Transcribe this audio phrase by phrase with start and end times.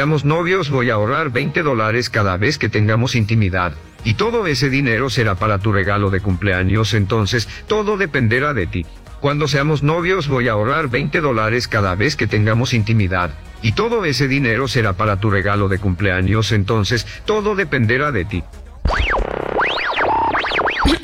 [0.00, 3.74] seamos novios voy a ahorrar 20 dólares cada vez que tengamos intimidad.
[4.02, 8.86] Y todo ese dinero será para tu regalo de cumpleaños, entonces todo dependerá de ti.
[9.20, 13.32] Cuando seamos novios voy a ahorrar 20 dólares cada vez que tengamos intimidad.
[13.60, 18.42] Y todo ese dinero será para tu regalo de cumpleaños, entonces todo dependerá de ti.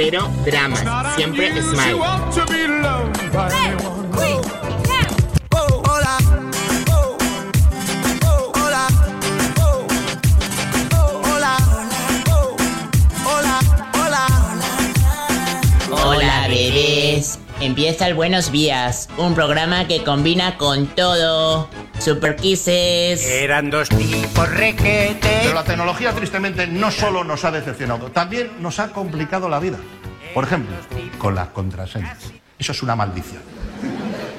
[0.00, 0.84] Cero dramas,
[1.16, 1.94] siempre smile.
[15.90, 17.40] Hola, bebés.
[17.58, 21.68] Empieza el Buenos Días, un programa que combina con todo.
[21.98, 23.24] Super Kisses.
[23.26, 25.40] Eran dos tipos requete.
[25.42, 29.78] Pero la tecnología, tristemente, no solo nos ha decepcionado, también nos ha complicado la vida.
[30.32, 30.74] Por ejemplo,
[31.18, 32.32] con las contraseñas.
[32.58, 33.42] Eso es una maldición.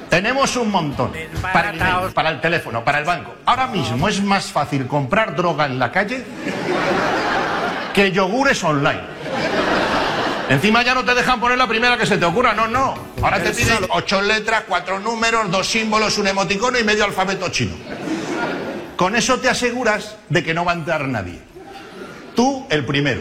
[0.08, 1.12] Tenemos un montón.
[1.52, 3.34] Para el, email, para el teléfono, para el banco.
[3.46, 6.24] Ahora mismo es más fácil comprar droga en la calle
[7.94, 9.02] que yogures online.
[10.50, 12.96] Encima ya no te dejan poner la primera que se te ocurra, no, no.
[13.22, 17.76] Ahora te piden ocho letras, cuatro números, dos símbolos, un emoticono y medio alfabeto chino.
[18.96, 21.38] Con eso te aseguras de que no va a entrar nadie.
[22.34, 23.20] Tú el primero.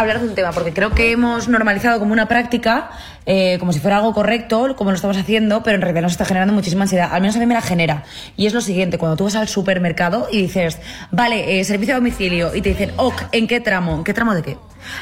[0.00, 2.90] Hablar de un tema, porque creo que hemos normalizado como una práctica,
[3.26, 6.24] eh, como si fuera algo correcto, como lo estamos haciendo, pero en realidad nos está
[6.24, 7.08] generando muchísima ansiedad.
[7.12, 8.04] Al menos a mí me la genera.
[8.36, 10.78] Y es lo siguiente, cuando tú vas al supermercado y dices,
[11.10, 13.96] vale, eh, servicio a domicilio, y te dicen, ok, ¿en qué tramo?
[13.96, 14.58] ¿En qué tramo de qué?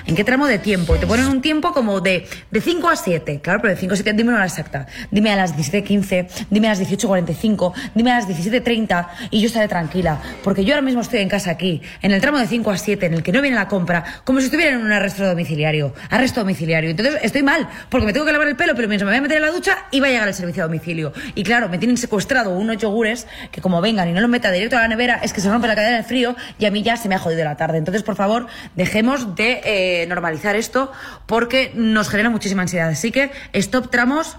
[0.06, 0.96] ¿En qué tramo de tiempo?
[0.96, 3.40] Te ponen un tiempo como de, de 5 a 7.
[3.42, 4.86] Claro, pero de 5 a 7, dime una hora exacta.
[5.10, 9.68] Dime a las 17.15, dime a las 18.45, dime a las 17.30 y yo estaré
[9.68, 10.20] tranquila.
[10.42, 13.06] Porque yo ahora mismo estoy en casa aquí, en el tramo de 5 a 7,
[13.06, 15.94] en el que no viene la compra, como si estuviera en un arresto domiciliario.
[16.10, 16.90] Arresto domiciliario.
[16.90, 19.22] Entonces estoy mal, porque me tengo que lavar el pelo, pero mientras me voy a
[19.22, 21.12] meter en la ducha y va a llegar el servicio a domicilio.
[21.34, 24.76] Y claro, me tienen secuestrado unos yogures que como vengan y no los meta directo
[24.76, 26.96] a la nevera, es que se rompe la cadena del frío y a mí ya
[26.96, 27.78] se me ha jodido la tarde.
[27.78, 29.75] Entonces, por favor, dejemos de eh,
[30.08, 30.92] normalizar esto
[31.26, 32.88] porque nos genera muchísima ansiedad.
[32.88, 34.36] Así que stop tramos,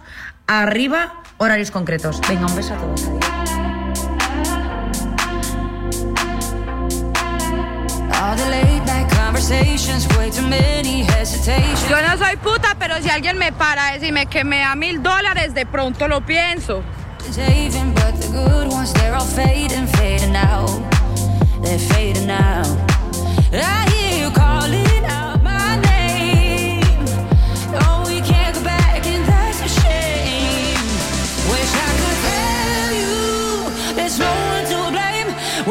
[0.47, 2.21] arriba, horarios concretos.
[2.27, 3.09] Venga, un beso a todos.
[11.89, 15.01] Yo no soy puta, pero si alguien me para a decirme que me da mil
[15.01, 16.83] dólares, de pronto lo pienso.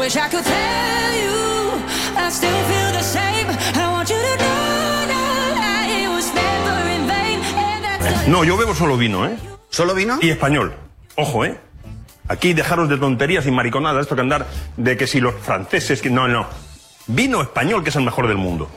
[0.07, 1.83] Wish I could tell you
[2.17, 3.49] I still feel the same.
[3.75, 5.07] I want you to know
[5.59, 7.41] that it was never in vain.
[7.43, 9.37] And that's No, yo bebo solo vino, ¿eh?
[9.69, 10.21] ¿Solo vino?
[10.23, 10.77] Y español.
[11.17, 11.59] Ojo, ¿eh?
[12.29, 16.11] Aquí dejaros de tonterías y mariconadas, esto que andar de que si los franceses, que
[16.11, 16.47] no, no.
[17.09, 18.71] Vino español, que es el mejor del mundo.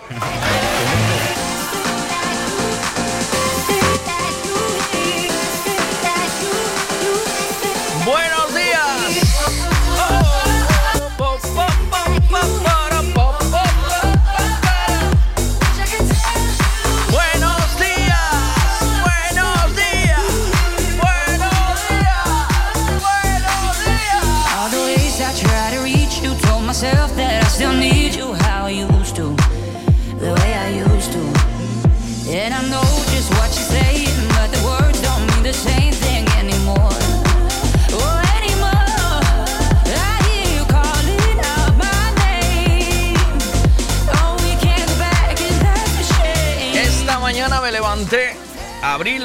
[48.82, 49.20] Abrí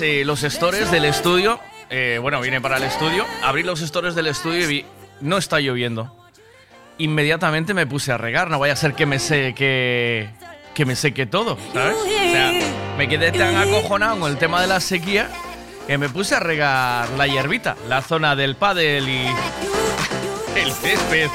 [0.00, 1.60] eh, los stores del estudio.
[1.90, 3.24] eh, bueno, vine para el estudio.
[3.42, 4.84] Abrí los stores del estudio y vi,
[5.20, 6.12] no está lloviendo.
[6.98, 8.50] inmediatamente me puse a regar.
[8.50, 10.28] No vaya a ser que me seque,
[10.74, 11.56] que me seque todo,
[12.98, 15.28] me quedé tan acojonado con el tema de la sequía
[15.86, 19.26] que me puse a regar la hierbita, la zona del pádel y
[20.56, 21.28] el césped.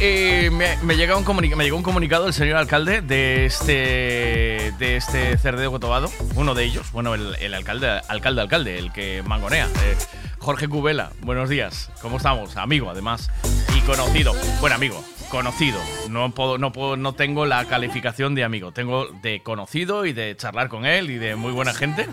[0.00, 5.36] Eh, me, llega un me llegó un comunicado del señor alcalde de este de este
[5.38, 9.96] Cerdeo Cotobado, uno de ellos, bueno, el, alcalde, alcalde, alcalde, el que mangonea, eh,
[10.38, 11.10] Jorge Cubela.
[11.22, 12.56] Buenos días, ¿cómo estamos?
[12.56, 13.30] Amigo, además,
[13.76, 14.34] y conocido.
[14.60, 15.80] Buen amigo, conocido.
[16.08, 20.36] No puedo, no puedo, no tengo la calificación de amigo, tengo de conocido y de
[20.36, 22.06] charlar con él y de muy buena gente.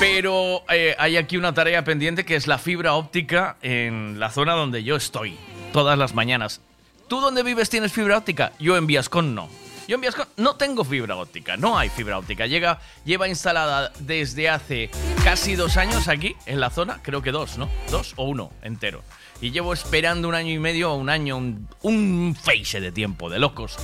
[0.00, 4.54] Pero eh, hay aquí una tarea pendiente que es la fibra óptica en la zona
[4.54, 5.36] donde yo estoy
[5.72, 6.62] todas las mañanas.
[7.08, 8.52] ¿Tú dónde vives tienes fibra óptica?
[8.58, 9.48] Yo en Viascon no.
[9.88, 12.46] Yo en Viascon no tengo fibra óptica, no hay fibra óptica.
[12.46, 14.90] Llega, lleva instalada desde hace
[15.24, 17.70] casi dos años aquí en la zona, creo que dos, ¿no?
[17.90, 19.02] Dos o uno entero.
[19.40, 23.78] Y llevo esperando un año y medio un año, un, un de tiempo, de locos.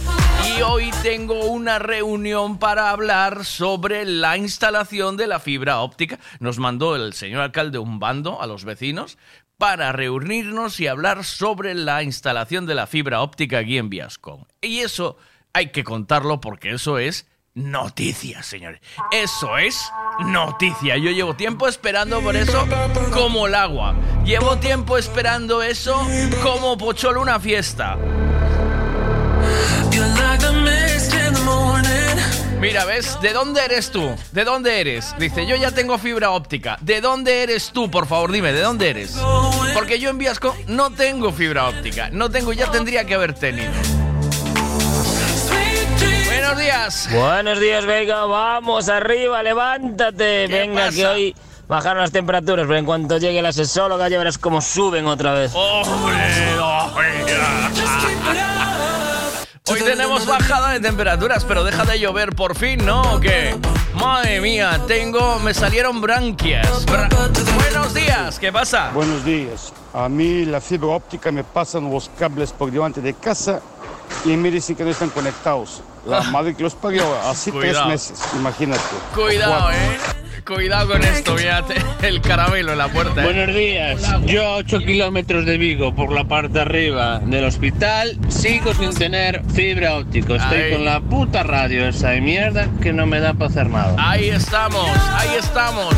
[0.59, 6.19] Y hoy tengo una reunión para hablar sobre la instalación de la fibra óptica.
[6.41, 9.17] Nos mandó el señor alcalde un bando a los vecinos
[9.59, 14.47] para reunirnos y hablar sobre la instalación de la fibra óptica aquí en Viascon.
[14.61, 15.17] Y eso
[15.53, 18.81] hay que contarlo porque eso es noticia, señores.
[19.13, 19.81] Eso es
[20.27, 20.97] noticia.
[20.97, 22.67] Yo llevo tiempo esperando por eso
[23.13, 23.95] como el agua.
[24.25, 26.07] Llevo tiempo esperando eso
[26.43, 27.97] como pocholo una fiesta.
[32.61, 33.19] Mira, ¿ves?
[33.21, 34.15] ¿De dónde eres tú?
[34.33, 35.15] ¿De dónde eres?
[35.19, 36.79] Dice, yo ya tengo fibra óptica.
[36.81, 37.91] ¿De dónde eres tú?
[37.91, 39.17] Por favor, dime, ¿de dónde eres?
[39.75, 42.09] Porque yo en Viasco no tengo fibra óptica.
[42.11, 43.73] No tengo, ya tendría que haber tenido.
[46.27, 47.09] Buenos días.
[47.13, 50.47] Buenos días, venga, vamos arriba, levántate.
[50.47, 50.97] Venga, pasa?
[50.97, 51.35] que hoy
[51.69, 55.53] bajaron las temperaturas, pero en cuanto llegue la sexóloga ya verás cómo suben otra vez.
[55.55, 56.15] ¡Hombre!
[59.71, 63.15] Hoy tenemos bajada de temperaturas, pero deja de llover por fin, ¿no?
[63.15, 63.57] ¿O qué?
[63.95, 65.39] Madre mía, tengo.
[65.39, 66.85] Me salieron branquias.
[66.87, 67.09] Bra-
[67.55, 68.91] Buenos días, ¿qué pasa?
[68.93, 69.73] Buenos días.
[69.95, 73.63] A mí la fibra óptica me pasan los cables por delante de casa
[74.27, 75.81] y me dicen que no están conectados.
[76.05, 77.89] La madre que los parió, así tres Cuidado.
[77.89, 78.83] meses, imagínate.
[79.15, 79.99] Cuidado, eh.
[80.47, 81.75] Cuidado con esto, fíjate.
[82.03, 83.23] El caramelo en la puerta.
[83.23, 83.25] ¿eh?
[83.25, 84.03] Buenos días.
[84.27, 88.95] Yo a 8 kilómetros de Vigo por la parte de arriba del hospital sigo sin
[88.95, 90.37] tener fibra óptica.
[90.37, 90.73] Estoy Ahí.
[90.73, 93.95] con la puta radio esa de mierda que no me da para hacer nada.
[93.99, 95.95] Ahí estamos, ahí estamos.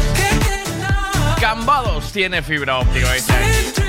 [1.40, 3.22] Cambados tiene fibra óptica, aquí.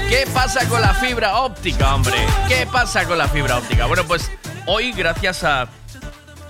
[0.09, 2.15] ¿Qué pasa con la fibra óptica, hombre?
[2.47, 3.85] ¿Qué pasa con la fibra óptica?
[3.85, 4.31] Bueno, pues
[4.65, 5.67] hoy, gracias a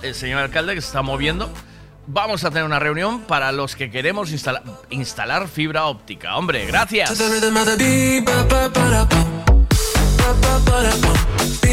[0.02, 1.52] el señor alcalde que se está moviendo,
[2.08, 6.36] vamos a tener una reunión para los que queremos instala- instalar fibra óptica.
[6.36, 7.10] Hombre, gracias.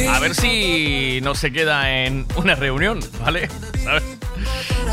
[0.09, 3.49] A ver si no se queda en una reunión, ¿vale?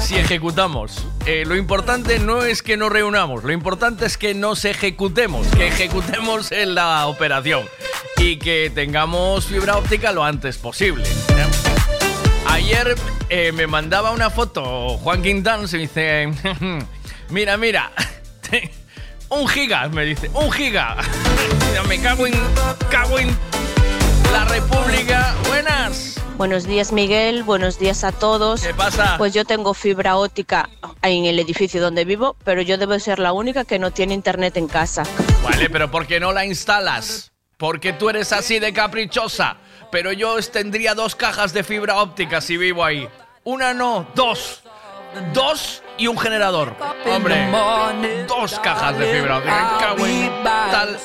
[0.01, 1.05] Si ejecutamos.
[1.27, 5.69] Eh, lo importante no es que nos reunamos, lo importante es que nos ejecutemos, que
[5.69, 7.63] ejecutemos en la operación
[8.17, 11.05] y que tengamos fibra óptica lo antes posible.
[12.53, 12.95] Ayer
[13.31, 16.31] eh, me mandaba una foto Juan Quintán, se me dice,
[17.31, 17.91] mira, mira,
[19.31, 20.99] un giga, me dice, un giga.
[21.89, 22.35] me cago en,
[22.91, 23.35] cago en
[24.35, 25.35] la República.
[25.49, 26.21] Buenas.
[26.37, 28.61] Buenos días Miguel, buenos días a todos.
[28.61, 29.15] ¿Qué pasa?
[29.17, 30.69] Pues yo tengo fibra óptica
[31.01, 34.59] en el edificio donde vivo, pero yo debo ser la única que no tiene internet
[34.59, 35.05] en casa.
[35.43, 37.33] Vale, pero ¿por qué no la instalas?
[37.57, 39.57] Porque tú eres así de caprichosa.
[39.93, 43.07] Pero yo tendría dos cajas de fibra óptica si vivo ahí.
[43.45, 44.63] Una no, dos.
[45.35, 46.75] Dos y un generador.
[47.05, 47.47] Hombre,
[48.27, 49.95] dos cajas de fibra óptica.
[50.71, 50.99] Tal.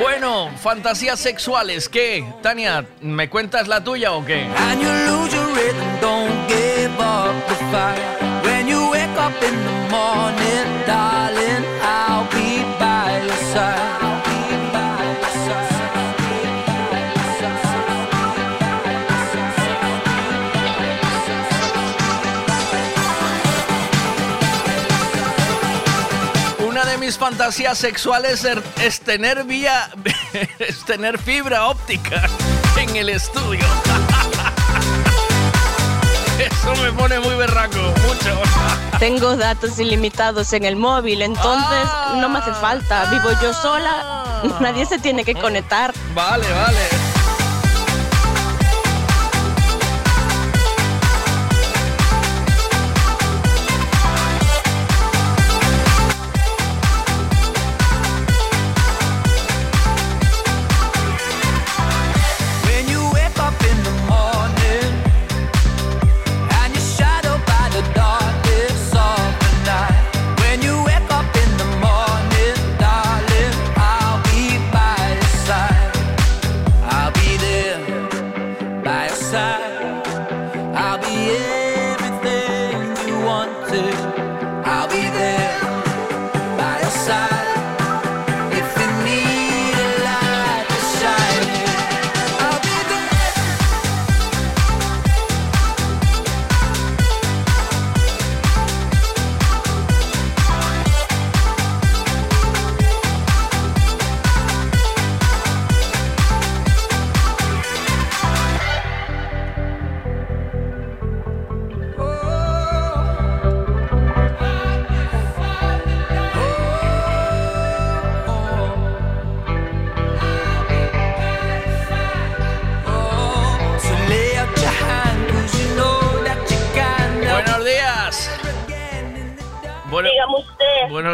[0.00, 2.24] Bueno, fantasías sexuales, ¿qué?
[2.40, 4.46] Tania, ¿me cuentas la tuya o qué?
[27.10, 28.46] Mis fantasías sexuales
[28.80, 29.90] es tener vía,
[30.60, 32.22] es tener fibra óptica
[32.76, 33.58] en el estudio.
[36.38, 38.40] Eso me pone muy berraco, mucho.
[39.00, 43.06] Tengo datos ilimitados en el móvil, entonces no me hace falta.
[43.06, 45.92] Vivo yo sola, nadie se tiene que conectar.
[46.14, 47.09] Vale, vale.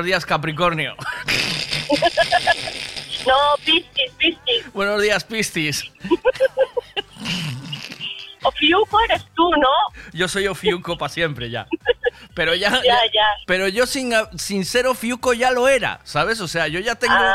[0.07, 0.97] Días, Capricornio.
[3.27, 3.35] No,
[3.65, 4.73] Piscis, Piscis.
[4.73, 5.83] Buenos días, Pistis.
[8.43, 9.69] Ofiuco eres tú, ¿no?
[10.13, 11.67] Yo soy Ofiuco para siempre ya.
[12.35, 13.27] Pero ya, Ya, ya- ya.
[13.47, 16.41] Pero yo sin, sin ser Ofiuco ya lo era, ¿sabes?
[16.41, 17.35] O sea, yo ya tengo, Ah.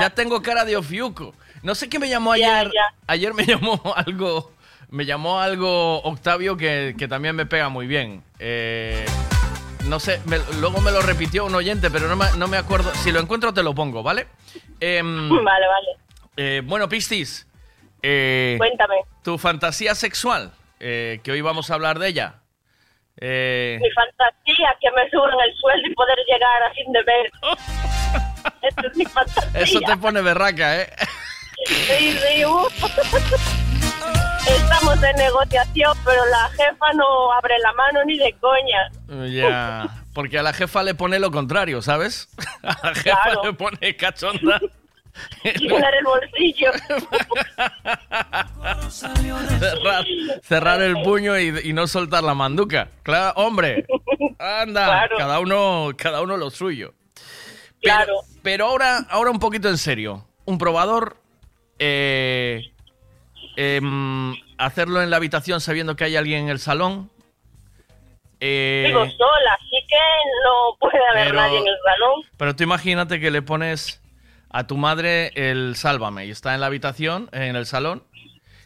[0.00, 1.34] ya tengo cara de Ofiuco.
[1.62, 2.70] No sé qué me llamó ayer.
[3.06, 4.52] Ayer me llamó algo,
[4.88, 8.22] me llamó algo Octavio que, que también me pega muy bien.
[8.38, 9.04] Eh,
[9.88, 12.94] no sé, me- luego me lo repitió un oyente, pero no me, no me acuerdo.
[12.96, 14.26] Si lo encuentro te lo pongo, ¿vale?
[14.80, 15.88] Em, Vale, vale.
[16.36, 17.46] eh, bueno, Pistis.
[18.02, 18.96] eh, Cuéntame.
[19.24, 22.34] tu fantasía sexual, eh, que hoy vamos a hablar de ella.
[23.20, 27.32] Mi fantasía que me suban el sueldo y poder llegar a fin de mes.
[28.62, 29.60] Esa es mi fantasía.
[29.60, 30.90] eso te pone berraca, ¿eh?
[31.66, 32.68] Sí, sí, uh.
[34.46, 39.26] Estamos en negociación, pero la jefa no abre la mano ni de coña.
[39.30, 39.88] Ya.
[40.14, 42.28] Porque a la jefa le pone lo contrario, ¿sabes?
[42.62, 43.42] A la jefa Claro.
[43.44, 44.60] le pone cachonda.
[45.44, 46.70] Llenar el bolsillo.
[48.90, 50.04] cerrar,
[50.42, 52.88] cerrar el puño y, y no soltar la manduca.
[53.02, 53.84] Claro, hombre.
[54.38, 55.16] Anda, Claro.
[55.18, 56.94] cada uno, cada uno lo suyo.
[57.82, 60.24] Pero, pero ahora, ahora un poquito en serio.
[60.44, 61.16] Un probador,
[61.78, 62.72] eh,
[63.60, 67.10] em, hacerlo en la habitación sabiendo que hay alguien en el salón.
[68.40, 69.96] Eh, Vivo sola, así que
[70.44, 72.22] no puede haber pero- nadie en el salón.
[72.36, 74.00] pero tú imagínate que le pones
[74.50, 78.04] a tu madre el sálvame y está en la habitación, en el salón,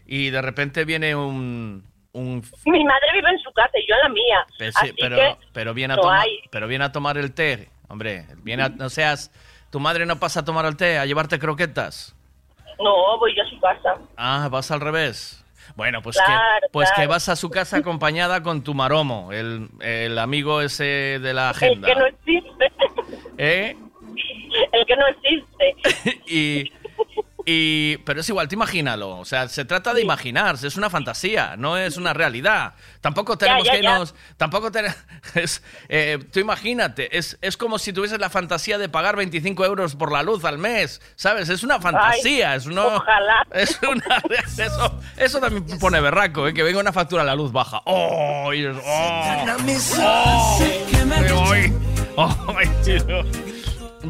[0.06, 1.84] y de repente viene un...
[2.12, 4.46] un Mi madre vive en su casa y yo en la mía.
[4.58, 7.70] Sí, así pero, que pero, viene a no tomar, pero viene a tomar el té,
[7.88, 8.26] hombre.
[8.42, 9.30] Viene a- no seas...
[9.70, 12.14] Tu madre no pasa a tomar el té, a llevarte croquetas.
[12.78, 13.94] No, voy yo a su casa.
[14.16, 15.44] Ah, vas al revés.
[15.76, 17.02] Bueno, pues, Claro, que, pues claro.
[17.02, 21.50] que vas a su casa acompañada con tu maromo, el, el amigo ese de la
[21.50, 21.88] El agenda.
[21.88, 22.72] que no existe.
[23.38, 23.76] ¿Eh?
[24.72, 26.20] El que no existe.
[26.26, 26.72] y,
[27.46, 29.18] y- pero es igual, te imagínalo.
[29.18, 32.74] O sea, se trata de imaginarse, es una fantasía, no es una realidad.
[33.00, 33.98] Tampoco tenemos ya, que ya.
[33.98, 34.14] nos.
[34.36, 34.96] Tampoco tenemos.
[36.32, 40.22] tú imagínate, es, es como si tuvieses la fantasía de pagar 25 euros por la
[40.22, 41.00] luz al mes.
[41.16, 41.48] ¿Sabes?
[41.48, 42.86] Es una fantasía, es no.
[42.96, 43.46] ojalá.
[43.52, 44.22] Es una.
[44.58, 46.54] Eso, eso también pone berraco, ¿eh?
[46.54, 47.80] que venga una factura a la luz baja.
[47.84, 48.52] ¡Oh!
[48.52, 49.46] y es- ¡Oh!
[49.98, 51.52] ¡Oh!
[51.52, 51.72] ¡Ay!
[52.56, 53.51] ¡Ay, tío!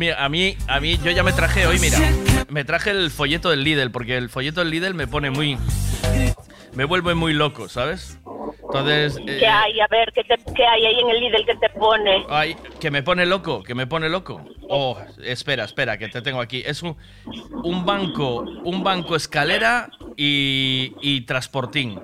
[0.03, 1.97] Mira, a mí, a mí, yo ya me traje hoy, mira,
[2.49, 5.57] me traje el folleto del Lidl, porque el folleto del Lidl me pone muy,
[6.75, 8.19] me vuelve muy loco, ¿sabes?
[8.65, 9.79] Entonces, eh, ¿Qué hay?
[9.79, 12.27] A ver, ¿qué, te, ¿qué hay ahí en el Lidl que te pone?
[12.29, 14.45] ay, que me pone loco, que me pone loco.
[14.69, 16.65] Oh, espera, espera, que te tengo aquí.
[16.67, 16.97] Es un,
[17.63, 22.01] un banco, un banco escalera y, y transportín.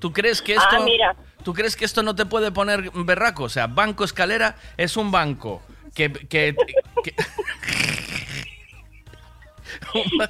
[0.00, 1.16] ¿Tú crees que esto, Ah, mira.
[1.42, 3.44] tú crees que esto no te puede poner berraco?
[3.44, 5.62] O sea, banco escalera es un banco
[5.98, 6.54] que, que,
[7.02, 7.14] que-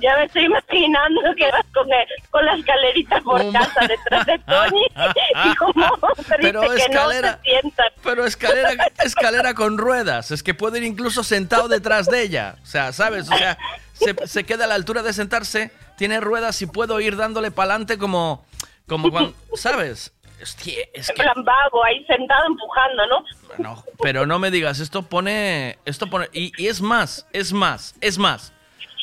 [0.00, 4.38] Ya me estoy imaginando que vas con, el- con la escalerita por casa detrás de
[4.40, 4.86] Tony
[5.52, 5.98] y como
[6.40, 7.86] Pero dice que no escalera- se sientan.
[8.02, 8.70] Pero escalera,
[9.04, 10.30] escalera con ruedas.
[10.30, 12.56] Es que puede ir incluso sentado detrás de ella.
[12.62, 13.30] O sea, ¿sabes?
[13.30, 13.58] O sea,
[13.94, 17.72] se, se queda a la altura de sentarse, tiene ruedas y puedo ir dándole para
[17.74, 18.44] adelante como,
[18.86, 20.12] como cuando, ¿sabes?
[20.42, 23.24] Hostia, es que, plan vago, ahí sentado empujando, ¿no?
[23.58, 27.94] no, pero no me digas, esto pone, esto pone, y, y es más, es más,
[28.00, 28.52] es más.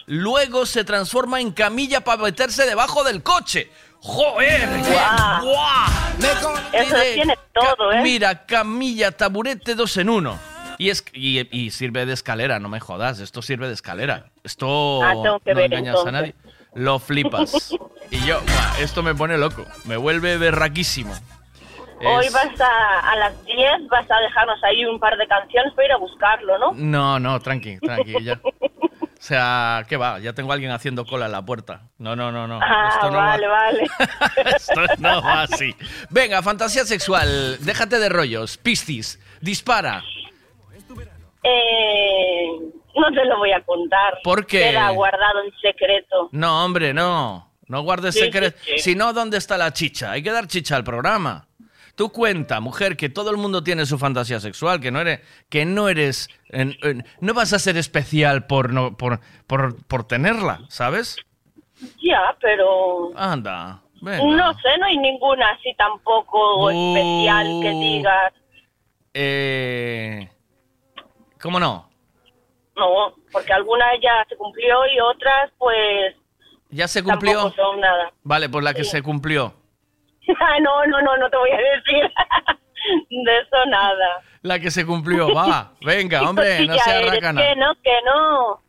[0.06, 3.72] Luego se transforma en camilla para meterse debajo del coche.
[4.00, 4.70] ¡Joder!
[4.88, 5.46] Guau.
[5.46, 5.92] ¡Guau!
[6.20, 8.02] Eso Tiene tiene todo, ¿eh?
[8.02, 10.40] Mira, camilla, taburete, dos en uno.
[10.78, 13.20] Y, es, y, y sirve de escalera, no me jodas.
[13.20, 14.28] Esto sirve de escalera.
[14.44, 16.36] Esto Ah, no ver, engañas a nadie.
[16.76, 17.72] Lo flipas.
[18.12, 18.40] Y yo,
[18.80, 19.66] esto me pone loco.
[19.86, 21.14] Me vuelve berraquísimo.
[22.02, 25.86] Hoy vas a, a las 10, vas a dejarnos ahí un par de canciones para
[25.88, 26.72] ir a buscarlo, ¿no?
[26.74, 28.40] No, no, tranqui, tranqui, ya.
[28.44, 30.20] O sea, ¿qué va?
[30.20, 31.82] Ya tengo a alguien haciendo cola en la puerta.
[31.98, 32.60] No, no, no, no.
[32.62, 33.88] Ah, Esto no va- vale, vale.
[34.56, 35.74] Esto no va así.
[36.12, 37.58] Venga, fantasía sexual.
[37.62, 38.58] Déjate de rollos.
[38.58, 39.20] Piscis.
[39.42, 40.04] Dispara.
[41.46, 42.48] Eh,
[42.96, 44.20] no te lo voy a contar.
[44.24, 44.60] ¿Por qué?
[44.72, 46.30] Queda guardado en secreto.
[46.32, 47.52] No, hombre, no.
[47.68, 48.60] No guardes Sí, secretos.
[48.64, 48.80] sí, sí.
[48.92, 50.12] Si no, ¿dónde está la chicha?
[50.12, 51.48] Hay que dar chicha al programa.
[51.96, 55.66] Tú cuenta, mujer, que todo el mundo tiene su fantasía sexual, que no eres, que
[55.66, 60.60] no eres, en- en- no vas a ser especial por no, por, por, por tenerla,
[60.68, 61.16] ¿sabes?
[62.04, 64.24] Ya, pero Anda, venga.
[64.26, 68.34] no sé, no hay ninguna así tampoco especial que digas.
[69.14, 70.30] Eh,
[71.46, 71.88] ¿Cómo no?
[72.76, 76.16] No, porque algunas ya se cumplió y otras pues
[76.72, 77.34] ¿Ya se cumplió?
[77.34, 78.12] tampoco son nada.
[78.24, 79.54] Vale, pues la que se cumplió.
[80.40, 82.02] Ah, no, no, no, no te voy a decir.
[83.12, 84.24] De eso nada.
[84.42, 85.74] La que se cumplió, va.
[85.82, 87.42] Venga, hombre, no sea racana.
[87.42, 88.62] Que no, que no.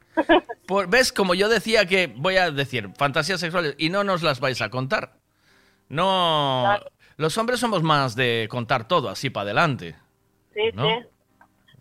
[0.67, 1.15] Por- ¿Ves?
[1.15, 4.69] Como yo decía que voy a decir fantasías sexuales y no nos las vais a
[4.69, 5.15] contar.
[5.89, 6.77] No.
[7.17, 9.97] Los hombres somos más de contar todo así para adelante.
[10.53, 10.85] Sí, ¿No?
[10.85, 11.07] sí.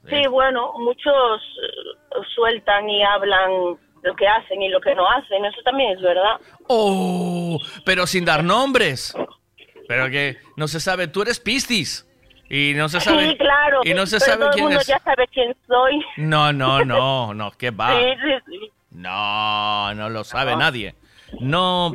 [0.09, 5.43] Sí, bueno, muchos eh, sueltan y hablan lo que hacen y lo que no hacen.
[5.45, 6.39] Eso también es verdad.
[6.67, 7.59] ¡Oh!
[7.85, 9.15] Pero sin dar nombres.
[9.87, 12.07] Pero que no se sabe, tú eres Piscis.
[12.49, 13.29] Y no se sabe.
[13.29, 13.81] sí, claro.
[13.83, 14.87] Y no se pero sabe todo el quién mundo es.
[14.87, 16.05] ya sabe quién soy.
[16.17, 17.99] No, no, no, no, ¿qué va?
[17.99, 18.71] Sí, sí, sí.
[18.91, 20.93] No, no lo sabe nadie.
[21.39, 21.91] No.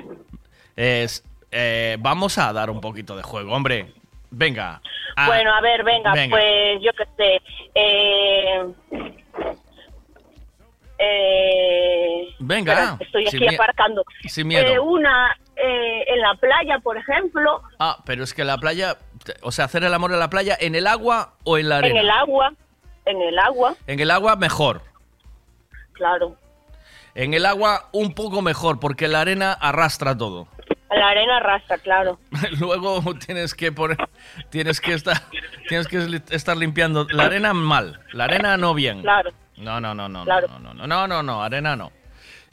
[0.76, 1.24] Es.
[1.52, 3.92] eh, vamos a dar un poquito de juego, hombre.
[4.30, 4.80] Venga.
[5.16, 6.36] Ah, Bueno, a ver, venga, venga.
[6.36, 7.42] pues yo qué sé.
[7.74, 8.64] Eh,
[10.98, 14.04] eh, Venga, estoy aquí aparcando.
[14.28, 14.66] sin miedo.
[14.66, 18.96] Eh, una eh, en la playa, por ejemplo, Ah, pero es que la playa.
[19.42, 21.84] O sea, hacer el amor en la playa, ¿en el agua o en la en
[21.84, 22.00] arena?
[22.00, 22.52] el agua,
[23.06, 24.82] en el agua, En el agua, mejor.
[25.92, 26.36] claro.
[27.16, 30.46] En el agua, un poco mejor, porque la arena arrastra todo.
[30.90, 32.18] La arena arrastra, claro.
[32.60, 33.96] Luego tienes que poner,
[34.50, 35.16] tienes que estar,
[35.68, 39.02] tienes que estar limpiando la arena mal, la arena no bien.
[39.02, 39.30] Claro.
[39.56, 40.48] No, no, no, no, Claro.
[40.48, 41.92] no, no, no, no, no, no, arena no.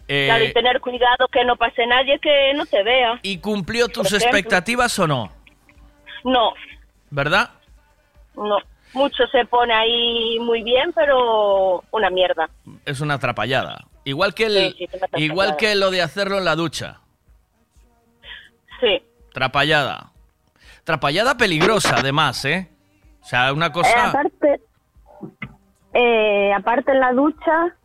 [0.08, 3.19] Eh, Claro, y tener cuidado que no pase nadie que no te vea.
[3.23, 5.32] ¿Y cumplió tus expectativas o no?
[6.23, 6.54] No,
[7.10, 7.50] ¿Verdad?
[8.36, 8.58] no.
[8.93, 12.50] Mucho se pone ahí muy bien, pero una mierda.
[12.86, 13.86] Es una atrapallada.
[14.06, 17.02] Igual que el, Sí, sí, igual que lo de hacerlo en la ducha.
[18.81, 19.01] Sí.
[19.33, 20.11] Trapallada.
[20.83, 22.69] Trapallada peligrosa, además, ¿eh?
[23.21, 24.09] O sea, una Eh, cosa.
[24.09, 24.61] aparte,
[25.93, 27.75] eh, aparte en la ducha,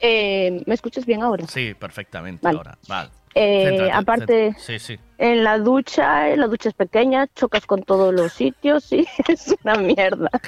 [0.00, 1.46] eh, ¿me escuchas bien ahora?
[1.46, 2.40] Sí, perfectamente.
[2.42, 2.58] Vale.
[2.58, 3.10] Ahora, vale.
[3.34, 4.54] Eh, Céntrate, aparte-.
[4.58, 4.98] Sí, sí.
[5.18, 9.54] En la ducha, eh, la ducha es pequeña, chocas con todos los sitios y es
[9.64, 10.30] una mierda.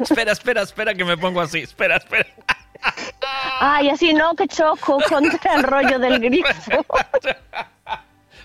[0.00, 1.58] Espera, espera, espera que me pongo así.
[1.60, 2.26] Espera, espera.
[3.60, 6.84] Ay, así no, que choco contra el rollo del grifo.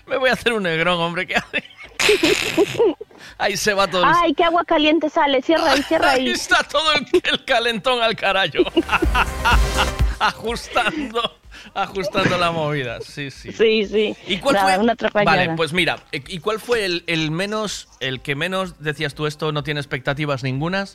[0.06, 1.26] Me voy a hacer un negrón, hombre.
[1.26, 1.64] ¿Qué hace?
[3.38, 4.08] Ahí se va todo el...
[4.14, 6.32] Ay, qué agua caliente sale, cierra ahí, cierra Ahí ahí.
[6.32, 8.64] está todo el, el calentón al carajo.
[10.18, 11.38] ajustando,
[11.74, 13.00] ajustando la movida.
[13.00, 13.52] Sí, sí.
[13.52, 14.16] Sí, sí.
[14.26, 14.84] ¿Y cuál Nada, fue?
[14.84, 14.96] una.
[15.24, 19.52] Vale, pues mira, ¿y cuál fue el, el menos, el que menos decías tú esto
[19.52, 20.94] no tiene expectativas ningunas?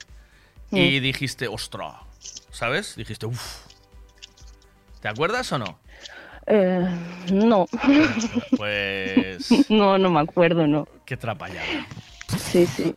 [0.72, 1.04] Y Mm.
[1.04, 2.00] dijiste, ostra,
[2.54, 2.96] ¿sabes?
[2.96, 3.66] Dijiste, uff.
[5.02, 5.80] ¿Te acuerdas o no?
[6.48, 6.88] Eh,
[7.32, 7.66] no.
[8.56, 10.88] Pues No, no me acuerdo, no.
[11.06, 11.66] qué trapallada.
[12.38, 12.96] Sí, sí.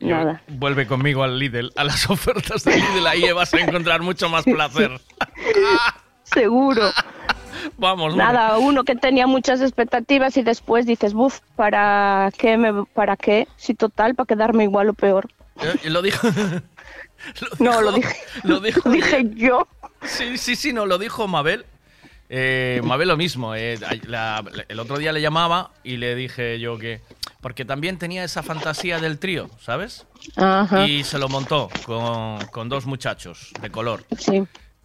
[0.00, 0.42] Nada.
[0.48, 4.44] Vuelve conmigo al Lidl, a las ofertas de Lidl, ahí vas a encontrar mucho más
[4.44, 4.90] placer.
[6.24, 6.90] Seguro.
[7.78, 8.14] Vamos.
[8.16, 12.56] Nada, uno que tenía muchas expectativas y después dices, buf, ¿para qué?
[12.56, 13.46] Me, ¿Para qué?
[13.56, 15.28] Si total, para quedarme igual o peor.
[15.62, 15.74] Eh,
[17.40, 17.64] Lo dijo.
[17.64, 18.16] No, lo dije.
[18.42, 18.90] Lo dijo.
[18.90, 19.66] dije yo.
[20.04, 21.64] Sí, sí, sí, no, lo dijo Mabel.
[22.28, 23.54] Eh, Mabel lo mismo.
[23.54, 27.00] eh, la- la- el otro día le llamaba y le dije yo que.
[27.40, 30.06] Porque también tenía esa fantasía del trío, ¿sabes?
[30.36, 30.86] Ajá.
[30.86, 34.04] Y se lo montó con, con dos muchachos de color.
[34.18, 34.42] Sí.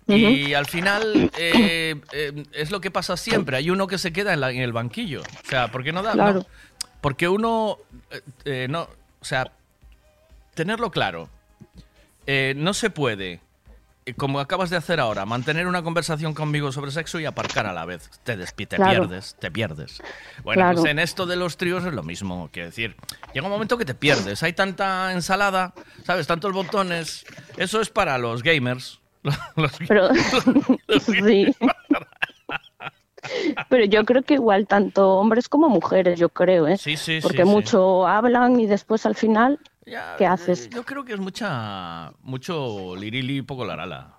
[0.07, 3.55] Y al final eh, eh, es lo que pasa siempre.
[3.57, 5.21] Hay uno que se queda en, la- en el banquillo.
[5.21, 6.11] O sea, ¿por qué no da?
[6.13, 6.39] Claro.
[6.39, 6.45] no.
[6.99, 7.77] Porque uno,
[8.43, 8.81] eh, no,
[9.21, 9.51] o sea,
[10.53, 11.29] tenerlo claro.
[12.31, 13.41] Eh, no se puede,
[14.05, 17.73] eh, como acabas de hacer ahora, mantener una conversación conmigo sobre sexo y aparcar a
[17.73, 18.07] la vez.
[18.23, 19.07] Te, despi- te Claro.
[19.07, 19.99] pierdes, te pierdes.
[20.43, 20.81] Bueno, Claro.
[20.81, 22.47] pues en esto de los tríos es lo mismo.
[22.53, 22.95] Quiero decir,
[23.33, 24.43] llega un momento que te pierdes.
[24.43, 25.73] Hay tanta ensalada,
[26.05, 26.27] ¿sabes?
[26.27, 27.25] Tantos botones.
[27.57, 28.99] Eso es para los gamers.
[29.55, 30.09] Los- Pero,
[30.99, 31.47] sí.
[33.69, 36.77] Pero yo creo que igual tanto hombres como mujeres, yo creo, ¿eh?
[36.77, 37.49] Sí, sí, Porque sí.
[37.49, 39.59] mucho hablan y después al final,
[40.17, 40.69] ¿qué haces?
[40.69, 44.15] Yo creo que es mucha, mucho lirili, poco larala.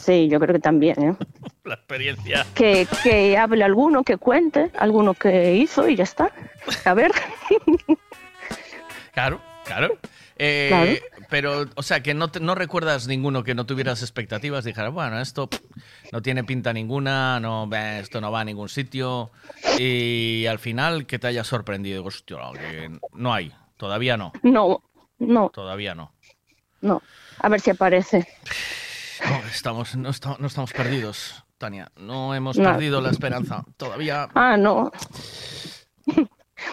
[0.00, 1.16] Sí, yo creo que también, ¿eh?
[1.64, 2.44] La experiencia.
[2.54, 6.32] Que, que hable alguno, que cuente, alguno que hizo y ya está.
[6.84, 7.12] A ver.
[9.12, 9.98] Claro, claro.
[10.36, 10.92] Eh, Claro.
[11.28, 15.18] Pero, o sea, que no, te- no recuerdas ninguno que no tuvieras expectativas, dijeras, bueno,
[15.18, 15.60] esto pff,
[16.12, 19.30] no tiene pinta ninguna, no, esto no va a ningún sitio.
[19.78, 24.82] Y al final que te haya sorprendido, hostia, que no hay, todavía no, No,
[25.26, 26.12] no, todavía no.
[26.80, 27.02] no.
[27.38, 28.26] A ver si aparece.
[29.28, 31.90] No, estamos, no, no estamos perdidos, Tania.
[31.96, 32.70] No hemos No.
[32.70, 33.64] perdido la esperanza.
[33.76, 34.28] Todavía.
[34.34, 34.90] Ah, no.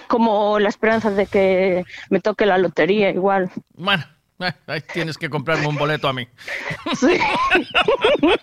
[0.07, 3.51] Como la esperanza de que me toque la lotería, igual.
[3.73, 4.03] Bueno,
[4.39, 6.27] eh, ahí tienes que comprarme un boleto a mí.
[6.99, 7.17] Sí.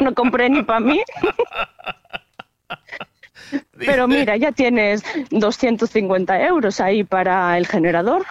[0.00, 1.02] No compré ni para mí.
[3.78, 8.24] Pero mira, ya tienes 250 euros ahí para el generador.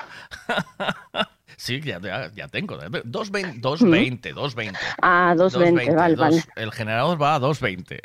[1.57, 2.75] Sí, ya, ya, ya tengo.
[2.75, 4.79] 220, 220, 220.
[4.99, 6.43] Ah, 220, vale, dos- vale.
[6.55, 7.99] El generador va a 220.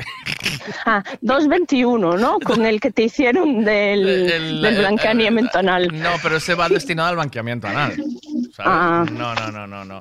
[0.85, 2.38] Ah, 221, ¿no?
[2.44, 4.26] Con el que te hicieron del, El-
[4.61, 5.88] del el- blanqueamiento anal.
[5.90, 7.94] No, pero ese va destinado al banqueamiento anal.
[8.56, 8.72] ¿sabes?
[8.72, 9.04] Ah.
[9.10, 10.00] No, no, no, no, no.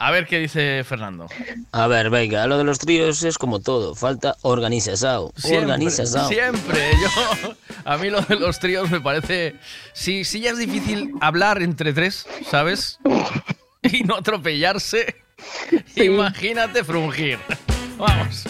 [0.00, 1.28] A ver qué dice Fernando.
[1.70, 5.30] A ver, venga, lo de los tríos es como todo, falta organización.
[5.36, 6.28] Siempre, Organización.
[6.28, 6.90] Siempre.
[7.00, 9.56] Yo, a mí lo de los tríos me parece.
[9.92, 12.98] Si, si ya es difícil hablar entre tres, ¿sabes?
[13.82, 15.16] Y no atropellarse.
[15.96, 17.38] Imagínate frungir.
[17.98, 18.44] Vamos.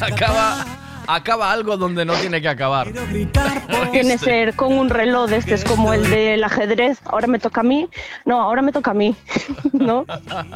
[0.00, 0.64] Acaba,
[1.06, 2.88] acaba algo donde no tiene que acabar.
[3.92, 6.98] Tiene que ser con un reloj de este, es como el del ajedrez.
[7.04, 7.88] Ahora me toca a mí.
[8.24, 9.16] No, ahora me toca a mí.
[9.72, 10.04] ¿No?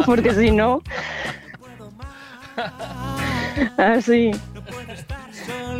[0.04, 0.82] Porque si no.
[3.76, 4.30] Así.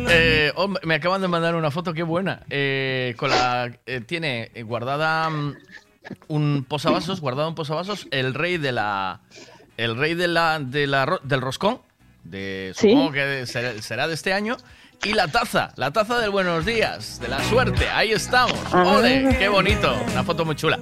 [0.09, 2.41] Eh, oh, me acaban de mandar una foto, qué buena.
[2.49, 5.55] Eh, con la, eh, tiene guardada mm,
[6.29, 9.21] un posavasos, guardado un posavasos, el rey de la.
[9.77, 11.79] El rey de la, de la ro- del roscón.
[12.23, 12.89] De, Sí.
[12.91, 14.57] Supongo que será, de este año.
[15.03, 17.87] Y la taza, la taza del buenos días, de la suerte.
[17.89, 18.53] Ahí estamos.
[18.71, 19.35] ¡Ole!
[19.39, 19.95] ¡Qué bonito!
[20.11, 20.79] Una foto muy chula.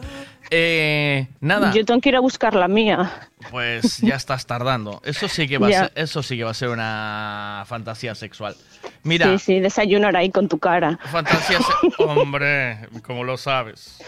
[0.52, 1.71] Eh, nada.
[1.73, 3.30] Yo tengo que ir a buscar la mía.
[3.49, 5.02] Pues ya estás tardando.
[5.06, 8.58] Eso sí que va a ser, eso sí que va a ser una fantasía sexual.
[9.04, 10.99] Mira, Sí, sí, desayunar ahí con tu cara.
[11.12, 11.60] fantasía
[11.99, 13.99] hombre, como lo sabes.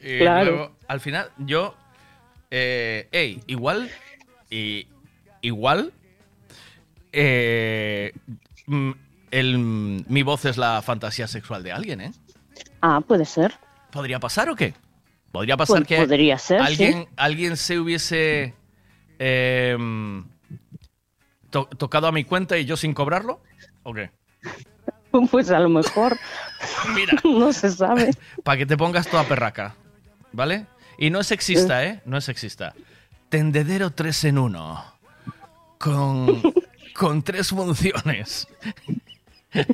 [0.00, 0.44] Y Claro.
[0.50, 1.74] luego, al final, yo,
[2.50, 3.90] eh, hey, igual,
[4.48, 4.86] y
[5.42, 5.92] igual,
[7.12, 8.12] eh,
[8.66, 8.90] mm,
[9.30, 12.12] el, mi voz es la fantasía sexual de alguien, ¿eh?
[12.82, 13.54] Ah, puede ser.
[13.90, 14.74] ¿Podría pasar o qué?
[15.32, 17.08] ¿Podría pasar Pues que podría ser, alguien, sí.
[17.16, 18.54] alguien se hubiese
[19.18, 20.24] em,
[21.50, 23.40] to- tocado a mi cuenta y yo sin cobrarlo?
[23.82, 24.10] ¿O qué?
[25.32, 26.16] Pues a lo mejor.
[26.94, 27.14] Mira.
[27.24, 28.10] No se sabe.
[28.44, 29.74] Para que te pongas toda perraca,
[30.32, 30.66] ¿vale?
[30.98, 32.00] Y no es sexista, ¿eh?
[32.04, 32.74] No es sexista.
[33.28, 34.84] Tendedero 3 en 1.
[35.78, 36.42] Con,
[37.00, 38.46] con tres funciones.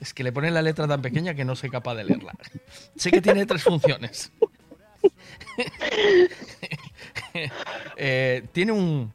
[0.00, 2.32] Es que le ponen la letra tan pequeña que no soy capaz de leerla.
[2.96, 4.32] Sé que tiene tres funciones.
[7.96, 9.12] Eh, tiene un.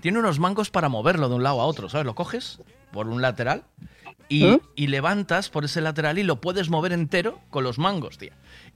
[0.00, 2.06] Tiene unos mangos para moverlo de un lado a otro, ¿sabes?
[2.06, 2.60] Lo coges
[2.92, 3.64] por un lateral
[4.28, 4.60] y, ¿Eh?
[4.74, 8.32] y levantas por ese lateral y lo puedes mover entero con los mangos, tía.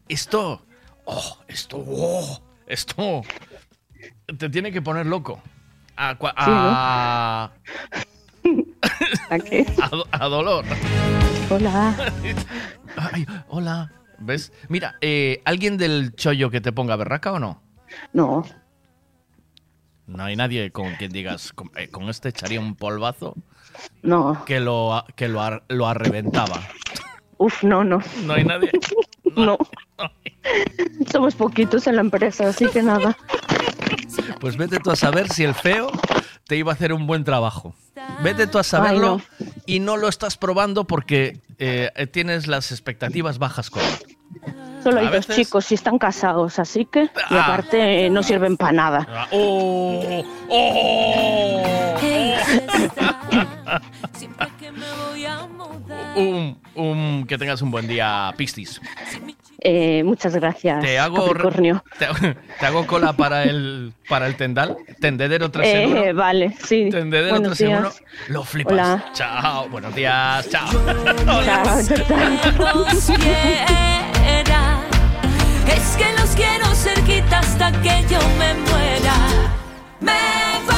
[0.09, 0.63] Esto.
[1.05, 1.83] Oh, esto.
[1.87, 3.23] Oh, esto.
[4.39, 5.41] Te tiene que poner loco.
[6.05, 7.51] A, a-
[9.31, 9.65] ¿A qué?
[9.81, 10.65] a do- a dolor.
[11.49, 11.95] Hola.
[12.97, 13.93] Ay, hola.
[14.19, 14.53] ¿Ves?
[14.69, 17.63] Mira, eh, ¿alguien del chollo que te ponga berraca o no?
[18.13, 18.45] No.
[20.09, 23.37] No hay nadie con quien digas, con, eh, con este echaría un polvazo
[24.03, 24.45] No.
[24.45, 26.61] que lo, que lo arreventaba.
[27.39, 28.01] Uf, no, no.
[28.25, 28.71] No hay nadie.
[29.37, 29.59] No.
[31.11, 33.17] Somos poquitos en la empresa, así que nada.
[34.41, 35.91] Pues vete tú a saber si el feo
[36.47, 37.75] te iba a hacer un buen trabajo.
[38.23, 39.21] Vete tú a saberlo
[39.67, 44.17] y no lo estás probando porque eh, eh, tienes las expectativas bajas con él.
[44.83, 47.05] Solo hay A dos veces- chicos y están casados, así que.
[47.05, 47.45] Y Ah.
[47.45, 49.07] aparte no sirven para nada.
[49.09, 50.25] Ah, ¡Oh!
[50.49, 51.63] ¡Oh!
[56.17, 58.81] un, un- que tengas un buen día, Pistis.
[59.65, 60.81] Eh, muchas gracias.
[60.83, 61.85] Te hago, Capricornio.
[61.99, 62.07] te,
[62.59, 64.77] te hago cola para el, para el tendal.
[65.01, 66.15] Tendedero 3 en Eh, 1.
[66.19, 66.89] vale, sí.
[66.91, 67.81] Tendedero Buenos 3 en 1.
[67.91, 68.03] días.
[68.29, 68.73] Lo flipas.
[68.73, 69.05] Hola.
[69.13, 69.69] Chao.
[69.69, 70.49] Buenos días.
[70.51, 70.69] Chao.
[71.45, 71.79] Chao.
[75.69, 79.15] Es que los quiero cerquita hasta que yo me muera.
[80.01, 80.13] Me
[80.67, 80.75] voy,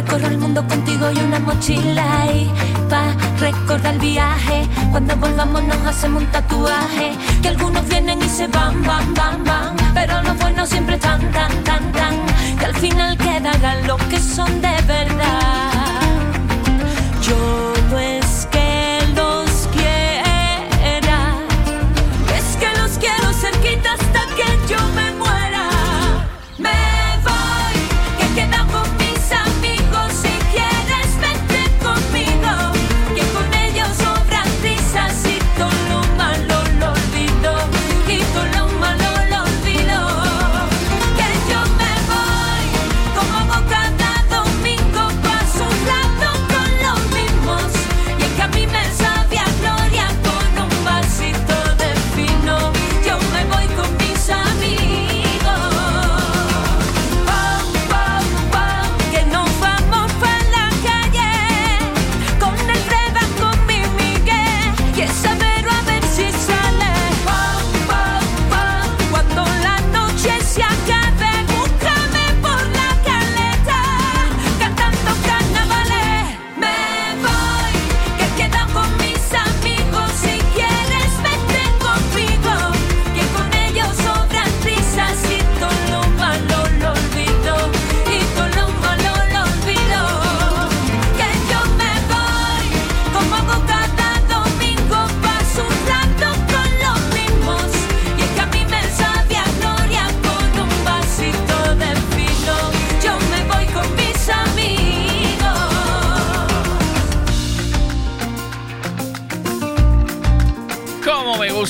[0.00, 2.24] Recorro el mundo contigo y una mochila.
[2.32, 2.50] Y
[2.88, 4.66] pa' recordar el viaje.
[4.90, 7.12] Cuando volvamos nos hacemos un tatuaje.
[7.42, 9.76] Que algunos vienen y se van, van, van, van.
[9.92, 12.14] Pero los buenos siempre están, tan, tan, tan.
[12.58, 15.79] Que al final quedarán los que son de verdad.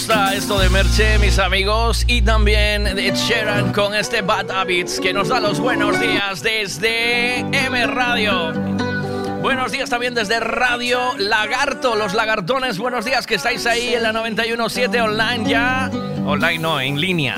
[0.09, 5.29] Esto de Merche, mis amigos, y también Ed Sheeran con este Bad Habits que nos
[5.29, 8.53] da los buenos días desde M Radio.
[9.43, 14.13] Buenos días también desde Radio Lagarto, los lagartones, buenos días que estáis ahí en la
[14.13, 15.91] 91.7 online ya.
[16.25, 17.37] Online no, en línea.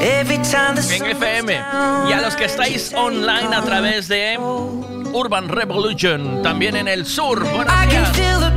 [0.00, 1.52] en FM.
[1.52, 7.42] Y a los que estáis online a través de Urban Revolution, también en el sur.
[7.42, 8.47] Buenos días.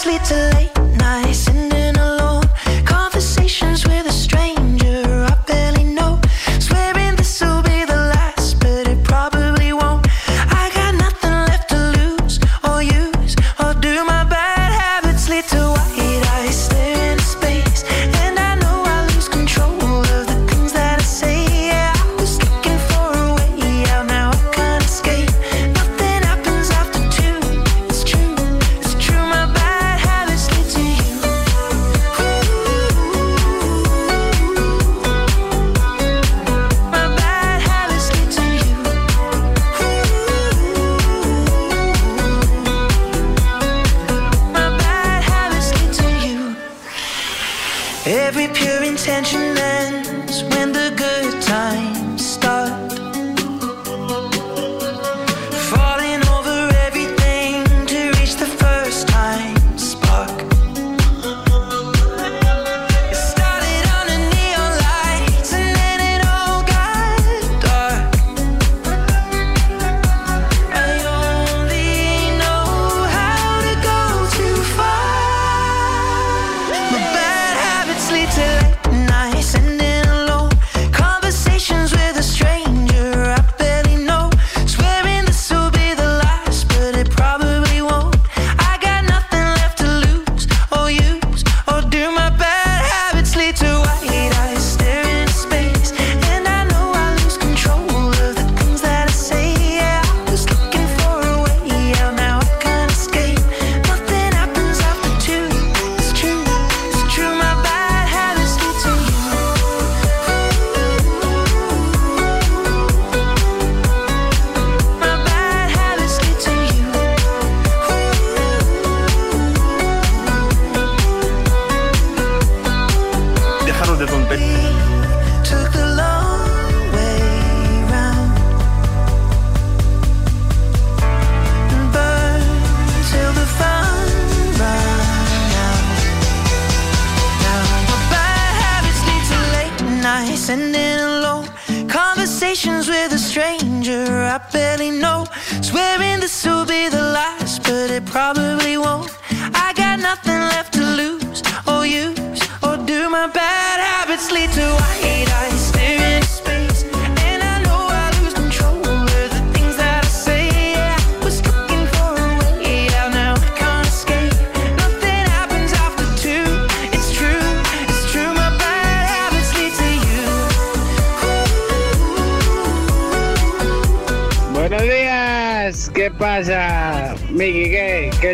[0.00, 0.79] sleep too late.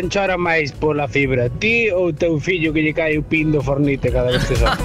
[0.07, 1.51] Enchora máis pola fibra?
[1.51, 4.71] Ti ou teu fillo que lle cae o pin do fornite cada vez que son?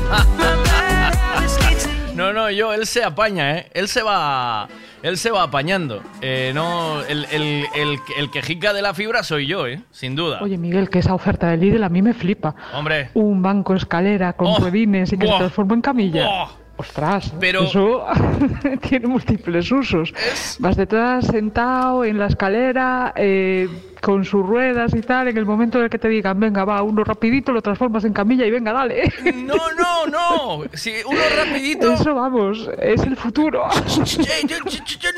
[2.15, 3.67] No, no, yo, él se apaña, ¿eh?
[3.73, 4.69] Él se va,
[5.03, 6.03] él se va apañando.
[6.21, 9.81] Eh, no, el, el, el, el quejica de la fibra soy yo, ¿eh?
[9.91, 10.39] Sin duda.
[10.43, 12.55] Oye, Miguel, que esa oferta de Lidl a mí me flipa.
[12.75, 13.09] Hombre.
[13.15, 16.25] Un banco escalera con Oh, ruedines y que buah, se transforma en camilla.
[16.27, 16.49] buah.
[16.77, 18.05] Ostras, Pero- eso
[18.89, 20.13] tiene múltiples usos.
[20.59, 23.69] Vas detrás sentado en la escalera eh,
[24.03, 25.29] con sus ruedas y tal.
[25.29, 28.13] En el momento en el que te digan, venga, va, uno rapidito, lo transformas en
[28.13, 29.11] camilla y venga, dale.
[29.33, 30.65] No, no, no.
[30.75, 31.93] Si uno rapidito.
[31.93, 33.67] Eso vamos, es el futuro.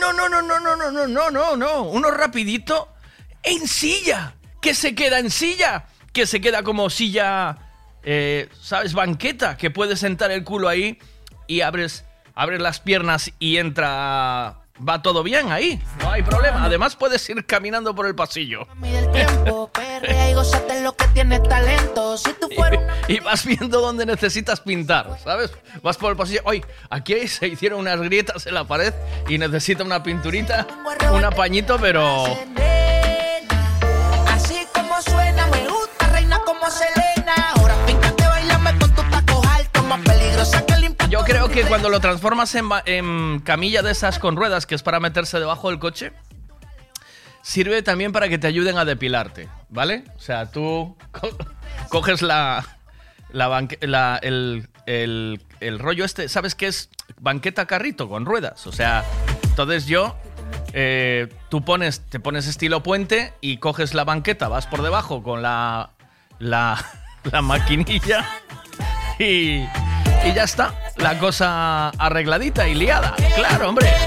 [0.01, 1.83] No, no, no, no, no, no, no, no, no, no.
[1.85, 2.89] Uno rapidito
[3.43, 4.35] en silla.
[4.61, 5.87] Que se queda en silla.
[6.13, 7.57] Que se queda como silla,
[8.03, 8.93] eh, ¿sabes?
[8.93, 9.57] Banqueta.
[9.57, 10.99] Que puedes sentar el culo ahí
[11.47, 14.64] y abres, abres las piernas y entra...
[14.77, 15.81] Va todo bien ahí.
[16.01, 16.65] No hay problema.
[16.65, 18.67] Además puedes ir caminando por el pasillo.
[23.09, 25.53] y vas viendo dónde necesitas pintar, ¿sabes?
[25.83, 26.41] Vas por el pasillo.
[26.45, 28.93] Oye, aquí se hicieron unas grietas en la pared
[29.29, 30.67] y necesita una pinturita,
[31.13, 32.25] un apañito, pero.
[34.27, 36.95] Así como suena, me gusta, reina como Selena.
[36.99, 37.14] Ahora
[41.15, 44.99] Yo creo que cuando lo transformas en, camilla de esas con ruedas, que es para
[44.99, 46.11] meterse debajo del coche,
[47.41, 50.03] sirve también para que te ayuden a depilarte, ¿vale?
[50.17, 51.37] O sea, tú co-
[51.89, 52.67] coges la,
[53.31, 56.91] la, banque- la- el, el- el rollo este, ¿sabes qué es?
[57.21, 58.67] Banqueta carrito con ruedas.
[58.67, 59.05] O sea,
[59.45, 60.17] entonces yo,
[60.73, 65.43] eh, tú pones, te pones estilo puente y coges la banqueta, vas por debajo con
[65.43, 65.91] la,
[66.41, 66.85] la,
[67.31, 68.29] la maquinilla
[69.21, 69.65] y,
[70.25, 70.75] y ya está.
[70.97, 73.15] La cosa arregladita y liada.
[73.37, 73.93] Claro, hombre.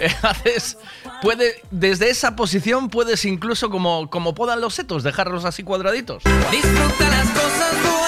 [0.00, 0.60] Eh,
[1.22, 7.08] puede desde esa posición puedes incluso como como podan los setos dejarlos así cuadraditos Disfruta
[7.08, 8.07] las cosas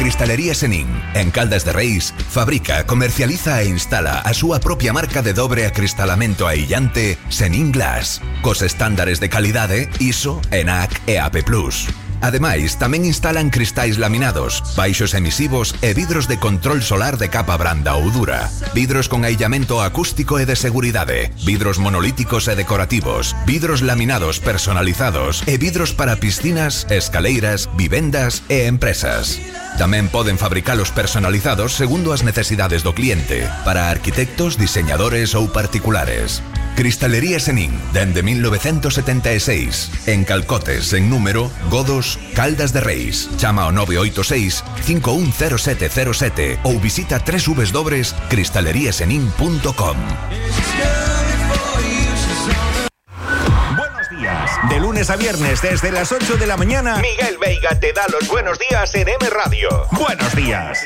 [0.00, 5.36] Cristalería Senin, en Caldas de Reis, fabrica, comercializa e instala a súa propia marca de
[5.36, 11.44] dobre acristalamento aillante Senin Glass, cos estándares de calidade ISO, ENAC e AP+.
[12.20, 17.96] Ademais, tamén instalan cristais laminados, baixos emisivos e vidros de control solar de capa branda
[17.96, 24.36] ou dura, vidros con aillamento acústico e de seguridade, vidros monolíticos e decorativos, vidros laminados
[24.36, 29.40] personalizados e vidros para piscinas, escaleiras, vivendas e empresas.
[29.80, 36.44] Tamén poden fabricalos personalizados segundo as necesidades do cliente, para arquitectos, diseñadores ou particulares.
[36.76, 43.28] Cristalería Senin, dende 1976, en Calcotes, en número, Godos, Caldas de Reis.
[43.36, 49.96] Chama ao 986 510707 ou visita www.cristaleriasenin.com.
[53.76, 54.50] Buenos días.
[54.68, 58.26] De lunes a viernes desde las 8 de la mañana, Miguel Veiga te da los
[58.28, 59.68] buenos días en M Radio.
[59.92, 60.80] Buenos días.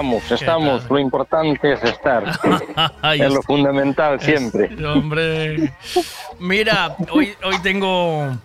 [0.00, 0.90] Estamos, estamos.
[0.90, 2.24] Lo importante es estar.
[3.14, 4.70] es lo fundamental siempre.
[4.84, 5.72] Hombre.
[6.38, 8.36] Mira, hoy, hoy tengo.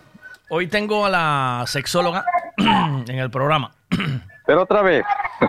[0.50, 2.26] Hoy tengo a la sexóloga
[2.58, 3.72] en el programa.
[4.46, 5.04] Pero otra vez.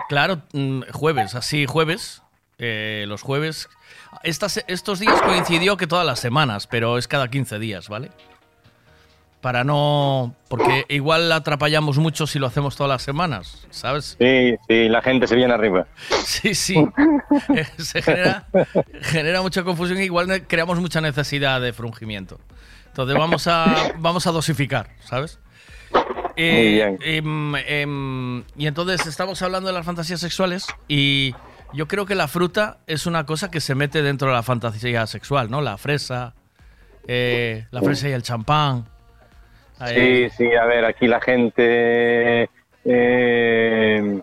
[0.09, 2.23] Claro, mm, jueves, así jueves.
[2.57, 3.69] eh, los jueves.
[4.23, 8.09] Estas, estos días coincidió que todas las semanas, pero es cada 15 días, ¿vale?
[9.47, 10.35] Para no.
[10.49, 14.17] Porque igual la atrapallamos mucho si lo hacemos todas las semanas, ¿sabes?
[14.19, 15.87] Sí, sí, la gente se viene arriba.
[16.25, 16.75] Sí, sí.
[17.55, 18.45] Eh, Se genera,
[19.03, 22.41] genera mucha confusión y igual creamos mucha necesidad de frungimiento.
[22.87, 25.39] Entonces vamos a, vamos a dosificar, ¿sabes?
[26.35, 26.97] Eh, Muy bien.
[27.01, 31.33] em, em, y entonces estamos hablando de las fantasías sexuales y
[31.71, 35.07] yo creo que la fruta es una cosa que se mete dentro de la fantasía
[35.07, 35.61] sexual, ¿no?
[35.61, 36.33] La fresa,
[37.07, 38.89] eh, la fresa y el champán.
[39.85, 42.49] Sí, sí, a ver, aquí la gente.
[42.85, 44.21] Eh,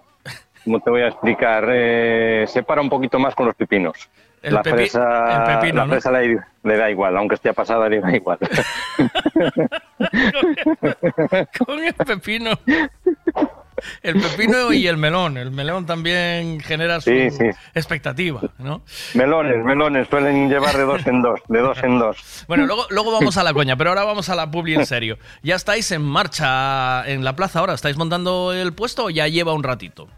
[0.65, 1.69] ¿Cómo te voy a explicar?
[1.71, 4.09] Eh, se para un poquito más con los pepinos.
[4.43, 5.93] El la pepi- fresa, el pepino, la ¿no?
[5.93, 8.39] fresa le, le da igual, aunque esté pasada, le da igual.
[11.67, 12.51] con el pepino.
[14.03, 15.37] El pepino y el melón.
[15.37, 17.45] El melón también genera su Sí, sí.
[17.75, 18.83] expectativa, ¿no?
[19.15, 22.45] melones, melones, suelen llevar de dos en dos, de dos en dos.
[22.49, 25.19] Bueno, luego, luego vamos a la coña, pero ahora vamos a la publi en serio.
[25.43, 27.75] ¿Ya estáis en marcha en la plaza ahora?
[27.75, 30.09] ¿Estáis montando el puesto o ya lleva un ratito?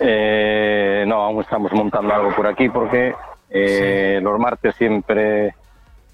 [0.00, 3.14] Eh, no, aún estamos montando algo por aquí porque
[3.50, 5.54] eh, los martes siempre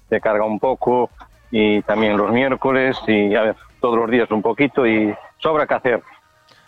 [0.09, 1.09] se carga un poco
[1.51, 5.73] y también los miércoles y a ver, todos los días un poquito y sobra que
[5.73, 6.01] hacer,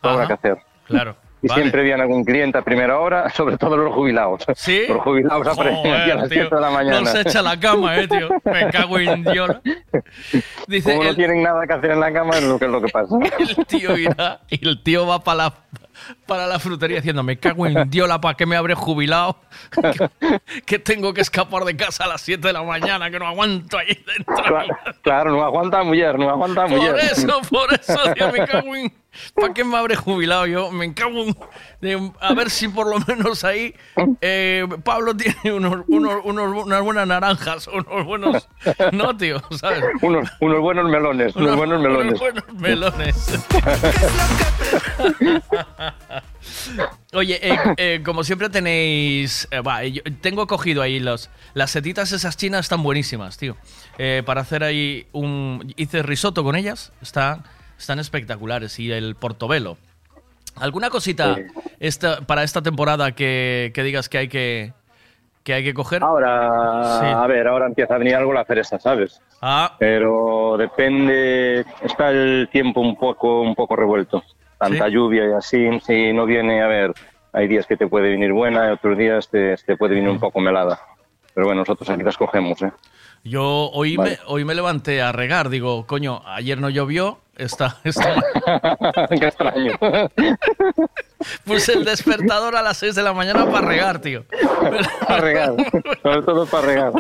[0.10, 0.28] sobra Ajá.
[0.28, 0.58] que hacer.
[0.88, 1.16] Claro.
[1.42, 1.62] Y Vale.
[1.62, 4.44] siempre viene algún cliente a primera hora, sobre todo los jubilados.
[4.56, 4.86] ¿Sí?
[4.88, 6.40] Los jubilados aparecen aquí a las tío.
[6.42, 7.02] 7 de la mañana.
[7.02, 8.30] No se echa la cama, eh, tío.
[8.46, 9.52] Me cago en Dios.
[10.68, 12.72] Dice, Como no el- tienen nada que hacer en la cama, es lo que es
[12.72, 13.16] lo que pasa.
[13.38, 15.54] el tío irá y el tío va para la,
[16.26, 19.38] para la frutería diciendo, me cago en Diola, ¿para qué me habré jubilado?
[19.72, 20.10] Que,
[20.66, 23.78] que tengo que escapar de casa a las 7 de la mañana, que no aguanto
[23.78, 24.36] ahí dentro.
[24.44, 26.92] Claro, claro, no aguanta mujer, no aguanta mujer.
[26.92, 28.92] Por eso, por eso, tío, me cago en...
[29.34, 30.72] ¿Para qué me habré jubilado yo?
[30.72, 31.36] Me cago en...
[31.82, 33.74] de- a ver si por lo menos ahí
[34.22, 38.48] eh, Pablo tiene unos, unos, unos- unas buenas naranjas, unos buenos...
[38.92, 39.84] No, tío, ¿sabes?
[40.02, 42.08] Unos, unos buenos melones, unos, buenos melones.
[42.08, 43.40] Unos buenos melones.
[47.14, 49.48] Oye, eh, eh, como siempre tenéis...
[49.52, 51.30] eh, va, yo tengo cogido ahí los...
[51.54, 53.56] Las setitas esas chinas están buenísimas, tío.
[53.98, 55.74] Eh, para hacer ahí un...
[55.78, 56.92] Hice risotto con ellas.
[57.02, 57.44] Están,
[57.78, 58.80] están espectaculares.
[58.80, 59.78] Y el portobelo.
[60.56, 61.42] ¿Alguna cosita Sí.
[61.80, 64.74] esta, para esta temporada que, que digas que hay que,
[65.44, 66.02] que hay que coger?
[66.04, 67.06] Ahora, Sí.
[67.08, 69.22] a ver, ahora empieza a venir algo la fresa, ¿sabes?
[69.42, 74.24] Ah, Pero depende, está el tiempo un poco, un poco revuelto.
[74.58, 74.92] Tanta ¿Sí?
[74.94, 76.94] lluvia y así, si no viene, a ver,
[77.34, 80.20] hay días que te puede venir buena y otros días te, te puede venir un
[80.22, 80.80] poco melada.
[81.34, 82.72] Pero bueno, nosotros aquí las cogemos, ¿eh?
[83.26, 84.12] Yo hoy, Vale.
[84.12, 85.50] me, hoy me levanté a regar.
[85.50, 87.20] Digo, coño, ayer no llovió.
[87.38, 88.16] Esta, esta
[89.10, 89.74] Qué extraño.
[91.44, 94.24] Puse el despertador a las 6 de la mañana para regar, tío.
[95.08, 95.54] Para regar,
[96.02, 96.92] sobre todo para regar.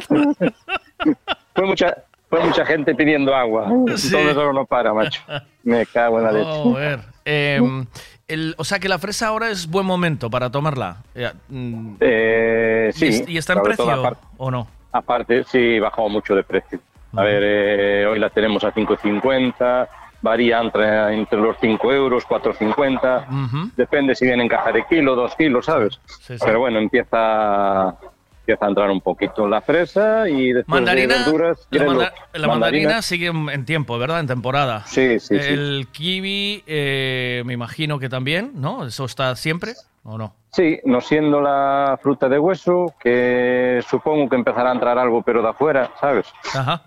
[1.53, 1.95] Fue mucha,
[2.29, 3.69] fue mucha gente pidiendo agua.
[3.95, 4.11] Sí.
[4.11, 5.21] Todo eso no para, macho.
[5.63, 6.49] Me cago en la leche.
[6.63, 6.99] Joder.
[7.23, 7.85] Em,
[8.27, 10.97] el- o sea que la fresa ahora es buen momento para tomarla.
[11.15, 13.23] Eh, mm, Eh, sí.
[13.27, 14.67] ¿Y, y está en precio aparte- o no?
[14.91, 16.79] Aparte, sí, bajó mucho de precio.
[17.17, 19.87] A ver, eh, hoy la tenemos a 5,50,
[20.25, 23.27] varía entre, entre los 5 euros, 4,50.
[23.45, 23.69] Ujú.
[23.77, 25.99] Depende si viene en caja de kilo, dos kilos, ¿sabes?
[26.05, 26.43] Sí, sí.
[26.45, 27.95] Pero bueno, empieza,
[28.41, 31.59] empieza a entrar un poquito la fresa y después Mandarina, de verduras...
[31.59, 34.19] la, vienen manda- la mandarina sigue en, tiempo, ¿verdad?
[34.19, 34.83] En temporada.
[34.87, 35.53] Sí, sí, sí.
[35.53, 38.85] El kiwi, eh, me imagino que también, ¿no?
[38.85, 39.73] ¿Eso está siempre
[40.03, 40.33] o no?
[40.51, 45.41] Sí, no siendo la fruta de hueso, que supongo que empezará a entrar algo, pero
[45.41, 46.27] de afuera, ¿sabes?
[46.53, 46.81] Ajá.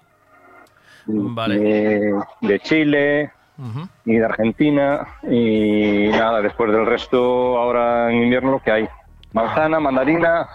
[1.09, 1.59] Vale.
[1.59, 3.30] De, de Chile
[4.04, 5.06] y de Argentina.
[5.28, 8.88] Y nada, después del resto, ahora en invierno lo que hay.
[9.32, 10.46] Manzana, mandarina,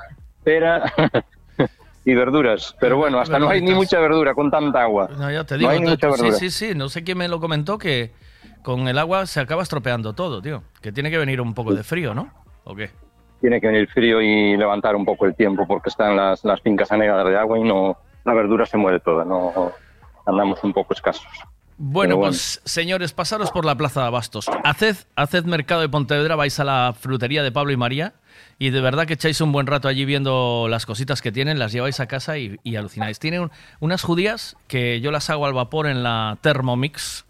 [0.44, 0.84] pera
[2.06, 2.76] y verduras.
[2.80, 5.10] Pero bueno, hasta no hay ni mucha verdura con tanta agua.
[5.18, 5.70] No, ya te No digo.
[5.72, 6.32] hay ni mucha verdura.
[6.34, 6.76] sí, sí, sí.
[6.76, 8.12] No sé quién me lo comentó que
[8.62, 10.64] con el agua se acaba estropeando todo, tío.
[10.82, 12.30] Que tiene que venir un poco de frío, ¿no?
[12.64, 12.92] ¿O qué?
[13.42, 16.92] Tiene que venir frío y levantar un poco el tiempo porque están las, las fincas
[16.92, 19.26] anegadas de agua y no la verdura se muere toda.
[19.26, 19.72] No
[20.26, 21.26] andamos un poco escasos.
[21.78, 24.48] Bueno, pues señores, pasaros por la Plaza de Abastos.
[24.64, 28.14] Haced, haced mercado de Pontevedra, vais a la frutería de Pablo y María
[28.60, 31.72] y de verdad que echáis un buen rato allí viendo las cositas que tienen, las
[31.72, 33.18] lleváis a casa y, y alucináis.
[33.20, 37.26] Tienen un- unas judías que yo las hago al vapor en la Thermomix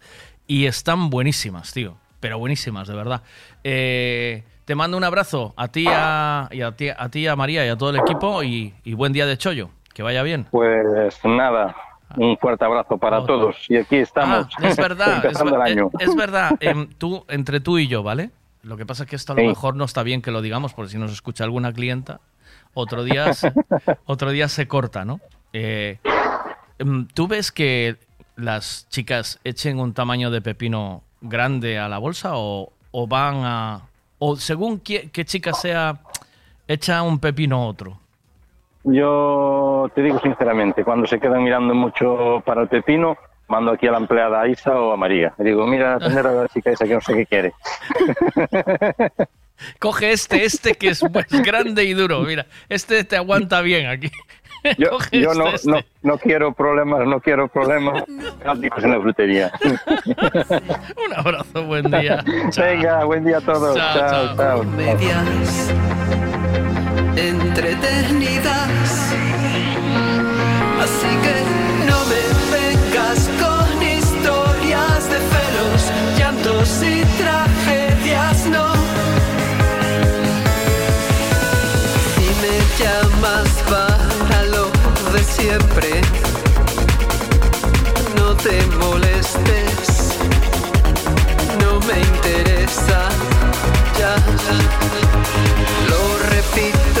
[0.46, 1.96] y están buenísimas, tío.
[2.20, 3.22] Pero buenísimas, de verdad.
[3.64, 7.64] Eh, te mando un abrazo a ti, a, y a ti, a ti, a María
[7.66, 9.70] y a todo el equipo y, y buen día de chollo.
[9.94, 10.46] Que vaya bien.
[10.50, 11.74] Pues nada,
[12.16, 13.56] un fuerte abrazo para todos.
[13.68, 14.48] Y aquí estamos.
[14.58, 15.90] Ah, es verdad, es, empezando ver- el año.
[15.98, 16.50] es verdad.
[16.60, 18.30] em, tú, entre tú y yo, ¿vale?
[18.62, 19.48] Lo que pasa es que esto a lo Sí.
[19.48, 22.20] mejor no está bien que lo digamos, porque si nos escucha alguna clienta,
[22.72, 23.52] otro día se,
[24.06, 25.20] otro día se corta, ¿no?
[25.52, 25.98] Eh,
[26.78, 27.96] em, ¿Tú ves que
[28.36, 33.82] las chicas echen un tamaño de pepino grande a la bolsa o, o van a...
[34.18, 36.00] o según qué, qué chica sea,
[36.66, 37.98] echa un pepino a otro?
[38.84, 43.16] Yo te digo sinceramente, cuando se quedan mirando mucho para el pepino,
[43.48, 45.34] mando aquí a la empleada Isa o a María.
[45.38, 47.52] Le digo, mira, atender a la chica esa que no sé qué quiere.
[49.78, 52.20] Coge este, este que es pues, grande y duro.
[52.20, 54.10] Mira, este te aguanta bien aquí.
[54.78, 55.70] Yo, Coge yo este, no, este.
[55.70, 58.02] no, no quiero problemas, no quiero problemas.
[58.42, 59.52] Cánticos en la frutería.
[61.06, 62.24] Un abrazo, buen día.
[62.56, 63.76] Venga, buen día a todos.
[63.76, 64.36] Chao, chao.
[64.36, 64.64] chao.
[64.64, 66.73] chao.
[67.14, 68.70] Medias entretenidas.
[70.82, 71.36] Así que
[71.86, 75.82] no me vengas con historias de celos,
[76.18, 78.72] llantos y tragedias, no.
[82.14, 84.64] Si me llamas para lo
[85.12, 86.00] de siempre,
[88.16, 90.18] no te molestes,
[91.60, 93.08] no me interesa
[93.98, 94.14] ya.
[95.88, 96.00] Lo
[96.30, 96.93] repito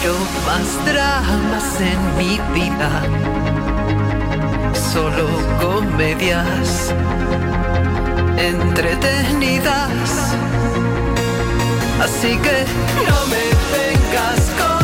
[0.00, 3.02] quiero más dramas en mi vida,
[4.92, 5.26] solo
[5.60, 6.92] comedias
[8.36, 10.34] entretenidas.
[12.02, 12.66] Así que
[13.08, 14.75] no me vengas con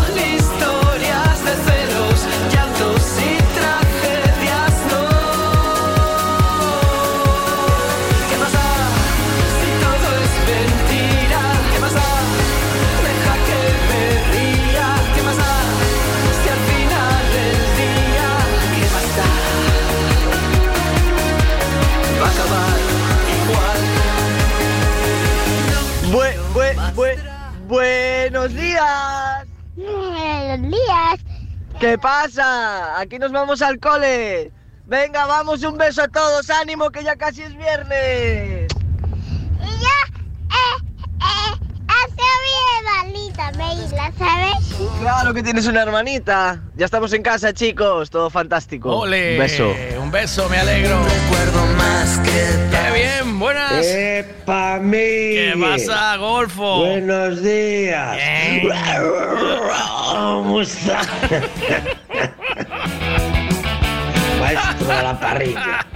[28.43, 29.47] buenos días.
[29.77, 31.21] Buenos días.
[31.79, 32.99] ¿Qué pasa?
[32.99, 34.53] Aquí nos vamos al cole.
[34.87, 36.51] Venga, vamos, un beso a todos.
[36.51, 38.62] Ánimo, que ya casi es viernes.
[43.13, 44.75] Hermanita, Meila, ¿sabes?
[45.01, 46.63] Claro que tienes una hermanita.
[46.77, 48.09] Ya estamos en casa, chicos.
[48.11, 48.97] Todo fantástico.
[49.01, 49.35] Ole.
[49.35, 49.75] Un beso.
[50.01, 50.99] Un beso, me alegro.
[51.05, 52.31] Recuerdo más que.
[52.71, 53.85] Qué bien, buenas.
[53.87, 54.97] ¡Epa, mí!
[54.97, 56.79] ¿Qué pasa, Golfo?
[56.87, 58.19] Buenos días.
[60.11, 61.01] ¿Cómo está?
[64.41, 65.87] Maestro de la parrilla.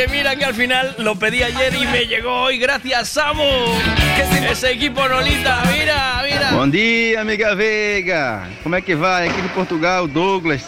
[0.00, 2.58] Oye, mira que al final lo pedí ayer y me llegó hoy.
[2.58, 3.44] Gracias, Samu.
[4.50, 6.52] Ese equipo Nolita, mira, mira.
[6.52, 8.48] Bom dia, amiga Veiga.
[8.62, 9.28] Como é que vai?
[9.28, 10.64] Aqui de Portugal, Douglas.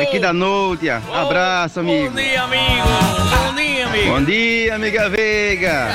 [0.00, 1.00] Aqui da Nútia.
[1.14, 2.10] Abraço, amigo.
[2.10, 2.88] Bom dia, amigo.
[3.46, 4.10] Bom dia, amigo.
[4.10, 5.88] Bom dia, amiga Veiga.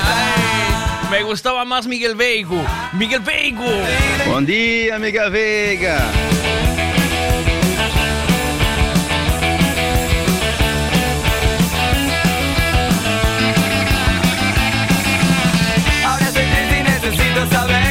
[1.11, 2.63] Me gustaba más Miguel Veigo.
[2.93, 3.65] Miguel Veigo.
[4.27, 5.97] Bom dia, amiga Veiga.
[17.37, 17.86] Necesito saber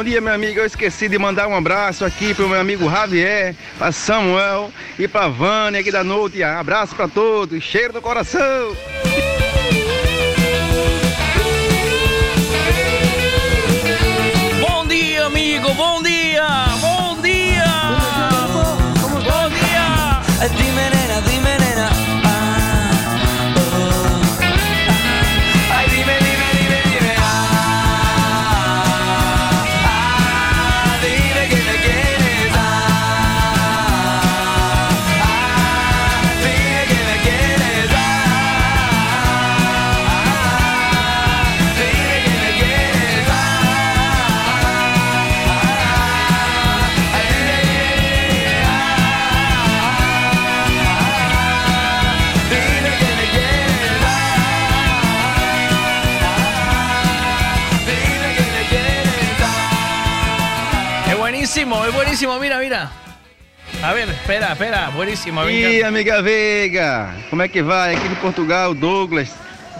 [0.00, 0.58] bom dia, meu amigo.
[0.58, 5.28] Eu esqueci de mandar um abraço aqui pro meu amigo Javier, pra Samuel e pra
[5.28, 6.58] Vânia aqui da Nútia.
[6.58, 7.62] Abraço pra todos.
[7.62, 8.74] Cheiro do coração.
[62.26, 62.38] Buenísimo.
[62.40, 62.90] Mira, mira.
[63.82, 64.90] A ver, espera, espera.
[64.90, 65.48] Buenísimo.
[65.48, 67.94] E amiga Veiga, como é que vai?
[67.94, 69.34] Aqui de Portugal, Douglas.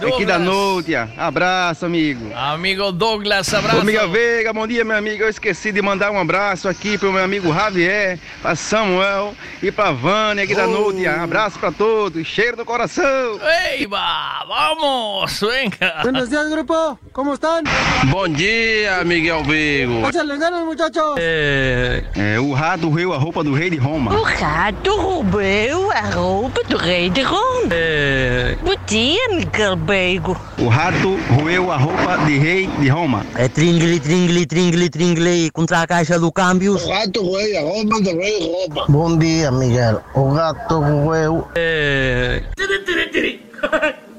[0.07, 1.09] Aqui da Nútia.
[1.17, 2.31] Abraço, amigo.
[2.35, 3.79] Amigo Douglas, Ô, abraço.
[3.81, 5.23] amiga Veiga, bom dia, meu amigo.
[5.23, 9.91] Eu esqueci de mandar um abraço aqui pro meu amigo Javier, pra Samuel e pra
[9.91, 10.71] Vânia aqui da Oh.
[10.71, 11.21] Nútia.
[11.21, 12.25] Abraço pra todos.
[12.25, 13.39] Cheiro do coração.
[13.71, 14.45] ¡Ey, va!
[14.47, 15.39] ¡Vamos!
[15.41, 15.99] ¡Venga!
[16.03, 16.97] Buenos días, grupo.
[17.13, 17.63] ¿Cómo están?
[18.05, 19.43] Bom dia, Miguel
[20.41, 21.15] ganas, muchachos.
[21.17, 24.13] É, é, o rato roeu a roupa do rei de Roma.
[24.13, 27.69] O rato roubou a roupa do rei de Roma.
[27.71, 30.39] É, Bom dia, Miguel Beigo.
[30.57, 33.25] o rato roeu a roupa de rei de Roma.
[33.35, 36.77] É tringli, tringli, tringli, tringli contra a caixa do câmbio.
[36.77, 38.85] O gato roeu a roupa do rei Roma.
[38.87, 40.01] Bom dia, Miguel.
[40.15, 41.45] O gato roeu.
[41.55, 42.41] É,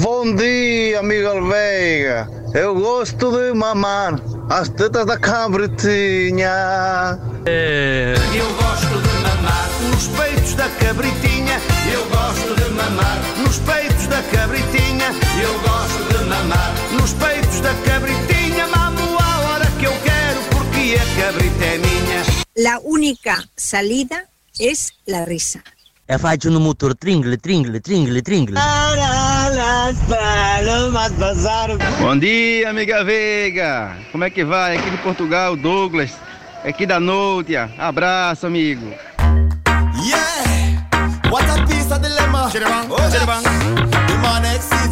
[0.00, 2.26] Bom dia, Miguel Veiga.
[2.54, 4.18] Eu gosto de mamar
[4.48, 7.18] as tetas da cabritinha.
[7.44, 11.60] é, Eu gosto de mamar nos peitos da cabritinha.
[11.92, 15.08] Eu gosto de mamar nos peitos da cabritinha.
[15.42, 18.66] Eu gosto de mamar nos peitos da cabritinha.
[18.68, 22.22] Mamo a hora que eu quero porque a cabrita é minha.
[22.56, 24.24] La única salida
[24.58, 25.62] es la risa.
[26.08, 27.34] É faccio no motor tringli.
[27.36, 29.31] As palomas passaram.
[32.00, 33.96] Bom dia, amiga Veiga.
[34.12, 34.76] Como é que vai?
[34.76, 36.12] Aqui de Portugal, Douglas.
[36.64, 37.68] Aqui da Nútia.
[37.76, 38.94] Abraço, amigo.
[40.04, 40.86] Yeah,
[41.30, 42.48] what a piece of dilemma.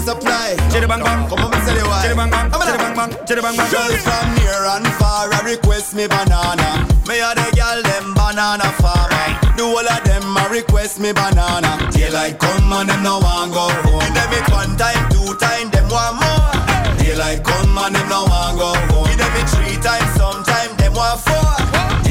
[0.01, 0.07] Chiribang, chiribang.
[0.07, 0.57] The man exceeds supply.
[0.71, 1.29] Chiribang bang.
[1.29, 2.05] Come on, me say the why.
[2.05, 3.11] Chiribang bang, chiribang bang.
[3.11, 3.71] bang, chitty bang bang.
[3.71, 6.87] Girls from near and far, I request me banana.
[7.09, 9.29] Me a the girl them banana farmer.
[9.57, 11.77] Do all of them a request me banana.
[11.93, 14.01] Daylight come and them no want go home.
[14.01, 16.53] Give them it one time, two time, them want more.
[16.99, 19.07] Daylight come and them no want go home.
[19.09, 21.60] Give them it three times, sometime them want four.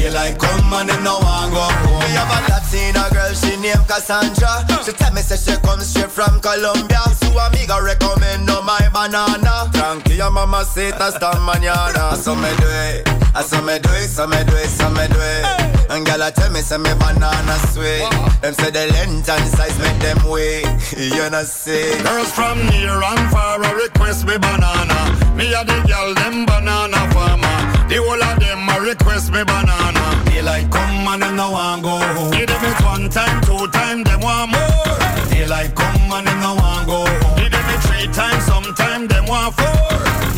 [0.00, 2.00] Daylight come and them no want go home.
[2.00, 4.64] Me have a Latina girl, she named Cassandra.
[4.82, 7.04] She tell me say she come straight from Colombia.
[7.20, 9.68] So amiga recommend no my banana.
[9.76, 12.16] Tranquila mama say hasta mañana.
[12.16, 15.04] So me do it, I so me do it, so me do it, so me
[15.06, 15.44] do it.
[15.92, 18.08] And girl I tell me say me banana sweet.
[18.40, 20.64] Them say the length and size make them wait.
[20.96, 21.92] You know see.
[22.02, 24.96] Girls from near and far a request me banana.
[25.36, 27.59] Me a the girl them banana farmer.
[27.90, 30.22] The whole of them a request me banana.
[30.30, 32.30] Daylight come and them no want go home.
[32.30, 34.94] Give them it one time, two time, them want more.
[35.26, 37.36] Daylight come and them no want go home.
[37.36, 39.74] Give them it three times, sometime them want four.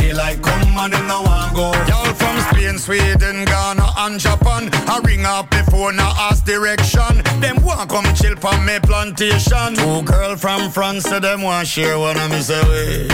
[0.01, 1.73] Daylight come and them no want go.
[1.93, 4.71] Y'all from Spain, Sweden, Ghana and Japan.
[4.89, 7.23] I ring up before now ask direction.
[7.41, 9.75] Them want come chill from me plantation.
[9.75, 13.09] Two girl from France, so them want share one of me say way.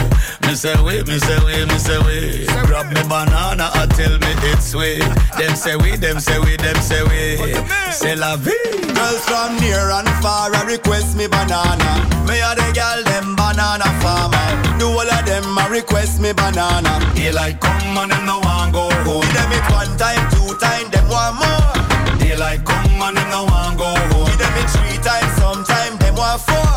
[0.46, 2.46] Me say way, me say way, me say way.
[2.66, 5.00] Grab me banana and tell me it's sweet.
[5.36, 7.54] Them say we, them say we, them say we.
[7.92, 8.52] Say la vie.
[8.94, 11.90] Girls from near and far I request me banana.
[12.26, 14.78] Me a the girl them banana farmer.
[14.78, 16.98] Do all of them I request me banana.
[17.14, 19.28] Daylight come and them no want go home.
[19.48, 22.18] Them it one time, two time, them want more.
[22.18, 24.26] Daylight come and them no want go home.
[24.26, 26.72] Give them it three times, sometime them want four.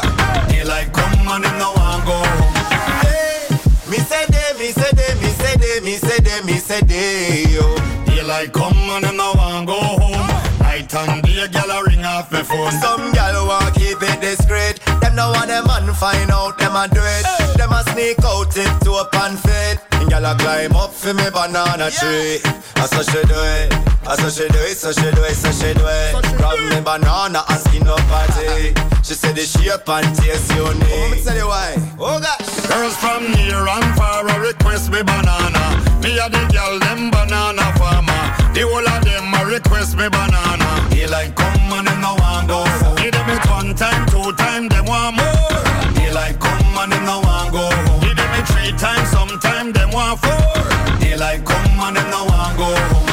[0.48, 2.56] Daylight come and them no want go home.
[3.04, 3.48] Hey,
[3.90, 7.46] me say they, me say they, me say they, me say they, me say they,
[7.52, 7.76] yo.
[8.06, 10.28] Daylight come and them no want go home.
[10.60, 12.72] Night and day, gyal a ring off me phone.
[12.80, 14.80] Some gal want keep it discreet.
[15.02, 17.58] Them no want them man find out them a do it.
[17.58, 19.91] Them a sneak out tip to up and fit.
[20.12, 22.44] Gal a climb up for me banana tree.
[22.76, 23.72] I so she do it.
[24.04, 26.12] I so she do it, so she do it, so she do it.
[26.36, 28.76] Grab me banana and skin up party.
[29.08, 30.84] She said the shape and taste unique.
[30.84, 31.80] Oh, me tell you why.
[31.96, 32.44] Oh gosh.
[32.68, 35.80] Girls from near and far a request me banana.
[36.04, 38.24] Me a the girl them banana farmer.
[38.52, 40.92] The whole of them a request me banana.
[40.92, 42.68] Daylight come and them no want go.
[43.00, 45.96] Give them it one time, two time, them want more.
[45.96, 48.01] Daylight come and them no want go.
[48.42, 50.98] It three times, sometime them want four.
[51.00, 52.66] Daylight come and them no want go.
[52.90, 53.06] home.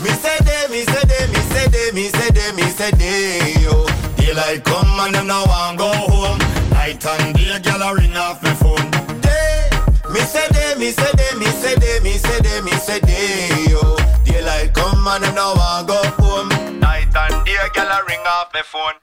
[0.00, 3.60] Me say they, me say they, me say they, me say they, me say they,
[3.60, 3.84] yo.
[4.16, 6.38] Daylight come and them no want go home.
[6.70, 8.88] Night and day, gyal a ring off me phone.
[10.14, 13.70] Me say they, me say they, me say they, me say they, me say they,
[13.70, 13.96] yo.
[14.24, 16.48] Daylight come and them no want go home.
[16.80, 18.94] Night and day, girl a ring off me phone.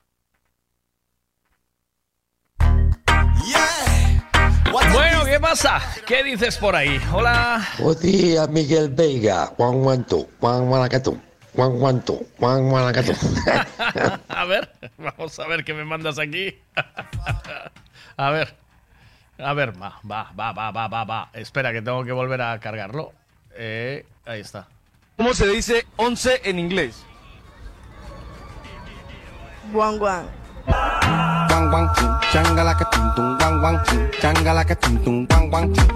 [4.71, 5.81] Bueno, ¿qué pasa?
[6.05, 6.99] ¿Qué dices por ahí?
[7.13, 7.65] Hola.
[7.79, 9.47] Buen día, Miguel Veiga.
[9.47, 11.17] Juan Guanto, Juan Guanacato,
[11.55, 13.13] Juan Guanto, Juan Guanacato.
[14.27, 16.57] A ver, vamos a ver qué me mandas aquí.
[18.17, 18.55] A ver.
[19.39, 21.29] A ver, va, va, va, va, va, va, va.
[21.33, 23.13] Espera, que tengo que volver a cargarlo.
[23.55, 24.67] Eh, ahí está.
[25.15, 27.03] ¿Cómo se dice 11 en inglés?
[29.71, 30.46] Guan guan.
[30.67, 35.87] Guan guan, chin, changalaca, tum, tum, guan guan, chin, changalaca, tum, tum, guan guan, chin.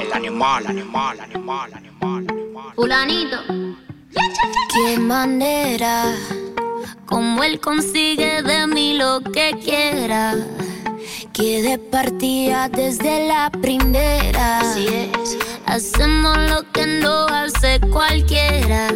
[0.00, 2.26] El animal, animal, animal, animal.
[2.76, 3.38] Fulanito.
[4.72, 6.14] Qué manera,
[7.06, 10.34] como él consigue de mí lo que quiera.
[11.32, 14.60] Que de partida desde la primera.
[14.60, 15.38] Así es.
[15.66, 18.88] Hacemos lo que no hace cualquiera.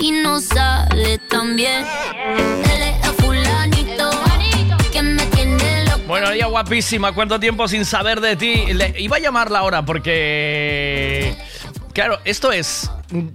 [0.00, 1.84] Y no sale tan bien.
[6.06, 7.12] Bueno, ella guapísima.
[7.12, 8.64] ¿Cuánto tiempo sin saber de ti?
[8.98, 11.36] Iba a llamarla ahora porque.
[11.92, 12.90] Claro, esto es.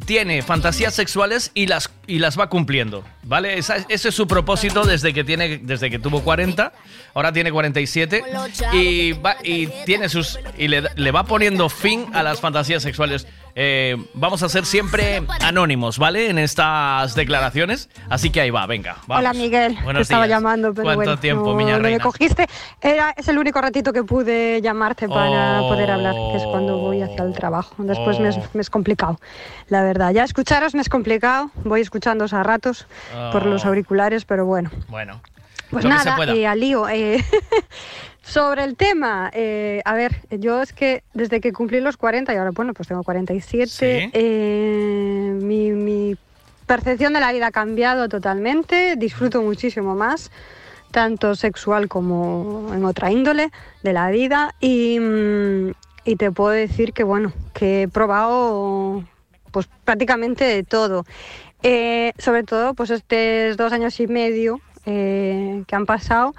[0.06, 3.58] Tiene fantasías sexuales y las, y las va cumpliendo, ¿vale?
[3.58, 6.74] Ese es su propósito desde que, tiene, desde que tuvo 40,
[7.14, 8.24] ahora tiene 47
[8.74, 9.14] y,
[9.86, 13.26] tiene sus, y le va poniendo fin a las fantasías sexuales.
[13.56, 16.30] Eh, vamos a ser siempre anónimos, ¿vale?
[16.30, 17.90] En estas declaraciones.
[18.10, 18.98] Así que ahí va, venga.
[19.08, 19.20] vamos.
[19.20, 20.38] Hola Miguel, te Buenos estaba días.
[20.40, 22.04] llamando, pero ¿Cuánto bueno, tiempo, no, miña no me reina?
[22.04, 22.48] cogiste.
[22.82, 25.70] Era, es el único ratito que pude llamarte para Oh.
[25.70, 27.76] poder hablar, que es cuando voy hacia el trabajo.
[27.80, 29.20] Después me, es, me es complicado,
[29.68, 30.12] la verdad.
[30.12, 32.88] Ya escucharos me es complicado, voy escuchándoos a ratos
[33.32, 33.68] por los Oh.
[33.70, 34.70] auriculares, pero bueno.
[34.88, 35.22] Bueno.
[35.70, 36.34] Pues Lo nada, pueda.
[36.34, 36.90] eh, al lío.
[36.90, 37.24] eh,
[38.24, 42.38] sobre el tema, eh, a ver, yo es que desde que cumplí los 40 y
[42.38, 44.10] ahora, bueno, pues tengo 47, Sí.
[44.14, 46.16] eh, mi, mi
[46.68, 50.32] percepción de la vida ha cambiado totalmente, disfruto muchísimo más,
[50.92, 53.50] tanto sexual como en otra índole
[53.82, 55.72] de la vida y mm,
[56.04, 59.04] y te puedo decir que bueno, que he probado
[59.52, 61.06] pues prácticamente de todo.
[61.64, 66.34] Eh, sobre todo pues estos dos años y medio eh, que han pasado,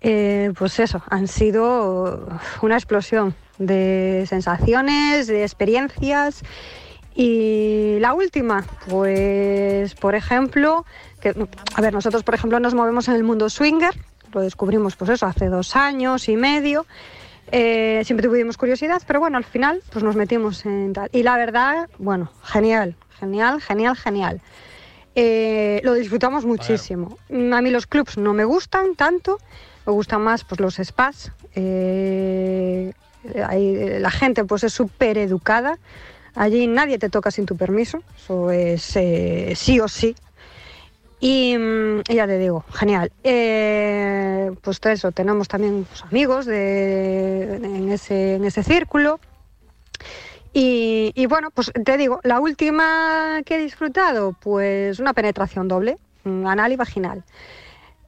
[0.00, 2.28] eh, pues eso, han sido
[2.62, 6.42] una explosión de sensaciones, de experiencias.
[7.14, 10.86] Y la última, pues por ejemplo,
[11.20, 11.34] que,
[11.74, 13.94] a ver, nosotros por ejemplo nos movemos en el mundo swinger,
[14.32, 16.86] lo descubrimos pues eso hace dos años y medio.
[17.52, 21.10] Eh, siempre tuvimos curiosidad, pero bueno, al final pues nos metimos en tal.
[21.12, 24.40] Y la verdad, bueno, genial, genial, genial, genial.
[25.16, 27.18] Eh, lo disfrutamos muchísimo.
[27.28, 29.38] A mí los clubs no me gustan tanto,
[29.86, 31.32] me gustan más pues los spas.
[31.54, 32.92] Eh,
[33.46, 35.78] ahí, la gente pues es súper educada.
[36.34, 40.14] Allí nadie te toca sin tu permiso, eso es eh, sí o sí.
[41.20, 43.12] Y, mm, ya te digo, genial.
[43.24, 49.20] Eh, pues eso, tenemos también pues, amigos de, en, ese, en ese círculo.
[50.52, 56.46] Y, bueno, pues te digo, la última que he disfrutado, pues una penetración doble, mm,
[56.46, 57.22] anal y vaginal.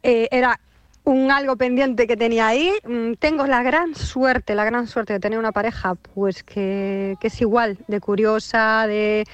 [0.02, 0.58] Eh, era
[1.04, 2.72] un algo pendiente que tenía ahí.
[2.84, 7.40] Mm, Tengo la gran suerte, la gran suerte de tener una pareja, pues que, es
[7.40, 9.24] igual de curiosa, de,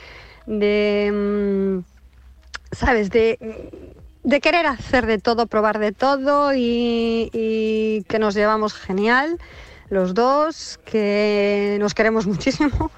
[0.47, 1.85] de mm,
[2.73, 3.11] ¿sabes?
[3.11, 3.39] De,
[4.25, 9.39] de querer hacer de todo, probar de todo y, y que nos llevamos genial
[9.91, 12.91] los dos, que nos queremos muchísimo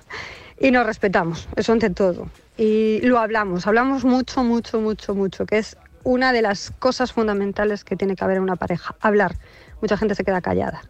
[0.61, 2.29] y nos respetamos, eso ante todo.
[2.57, 7.85] Y lo hablamos, hablamos mucho, mucho, mucho, mucho, que es una de las cosas fundamentales
[7.85, 9.37] que tiene que haber en una pareja, hablar.
[9.81, 10.83] Mucha gente se queda callada.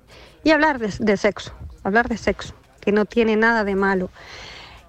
[0.45, 1.53] Y hablar de, de sexo,
[1.83, 4.11] hablar de sexo, que no tiene nada de malo.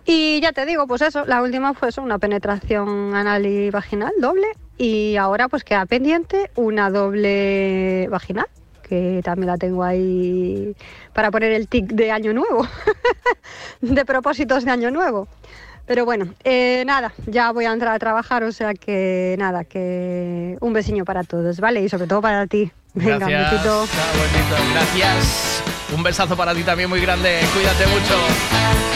[0.05, 4.13] Y ya te digo, pues eso, la última fue eso, una penetración anal y vaginal
[4.19, 4.47] doble.
[4.78, 8.47] Y ahora pues queda pendiente una doble vaginal,
[8.82, 10.76] que también la tengo ahí
[11.13, 12.67] para poner el tic de año nuevo,
[13.82, 15.28] de propósitos de año nuevo.
[15.86, 20.57] Pero bueno, eh, nada, ya voy a entrar a trabajar, o sea que nada, que
[20.61, 21.82] un besiño para todos, ¿vale?
[21.82, 22.71] Y sobre todo para ti.
[22.93, 23.51] Venga, un Gracias.
[23.51, 23.88] besito.
[23.88, 24.73] Chao.
[24.73, 25.63] Gracias.
[25.95, 27.39] Un besazo para ti también muy grande.
[27.53, 28.90] Cuídate mucho.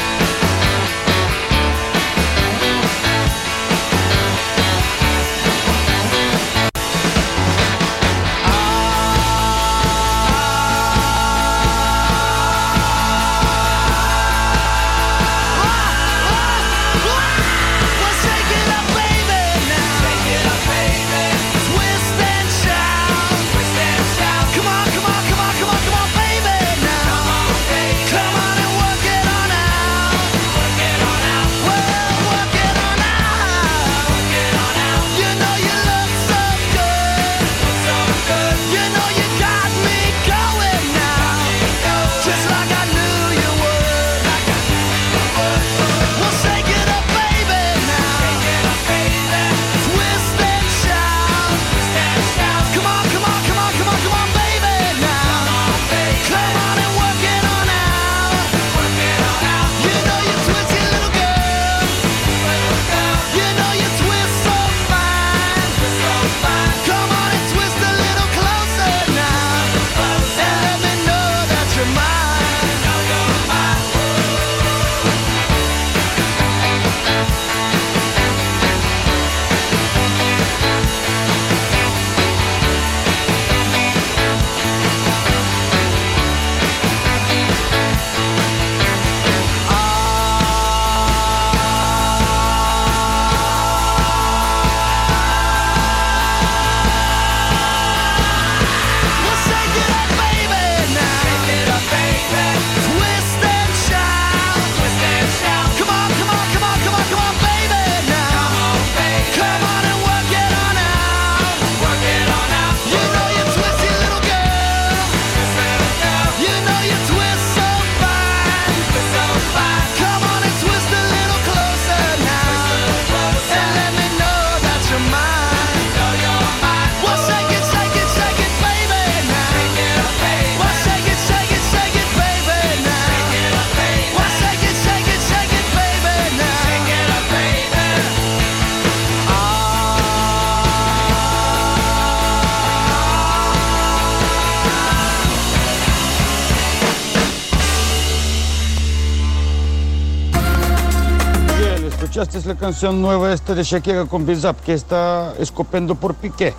[152.45, 156.53] Miguel, ¿escuchaste la canción nueva esta de Shakira con Bizap que está escupiendo por Piqué?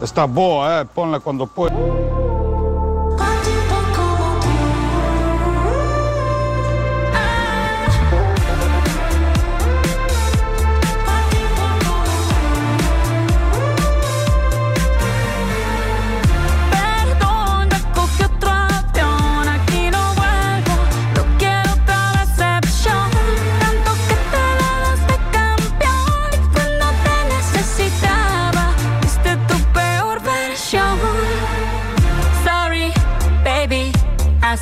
[0.00, 2.21] Está boa, eh, ponla cuando puedas.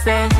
[0.05, 0.39] say.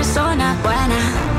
[0.00, 1.29] Persona buena.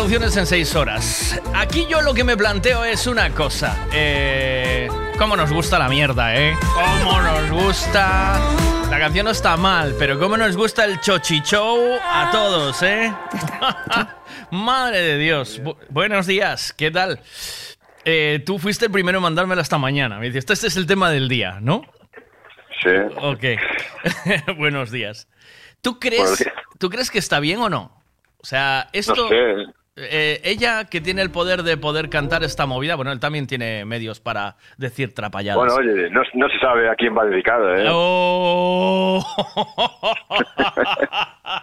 [0.00, 1.38] Reproducciones en seis horas.
[1.54, 3.86] Aquí yo lo que me planteo es una cosa.
[3.92, 6.54] Eh, ¿Cómo nos gusta la mierda, eh?
[6.72, 8.40] ¿Cómo nos gusta?
[8.88, 13.12] La canción no está mal, pero ¿cómo nos gusta el chochichou a todos, eh?
[14.50, 15.60] Madre de Dios.
[15.62, 17.20] Bu- buenos días, ¿qué tal?
[18.06, 20.18] Eh, tú fuiste el primero en mandármelo esta mañana.
[20.18, 21.82] Me dices, este es el tema del día, ¿no?
[22.82, 22.88] Sí.
[23.20, 23.44] Ok.
[24.56, 25.28] Buenos días.
[25.82, 26.48] ¿Tú crees.
[26.78, 28.02] ¿Tú crees que está bien o no?
[28.42, 29.14] O sea, esto.
[29.14, 29.74] No sé.
[30.02, 33.84] Eh, ella que tiene el poder de poder cantar esta movida, bueno, él también tiene
[33.84, 35.58] medios para decir trapalladas.
[35.58, 37.86] Bueno, oye, no, no se sabe a quién va dedicado, ¿eh?
[37.90, 39.24] Oh.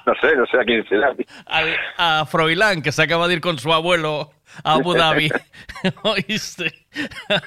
[0.06, 1.14] no sé, no sé a quién será.
[1.46, 4.32] Al- a Froilán, que se acaba de ir con su abuelo
[4.64, 5.30] a Abu Dhabi.
[6.04, 6.74] ¿Oíste?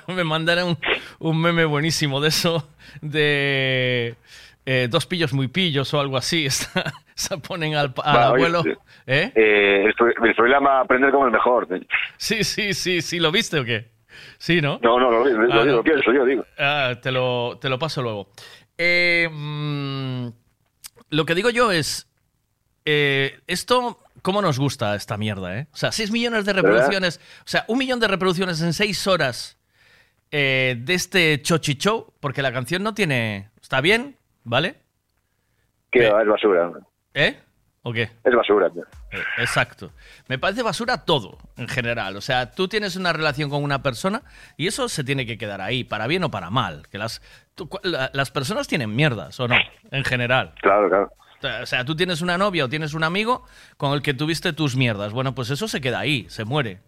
[0.06, 0.78] Me mandaron un,
[1.18, 2.68] un meme buenísimo de eso,
[3.00, 4.14] de
[4.66, 6.46] eh, dos pillos muy pillos o algo así.
[7.20, 8.62] Se ponen al, al Va, oye, abuelo.
[9.06, 9.32] ¿Eh?
[9.34, 11.68] Eh, el, el programa Aprender como el mejor.
[12.16, 13.18] Sí, sí, sí, sí.
[13.20, 13.90] ¿Lo viste o qué?
[14.38, 14.78] Sí, ¿no?
[14.82, 16.44] No, no, lo, lo, Ah, lo, pienso, yo digo.
[16.58, 18.30] Ah, te, lo, te lo paso luego.
[18.78, 20.28] Eh, mm,
[21.10, 22.08] lo que digo yo es.
[22.84, 25.66] eh, esto, ¿cómo nos gusta esta mierda, eh?
[25.72, 26.68] O sea, 6 millones de ¿Verdad?
[26.70, 27.20] reproducciones.
[27.40, 29.58] O sea, un millón de reproducciones en 6 horas
[30.30, 33.50] eh, de este Chochi Show, porque la canción no tiene.
[33.60, 34.76] Está bien, ¿vale?
[35.90, 36.70] Que es basura.
[37.20, 37.38] ¿Eh?
[37.82, 38.10] ¿O qué?
[38.24, 38.66] Es basura.
[39.10, 39.90] Eh, Exacto.
[40.28, 42.16] Me parece basura todo, en general.
[42.16, 44.22] O sea, tú tienes una relación con una persona
[44.58, 46.86] y eso se tiene que quedar ahí, para bien o para mal.
[46.90, 47.22] Que las,
[47.54, 49.56] tú- cu- la- las personas tienen mierdas, ¿o no?
[49.90, 50.52] En general.
[50.60, 51.62] Claro, claro.
[51.62, 53.46] O sea, tú tienes una novia o tienes un amigo
[53.78, 55.12] con el que tuviste tus mierdas.
[55.14, 56.80] Bueno, pues eso se queda ahí, se muere.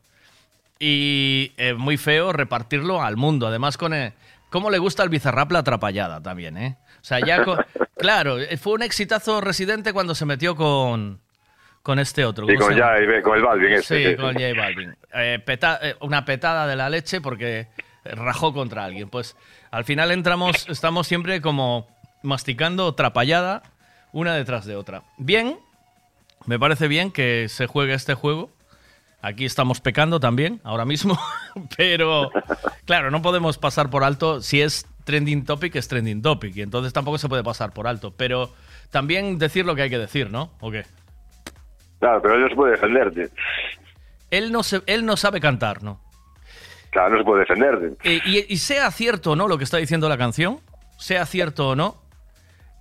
[0.79, 3.47] Y es muy feo repartirlo al mundo.
[3.47, 4.13] Además, con el-
[4.51, 6.77] cómo le gusta al bizarrap la atrapallada también, ¿eh?
[7.03, 7.59] O sea, ya con-
[7.97, 11.21] claro, eh, fue un exitazo residente cuando se metió con,
[11.83, 12.51] con este otro.
[12.51, 14.05] Y ¿cómo con ya, con el Balvin este.
[14.05, 14.35] Sí, sí, con.
[14.35, 14.97] J Balvin.
[15.15, 17.69] Eh, peta- eh, una petada de la leche porque
[18.05, 19.09] rajó contra alguien.
[19.11, 19.37] Pues
[19.71, 21.89] al final entramos, estamos siempre como
[22.23, 23.63] masticando trapallada
[24.13, 25.03] una detrás de otra.
[25.19, 25.59] Bien,
[26.47, 28.51] me parece bien que se juegue este juego.
[29.25, 31.17] Aquí estamos pecando también, ahora mismo,
[31.77, 32.31] pero
[32.87, 34.41] claro, no podemos pasar por alto.
[34.43, 38.13] Si es trending topic, es trending topic, y entonces tampoco se puede pasar por alto.
[38.17, 38.53] Pero
[38.91, 40.53] también decir lo que hay que decir, ¿no?
[40.61, 40.85] ¿O qué?
[42.01, 43.29] Claro, pero él no se puede defenderte.
[44.31, 46.01] Él no, se, él no sabe cantar, ¿no?
[46.91, 47.97] Claro, no se puede defenderte.
[48.09, 50.61] Eh, y, y sea cierto o no lo que está diciendo la canción,
[50.99, 52.03] sea cierto o no,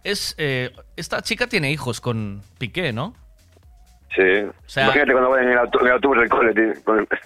[0.04, 3.14] es eh, esta chica tiene hijos con Piqué, ¿no?
[4.16, 4.24] Sí.
[4.66, 6.74] sea- Imagínate cuando vayan en el, auto- en el autobús del cole tío,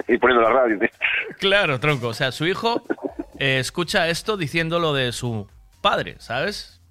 [0.08, 0.78] y poniendo la radio.
[0.80, 0.90] tío.
[1.40, 2.10] Claro, tronco.
[2.10, 2.84] O sea, su hijo
[3.40, 5.48] eh, escucha esto diciendo lo de su
[5.82, 6.82] padre, ¿sabes?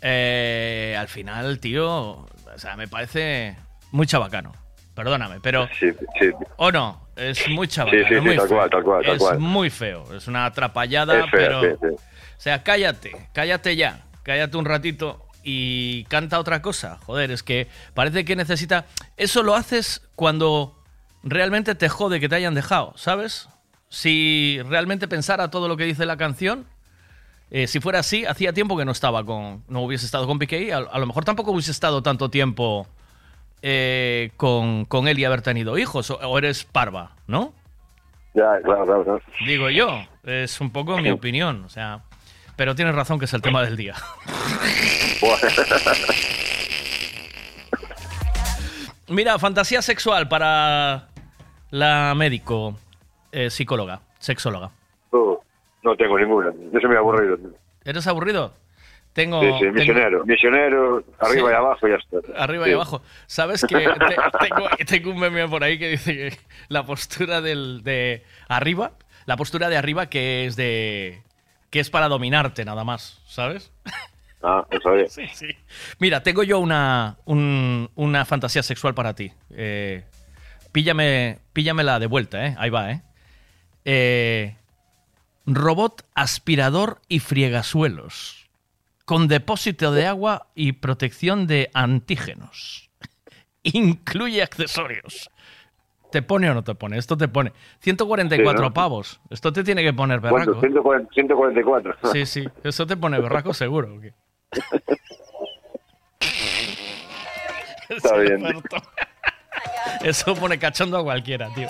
[0.00, 3.56] Eh, al final, tío, o sea, me parece
[3.92, 4.52] muy chabacano.
[4.94, 5.68] Perdóname, pero...
[5.78, 6.30] Sí, sí.
[6.56, 7.08] ¿O no?
[7.14, 8.02] Es muy chabacano.
[8.02, 8.56] Sí, sí, sí, muy tal feo.
[8.56, 9.38] cual, tal cual, tal es cual.
[9.38, 10.12] muy feo.
[10.14, 11.60] Es una atrapallada, Es pero...
[11.60, 16.98] O sea, cállate, cállate ya, cállate un ratito y canta otra cosa.
[17.06, 18.86] Joder, es que parece que necesita...
[19.16, 20.80] Eso lo haces cuando
[21.22, 23.48] realmente te jode que te hayan dejado, ¿sabes?
[23.88, 26.66] Si realmente pensara todo lo que dice la canción,
[27.50, 29.64] eh, si fuera así, hacía tiempo que no estaba con...
[29.68, 32.86] No hubiese estado con Piqué y a, a lo mejor tampoco hubiese estado tanto tiempo
[33.62, 36.10] eh, con, con él y haber tenido hijos.
[36.10, 37.54] O, o eres parva, ¿no?
[38.34, 39.22] Ya, claro, claro, claro.
[39.46, 42.02] Digo yo, es un poco mi opinión, o sea,
[42.56, 43.94] pero tienes razón que es el tema del día.
[49.08, 51.08] Mira, fantasía sexual para
[51.70, 52.78] la médico,
[53.38, 54.70] eh, psicóloga, sexóloga.
[55.12, 55.38] No,
[55.82, 56.52] no tengo ninguna.
[56.72, 57.38] Yo soy muy aburrido.
[57.84, 58.52] ¿Eres aburrido?
[59.12, 60.24] Tengo, Sí, sí, tengo- misionero.
[60.26, 61.52] Misionero, arriba Sí.
[61.52, 62.42] y abajo y ya está.
[62.42, 63.02] Arriba y abajo.
[63.26, 66.38] ¿Sabes que te- tengo, tengo un meme por ahí que dice que
[66.68, 68.92] la postura del, de arriba,
[69.26, 71.22] la postura de arriba que es de
[71.70, 73.72] que es para dominarte nada más, ¿sabes?
[74.42, 74.64] Ah.
[75.08, 75.48] Sí, sí.
[75.98, 79.32] Mira, tengo yo una, un- una fantasía sexual para ti.
[79.50, 80.04] Eh,
[80.70, 82.54] píllame, píllamela de vuelta, ¿eh?
[82.58, 83.02] Ahí va, ¿eh?
[83.84, 84.56] Eh,
[85.46, 88.48] Robot aspirador y friegasuelos.
[89.06, 92.90] Con depósito de agua y protección de antígenos.
[93.62, 95.30] Incluye accesorios.
[96.12, 96.98] ¿Te pone o no te pone?
[96.98, 97.52] Esto te pone.
[97.80, 98.72] 144 Sí, ¿no?
[98.74, 99.20] pavos.
[99.30, 100.60] Esto te tiene que poner berraco.
[100.60, 101.96] 140 144.
[102.12, 102.48] Sí, sí.
[102.64, 103.98] Eso te pone berraco seguro.
[107.88, 108.42] Está bien.
[110.02, 111.68] Eso pone cachondo a cualquiera, tío.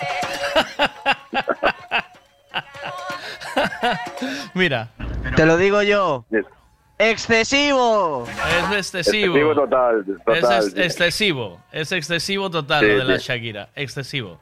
[4.55, 4.89] Mira.
[5.37, 6.25] Te lo digo yo.
[6.99, 8.25] ¡Excesivo!
[8.27, 9.35] Es excesivo.
[9.37, 10.83] Excesivo total, total, es ex- sí.
[10.83, 11.61] excesivo.
[11.71, 13.27] Es excesivo total Sí, lo de la sí.
[13.29, 13.69] Shakira.
[13.77, 14.41] Excesivo.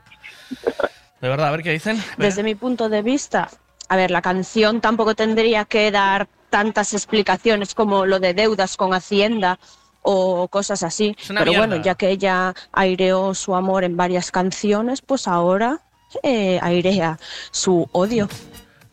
[1.21, 2.03] De verdad, a ver qué dicen.
[2.17, 3.49] Desde mi punto de vista,
[3.89, 8.95] a ver, la canción tampoco tendría que dar tantas explicaciones como lo de deudas con
[8.95, 9.59] Hacienda
[10.01, 11.15] o cosas así.
[11.29, 15.81] una Pero bueno, ya que ella aireó su amor en varias canciones, pues ahora
[16.23, 17.19] eh, airea
[17.51, 18.29] su odio.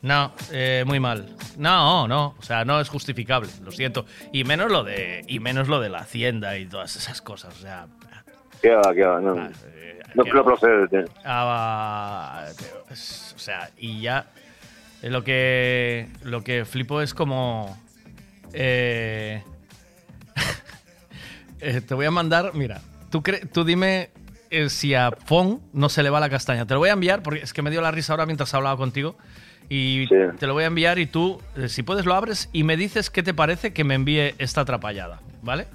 [0.03, 1.35] No, eh, muy mal.
[1.57, 4.05] No, no, o sea, no es justificable, lo siento.
[4.31, 7.61] Y menos lo de y menos lo de la hacienda y todas esas cosas, o
[7.61, 7.87] sea,
[8.61, 9.19] ¿Qué va, qué va?
[9.19, 10.87] No, no, no procede.
[10.87, 11.05] tío.
[11.25, 12.45] ah,
[12.91, 12.95] o
[13.39, 14.27] sea, y ya
[15.01, 17.77] eh, lo que lo que flipo es como
[18.53, 19.41] eh,
[21.59, 24.11] eh, te voy a mandar, mira, tú cre- tú dime
[24.49, 26.65] eh, si a Fon no se le va la castaña.
[26.65, 28.77] Te lo voy a enviar porque es que me dio la risa ahora mientras hablaba
[28.77, 29.17] contigo.
[29.75, 32.77] Y te lo voy a enviar y tú, eh, si puedes, lo abres y me
[32.77, 35.65] dices qué te parece que me envíe esta atrapallada, ¿vale?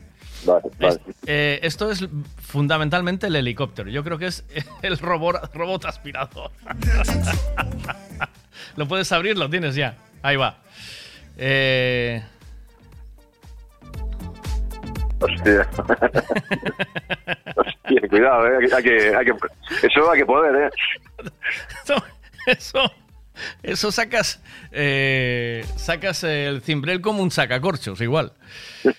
[0.47, 1.01] Vale, vale.
[1.27, 3.91] Eh, esto es fundamentalmente el helicóptero.
[3.91, 4.45] Yo creo que es
[4.83, 6.53] el robot, robot aspirador.
[8.77, 9.37] ¿Lo puedes abrir?
[9.37, 9.97] Lo tienes ya.
[10.23, 10.59] Ahí va.
[11.37, 12.23] Eh,
[15.21, 15.69] Hostia.
[17.57, 18.69] Hostia, cuidado, eh.
[18.77, 19.33] Hay que, hay que,
[19.83, 20.71] eso hay que poder, eh.
[21.83, 21.97] eso,
[22.47, 22.93] eso,
[23.63, 24.43] eso sacas,
[24.73, 28.33] eh, sacas el cimbrel como un sacacorchos, igual.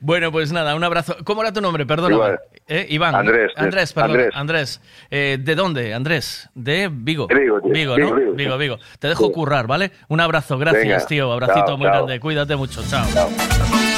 [0.00, 1.16] bueno, pues nada, un abrazo.
[1.24, 1.86] ¿Cómo era tu nombre?
[1.86, 2.14] Perdóname.
[2.14, 2.40] Igual.
[2.68, 3.14] Eh, Iván.
[3.14, 4.10] Andrés, Andrés, perdón.
[4.10, 4.30] Andrés.
[4.34, 4.80] Andrés.
[5.10, 6.48] Eh, ¿De dónde, Andrés?
[6.54, 7.26] De Vigo.
[7.28, 7.72] Vigo, tío.
[7.72, 8.14] Vigo, ¿no?
[8.14, 8.32] Vigo.
[8.32, 8.78] Vigo, Vigo.
[8.98, 9.92] Te dejo currar, ¿vale?
[10.08, 11.06] Un abrazo, gracias, Venga.
[11.06, 11.32] tío.
[11.32, 11.94] Abracito Chao, muy chao.
[11.96, 12.20] grande.
[12.20, 12.82] Cuídate mucho.
[12.88, 13.04] Chao.
[13.06, 13.91] Desde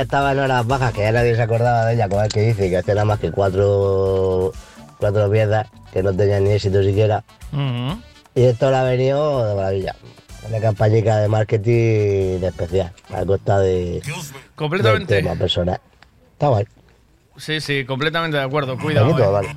[0.00, 2.70] Estaba en horas bajas, que ya nadie se acordaba de ella, como el que dice,
[2.70, 4.52] que hacía nada más que cuatro,
[4.98, 7.22] cuatro piezas, que no tenía ni éxito siquiera.
[8.34, 9.94] Y esto le ha venido de maravilla.
[10.48, 14.02] Una campañica de marketing especial, a costa de,
[14.54, 15.14] Completamente.
[15.14, 15.80] del tema personal.
[16.32, 16.66] Está guay.
[17.36, 18.78] Sí, sí, completamente de acuerdo.
[18.78, 19.06] Cuidado.
[19.06, 19.32] Bonito, eh.
[19.32, 19.48] vale.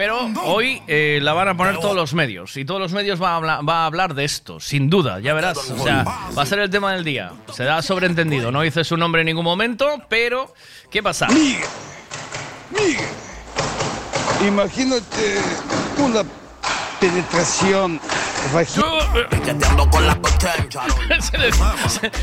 [0.00, 3.32] Pero hoy eh, la van a poner todos los medios y todos los medios van
[3.32, 5.58] a, hablar, va a hablar de esto, sin duda, ya verás.
[5.58, 7.32] O sea, va a ser el tema del día.
[7.52, 8.50] Se da sobreentendido.
[8.50, 10.54] No dice su nombre en ningún momento, pero
[10.90, 11.28] ¿qué pasa?
[14.40, 15.38] Imagínate
[15.98, 16.22] una
[16.98, 18.00] penetración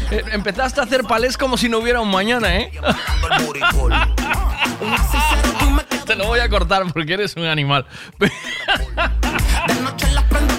[0.10, 2.72] eh, empezaste a hacer palés como si no hubiera un mañana, ¿eh?
[6.38, 7.84] Voy a cortar porque eres un animal.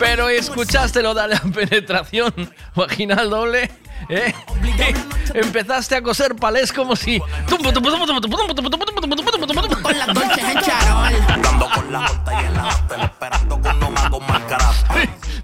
[0.01, 2.33] Pero escuchaste lo de la penetración
[2.75, 3.71] vaginal doble.
[4.09, 4.35] ¿eh?
[5.35, 7.23] Empezaste a coser palés como si.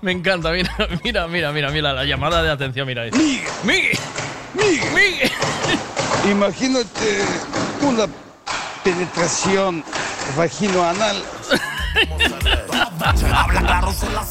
[0.02, 0.74] Me encanta, mira,
[1.04, 3.04] mira, mira, mira, mira la llamada de atención, mira.
[3.62, 3.96] Miguel.
[6.28, 7.20] Imagínate
[7.82, 8.06] una
[8.84, 9.82] penetración
[10.36, 11.22] vagino-anal.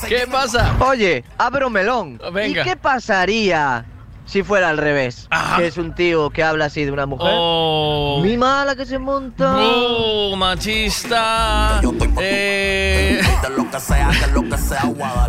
[0.08, 0.76] ¿Qué pasa?
[0.80, 2.20] Oye, abro melón.
[2.34, 2.62] Venga.
[2.62, 3.86] ¿Y qué pasaría
[4.26, 5.28] si fuera al revés?
[5.58, 7.34] Que es un tío que habla así de una mujer.
[7.36, 8.20] Oh.
[8.24, 9.56] Mi mala que se monta.
[9.58, 11.82] ¡Oh, machista!
[12.20, 13.22] Eh,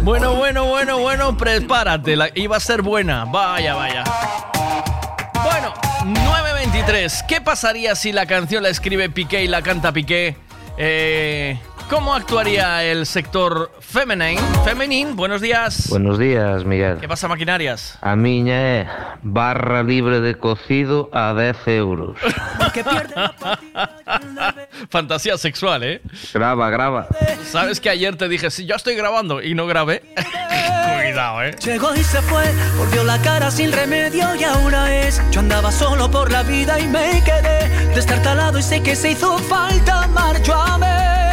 [0.03, 2.17] Bueno, bueno, bueno, bueno, prepárate.
[2.17, 2.29] La...
[2.35, 3.25] Iba a ser buena.
[3.25, 4.05] Vaya, vaya.
[5.45, 5.73] Bueno,
[6.05, 7.27] 9.23.
[7.27, 10.37] ¿Qué pasaría si la canción la escribe Piqué y la canta Piqué?
[10.77, 11.57] Eh,
[11.89, 14.41] ¿Cómo actuaría el sector femenino?
[14.65, 15.89] Femenín, buenos días.
[15.91, 16.97] Buenos días, Miguel.
[16.99, 17.99] ¿Qué pasa, maquinarias?
[18.01, 18.87] A miña é
[19.23, 22.17] barra libre de cocido a 10 euros.
[24.91, 26.01] Fantasía sexual, ¿eh?
[26.33, 27.07] Graba, graba.
[27.45, 30.03] ¿Sabes que ayer te dije, sí, yo estoy grabando y no grabé?
[31.03, 31.55] Cuidado, ¿eh?
[31.63, 32.45] Llegó y se fue,
[32.79, 35.21] volvió la cara sin remedio y ahora es.
[35.31, 39.37] Yo andaba solo por la vida y me quedé destartalado y sé que se hizo
[39.39, 40.43] falta amar.
[40.43, 41.24] Yo amé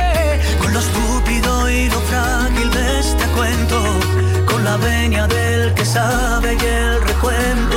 [4.71, 7.70] la venia del que sabe y el recuento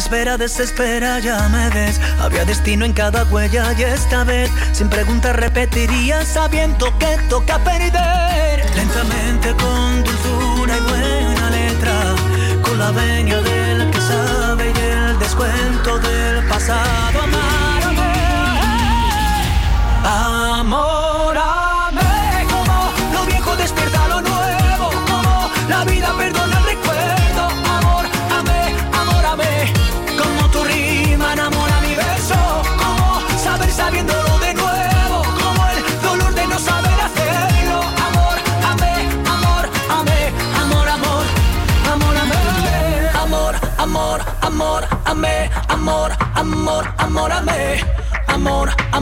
[0.00, 2.00] espera desespera, ya me ves.
[2.18, 8.64] Había destino en cada huella y esta vez, sin preguntas, repetiría sabiendo que toca perder.
[8.74, 12.14] Lentamente con dulzura y buena letra,
[12.62, 17.20] con la venia del que sabe y el descuento del pasado.
[17.22, 18.10] Amárame,
[20.02, 20.39] amórame,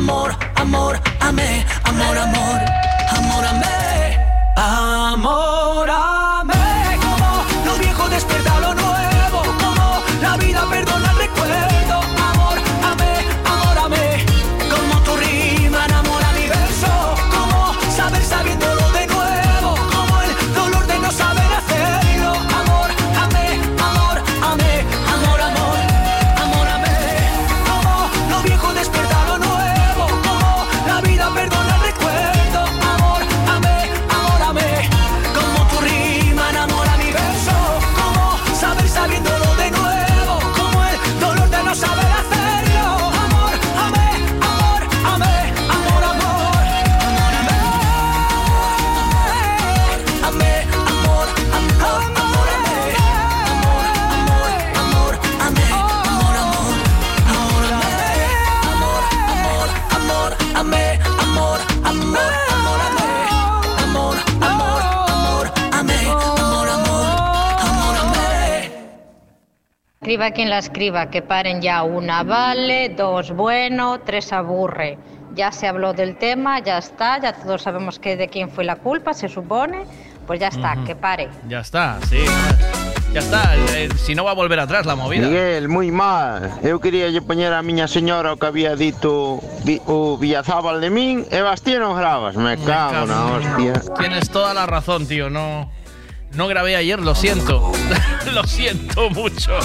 [0.08, 1.66] amor, amor, amé,
[70.18, 71.84] escriba quien la escriba, que paren ya.
[71.84, 74.98] Una vale, dos bueno, tres aburre.
[75.34, 78.76] Ya se habló del tema, ya está, ya todos sabemos que de quién fue la
[78.76, 79.84] culpa, se supone.
[80.26, 80.84] Pues ya está, Ujú.
[80.84, 81.28] que pare.
[81.48, 82.18] Ya está, sí.
[83.14, 83.54] Ya está.
[83.76, 85.26] eh, si no va a volver atrás la movida.
[85.28, 86.50] Miguel, moi mal.
[86.66, 90.90] Eu quería lle poñer a miña señora o que había dito vi- o Villazábal de
[90.90, 92.34] min e Bastía non grabas.
[92.36, 93.80] Me cago na hostia.
[93.96, 95.30] Tienes toda la razón, tío.
[95.32, 95.70] No,
[96.34, 97.72] no grabé ayer, lo siento.
[98.32, 99.58] lo siento mucho.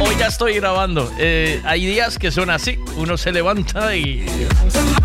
[0.00, 1.10] Hoy ya estoy grabando.
[1.18, 2.78] Eh, hay días que son así.
[2.96, 4.26] Uno se levanta y,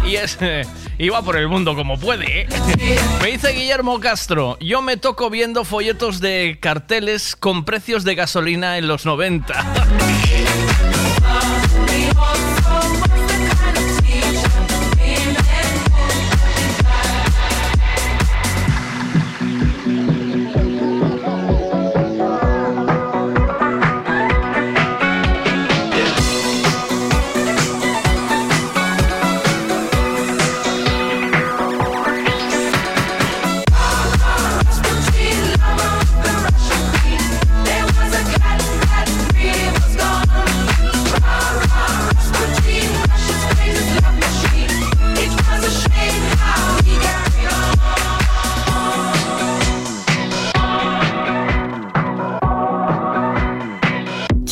[0.06, 2.42] y eh, va por el mundo como puede.
[2.42, 2.48] ¿eh?
[3.22, 8.78] Me dice Guillermo Castro, yo me toco viendo folletos de carteles con precios de gasolina
[8.78, 9.54] en los 90.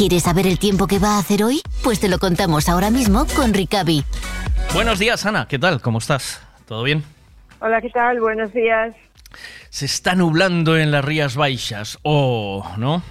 [0.07, 1.61] ¿Quieres saber el tiempo que va a hacer hoy?
[1.83, 4.03] Pues te lo contamos ahora mismo con Ricavi.
[4.71, 5.47] Buenos días, Ana.
[5.49, 5.81] ¿Qué tal?
[5.81, 6.47] ¿Cómo estás?
[6.67, 7.03] ¿Todo bien?
[7.59, 8.19] Hola, ¿qué tal?
[8.19, 8.95] Buenos días.
[9.71, 11.97] Se está nublando en las Rías Baixas.
[12.03, 13.01] Oh, ¿no?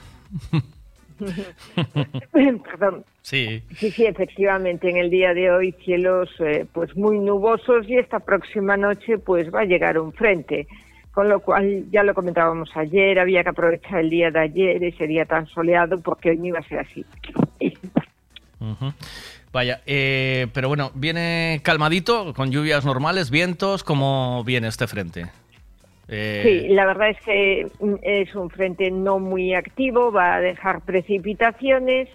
[2.33, 3.05] Perdón.
[3.23, 3.65] Sí.
[3.77, 8.21] Sí, sí, efectivamente, en el día de hoy cielos eh, pues muy nubosos y esta
[8.21, 10.69] próxima noche pues va a llegar un frente,
[11.15, 15.07] con lo cual ya lo comentábamos ayer, había que aprovechar el día de ayer, ese
[15.07, 17.07] día tan soleado, porque hoy no iba a ser así.
[19.53, 23.85] Vaya, eh, pero bueno, viene calmadito, con lluvias normales, vientos.
[23.85, 25.27] ¿Cómo viene este frente?
[26.09, 27.69] Eh, Sí, la verdad es que
[28.03, 32.09] es un frente no muy activo, va a dejar precipitaciones,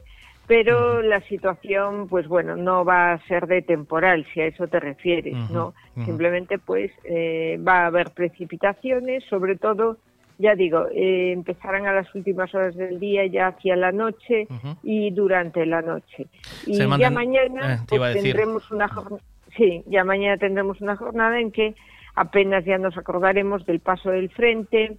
[0.49, 4.79] pero la situación, pues bueno, no va a ser de temporal, si a eso te
[4.79, 5.75] refieres, ¿no?
[6.03, 9.97] Simplemente, pues, eh, va a haber precipitaciones, sobre todo,
[10.39, 14.47] ya digo, eh, empezarán a las últimas horas del día, ya hacia la noche
[14.81, 16.25] y durante la noche.
[16.65, 19.21] Y ya mañana eh, te pues, tendremos una jornada,
[19.55, 21.75] sí, ya mañana tendremos una jornada en que
[22.15, 24.97] apenas ya nos acordaremos del paso del frente.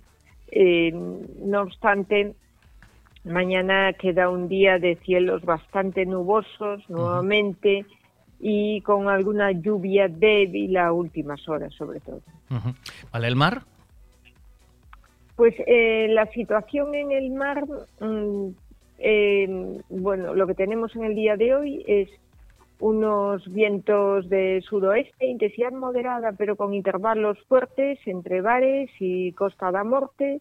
[0.53, 2.35] Eh, no obstante,
[3.25, 7.85] mañana queda un día de cielos bastante nubosos nuevamente
[8.39, 12.23] y con alguna lluvia débil a últimas horas, sobre todo.
[13.13, 13.63] Vale, ¿el mar?
[15.37, 17.65] Pues eh, la situación en el mar,
[18.01, 18.49] mm,
[18.99, 22.09] eh, bueno, lo que tenemos en el día de hoy es
[22.81, 29.85] unos vientos de suroeste, intensidad moderada, pero con intervalos fuertes entre bares y Costa da
[29.85, 30.41] Morte.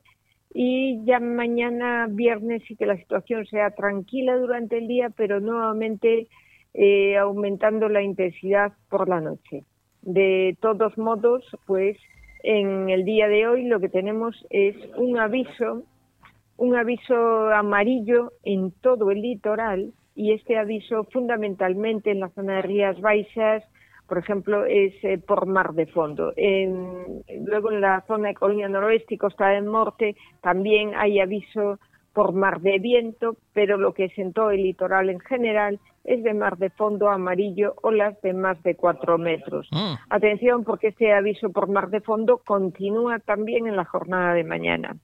[0.51, 6.27] Y ya mañana viernes sí que la situación sea tranquila durante el día, pero nuevamente
[6.73, 9.63] eh, aumentando la intensidad por la noche.
[10.01, 11.97] De todos modos, pues
[12.43, 15.83] en el día de hoy lo que tenemos es un aviso,
[16.57, 22.61] un aviso amarillo en todo el litoral y este aviso fundamentalmente en la zona de
[22.63, 23.63] Rías Baixas,
[24.09, 26.33] por ejemplo, es eh, por mar de fondo.
[26.35, 31.79] En- luego en la zona de Coruña Noroeste y Costa del Norte también hay aviso
[32.13, 36.23] por mar de viento, pero lo que es en todo el litoral en general es
[36.23, 39.69] de mar de fondo amarillo, olas de más de cuatro metros.
[40.09, 44.95] Atención porque este aviso por mar de fondo continúa también en la jornada de mañana.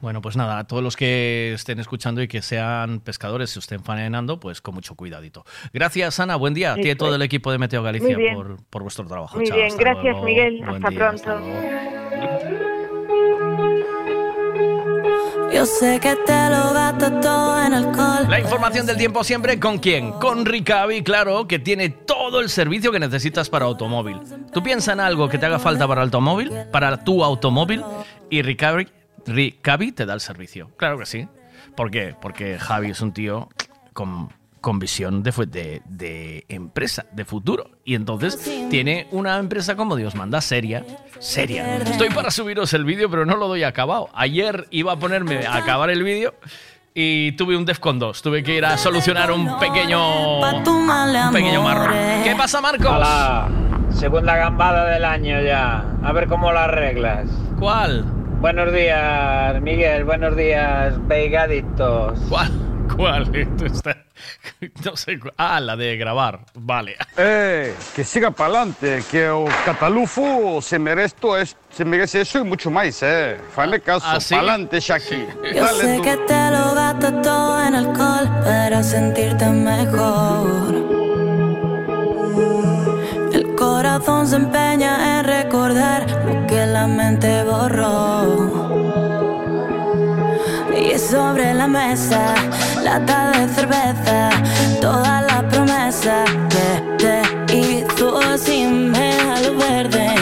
[0.00, 3.82] Bueno, pues nada, a todos los que estén escuchando y que sean pescadores, se estén
[3.82, 5.44] faenando, pues con mucho cuidadito.
[5.72, 6.36] Gracias, Ana.
[6.36, 8.82] Buen día a ti y a Eso todo el equipo de Meteo Galicia por, por
[8.82, 9.36] vuestro trabajo.
[9.36, 10.24] Muy Chao, bien, gracias luego.
[10.24, 11.30] Miguel, Buen hasta día, pronto.
[11.32, 12.73] hasta.
[15.54, 18.26] Yo sé que te lo gasto todo en alcohol.
[18.28, 20.10] La información del tiempo siempre con quién?
[20.10, 24.18] Con Ricavi, claro, que tiene todo el servicio que necesitas para automóvil.
[24.52, 27.84] Tú piensa en algo que te haga falta para automóvil, para tu automóvil,
[28.30, 28.88] y Ricavi,
[29.26, 30.72] Ricavi te da el servicio.
[30.76, 31.28] Claro que sí.
[31.76, 32.16] ¿Por qué?
[32.20, 33.48] Porque Javi es un tío
[33.92, 34.30] con,
[34.64, 37.68] con visión de, de, de empresa, de futuro.
[37.84, 40.82] Y entonces tiene una empresa como Dios manda, seria,
[41.18, 41.76] seria.
[41.76, 44.08] Estoy para subiros el vídeo, pero no lo doy acabado.
[44.14, 46.32] Ayer iba a ponerme a acabar el vídeo
[46.94, 48.22] y tuve un Defcon 2.
[48.22, 51.94] Tuve que ir a solucionar un pequeño, un pequeño marrón.
[52.24, 52.86] ¿Qué pasa, Marcos?
[52.86, 53.50] Hola,
[53.90, 55.84] segunda gambada del año ya.
[56.02, 57.28] A ver cómo la arreglas.
[57.58, 58.02] ¿Cuál?
[58.40, 60.04] Buenos días, Miguel.
[60.04, 62.18] Buenos días, Veigadictos.
[62.30, 62.73] ¿Cuál?
[62.96, 63.34] ¿Cuál?
[63.34, 63.96] Esto está-
[64.84, 65.18] No sé.
[65.36, 66.40] Ah, la de grabar.
[66.54, 66.96] Vale.
[67.16, 72.44] Eh, que siga para adelante, que o Catalufo se merece, es- se merece eso y
[72.44, 73.36] mucho más, eh.
[73.54, 74.34] Fale caso, ¿Ah, sí?
[74.34, 75.26] para adelante, Shaki.
[75.54, 80.74] Yo sé que te lo gastas todo en alcohol para sentirte mejor.
[83.32, 89.03] El corazón se empeña en recordar lo que la mente borró.
[90.96, 92.34] Sobre la mesa,
[92.82, 94.30] lata de cerveza,
[94.80, 97.04] toda la promesa que
[97.48, 100.13] te hizo sin lo verde.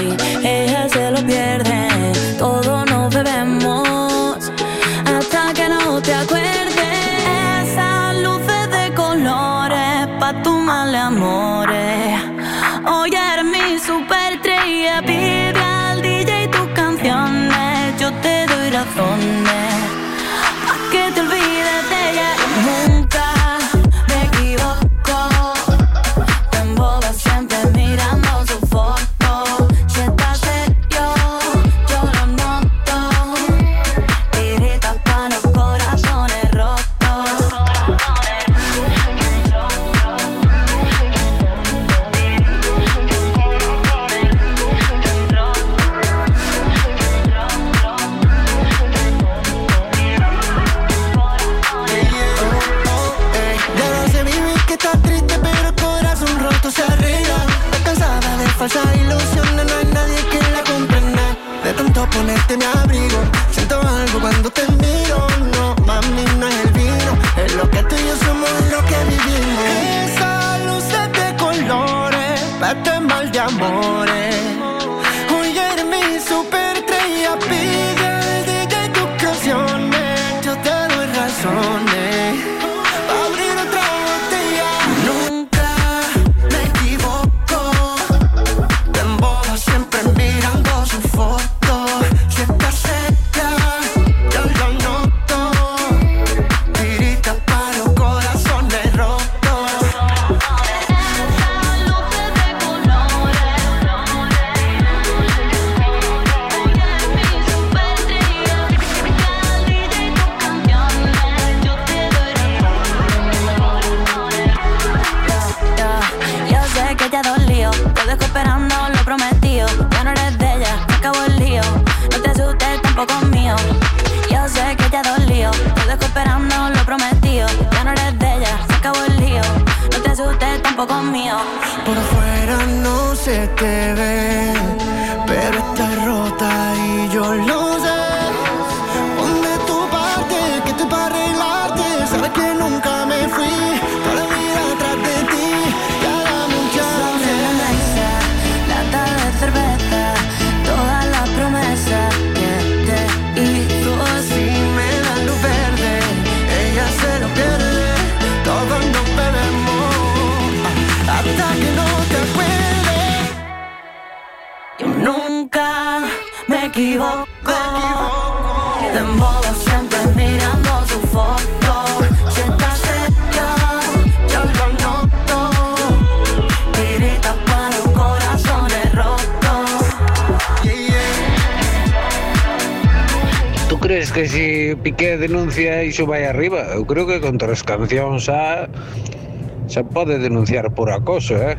[185.93, 186.65] Iso vai arriba?
[186.89, 191.53] Creo que contra as cancións xa pode denunciar por acoso, eh?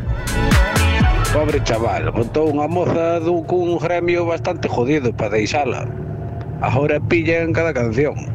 [1.30, 5.86] Pobre chaval, botou unha moza dun cun gremio bastante jodido para deixala.
[6.66, 8.33] Agora pilla en cada canción.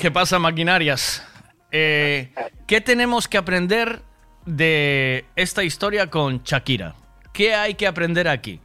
[0.00, 1.26] ¿Qué pasa, maquinarias?
[1.70, 2.30] Eh,
[2.66, 4.00] ¿Qué tenemos que aprender
[4.44, 6.94] de esta historia con Shakira?
[7.32, 8.60] ¿Qué hay que aprender aquí?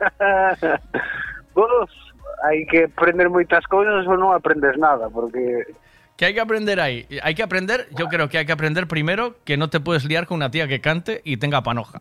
[1.54, 1.90] Vos
[2.46, 5.66] hai que aprender moitas cousas ou non aprendes nada, porque
[6.16, 7.08] ¿Qué hay que aprender ahí?
[7.24, 10.26] Hay que aprender, yo creo que hay que aprender primero que no te puedes liar
[10.28, 11.98] con una tía que cante y tenga panoja.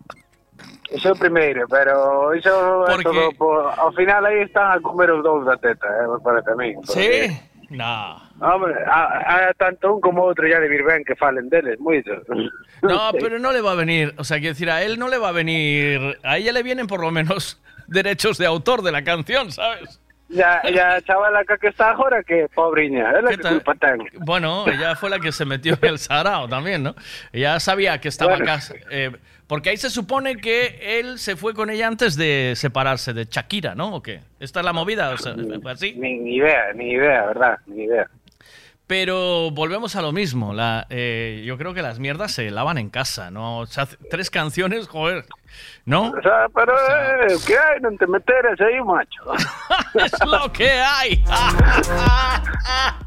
[0.92, 2.52] Iso é o primeiro, pero iso
[2.88, 3.64] é Porque- todo por...
[3.80, 6.76] Ao final aí están a comer os dous da teta, eh, me parece a mí.
[6.84, 7.32] Sí?
[7.70, 8.22] No.
[8.42, 8.74] Hombre,
[9.58, 12.12] tanto un como outro ya de vir ben que falen deles, moito.
[12.82, 15.18] No, pero no le va a venir, o sea, quiero decir, a él no le
[15.18, 19.04] va a venir, a ella le vienen por lo menos derechos de autor de la
[19.04, 20.00] canción, ¿sabes?
[20.30, 23.74] Ya, ya chavala que está agora que pobriña, ela ¿Qué que culpa.
[24.20, 26.94] Bueno, ella fue la que se metió en el sarao también, ¿no?
[27.34, 28.46] Ella sabía que estaba Bueno.
[28.46, 28.76] casa.
[28.92, 29.12] eh,
[29.50, 33.74] porque ahí se supone que él se fue con ella antes de separarse de Shakira,
[33.74, 33.96] ¿no?
[33.96, 34.20] ¿O qué?
[34.40, 35.10] ¿Esta es la movida?
[35.10, 35.96] O sea, ¿fue así?
[35.98, 38.08] Ni, ni idea, ni idea, verdad, ni idea.
[38.90, 40.52] Pero volvemos a lo mismo.
[40.52, 43.60] La, eh, yo creo que las mierdas se lavan en casa, ¿no?
[43.60, 45.26] O sea, tres canciones, joder,
[45.86, 46.10] ¿no?
[46.10, 49.30] O sea, pero eh, que hai, non te meteres aí, macho.
[49.94, 51.22] es lo que hay.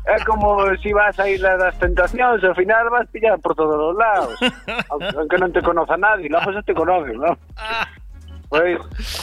[0.06, 3.98] É como si vas a Isla das Tentacións, ao final vas pillar por todos os
[3.98, 4.38] lados.
[4.86, 7.34] Aunque non te conoza nadie, logo xa te conocen, non?
[8.52, 8.78] Pois,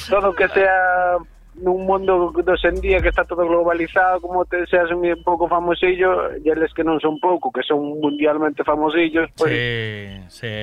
[0.10, 1.22] todo que sea
[1.62, 6.32] nun mundo dos en día que está todo globalizado, como te seas un pouco famosillo,
[6.36, 10.54] e eles que non son pouco, que son mundialmente famosillos, pois Sí, sí,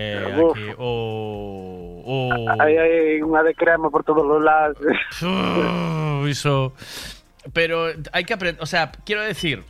[0.40, 0.56] Uf.
[0.56, 0.68] aquí.
[0.78, 2.30] Oh, oh.
[2.60, 4.78] hai, hai unha de crema por todos os lados.
[5.22, 6.72] Uh.
[7.52, 9.62] Pero hay que aprender, o sea, quiero decir,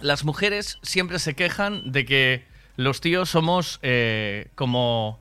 [0.00, 2.44] las mujeres siempre se quejan de que
[2.76, 5.20] los tíos somos eh, como...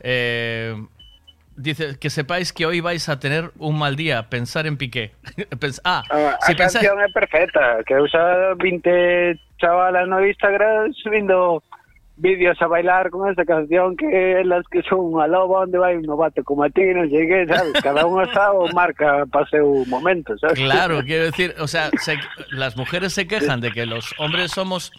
[0.00, 0.74] eh,
[1.56, 5.12] dice, que sepáis que hoy vais a tener un mal día, pensar en Piqué.
[5.60, 6.86] Pens- ah, A, si a pensáis...
[6.86, 11.62] canción é perfecta, que usa 20 chavalas no Instagram subindo
[12.18, 16.04] vídeos a bailar con esta canción que elas que son unha loba onde vai un
[16.08, 16.80] novato como a ti,
[17.12, 17.76] sei que, sabes?
[17.84, 20.56] Cada unha está o marca para seu momento, sabes?
[20.56, 22.16] Claro, quiero decir, o sea, se-
[22.56, 24.96] las mujeres se quejan de que los hombres somos,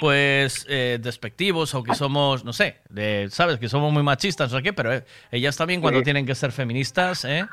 [0.00, 3.58] pues, eh, despectivos o que somos, no sé, de, ¿sabes?
[3.58, 6.04] Que somos muy machistas o qué, pero eh, ellas también cuando Sí.
[6.04, 7.46] tienen que ser feministas, ¿eh?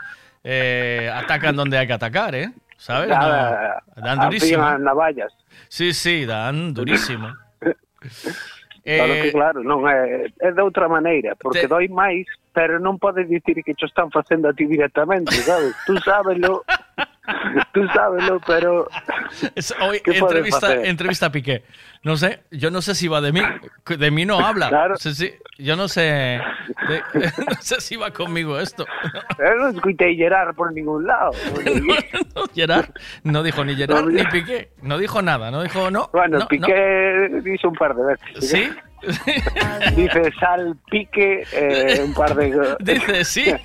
[0.44, 2.49] Eh, atacan donde hay que atacar, ¿eh?
[2.78, 3.10] ¿Sabes?
[3.10, 4.64] Nada, No, dan durísimo.
[4.64, 5.34] as navallas.
[5.68, 7.36] Sí, sí, dan durísimo.
[8.88, 12.24] Claro que claro, non é, é de outra maneira, porque te- doi máis,
[12.56, 15.76] pero non podes dicir que cho están facendo a ti directamente, sabes?
[15.84, 16.64] Tú sábelo,
[17.74, 18.88] tú sábelo, pero
[19.56, 21.64] Es- hoy ¿Qué puedes entrevista, entrevista a Piqué.
[22.04, 23.41] No sé, yo no sé si va de mí.
[23.98, 24.95] De mí no habla.
[24.98, 26.02] Sí, sí, yo no sé.
[26.02, 26.41] de-
[27.38, 28.86] no sé si va conmigo esto.
[29.40, 31.32] eu non escuitei llerar por ningún lado.
[32.38, 32.90] No, Gerard
[33.24, 34.70] no dijo ni Gerard ni Piqué.
[34.82, 35.49] No dijo nada.
[35.52, 36.10] No dijo no.
[36.14, 38.49] Bueno, no, Piqué dice un par de veces.
[38.49, 38.70] ¿Sí?
[39.95, 42.76] Dice sal, pique, eh, un par de...
[42.80, 43.45] Dice sí.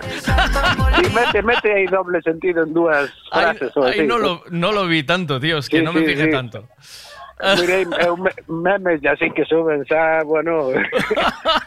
[0.99, 3.77] Y mete, mete ahí doble sentido en Ahí, frases.
[3.77, 4.07] o ahí así.
[4.07, 5.59] no, lo, no lo vi tanto, tío.
[5.59, 6.31] Es que Sí, no me sí, fijé sí.
[6.31, 6.69] tanto.
[7.59, 10.69] Mirei eu me- memes ya así que suben, xa, bueno,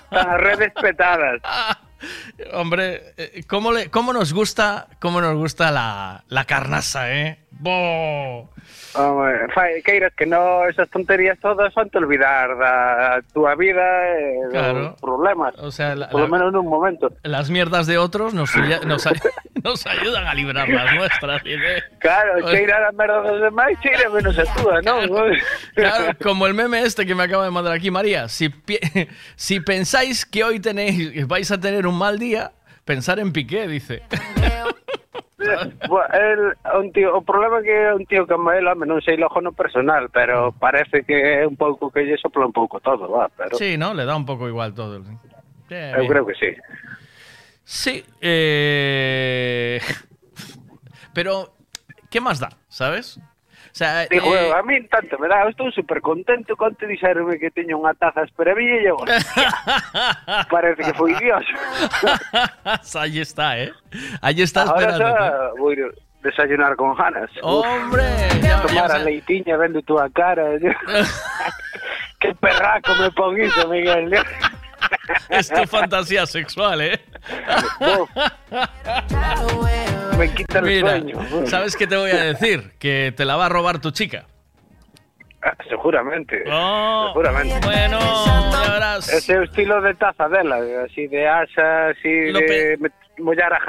[0.09, 1.41] as redes petadas.
[2.53, 7.39] Hombre, eh, ¿cómo, le, cómo nos gusta, cómo nos gusta la, la carnaza, eh?
[7.60, 8.49] ¡Bo!
[8.95, 14.49] Home, fai, queiras que no, esas tonterías todas fan te olvidar da túa vida e
[14.52, 14.80] Claro.
[14.95, 15.53] dos problemas.
[15.60, 17.11] O sea, la- Por lo menos nun momento.
[17.23, 18.52] Las mierdas de otros nos,
[18.86, 19.03] nos,
[19.64, 21.44] nos ayudan a librar las nuestras.
[21.44, 25.07] de- Claro, cheira a merda dos demais, cheira menos a túa, non?
[25.76, 28.27] Claro, como el meme este que me acaba de mandar aquí María.
[28.27, 28.48] Si,
[29.36, 32.52] si pensáis que hoy tenéis, vais a tener un mal día,
[32.86, 34.03] pensar en Piqué, dice.
[36.13, 39.39] El, un tío, o problema que é un tío como el, home, non sei logo
[39.41, 43.30] no personal, pero parece que é un pouco que lle sopla un pouco todo, va,
[43.30, 43.93] pero Sí, ¿no?
[43.93, 45.03] Le da un poco igual todo.
[45.69, 46.07] Sí, eu bien.
[46.07, 46.51] creo que sí.
[47.63, 49.81] Sí, eh...
[51.13, 51.53] pero
[52.09, 52.49] ¿qué más da?
[52.69, 53.19] ¿Sabes?
[53.76, 57.52] Sea, Digo, eh, a mí tanto me dá, estou super contento con te dixerme que
[57.52, 58.95] teño unha taza esperavilla e eu,
[60.47, 61.43] parece que foi Dios.
[62.95, 63.76] ahí está, ¿eh?
[64.23, 65.03] Ahí está Ahora esperando.
[65.03, 65.91] xa vou ir
[66.23, 67.27] desayunar con ganas.
[67.43, 68.07] Hombre,
[68.39, 70.56] ya, tomar ya a leitiña vendo túa cara.
[72.23, 74.07] que perraco me pon iso, Miguel.
[75.29, 76.99] Es tu fantasía sexual, ¿eh?
[80.17, 81.47] me quita el Mira, sueño.
[81.47, 82.71] ¿sabes qué te voy a decir?
[82.79, 84.25] Que te la va a robar tu chica.
[85.41, 86.43] Ah, seguramente.
[86.49, 87.59] Oh, seguramente.
[87.65, 87.99] Bueno,
[88.51, 89.09] ya verás.
[89.09, 92.77] Estilo de taza dela, así de asa, así Lo de
[93.19, 93.59] mollar a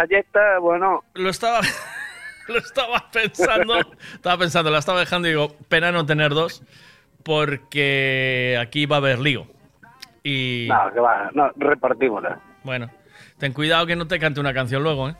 [0.60, 1.04] bueno.
[1.14, 1.60] Lo estaba
[2.48, 3.78] lo estaba pensando,
[4.14, 6.62] estaba pensando, la estaba dejando y digo, pena no tener dos
[7.22, 9.48] porque aquí va a haber lío.
[10.26, 12.40] Y No, que va, no, repartímola.
[12.66, 12.90] bueno,
[13.38, 15.14] ten cuidado que no te cante una canción luego, ¿eh?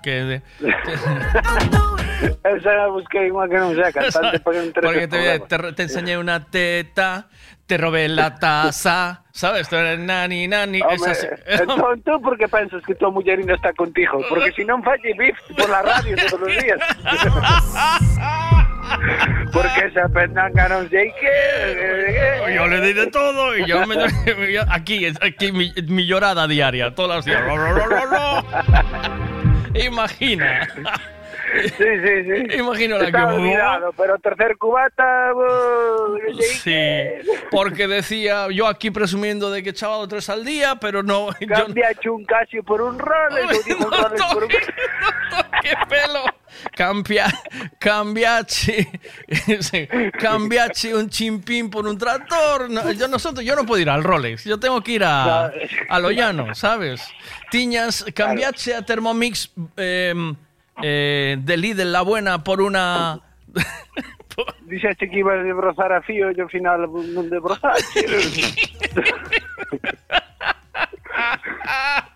[0.00, 0.42] Que de-
[2.44, 5.48] Esa busquei unha que non sea cantante para que Porque te, problema.
[5.50, 7.26] te, te enseñé una teta,
[7.66, 9.68] te robé la taza, ¿sabes?
[9.68, 10.80] Tú eres nani, nani.
[10.80, 11.26] Home, es así.
[11.44, 14.22] entón, tú por que pensas que tua muller ainda está contigo?
[14.30, 16.80] Porque si non falle bif por la radio todos os días.
[19.52, 21.34] Porque esa pendanga non sei que...
[22.54, 23.94] Yo le di de todo y yo me.
[24.52, 26.94] yo- aquí, aquí mi, mi llorada diaria,
[27.86, 28.44] ro, ro.
[29.74, 30.68] Imagina.
[31.54, 32.56] Sí, sí, sí.
[32.58, 33.36] Imagino la Estaba que.
[33.38, 35.30] olvidado, pero tercer cubata...
[36.40, 36.74] Sí,
[37.50, 41.28] porque decía yo aquí presumiendo de que echaba tres al día, pero no.
[41.40, 44.48] yo- Cambiache un Casio por un ou digo un Rolex por un...
[44.50, 46.24] ¡Qué pelo!
[46.74, 47.26] Cambia,
[47.78, 48.88] cambiache,
[49.60, 52.70] sí, cambiache un chimpín por un tractor.
[52.70, 55.52] No, yo, nosotros, yo no puedo ir al Rolex, yo tengo que ir a,
[55.88, 57.02] a lo llano, ¿sabes?
[57.50, 60.14] Tiñas, cambiache a Thermomix eh,
[60.82, 63.20] eh, de Lidl la buena por una...
[64.66, 68.02] Dixeste que ibas a debrozar a fío e ao final non debrozaste.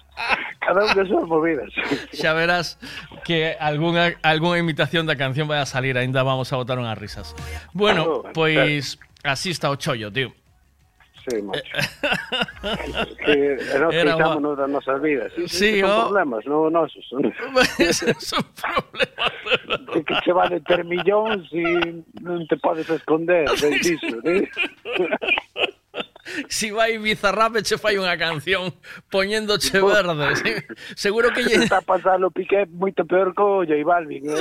[0.61, 1.71] Cada un de súas movidas.
[2.13, 2.77] Xa verás
[3.25, 7.33] que algunha, algunha imitación da canción vai a salir, ainda vamos a botar unhas risas.
[7.73, 9.33] Bueno, ah, claro, pois claro.
[9.33, 10.35] así está o chollo, tío.
[11.29, 11.61] Sí, macho.
[13.27, 15.33] Eh, que nos Era quitámonos das nosas vidas.
[15.37, 16.05] Sí, sí, son oh.
[16.09, 17.05] problemas, non nosos.
[17.11, 19.33] son problemas.
[19.93, 23.45] De que che vale ter millóns e non te podes esconder.
[23.61, 24.49] Ben disso, ¿eh?
[26.49, 28.73] Si vai Bizarrape che fai unha canción
[29.11, 30.37] poñéndoche verde.
[30.37, 30.53] sí.
[30.97, 31.65] Seguro que lle...
[31.65, 34.25] Está pasando Piqué moito peor que o J Balvin.
[34.29, 34.37] ¿no?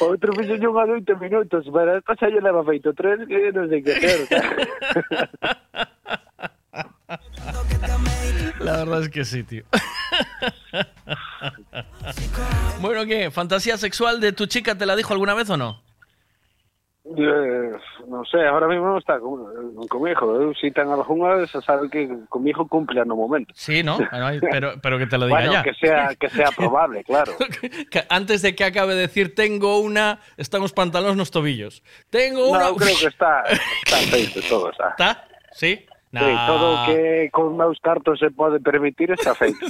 [0.00, 3.70] Outro fixo unha de oito minutos, pero esta xa lle leva feito tres que non
[3.70, 4.20] sei que hacer.
[8.60, 9.64] La verdad es que sí, tío.
[12.80, 13.30] Bueno, ¿qué?
[13.30, 15.82] ¿Fantasía sexual de tu chica te la dijo alguna vez o no?
[17.04, 17.74] Eh,
[18.06, 19.42] non sei, ahora mismo non está con,
[19.90, 20.38] comigo.
[20.38, 23.50] Eu si ten algunha, xa sabe que comigo cumple no momento.
[23.58, 23.98] Sí, ¿no?
[24.38, 25.62] Pero, pero que te lo diga Bueno, ya.
[25.66, 27.34] que sea, que sea probable, claro.
[27.90, 31.82] Que antes de que acabe de decir tengo una, están os pantalones nos tobillos.
[32.08, 32.70] Tengo una.
[32.70, 33.42] No, creo que está,
[33.82, 33.98] está
[34.48, 34.70] todo.
[34.70, 35.26] ¿Está?
[35.50, 35.84] ¿Sí?
[36.12, 39.64] Sí, todo que con meus cartos se pode permitir está feito.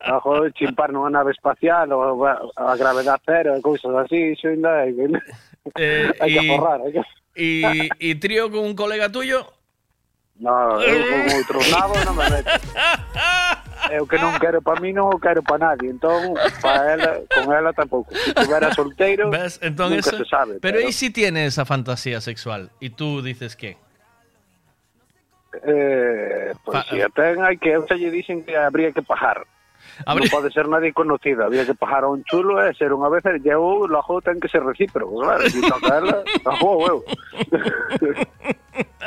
[0.00, 4.48] Ajo de chimpar nunha nave espacial ou a, a gravedade cero e cousas así, iso
[4.48, 5.06] ainda hai que,
[5.78, 6.80] Eh, hai que forrar.
[6.82, 7.02] Hai que...
[7.38, 9.46] ¿Y, y trío con un colega tuyo?
[10.38, 12.50] No, eu con outros nabos non me meto.
[13.88, 17.46] Eu que non quero para mí non o quero para nadie, entón para ela, con
[17.54, 18.10] ela tampouco.
[18.12, 19.56] Se estuvera solteiro, ¿Ves?
[19.62, 20.58] Nunca se sabe.
[20.60, 22.68] pero, ¿y si tiene esa fantasía sexual?
[22.82, 23.78] ¿Y tú dices qué?
[25.64, 29.46] Eh, pois Fa- si a ten, hai que, xa lle dicen que habría que pagar.
[30.06, 33.10] Habría- Non pode ser nadie conocido, había que pagar a un chulo e ser unha
[33.10, 36.16] vez e eu logo ten que ser recíproco, claro, si toca a ela,
[36.46, 36.98] ojo, eu.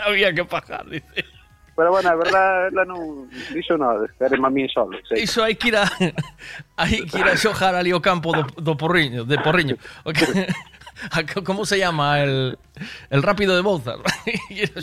[0.06, 1.24] Había que pagar, dice.
[1.72, 5.24] Pero bueno, a verdad, ela non dixo nada, quereme a mí solo, sei.
[5.24, 5.88] Iso hai que ir a
[6.76, 9.80] hai que ir a xojar ali o campo do, do porriño, de porriño.
[10.04, 10.28] O que-
[11.16, 12.60] a- ¿Cómo se llama el
[13.10, 13.64] el rápido de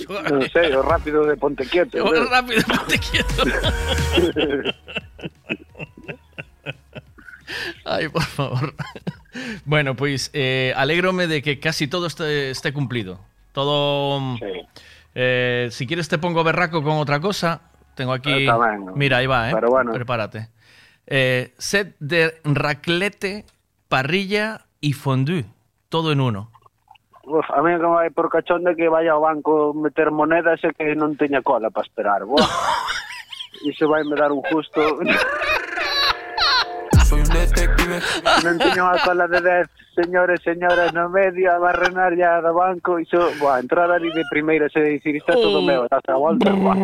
[0.01, 2.01] xogar Non sei, o rápido de Pontequieto.
[2.03, 3.45] O rápido, ponte quieto.
[7.85, 8.75] Ay, por favor.
[9.65, 13.21] Bueno, pois eh, alégrome de que casi todo este, esté cumplido.
[13.53, 14.37] Todo...
[15.15, 17.63] Eh, si quieres te pongo berraco con otra cosa.
[17.95, 18.47] Tengo aquí...
[18.95, 19.53] Mira, ahí va, ¿eh?
[19.55, 19.93] Pero bueno.
[19.93, 20.49] Prepárate.
[21.07, 23.47] Eh, set de raclete,
[23.89, 25.47] parrilla y fondue.
[25.89, 26.51] Todo en uno.
[27.25, 30.73] Uf, a mí me vai por cachón de que vaya ao banco meter monedas e
[30.73, 32.25] que non teña cola para esperar.
[32.25, 32.41] Buah.
[33.69, 34.81] Iso vai me dar un justo.
[38.45, 43.03] non tiña unha cola de 10 señores señoras no medio a barrenar ya do banco,
[43.03, 45.67] iso, boa, entrar ali de primeira se dicir, está todo oh.
[45.67, 46.77] meu, hasta a volta, boa.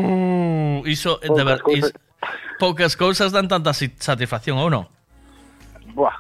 [0.85, 1.95] Iso, de ver, is,
[2.59, 4.85] poucas cousas dan tanta satisfacción, ou non?
[5.95, 6.13] Boa,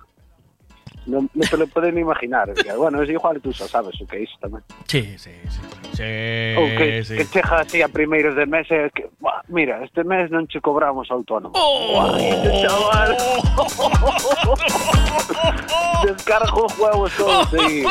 [1.07, 2.49] Non te lo poden imaginar.
[2.77, 4.65] Bueno, es igual tú xa sabes o que é iso tamén.
[4.89, 5.61] Sí, sí, sí.
[5.93, 7.17] Sí, Ou que, sí.
[7.21, 9.13] que chega así a primeiros de mes e que,
[9.53, 11.53] mira, este mes non che cobramos autónomo.
[11.53, 12.09] Oh.
[12.65, 13.13] Chaval.
[16.09, 17.85] Descargo juegos todos aí.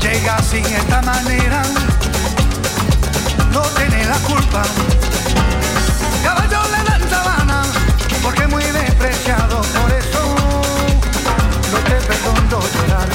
[0.00, 1.62] llega sin esta manera,
[3.52, 4.62] no tiene la culpa.
[6.22, 7.62] Caballo le dan sabana,
[8.22, 10.34] porque muy despreciado, por eso
[11.72, 13.08] no te perdono llorar.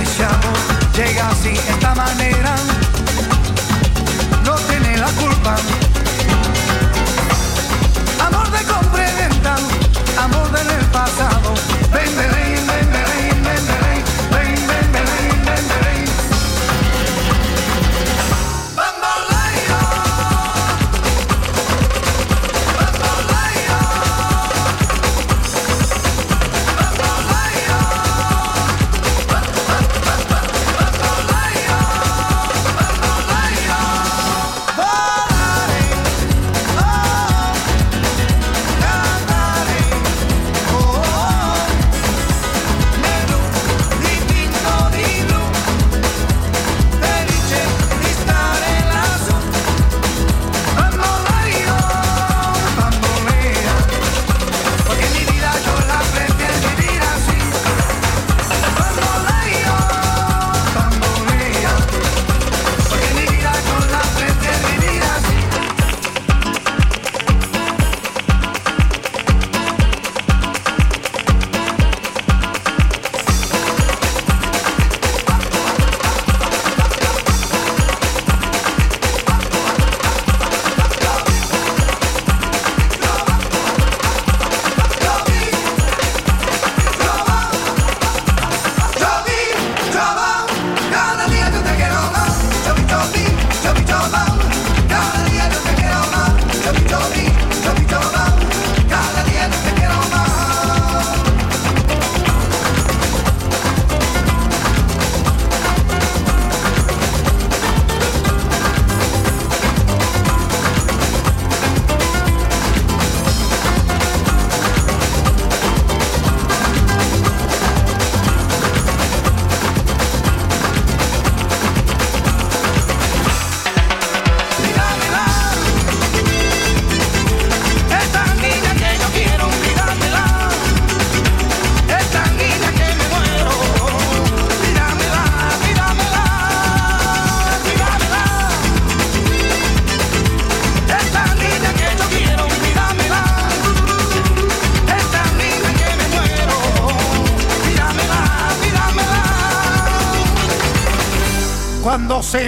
[0.00, 0.58] Ese amor
[0.96, 2.54] llega sin esta manera,
[4.44, 5.56] no tiene la culpa.
[8.26, 9.56] Amor de compra y venta,
[10.18, 11.54] amor del pasado,
[11.92, 12.43] vende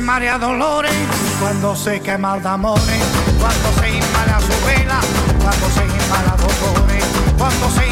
[0.07, 0.93] marea dolores,
[1.41, 3.03] cuando se quema de amores,
[3.41, 5.01] cuando se inmala su vela,
[5.43, 7.05] cuando se inmala dolores,
[7.37, 7.86] cuando se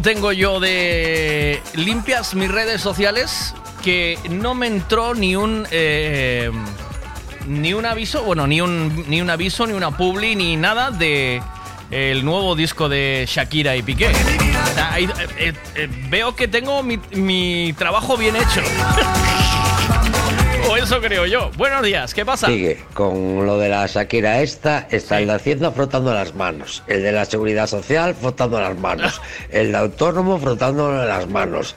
[0.00, 3.52] tengo yo de limpias mis redes sociales
[3.82, 6.52] que no me entró ni un eh,
[7.48, 11.42] ni un aviso, bueno, ni un ni un aviso, ni una publi, ni nada de
[11.90, 14.12] el nuevo disco de Shakira y Piqué.
[14.96, 18.62] Eh, eh, veo que tengo mi, mi trabajo bien hecho.
[20.92, 21.50] eso creo yo.
[21.56, 22.48] Buenos días, ¿qué pasa?
[22.48, 27.02] Sigue, con lo de la Shakira esta, está el de Hacienda frotando las manos, el
[27.02, 29.18] de la Seguridad Social frotando las manos,
[29.50, 31.74] el de Autónomo frotando las manos,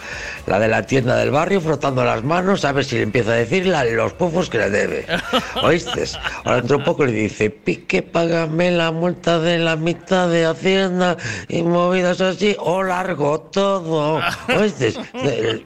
[0.48, 3.36] la de la tienda del barrio frotando las manos, a ver si le empieza a
[3.36, 5.06] decir la- los pufos que le debe.
[5.64, 6.04] ¿Oíste?
[6.46, 11.18] Ahora dentro de poco le dice, Pique, págame la multa de la mitad de Hacienda
[11.50, 14.22] y movidas así, o largo todo.
[14.56, 14.94] ¿Oíste?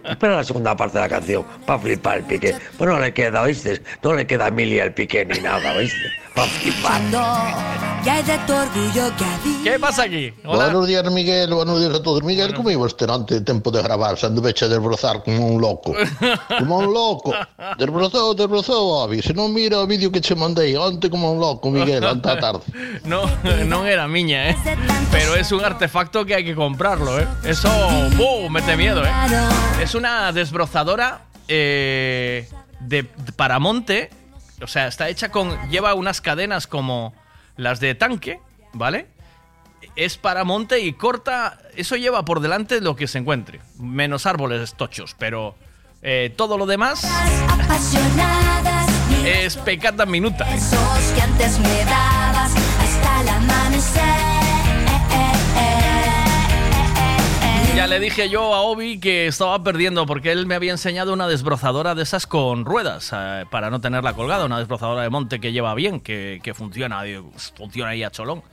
[0.04, 2.56] Espera la segunda parte de la canción, para flipar el Pique.
[2.78, 3.82] Pues no le queda, ¿oíste?
[4.02, 6.00] No le queda a Emilia el Pique ni nada, ¿oíste?
[6.34, 7.02] Para flipar.
[8.06, 10.32] Ya hay de tu orgullo que a ¿Qué pasa aquí?
[10.46, 11.54] Buenos días, Miguel.
[11.54, 12.24] Buenos días a todos.
[12.24, 14.18] Miguel, como iba este antes de tempo de gravar?
[14.18, 15.94] Se anduveche a desbrozar como un loco.
[16.60, 17.34] Como un loco.
[17.78, 19.22] Desbrozou, desbrozou, Avi.
[19.22, 20.34] Se non mira o vídeo que che
[20.76, 22.60] onte como un loco, Miguel, a tarde.
[23.04, 23.24] No,
[23.66, 24.58] no era miña, ¿eh?
[25.12, 27.28] Pero es un artefacto que hay que comprarlo, ¿eh?
[27.44, 27.70] Eso,
[28.16, 28.50] ¡buh!
[28.50, 29.12] Mete miedo, ¿eh?
[29.82, 32.48] Es una desbrozadora eh,
[32.80, 33.04] de
[33.36, 34.10] para monte.
[34.62, 35.70] O sea, está hecha con.
[35.70, 37.14] Lleva unas cadenas como
[37.56, 38.40] las de tanque,
[38.74, 39.08] ¿vale?
[39.96, 41.58] Es para monte y corta.
[41.76, 43.62] Eso lleva por delante lo que se encuentre.
[43.78, 45.56] Menos árboles tochos, pero.
[46.02, 47.06] eh, todo lo demás
[49.30, 50.46] es pecata minuta.
[50.46, 54.40] besos que antes me dabas hasta el amanecer.
[57.76, 61.28] Ya le dije yo a Obi que estaba perdiendo porque él me había enseñado una
[61.30, 65.54] desbrozadora de esas con ruedas eh, para no tenerla colgada, una desbrozadora de monte que
[65.54, 67.22] lleva bien, que, que funciona, eh,
[67.56, 68.44] funciona ahí a cholón.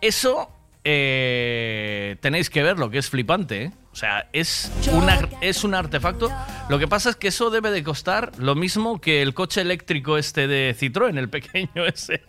[0.00, 0.48] Eso
[0.82, 3.72] eh, tenéis que verlo, que es flipante, ¿eh?
[3.94, 6.28] O sea, es, una, es un artefacto.
[6.68, 10.18] Lo que pasa es que eso debe de costar lo mismo que el coche eléctrico
[10.18, 12.24] este de Citroën, el pequeño ese,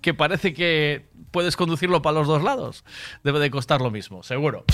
[0.00, 2.86] que parece que puedes conducirlo para los dos lados.
[3.22, 4.64] Debe de costar lo mismo, seguro.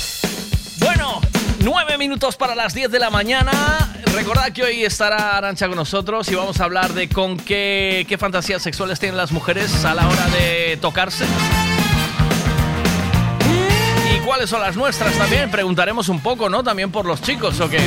[0.79, 1.21] Bueno,
[1.65, 3.51] nueve minutos para las 10 de la mañana.
[4.15, 8.19] Recordad que hoy estará Arancha con nosotros y vamos a hablar de con qué, qué
[8.19, 11.25] fantasías sexuales tienen las mujeres a la hora de tocarse.
[14.25, 15.51] ¿Y cuáles son las nuestras también?
[15.51, 16.65] Preguntaremos un poco, ¿no?
[16.65, 17.79] También por los chicos, ¿o qué?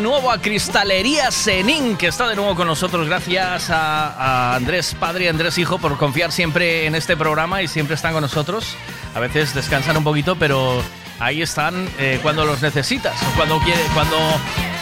[0.00, 3.06] Nuevo a Cristalería Senin, que está de nuevo con nosotros.
[3.06, 7.94] Gracias a, Andrés Padre y Andrés Hijo por confiar siempre en este programa y siempre
[7.94, 8.76] están con nosotros.
[9.14, 10.82] A veces descansan un poquito, pero
[11.20, 14.16] ahí están eh, cuando los necesitas, cuando quiere, cuando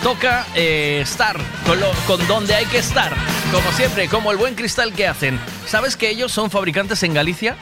[0.03, 1.37] toca eh, estar
[1.67, 3.13] con, lo- con donde hay que estar.
[3.53, 5.39] Como siempre, como el buen cristal que hacen.
[5.67, 7.57] ¿Sabes que ellos son fabricantes en Galicia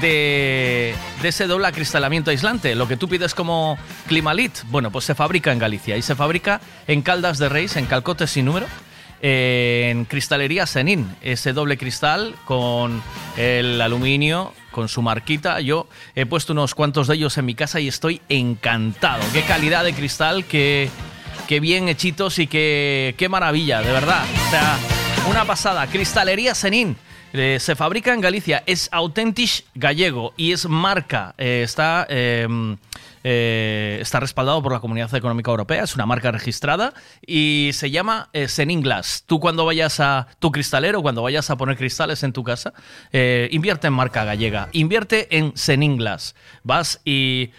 [0.00, 2.74] de, de ese doble acristalamiento aislante?
[2.74, 6.60] Lo que tú pides como Climalit, bueno, pues se fabrica en Galicia y se fabrica
[6.86, 8.66] en Caldas de Reis, en Calcotes sin número
[9.26, 13.02] en Cristalería Senin, ese doble cristal con
[13.38, 15.62] el aluminio, con su marquita.
[15.62, 19.22] Yo he puesto unos cuantos de ellos en mi casa y estoy encantado.
[19.32, 20.90] Qué calidad de cristal, qué,
[21.48, 24.24] qué bien hechitos y qué, qué maravilla, de verdad.
[24.46, 24.76] O sea,
[25.30, 25.86] una pasada.
[25.86, 26.94] Cristalería Senin.
[27.34, 29.34] Eh, se fabrica en Galicia, es auténtico
[29.74, 31.34] gallego y es marca.
[31.38, 32.46] eh, está, eh,
[33.24, 36.94] eh, está respaldado por la Comunidad Económica Europea, es una marca registrada
[37.26, 39.24] y se llama Senin Glass.
[39.26, 42.74] Tú cuando vayas a tu cristalero, cuando vayas a poner cristales en tu casa,
[43.50, 46.34] invierte en marca gallega, invierte en Senin Glass.
[46.62, 47.50] Vas y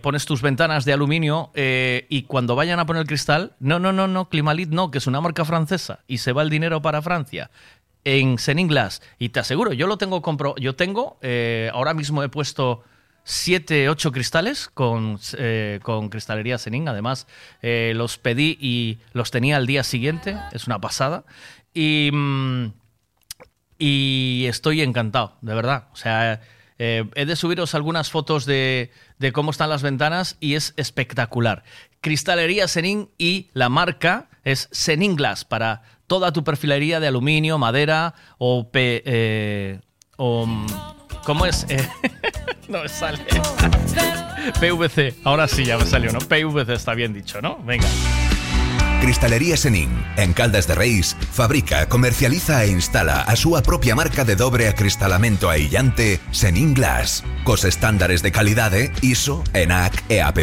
[0.00, 4.28] pones tus ventanas de aluminio y cuando vayan a poner cristal, no, no, no, no,
[4.28, 7.50] Climalit no, que es una marca francesa y se va el dinero para Francia
[8.04, 9.02] en Senin Glass.
[9.18, 12.82] Y te aseguro, yo lo tengo compro yo tengo, eh, ahora mismo he puesto
[13.24, 16.88] 7, 8 cristales con, eh, con cristalería Senin.
[16.88, 17.26] Además,
[17.62, 20.36] eh, los pedí y los tenía al día siguiente.
[20.52, 21.24] Es una pasada.
[21.74, 22.72] Y, mm,
[23.78, 25.88] y estoy encantado, de verdad.
[25.92, 26.40] O sea,
[26.78, 31.62] he de subiros algunas fotos de, de cómo están las ventanas y es espectacular.
[32.00, 38.14] Cristalería Senin y la marca es Senin Glass para toda tu perfilería de aluminio, madera
[38.36, 38.68] o...
[38.68, 39.78] pe- eh,
[40.16, 40.66] o mm,
[41.24, 41.64] ¿Cómo es?
[41.68, 41.86] Eh,
[42.68, 43.24] no me sale.
[44.58, 45.14] PVC.
[45.22, 46.18] Ahora sí ya me salió, ¿no?
[46.18, 47.58] PVC está bien dicho, ¿no?
[47.62, 47.86] Venga.
[49.00, 54.34] Cristalería Senin, en Caldas de Reis, fabrica, comercializa e instala a súa propia marca de
[54.34, 60.42] dobre acristalamento aillante Senin Glass, cos estándares de calidade ISO, ENAC e AP+.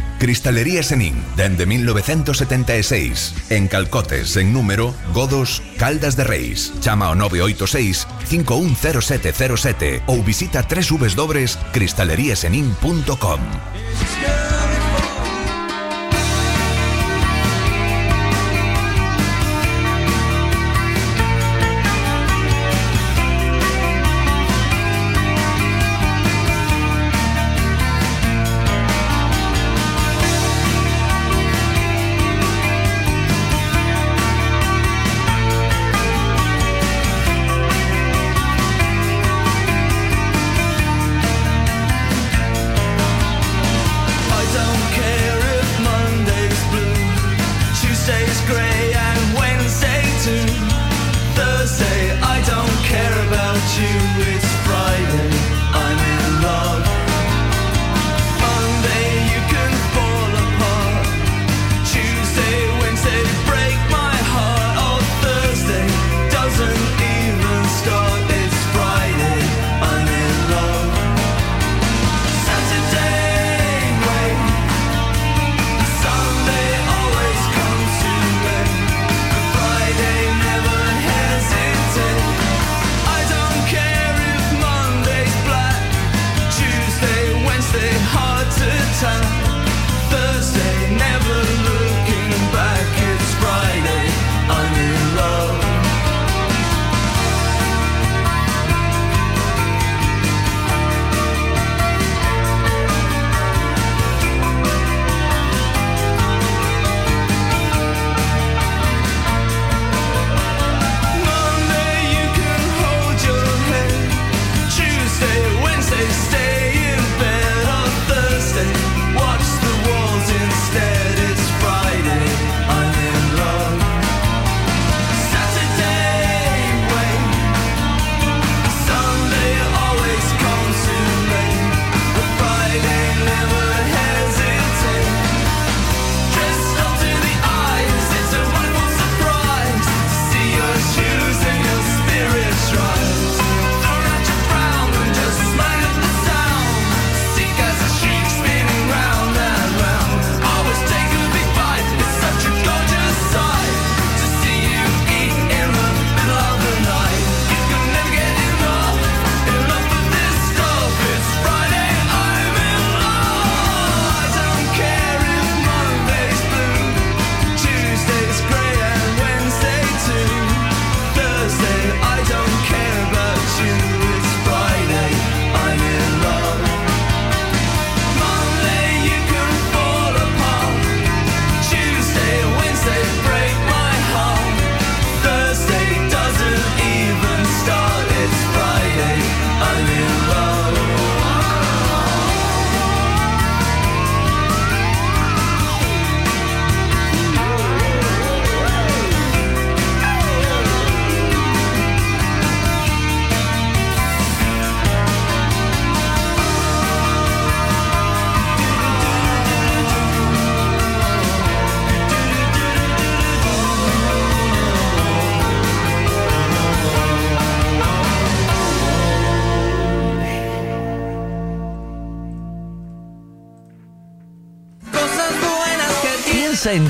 [0.21, 6.71] Cristalería Senin, dende 1976, en Calcotes, en número, Godos, Caldas de Reis.
[6.79, 13.39] Chama ao 986 510707 ou visita www.cristaleriasenin.com.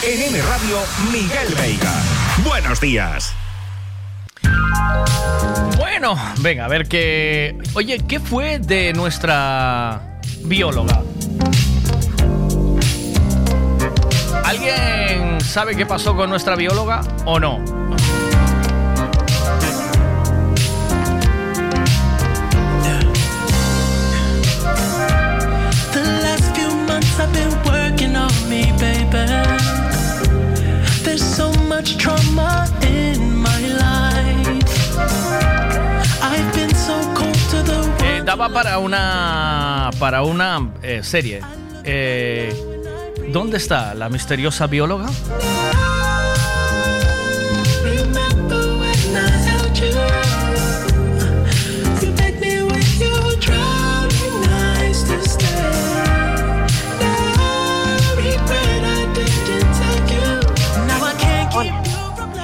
[0.00, 0.78] En N Radio,
[1.12, 1.92] Miguel Veiga.
[2.44, 3.34] Buenos días.
[5.76, 7.58] Bueno, venga, a ver qué.
[7.74, 11.02] Oye, ¿qué fue de nuestra bióloga?
[14.44, 17.58] ¿Alguien sabe qué pasó con nuestra bióloga o no?
[25.92, 29.57] The last few months I've been working on me, baby.
[31.82, 32.66] Trauma
[38.28, 39.90] daba para una.
[39.98, 41.40] para una eh, serie.
[41.82, 42.52] Eh,
[43.32, 45.06] ¿Dónde está la misteriosa bióloga?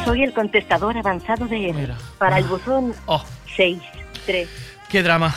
[0.05, 1.95] Soy el contestador avanzado de él.
[2.19, 3.23] Para el buzón Oh.
[3.57, 4.49] 63.
[4.89, 5.35] ¡Qué drama!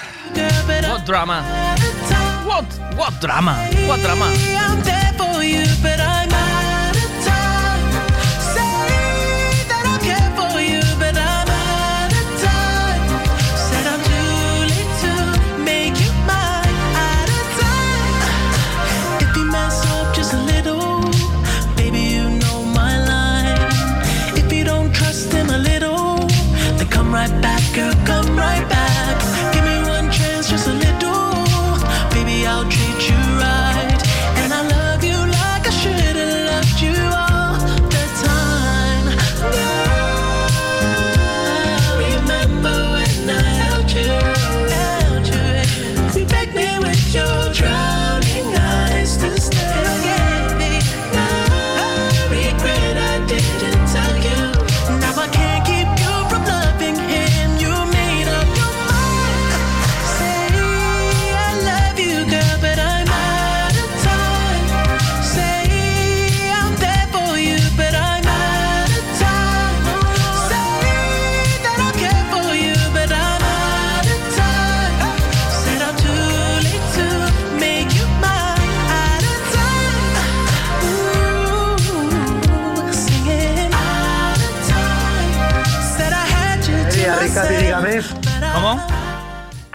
[0.89, 1.43] What drama?
[2.45, 2.65] What?
[2.97, 3.57] What drama?
[3.87, 4.27] What drama?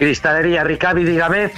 [0.06, 1.52] Cristalería Ricavi, dígame.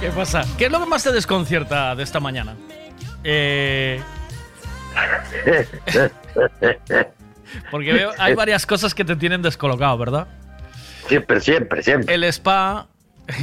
[0.00, 0.44] ¿Qué pasa?
[0.56, 2.54] ¿Qué es lo que más te desconcierta de esta mañana?
[3.24, 4.00] Eh,
[7.72, 10.28] porque veo, hay varias cosas que te tienen descolocado, ¿verdad?
[11.08, 12.14] Siempre, siempre, siempre.
[12.14, 12.86] El spa,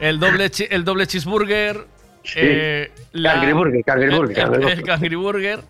[0.00, 1.86] el doble, el doble cheeseburger,
[2.36, 3.84] eh, el- el-
[4.78, 5.60] el cangreburger,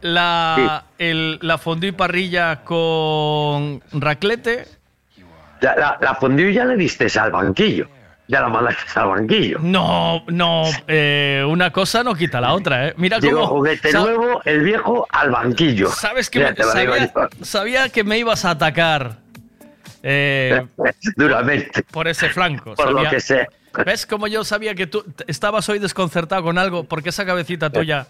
[0.00, 4.66] la, el- la fondue y parrilla con raclete.
[5.60, 7.88] La, la, la fondue ya le diste al banquillo.
[8.28, 9.58] ya la mandaste al banquillo.
[9.60, 12.94] No, no, eh, una cosa no quita la otra, ¿eh?
[12.96, 13.58] Mira Llegó cómo...
[13.58, 15.88] juguete nuevo, el viejo al banquillo.
[15.90, 17.12] ¿Sabes que Mira, me- lo sabía,
[17.42, 19.18] sabía que me ibas a atacar
[20.02, 20.66] eh,
[21.16, 21.82] Duramente.
[21.84, 22.74] por ese flanco.
[22.74, 23.48] Por lo sabía- que sé.
[23.84, 26.84] ¿Ves cómo yo sabía que tú estabas hoy desconcertado con algo?
[26.84, 28.06] Porque esa cabecita tuya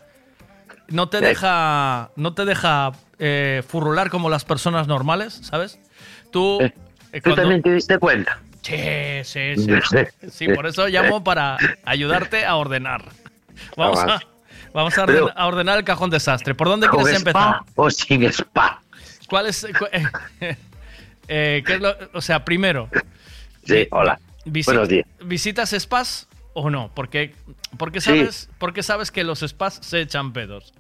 [0.89, 5.79] no te deja, no te deja eh, furrular como las personas normales, ¿sabes?
[6.31, 6.73] Tú, eh,
[7.13, 8.41] ¿Tú cuando- también te diste cuenta?
[8.63, 8.77] Sí,
[9.25, 10.29] sí, sí.
[10.31, 13.05] Sí, por eso llamo para ayudarte a ordenar.
[13.77, 14.21] Vamos a,
[14.73, 16.55] vamos a, Pero- orden- a ordenar el cajón desastre.
[16.55, 17.61] ¿Por dónde ¿Con quieres spa empezar?
[17.77, 18.83] o sin spa?
[19.29, 19.67] ¿Cuál es?
[19.79, 20.07] cu- eh,
[21.29, 22.89] eh, qué es lo- o sea, primero,
[23.65, 24.19] Sí, hola.
[24.45, 25.07] visi- Buenos días.
[25.25, 26.91] ¿visitas spas o no?
[26.95, 27.35] Porque,
[27.77, 28.11] porque, Sí.
[28.11, 30.73] sabes, porque sabes que los spas se echan pedos.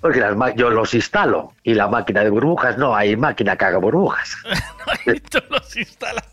[0.00, 3.76] Porque las yo los instalo y la máquina de burbujas no, hay máquina que haga
[3.76, 4.34] burbujas.
[5.06, 6.24] y tú los instalas.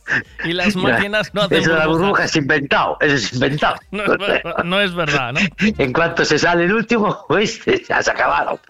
[0.45, 2.02] Y las máquinas no hacen Eso de la burbujas.
[2.02, 3.76] burbuja es inventado, eso es inventado.
[3.91, 5.40] No es, ver- no es verdad, ¿no?
[5.78, 7.84] En cuanto se sale el último, ¿oíste?
[7.90, 8.61] Ya se.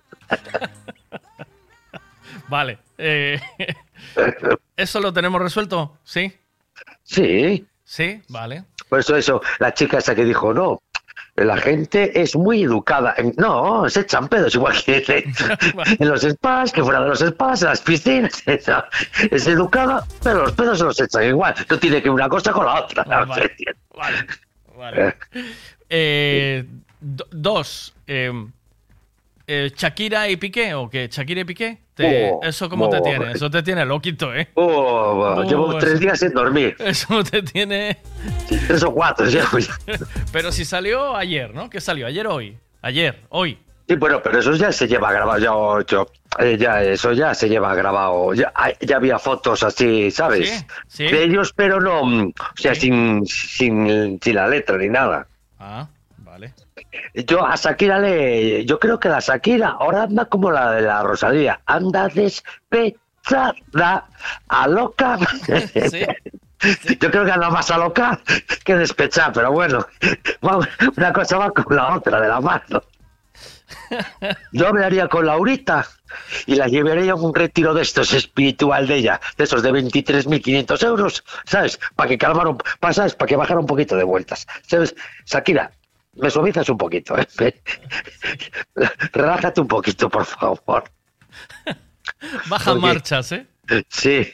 [2.47, 2.79] Vale.
[2.97, 3.39] eh,
[4.75, 5.97] ¿Eso lo tenemos resuelto?
[6.03, 6.33] ¿Sí?
[7.03, 7.67] Sí.
[7.83, 8.63] Sí, vale.
[8.89, 10.81] Por eso, eso, la chica esa que dijo, no,
[11.35, 13.15] la gente es muy educada.
[13.37, 15.33] No, se echan pedos igual que en,
[15.99, 18.43] en los spas, que fuera de los spas, en las piscinas.
[19.31, 21.53] Es educada, pero los pedos se los echan igual.
[21.69, 23.03] No tiene que una cosa con la otra.
[23.03, 23.55] Vale,
[24.77, 25.15] vale.
[25.89, 26.65] Eh,
[26.99, 27.93] do- dos.
[28.07, 28.31] eh,
[29.47, 31.07] eh, ¿Shakira y Piqué o qué?
[31.11, 31.77] ¿Shakira y Piqué?
[31.97, 33.01] Te- Oh, ¿Eso cómo te oh.
[33.01, 33.31] tiene?
[33.31, 34.47] Eso te tiene loquito, ¿eh?
[34.53, 36.75] Oh, llevo tres eso- días sin dormir.
[36.79, 37.97] Eso te tiene...
[38.67, 39.25] Tres o cuatro.
[40.31, 41.69] Pero si salió ayer, ¿no?
[41.69, 42.05] ¿Qué salió?
[42.07, 42.57] ¿Ayer o hoy?
[42.83, 43.57] Ayer, hoy.
[43.89, 47.73] Sí, bueno, pero eso ya se lleva grabado, ya, eh, ya eso ya se lleva
[47.73, 48.51] grabado, ya,
[48.93, 50.49] había fotos así, ¿sabes?
[50.89, 51.15] Sí, sí.
[51.15, 55.25] De ellos, pero no, o sea, sin, sin, sin la letra ni nada.
[55.57, 55.87] Ah,
[56.17, 56.53] vale.
[57.13, 61.03] Yo a Shakira le, yo creo que la Shakira ahora anda como la de la
[61.03, 64.07] Rosalía, anda despechada,
[64.47, 65.17] a loca.
[66.99, 68.19] Yo creo que anda más a loca
[68.63, 69.85] que despechada, pero bueno,
[70.95, 72.81] una cosa va con la otra de la mano.
[74.51, 75.87] Yo hablaría con Laurita
[76.45, 80.85] y la llevaría a un retiro de estos espiritual de ella, de esos de 23.500
[80.85, 81.79] euros, ¿sabes?
[81.95, 82.17] Para que
[82.91, 83.15] ¿sabes?
[83.15, 84.47] Para que bajara un poquito de vueltas.
[84.67, 84.95] ¿Sabes?
[85.25, 85.71] Shakira,
[86.19, 87.27] me suavizas un poquito, ¿eh?
[89.13, 90.83] Relájate un poquito, por favor.
[92.47, 93.45] Baja Porque- marchas, ¿eh?
[93.89, 94.33] Sí,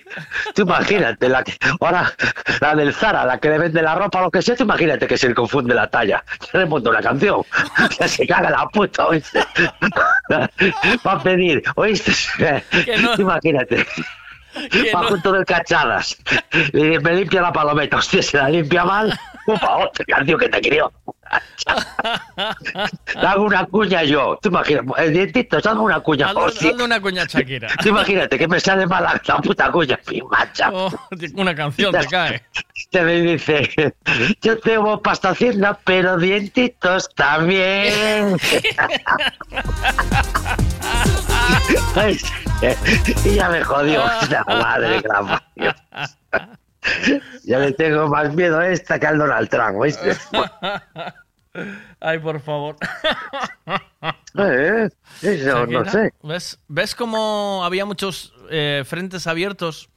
[0.53, 2.13] tú imagínate, la que, ahora
[2.61, 5.17] la del Zara, la que le vende la ropa, lo que sea, tú imagínate que
[5.17, 6.23] se le confunde la talla.
[6.53, 7.41] Ya le monto una canción,
[7.99, 9.43] ya se caga la puta, ¿oíste?
[10.29, 12.11] Va a pedir, ¿oíste?
[13.15, 13.87] Tú imagínate.
[14.93, 15.07] Va no.
[15.07, 16.15] junto del cachadas.
[16.71, 19.19] Y me limpia la palometa, hostia, se la limpia mal.
[19.45, 20.61] Upa, otra canción que te.
[20.61, 20.81] Le
[23.27, 24.37] hago una cuña yo.
[24.41, 26.27] Tú imagínate, el dientito, hago una cuña.
[26.27, 26.69] Hazle, hostia.
[26.71, 27.69] hazle una cuña Shakira.
[27.81, 30.69] Tú imagínate que me sale mal la, la puta cuña, mi macha.
[30.71, 30.91] Oh,
[31.35, 32.43] una canción te cae.
[32.91, 33.95] Te me dice,
[34.41, 38.37] yo tengo pasta hacienda, pero dientitos también.
[41.95, 42.17] Ay,
[43.25, 45.73] y ya me jodió, la madre la parió.
[47.43, 50.15] Ya le tengo más miedo a esta que al Donald Trump, ¿oíste?
[51.99, 52.75] Ay, por favor.
[54.35, 54.89] Eh,
[55.21, 56.11] eso no sé.
[56.23, 59.89] ¿Ves, ¿Ves cómo había muchos eh, frentes abiertos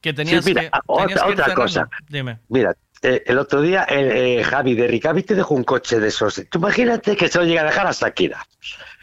[0.00, 1.62] que tenías Sí, mira, que, otra- tenías que ir otra cerrando?
[1.62, 1.88] cosa.
[2.08, 2.38] Dime.
[2.48, 6.08] Mira, eh, el otro día el, eh, Javi de Ricavi te dejó un coche de
[6.08, 6.40] esos.
[6.48, 8.46] Tú imagínate que se lo llega a dejar a Shakira.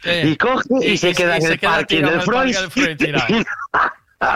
[0.04, 2.56] Eh, y coge y, se queda parking del en el Freud.
[2.56, 3.44] del Freud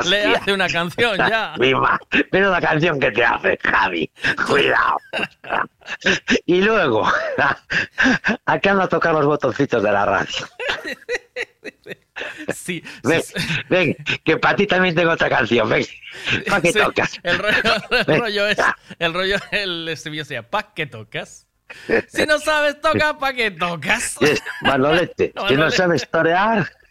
[0.09, 1.55] Le hace una canción ya.
[2.31, 4.11] Pero la canción que te hace, Javi.
[4.47, 4.97] Cuidado.
[6.47, 7.05] y luego,
[8.47, 10.47] acá ando a tocar los botoncitos de la radio.
[12.55, 13.23] Sí, Ven,
[13.69, 15.69] ven, que para ti también tengo otra canción.
[15.69, 15.85] Ven,
[16.49, 17.19] ¿para qué Sí, tocas?
[17.23, 17.59] El rollo,
[18.07, 18.59] el rollo es.
[18.99, 21.47] El rollo, el estribillo sea, ¿pa' qué tocas?
[22.09, 24.21] Si no sabes tocar, ¿pa' qué tocas?
[24.21, 25.77] Es Manolete, si no Manolete.
[25.77, 26.82] sabes torear, ¿para qué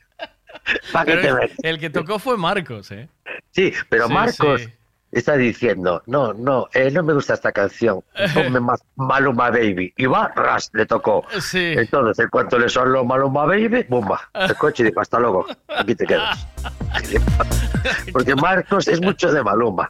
[1.05, 3.07] Pero el, que tocó fue Marcos, ¿eh?
[3.51, 4.69] Sí, pero Sí, Marcos sí.
[5.11, 8.01] está diciendo, no, no, eh, no me gusta esta canción,
[8.33, 9.93] ponme más Maluma Baby.
[9.97, 11.25] Y va, ras, le tocó.
[11.39, 11.73] Sí.
[11.77, 14.29] Entonces, en cuanto le sonó Maluma Baby, ¡bumba!
[14.33, 16.47] El coche dijo, hasta luego, aquí te quedas.
[18.13, 19.89] Porque Marcos es mucho de Maluma.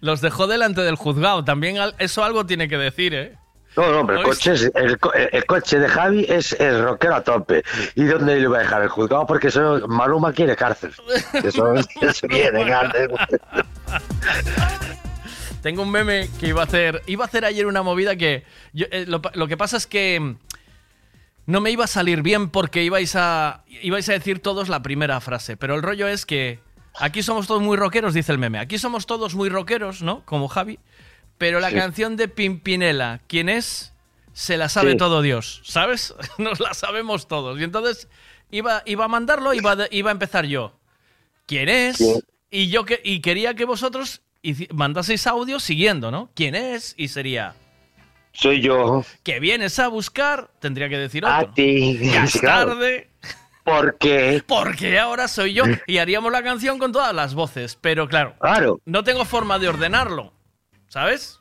[0.00, 1.44] Los dejó delante del juzgado.
[1.44, 3.38] También eso algo tiene que decir, ¿eh?
[3.78, 7.14] No, no, hombre, el coche, es- el, co- el coche de Javi es, es rockero
[7.14, 7.62] a tope.
[7.94, 9.24] ¿Y dónde le va a dejar el juzgado?
[9.26, 10.92] Porque eso, Maluma quiere cárcel.
[11.32, 13.08] Eso, eso quiere, grande.
[15.62, 17.02] Tengo un meme que iba a hacer.
[17.06, 18.44] Iba a hacer ayer una movida que.
[18.72, 20.36] yo, eh, lo, lo que pasa es que.
[21.46, 23.62] No me iba a salir bien porque ibais a.
[23.82, 25.56] ibais a decir todos la primera frase.
[25.56, 26.60] Pero el rollo es que.
[27.00, 28.58] Aquí somos todos muy rockeros, dice el meme.
[28.58, 30.24] Aquí somos todos muy rockeros, ¿no?
[30.24, 30.78] Como Javi.
[31.38, 31.76] Pero la Sí.
[31.76, 33.92] canción de Pimpinela, ¿quién es?
[34.32, 34.96] Se la sabe Sí.
[34.98, 36.14] todo Dios, ¿sabes?
[36.38, 37.58] Nos la sabemos todos.
[37.60, 38.08] Y entonces
[38.50, 40.78] iba, iba a mandarlo, iba, de- iba a empezar yo.
[41.46, 41.98] ¿Quién es?
[42.50, 44.20] Y yo que, y quería que vosotros
[44.72, 46.30] mandaseis audio siguiendo, ¿no?
[46.34, 46.94] ¿Quién es?
[46.96, 47.54] Y sería.
[48.32, 49.04] Soy yo.
[49.24, 51.54] Que vienes a buscar, tendría que decir A otro.
[51.54, 51.98] ti.
[52.00, 52.72] Ya es Claro.
[52.74, 53.10] tarde.
[53.64, 54.42] ¿Por qué?
[54.46, 55.64] Porque ahora soy yo.
[55.86, 57.76] Y haríamos la canción con todas las voces.
[57.80, 58.80] Pero claro, Claro.
[58.84, 60.32] no tengo forma de ordenarlo.
[60.88, 61.40] ¿Sabes?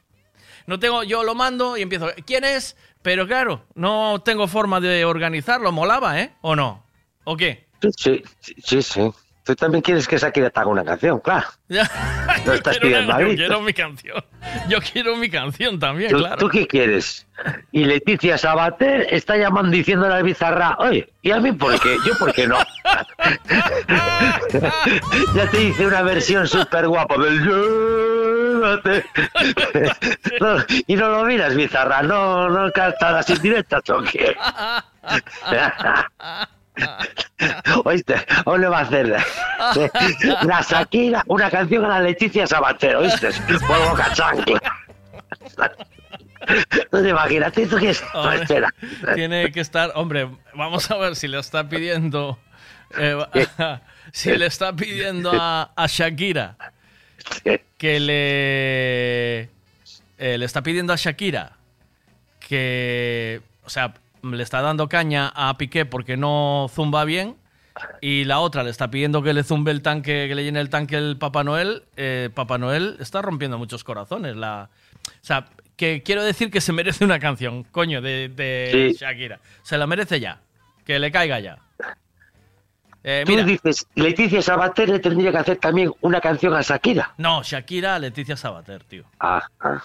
[0.65, 2.10] No tengo, yo lo mando y empiezo.
[2.26, 2.76] ¿Quién es?
[3.02, 5.72] Pero claro, no tengo forma de organizarlo.
[5.72, 6.34] Molaba, ¿eh?
[6.41, 6.86] ¿O no?
[7.24, 7.68] ¿O qué?
[7.98, 9.11] Sí, sí, sí.
[9.48, 11.48] Tú también quieres que Shakira te haga una canción, claro.
[12.45, 14.24] Lo estás pidiendo una- yo quiero mi canción.
[14.68, 16.36] Yo quiero mi canción también, ¿Tú, claro.
[16.38, 17.26] tú qué quieres?
[17.72, 21.95] Y Leticia Sabater está llamando diciéndole al Bizarra, oye, ¿y a mí por qué?
[22.06, 22.57] Yo por qué no.
[25.36, 27.48] ya te hice una versión súper guapa del.
[30.41, 30.57] No,
[30.88, 34.36] y no lo miras, Bizarra, no, no cantas las indirectas o qué.
[37.86, 39.08] Oíste, aún le va a hacer
[40.44, 43.30] la Shakira, una canción a la Leticia Sabater, ¿oíste?
[43.66, 44.62] Por boca chancla.
[46.91, 48.04] No te imaginas, ¿tú qué es?
[48.14, 48.68] Hombre.
[49.16, 52.40] Tiene que estar, hombre, vamos a ver si le está pidiendo,
[52.98, 53.18] eh,
[54.12, 56.56] si le está pidiendo a, a Shakira
[57.78, 59.40] que le,
[60.18, 61.54] eh, le está pidiendo a Shakira
[62.40, 67.35] que, o sea, le está dando caña a Piqué porque no zumba bien
[68.02, 70.69] y la otra le está pidiendo que le zumbe el tanque, que le llene el
[70.69, 74.35] tanque el Papá Noel, eh, Papá Noel está rompiendo muchos corazones.
[74.35, 74.69] La,
[75.06, 75.45] o sea,
[75.76, 78.98] que quiero decir que se merece una canción, coño, de, de Sí.
[79.06, 79.39] Shakira.
[79.61, 80.39] Se la merece ya.
[80.85, 81.60] Que le caiga ya.
[83.03, 87.14] Eh, Tú mira, dices, Leticia Sabater le tendría que hacer también una canción a Shakira.
[87.18, 89.03] no, Shakira, Leticia Sabater, tío.
[89.19, 89.84] Ah, ah.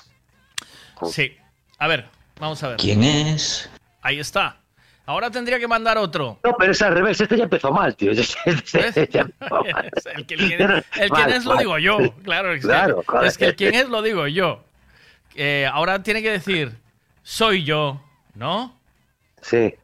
[1.10, 1.36] Sí.
[1.78, 2.06] A ver,
[2.40, 2.76] vamos a ver.
[2.78, 3.68] ¿Quién es?
[4.02, 4.58] Ahí está.
[5.04, 6.38] Ahora tendría que mandar otro.
[6.44, 8.12] No, pero es al revés, este ya empezó mal, tío.
[8.44, 9.90] Este ya empezó mal.
[10.14, 11.98] El que, el el Mal, es lo digo yo.
[12.22, 14.62] Claro, Claro, es que el quién es lo digo yo.
[15.34, 16.72] Eh, ahora tiene que decir,
[17.22, 18.00] soy yo,
[18.34, 18.78] ¿no?
[19.40, 19.74] Sí.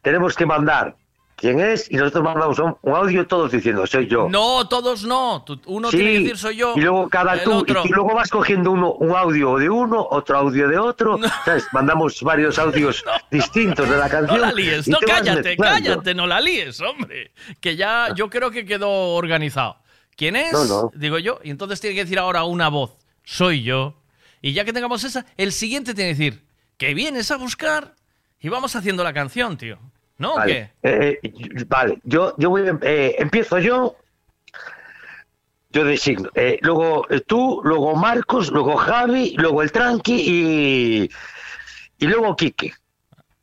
[0.00, 0.96] Tenemos que mandar
[1.42, 4.28] quién es y nosotros mandamos un, un audio todos diciendo, soy yo.
[4.30, 5.42] No, todos no.
[5.44, 6.72] Tú- Uno Sí, tiene que decir soy yo.
[6.76, 10.68] Y luego cada tú, y luego vas cogiendo uno, un audio de uno, otro audio
[10.68, 11.18] de otro.
[11.44, 11.66] ¿sabes?
[11.72, 14.40] Mandamos varios audios distintos de la No canción.
[14.40, 17.32] la líes, no cállate, cállate, no la líes, hombre.
[17.60, 19.76] Que ya yo creo que quedó organizado.
[20.16, 20.52] ¿Quién es?
[20.52, 20.90] No, no.
[20.94, 21.40] Digo yo.
[21.42, 22.92] Y entonces tiene que decir ahora una voz.
[23.24, 24.00] Soy yo.
[24.40, 26.44] Y ya que tengamos esa, el siguiente tiene que decir
[26.76, 27.94] que vienes a buscar
[28.40, 29.78] y vamos haciendo la canción, tío.
[30.22, 30.34] ¿No?
[30.34, 30.88] ¿O Vale, qué?
[30.88, 31.18] eh,
[31.66, 31.98] vale.
[32.04, 33.96] yo, yo voy, eh, empiezo yo.
[35.70, 36.30] Yo designo.
[36.36, 41.10] Eh, luego eh, tú, luego Marcos, luego Javi, luego el Tranqui y,
[41.98, 42.72] y luego Quique.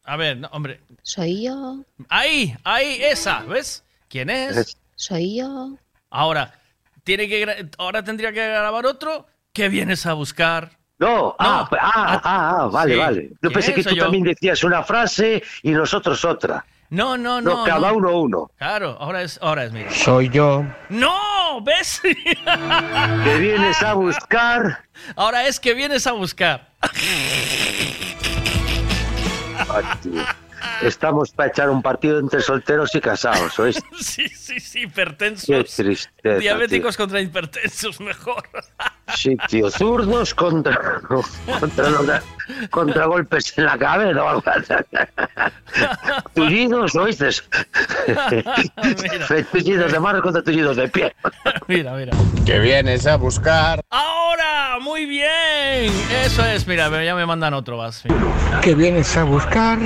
[0.06, 0.80] A ver, no, hombre.
[1.03, 3.84] Soy yo, Ahí, ahí, esa, ¿ves?
[4.07, 4.77] ¿Quién es?
[4.95, 5.77] soy yo.
[6.10, 6.53] Ahora,
[7.03, 9.26] tiene que ahora tendría que grabar otro.
[9.51, 10.78] ¿Qué vienes a buscar?
[10.99, 12.99] No, ah, ah, ah, ah, vale, Sí.
[12.99, 13.30] vale.
[13.30, 14.03] Yo ¿Quién pensé que tú yo.
[14.03, 16.65] también decías una frase y nosotros otra.
[16.89, 17.63] No, no, No, no.
[17.63, 17.97] cada no.
[17.97, 18.51] uno uno.
[18.57, 19.84] Claro, ahora es, ahora es mi.
[19.91, 20.65] Soy yo.
[20.89, 21.61] ¡No!
[21.61, 22.01] ¿Ves?
[23.23, 24.84] Que vienes a buscar.
[25.15, 26.69] Ahora es que vienes a buscar.
[29.69, 30.21] Ay, tío.
[30.81, 33.81] Estamos para echar un partido entre solteros y casados, ¿oíste?
[33.99, 35.76] Sí, sí, sí, Qué hipertensos.
[35.76, 36.38] tristeza.
[36.40, 38.44] Diabéticos contra hipertensos, mejor.
[39.15, 39.69] Sí, tío.
[39.69, 41.02] Zurdos contra,
[41.60, 42.23] contra, los-
[42.69, 44.73] contra golpes en la cabeza o algo así.
[46.34, 47.30] Tullidos, ¿oíste?
[49.51, 51.15] Tullidos de mano contra tullidos de pie.
[51.67, 52.11] Mira, mira.
[52.45, 53.81] Que vienes a buscar.
[53.89, 54.77] ¡Ahora!
[54.81, 55.91] ¡Muy bien!
[56.23, 58.03] Eso es, mira, pero ya me mandan otro más.
[58.61, 59.77] Que vienes a buscar.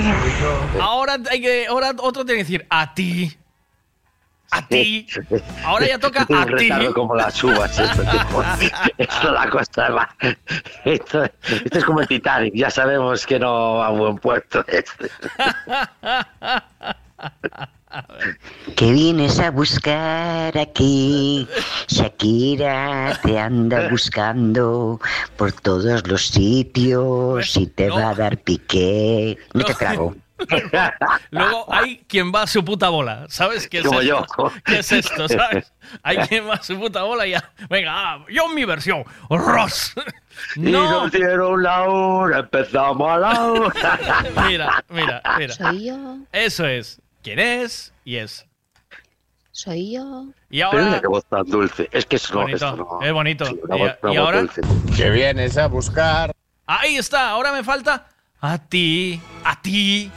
[0.80, 1.66] Ahora hay que.
[1.66, 3.36] Ahora otro tiene que decir a ti.
[4.54, 5.06] A ti.
[5.64, 6.70] Ahora ya toca a ti.
[6.94, 7.76] como las uvas.
[7.76, 8.44] Esto, tipo.
[8.98, 10.08] Esto la cosa va.
[10.84, 12.54] Esto, esto es como el Titanic.
[12.54, 14.64] Ya sabemos que no va a buen puerto.
[18.76, 21.48] ¿Qué vienes a buscar aquí?
[21.88, 25.00] Shakira te anda buscando
[25.36, 29.36] por todos los sitios y te va a dar piqué.
[29.52, 30.14] No te trago.
[31.30, 33.68] Luego hay quien va a su puta bola, ¿sabes?
[33.68, 34.26] ¿Qué es Como esto?
[34.36, 34.52] yo.
[34.64, 35.72] ¿Qué es esto, sabes?
[36.02, 37.52] Hay quien va a su puta bola y ya.
[37.68, 39.04] Venga, ah, yo mi versión.
[39.30, 39.94] Ross.
[40.56, 40.90] Y No.
[40.90, 43.98] nos dieron la hora, empezamos a la hora.
[44.48, 45.54] Mira, mira, mira.
[45.54, 47.00] Soy yo, Eso es.
[47.22, 47.92] ¿Quién es?
[48.04, 48.44] Y es.
[49.52, 50.24] soy yo.
[50.50, 51.00] Y Pero mira ahora.
[51.00, 51.88] qué voz tan dulce.
[51.92, 52.98] Es que es no, Bonito, no.
[53.00, 53.46] es bonito.
[53.46, 54.60] Sí, una Y- voz- una y voz ahora- dulce.
[54.96, 56.34] Que vienes a buscar.
[56.66, 57.30] Ahí está.
[57.30, 58.08] Ahora me falta
[58.44, 60.10] a ti, a ti.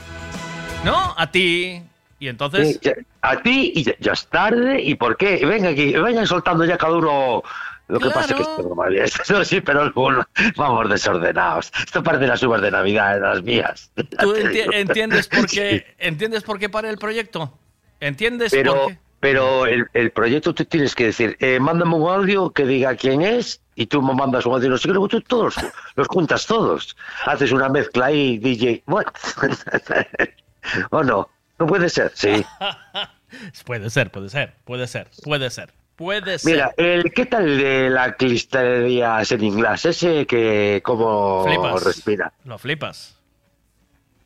[0.84, 1.14] ¿No?
[1.16, 1.82] A ti.
[2.20, 2.78] Y entonces.
[2.82, 2.90] Sí,
[3.22, 4.82] a ti y ya, ya es tarde.
[4.82, 5.44] ¿Y por qué?
[5.46, 7.42] Venga aquí, vayan soltando ya cada uno.
[7.88, 8.84] Lo que pasa es que esto no.
[8.86, 10.26] Esto sí, pero luego
[10.56, 11.72] vamos desordenados.
[11.86, 13.90] Esto parece las uvas de Navidad, de las mías.
[13.94, 17.56] ¿Tú enti- entiendes por qué entiendes por qué para el proyecto?
[18.00, 18.98] ¿Entiendes Pero, por qué?
[19.20, 23.22] pero el, el proyecto tú tienes que decir, eh, mándame un audio que diga quién
[23.22, 25.54] es y tú me mandas un audio, no sé qué, tú todos
[25.94, 26.96] los juntas todos.
[27.26, 28.82] Haces una mezcla ahí, DJ.
[28.88, 29.06] What?
[30.90, 31.28] ¿O no?
[31.60, 32.44] No puede ser, sí.
[33.66, 36.50] Puede ser, puede ser, puede ser, puede ser, puede ser.
[36.50, 39.84] Mira, el, ¿qué tal de la cristalería en inglés?
[39.84, 41.84] Ese que como Flipas.
[41.84, 42.32] respira.
[42.46, 43.20] Lo flipas.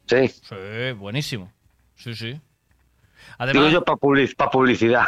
[0.06, 0.28] Sí.
[0.28, 1.52] Sí, buenísimo.
[1.96, 2.40] Sí, sí.
[3.22, 5.06] Digo Además, yo para publicidad.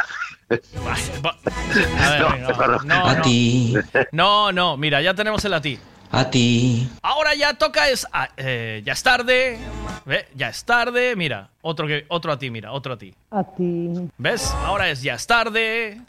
[1.25, 1.37] va-
[2.05, 2.87] a ver, No, no, perdón.
[2.87, 3.21] no, A no.
[3.23, 3.73] ti.
[4.11, 5.79] No, no, mira, ya tenemos el a ti.
[6.11, 6.89] A ti.
[7.01, 8.05] Ahora ya toca es
[8.37, 9.57] eh, ya es tarde.
[10.05, 10.27] ¿Ve?
[10.35, 11.15] Ya es tarde.
[11.15, 13.13] Mira, otro que otro a ti, mira, otro a ti.
[13.31, 13.89] A ti.
[14.17, 14.53] ¿Ves?
[14.65, 15.99] Ahora es ya es tarde.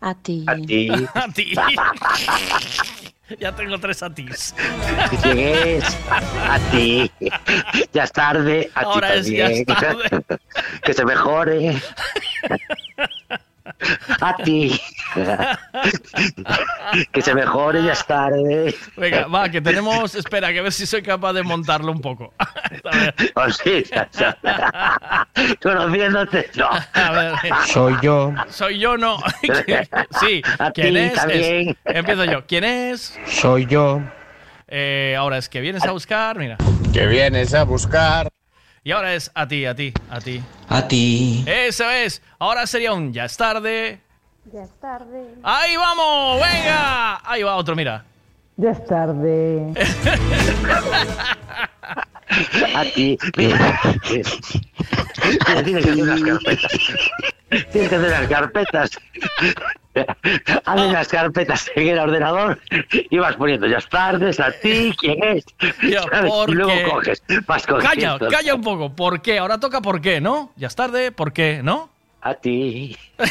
[0.00, 0.44] A ti.
[0.46, 0.88] A ti.
[1.14, 1.52] a ti.
[3.40, 4.54] ya tengo tres a tis.
[5.22, 5.84] ¿Quién es?
[6.48, 7.10] A ti.
[7.92, 8.70] Ya es tarde.
[8.74, 9.64] A Ahora ti es ya también.
[9.68, 10.24] es tarde.
[10.84, 11.76] que se mejore.
[14.20, 14.80] A ti.
[17.12, 18.74] que se mejore, ya es tarde.
[18.96, 20.14] Venga, va, que tenemos.
[20.14, 22.32] Espera, que a ver si soy capaz de montarlo un poco.
[23.34, 23.84] Oh, sí.
[25.62, 26.68] Conociéndote, no.
[26.92, 27.34] A ver.
[27.66, 28.32] Soy yo.
[28.48, 29.18] Soy yo, no.
[30.20, 30.42] sí.
[30.58, 31.12] A ¿Quién ti es?
[31.14, 31.68] también.
[31.84, 32.46] Es- Empiezo yo.
[32.46, 33.18] ¿Quién es?
[33.26, 34.00] Soy yo.
[34.68, 36.56] Eh, ahora es que vienes a buscar, mira.
[36.92, 38.28] Que vienes a buscar.
[38.84, 40.42] Y ahora es a ti, a ti, a ti.
[40.68, 41.44] A ti.
[41.46, 42.20] Eso es.
[42.40, 44.00] Ahora sería un ya es tarde.
[44.52, 45.36] Ya es tarde.
[45.44, 46.40] ¡Ahí vamos!
[46.40, 47.20] ¡Venga!
[47.24, 48.04] Ahí va otro, mira.
[48.56, 49.72] Ya es tarde.
[52.74, 53.18] A ti.
[53.36, 53.80] Mira.
[55.48, 56.72] Mira, tienes que hacer unas carpetas.
[57.70, 58.90] Tienes que hacer las carpetas.
[60.64, 62.58] Haces las carpetas en el ordenador
[62.90, 65.44] y vas poniendo ya es tarde, es a ti, quién es.
[65.80, 66.00] Tío.
[66.48, 68.94] Y luego coges, vas Calla, calla un poco.
[68.96, 69.38] ¿Por qué?
[69.38, 70.52] Ahora toca por qué, ¿no?
[70.56, 71.60] Ya es tarde, ¿por qué?
[71.62, 71.90] ¿No?
[72.22, 72.96] A ti.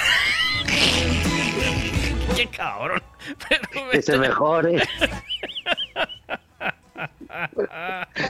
[2.36, 3.02] ¡Qué cabrón!
[3.50, 4.84] Pero Que se mejore.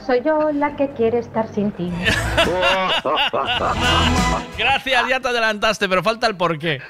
[0.06, 1.90] Soy yo la que quiere estar sin ti.
[4.58, 6.80] Gracias, ya te adelantaste, pero falta el por qué.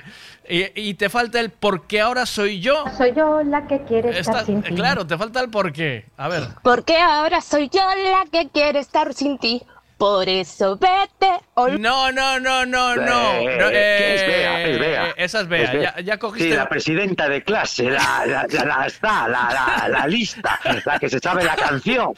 [0.48, 2.84] Y, y te falta el por qué ahora soy yo.
[2.96, 4.74] Soy yo la que quiere estar Está- sin ti.
[4.74, 6.06] claro, te falta el por qué.
[6.16, 6.42] A ver.
[6.62, 9.62] Porque ahora soy yo la que quiere estar sin ti.
[10.02, 11.30] Por eso vete.
[11.78, 13.32] No, no, no, no, no.
[13.34, 15.08] Eh, no, que es eh, Bea, es Bea.
[15.10, 15.62] eh, Esa es Bea.
[15.62, 15.94] Es Bea.
[15.94, 16.50] Ya, ya cogiste.
[16.50, 19.48] Sí, la presidenta de clase, la, la, la, la- está, la,
[19.78, 22.12] la, la lista, la que se sabe la canción.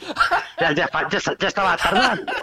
[0.59, 2.33] Ya, ya, ya, ya estaba tardando.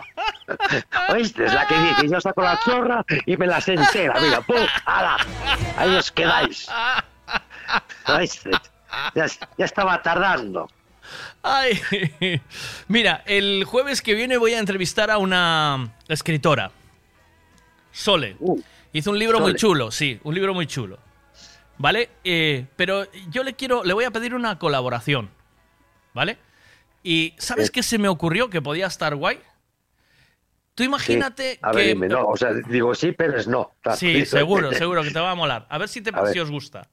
[1.09, 1.45] ¿Oíste?
[1.47, 4.15] Es la que dice, yo saco la chorra y me la sé entera.
[4.21, 4.65] Mira, ¡pum!
[4.87, 5.17] ¡Hala!
[5.77, 6.69] Ahí os quedáis.
[8.07, 8.51] ¿Oíste?
[9.17, 9.27] Ya,
[9.59, 10.69] ya estaba tardando.
[11.45, 11.81] Ay,
[12.89, 16.71] mira, el jueves que viene voy a entrevistar a una escritora,
[17.91, 18.37] Sole.
[18.93, 20.99] Hizo un libro muy chulo, sí, un libro muy chulo.
[21.79, 22.11] ¿Vale?
[22.23, 25.31] Eh, pero yo le quiero, le voy a pedir una colaboración.
[26.15, 26.39] ¿Vale?
[27.03, 27.73] Y ¿sabes Sí.
[27.73, 29.41] qué se me ocurrió que podía estar guay?
[30.75, 31.59] Tú imagínate Sí.
[31.63, 31.77] A que...
[31.77, 33.73] ver, dime, no, o sea, digo sí, pero es no.
[33.81, 33.99] Claro.
[33.99, 35.67] Sí, seguro, seguro que te va a molar.
[35.71, 36.33] A ver si, te, A ver.
[36.33, 36.89] si os gusta.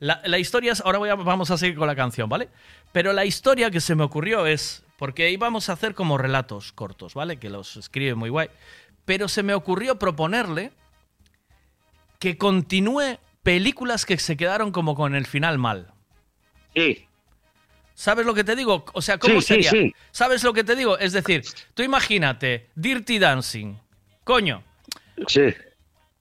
[0.00, 2.48] La, la historia es, ahora voy a- vamos a seguir con la canción, ¿vale?
[2.92, 7.14] Pero la historia que se me ocurrió es, porque íbamos a hacer como relatos cortos,
[7.14, 7.38] ¿vale?
[7.38, 8.48] Que los escribe muy guay.
[9.04, 10.70] Pero se me ocurrió proponerle
[12.18, 15.92] que continúe películas que se quedaron como con el final mal.
[16.74, 17.04] Sí.
[17.94, 18.84] ¿Sabes lo que te digo?
[18.92, 19.70] O sea, ¿cómo Sí, sí, sería?
[19.70, 19.94] sí.
[20.12, 20.98] ¿Sabes lo que te digo?
[20.98, 21.42] Es decir,
[21.74, 23.74] tú imagínate, Dirty Dancing.
[24.24, 24.62] Coño,
[25.26, 25.42] Sí.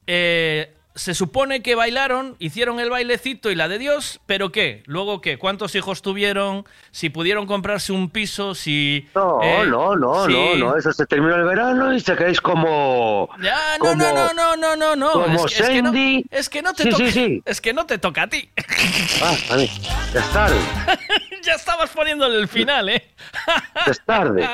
[0.07, 4.83] eh, se supone que bailaron, hicieron el bailecito y la de Dios, pero ¿qué?
[4.85, 5.37] ¿Luego qué?
[5.37, 6.65] ¿Cuántos hijos tuvieron?
[6.91, 9.07] Si pudieron comprarse un piso, si...
[9.15, 12.41] No, eh, no, no, si- no, no, eso se terminó el verano y se quedáis
[12.41, 13.29] como...
[13.41, 15.11] Ya, no, como- no, no, no, no, no, no.
[15.11, 16.25] como es, que, es que no, Sandy.
[16.31, 17.05] es que no te Sí, toca.
[17.05, 17.41] sí, sí.
[17.45, 18.49] Es que no te toca a ti.
[19.21, 19.69] Ah, vale,
[20.13, 20.47] ya está.
[21.47, 23.15] ya estabas poniéndole el final, ¿eh?
[23.87, 24.47] Es tarde.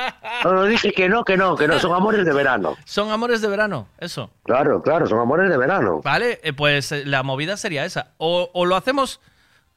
[0.44, 2.78] No, no, dije que no, que no, que no, son amores de verano.
[2.86, 4.30] Son amores de verano, eso.
[4.44, 6.02] Claro, claro, son amores de verano.
[6.04, 8.12] Vale, eh, pues eh, la movida sería esa.
[8.18, 9.20] O, o lo hacemos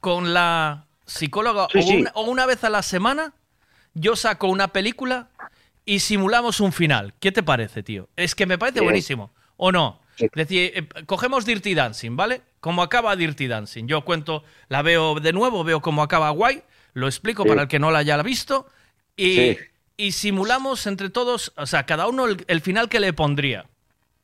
[0.01, 2.01] con la psicóloga Sí, o, sí.
[2.03, 3.33] Una, o una vez a la semana,
[3.95, 5.29] yo saco una película
[5.85, 7.15] y simulamos un final.
[7.19, 8.09] ¿Qué te parece, tío?
[8.17, 8.87] Es que me parece Bien.
[8.89, 9.33] buenísimo.
[9.57, 10.01] ¿O no?
[10.19, 12.43] Es decir, eh, cogemos Dirty Dancing, ¿vale?
[12.61, 13.87] Cómo acaba Dirty Dancing.
[13.87, 16.63] Yo cuento, la veo de nuevo, veo cómo acaba guay,
[16.97, 17.49] lo explico Sí.
[17.51, 18.67] para el que no la haya visto
[19.17, 19.59] y, Sí.
[19.99, 23.67] y simulamos entre todos, o sea, cada uno el, el final que le pondría.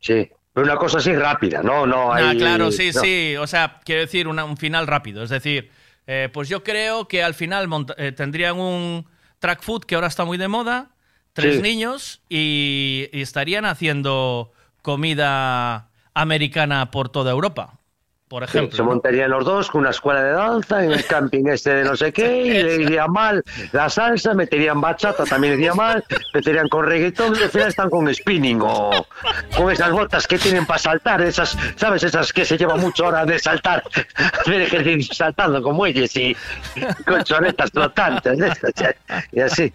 [0.01, 2.25] Sí, pero una cosa así rápida, no, no hay...
[2.25, 3.01] Ah, claro, sí, no.
[3.03, 3.37] sí.
[3.37, 5.23] O sea, quiero decir una- un final rápido.
[5.23, 5.71] Es decir,
[6.07, 7.69] eh, pues yo creo que al final
[7.99, 9.07] eh, tendrían un
[9.39, 10.91] track food que ahora está muy de moda,
[11.35, 11.63] tres Sí.
[11.63, 14.51] niños y, y estarían haciendo
[14.83, 17.79] comida americana por toda Europa,
[18.33, 18.77] por Sí, ejemplo.
[18.79, 21.95] se montarían los dos con una escuela de danza en el camping este de no
[21.95, 26.03] sé qué, y le iría mal la salsa, meterían bachata, también iría mal,
[26.33, 29.07] meterían con reggaetón y al final están con spinning o
[29.55, 32.03] con esas botas que tienen para saltar, esas, ¿sabes?
[32.05, 33.83] Esas que se llevan mucho hora de saltar,
[34.41, 36.35] hacer ejercicio saltando con muelles y
[37.07, 38.95] con chonetas flotantes, esas,
[39.31, 39.73] y así.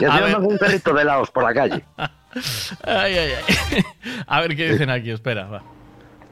[0.00, 1.84] Y así con un perrito de helados por la calle.
[2.84, 3.82] Ay, ay, ay.
[4.26, 5.44] A ver qué dicen aquí, espera.
[5.44, 5.62] va.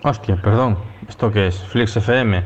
[0.03, 0.79] Hostia, perdón.
[1.09, 1.59] ¿Esto qué es?
[1.59, 2.43] Flex FM.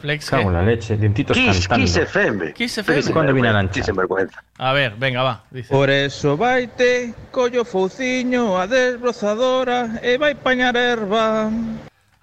[0.00, 0.48] Flex, Cago ¿qué?
[0.48, 0.96] en la leche.
[0.96, 1.84] Dientitos Kiss, cantando.
[1.86, 2.52] Kiss FM.
[2.54, 3.12] Kiss FM.
[3.12, 3.82] ¿Cuándo viene la lancha?
[4.58, 5.44] A ver, venga, va.
[5.50, 5.68] Dice.
[5.72, 11.50] Por eso vaite, collo fouciño, a desbrozadora e vai pañar erva.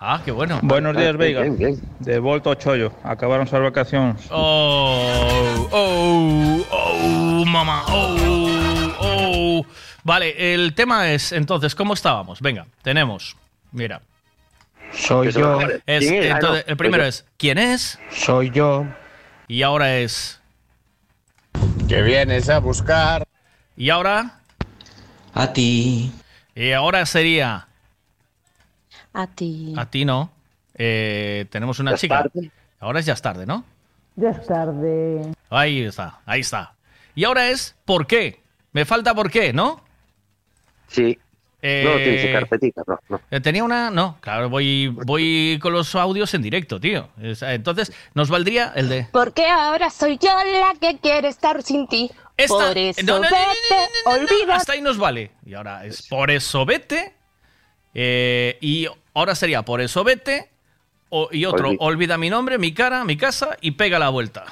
[0.01, 0.59] Ah, qué bueno.
[0.63, 1.41] Buenos días, Ah, Veiga.
[1.41, 1.79] bien, bien.
[1.99, 2.91] De volta ao chollo.
[3.03, 4.27] Acabaron as vacacións.
[4.31, 9.65] Oh, oh, oh, mamá, oh, oh.
[10.03, 12.39] Vale, el tema es, entonces, ¿cómo estábamos?
[12.41, 13.35] Venga, tenemos,
[13.73, 14.01] mira.
[14.93, 15.59] Soy yo.
[15.85, 16.31] Es, ¿Quién es?
[16.31, 17.99] Ah, entonces, no, el primero es, ¿quién es?
[18.11, 18.85] Soy yo.
[19.47, 20.39] Y ahora es,
[21.87, 23.25] Que vienes a buscar.
[23.75, 24.39] ¿y ahora?
[25.33, 26.11] A ti.
[26.55, 27.67] Y ahora sería,
[29.13, 29.73] A ti.
[29.77, 30.31] a ti no,
[30.75, 32.23] Eh, tenemos una Ya es chica.
[32.23, 32.51] tarde.
[32.79, 33.63] Ahora es ya es tarde, ¿no?
[34.15, 35.33] Ya es tarde.
[35.49, 36.73] Ahí está, ahí está.
[37.15, 38.41] Y ahora es, ¿por qué?
[38.71, 39.81] Me falta por qué, ¿no?
[40.87, 41.17] Sí.
[41.61, 43.21] Eh, No tienes en carpetita, no, no.
[43.29, 43.89] Eh, Tenía una.
[43.91, 47.09] No, claro, voy, voy con los audios en directo, tío.
[47.21, 49.07] Eh, Entonces, nos valdría el de.
[49.11, 52.09] Porque ahora soy yo la que quiere estar sin ti.
[52.37, 53.89] Esta- Por eso no, no, no, no, vete,
[54.33, 54.55] olvida.
[54.55, 55.31] Hasta ahí nos vale.
[55.45, 57.13] Y ahora es por eso vete.
[57.93, 60.49] eh, y ahora sería por eso vete.
[61.11, 64.45] o- y otro, Olvi- olvida mi nombre, mi cara, mi casa y pega la vuelta.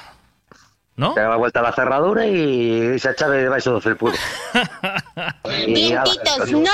[0.97, 1.13] ¿No?
[1.13, 3.13] Te da la vuelta a la cerradura y se
[3.81, 4.13] felpudo.
[5.67, 6.65] Y ala, Dientitos, no, no,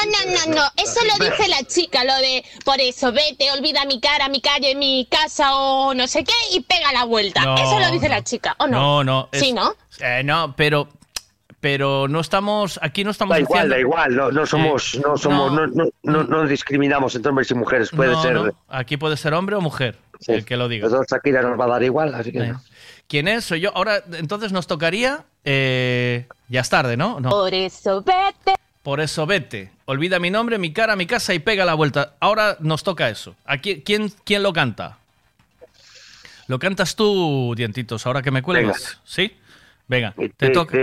[0.47, 0.61] no, no.
[0.77, 4.75] Eso lo dice la chica, lo de por eso vete, olvida mi cara, mi calle,
[4.75, 7.43] mi casa o no sé qué y pega la vuelta.
[7.43, 8.15] No, eso lo dice no.
[8.15, 8.79] la chica, ¿o no?
[8.79, 9.29] No, no.
[9.31, 9.73] es- Sí, ¿no?
[9.99, 10.87] eh, no, pero.
[11.59, 12.77] Pero no estamos.
[12.81, 15.85] Aquí no estamos Da igual, diciendo- da igual, no, no somos, no somos, no, no,
[16.03, 18.33] no, no discriminamos entre hombres y mujeres, puede No, ser.
[18.33, 20.33] no, Aquí puede ser hombre o mujer, Sí.
[20.33, 20.83] el que lo diga.
[20.89, 22.53] Los dos Shakira nos va a dar igual, así que Eh.
[23.07, 23.45] ¿Quién es?
[23.45, 23.75] Soy yo.
[23.75, 25.25] Ahora, entonces nos tocaría.
[25.43, 27.19] eh, ya es tarde, ¿no?
[27.19, 27.29] No.
[27.29, 28.55] Por eso vete.
[28.81, 29.71] Por eso vete.
[29.85, 32.15] Olvida mi nombre, mi cara, mi casa y pega la vuelta.
[32.19, 33.35] Ahora nos toca eso.
[33.45, 34.97] Aquí, ¿quién, ¿Quién lo canta?
[36.47, 38.83] Lo cantas tú, dientitos, ahora que me cuelgas.
[38.83, 39.01] Venga.
[39.05, 39.37] ¿Sí?
[39.87, 40.77] Venga, te toca.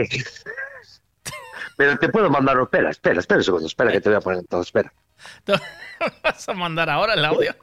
[1.76, 4.44] Pero te puedo mandar, espera, espera, espera un segundo, espera que te voy a poner
[4.46, 4.92] todo, espera.
[6.22, 7.54] ¿Vas a mandar ahora el audio?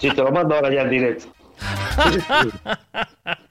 [0.00, 1.26] Sí, te lo mando ahora ya en directo.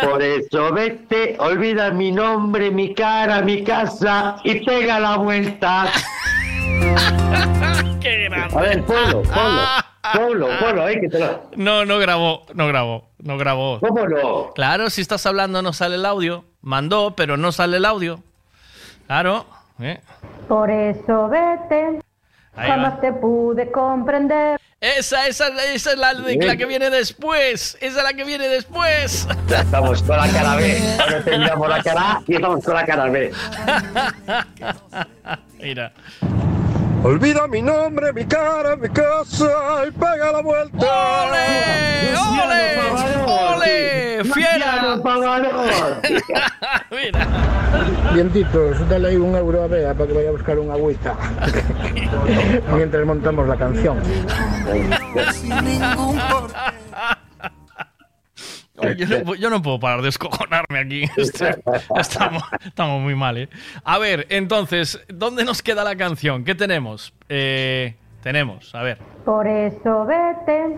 [0.00, 5.86] Por eso vete, olvida mi nombre, mi cara, mi casa y pega la vuelta.
[8.00, 8.56] ¡Qué grande!
[8.56, 9.62] A ver, ponlo, ponlo,
[10.14, 11.50] ponlo, ponlo, ahí que te lo...
[11.56, 13.80] No, no grabó, no grabó, no grabó.
[13.80, 14.52] ¿Cómo no?
[14.54, 16.44] Claro, si estás hablando no sale el audio.
[16.60, 18.20] Mandó, pero no sale el audio.
[19.06, 19.46] Claro.
[19.80, 20.00] ¿eh?
[20.48, 22.00] Por eso vete.
[22.58, 23.00] Ahí Jamás va.
[23.00, 24.58] te pude comprender.
[24.80, 27.76] Esa, esa, esa es la, de- la que viene después.
[27.80, 29.26] Esa es la que viene después.
[29.48, 30.78] Ya estamos con la cara B.
[31.00, 33.32] Ahora terminamos la cara A y estamos con la cara B.
[35.60, 35.92] Mira.
[37.04, 40.78] Olvida mi nombre, mi cara, mi casa y pega la vuelta.
[40.78, 42.16] ¡Ole!
[42.16, 42.80] ¡Ole!
[43.26, 44.24] ¡Ole!
[44.24, 44.96] ¡Fiera!
[46.90, 47.26] Mira.
[48.14, 51.14] Dientitos, dale ahí un euro a Vega para que vaya a buscar un agüita.
[52.74, 53.98] Mientras montamos la canción.
[58.96, 61.04] Yo no, yo no puedo parar de escojonarme aquí.
[61.16, 61.62] Este-
[61.96, 63.48] Estamos, estamos muy mal, ¿eh?
[63.84, 66.44] A ver, entonces, ¿dónde nos queda la canción?
[66.44, 67.12] ¿Qué tenemos?
[67.28, 68.98] Eh, tenemos, a ver.
[69.24, 70.76] Por eso vete.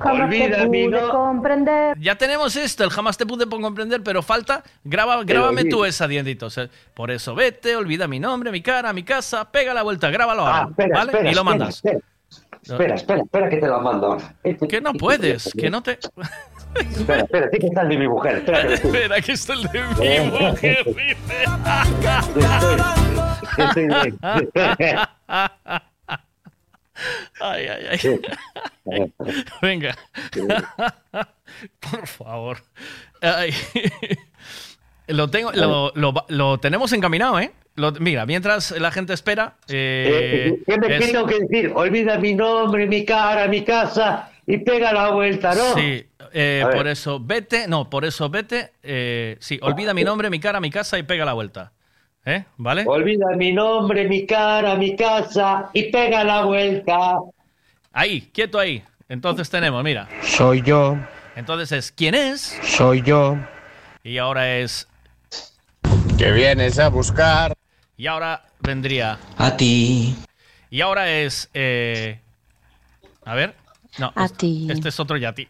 [0.00, 1.98] Jamás te pude comprender.
[1.98, 6.46] Ya tenemos esto, el jamás te pude comprender, pero falta, graba, grábame tú esa, Diendito.
[6.46, 10.08] O sea, por eso vete, olvida mi nombre, mi cara, mi casa, pega la vuelta,
[10.10, 11.10] grábalo ahora, Ah, espera, ¿vale?
[11.12, 11.76] espera, y lo espera, mandas.
[11.76, 11.98] Espera,
[12.70, 14.34] espera, espera, espera que te lo mando ahora.
[14.68, 15.98] Que no puedes, que no te...
[16.74, 18.36] Espera, espera, sí que está el de mi mujer.
[18.38, 21.16] Espera, que Espera, que esto es el de mi mujer, dice.
[23.58, 24.18] Estoy bien.
[27.40, 29.12] Ay, ay, ay.
[29.62, 29.96] Venga.
[31.80, 32.58] Por favor.
[33.22, 33.54] Ay.
[35.06, 37.52] Lo, tengo, lo, lo- lo tenemos encaminado, ¿eh?
[37.78, 39.54] Lo- mira, mientras la gente espera.
[39.68, 41.72] eh, Eh, ¿Qué me es- tengo que decir?
[41.74, 45.74] Olvida mi nombre, mi cara, mi casa y pega la vuelta, ¿no?
[45.74, 48.72] Sí, eh, por eso vete, no, por eso vete.
[48.82, 51.72] eh, sí, olvida mi nombre, mi cara, mi casa y pega la vuelta.
[52.24, 52.44] ¿Eh?
[52.58, 52.84] ¿Vale?
[52.86, 57.20] Olvida mi nombre, mi cara, mi casa y pega la vuelta.
[57.92, 58.82] Ahí, quieto ahí.
[59.08, 60.08] Entonces tenemos, mira.
[60.22, 60.96] Soy yo,
[61.36, 62.58] Entonces es ¿quién es?
[62.64, 63.36] soy yo.
[64.02, 64.88] Y ahora es.
[66.18, 67.54] Que vienes a buscar.
[67.98, 69.18] Y ahora vendría.
[69.36, 70.14] A ti.
[70.70, 71.50] Y ahora es.
[71.52, 72.20] eh,
[73.24, 73.54] a ver.
[73.98, 74.12] No.
[74.14, 74.68] A este, ti.
[74.70, 75.48] este es otro Yati.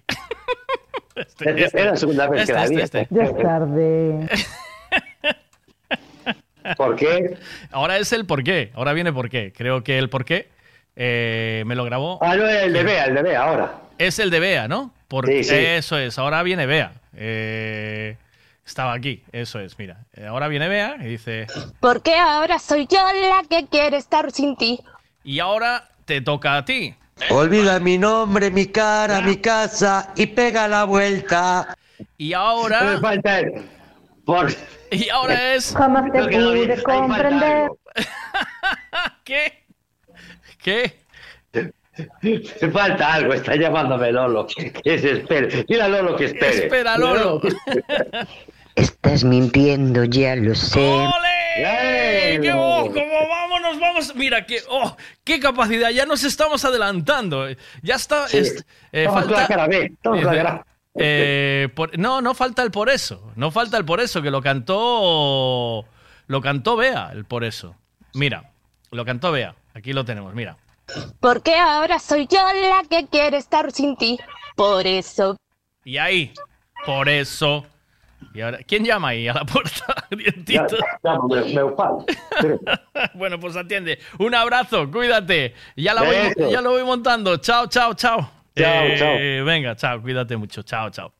[1.14, 2.80] Es- es la segunda vez que la vi.
[2.80, 3.06] este.
[3.10, 4.28] Ya es tarde.
[6.76, 7.36] ¿Por qué?
[7.70, 8.70] Ahora es el por qué.
[8.74, 9.52] Ahora viene por qué.
[9.56, 10.48] Creo que el por qué
[10.96, 12.18] eh, me lo grabó.
[12.22, 13.72] Ah, no, el de Bea, el de Bea, ahora.
[13.98, 14.92] Es el de Bea, ¿no?
[15.08, 15.56] Porque Sí, sí.
[15.56, 16.18] eso es.
[16.18, 16.92] Ahora viene Bea.
[17.16, 18.16] Eh,
[18.68, 19.22] estaba aquí.
[19.32, 19.78] Eso es.
[19.78, 20.04] Mira.
[20.14, 21.46] Eh, Ahora viene Bea y dice.
[21.80, 24.80] Porque ahora soy yo la que quiere estar sin ti.
[25.24, 26.94] Y ahora te toca a ti.
[27.30, 31.76] Olvida mi nombre, mi cara, mi casa y pega la vuelta.
[32.16, 32.98] Y Me ahora.
[33.00, 33.64] falta el.
[34.24, 34.50] Por...
[34.90, 35.74] Y ahora es.
[35.76, 37.68] Jamás te pude falta comprender.
[39.24, 39.64] ¿Qué?
[40.62, 40.98] ¿Qué?
[42.22, 44.46] Me falta algo, está llamándome Lolo.
[44.84, 45.64] Que se espere.
[45.68, 46.64] Dile a Lolo que espere.
[46.66, 47.40] Espera, Lolo.
[48.78, 50.78] Estás mintiendo, ya lo sé.
[50.80, 52.40] ¡Ole!
[52.40, 54.14] ¡Qué oh, cómo vámonos, vamos!
[54.14, 57.46] Mira, que, oh, qué capacidad, ya nos estamos adelantando.
[57.82, 58.28] Ya está.
[58.28, 58.38] Sí.
[58.38, 62.62] es- eh, falta, la cara B, estamos con la cara- eh, por- no, no falta
[62.62, 63.32] el por eso.
[63.36, 65.84] No falta el por eso, que lo cantó.
[66.28, 67.74] Lo cantó Bea, el por eso.
[68.14, 68.50] Mira,
[68.92, 69.54] lo cantó Bea.
[69.74, 70.56] Aquí lo tenemos, mira.
[71.20, 74.18] Porque ahora soy yo la que quiere estar sin ti.
[74.56, 75.36] Por eso.
[75.84, 76.32] Y ahí,
[76.86, 77.66] por eso.
[78.34, 79.94] Y ahora, ¿quién llama ahí a la puerta?
[80.10, 80.76] Dientito.
[83.14, 83.98] bueno, pues atiende.
[84.18, 85.54] Un abrazo, cuídate.
[85.76, 86.52] Ya, la voy, Besos.
[86.52, 87.36] ya lo voy montando.
[87.38, 88.30] Chao, chao, chao.
[88.56, 89.44] Chao, Eh, chao.
[89.44, 90.62] Venga, chao, cuídate mucho.
[90.62, 91.12] Chao, chao.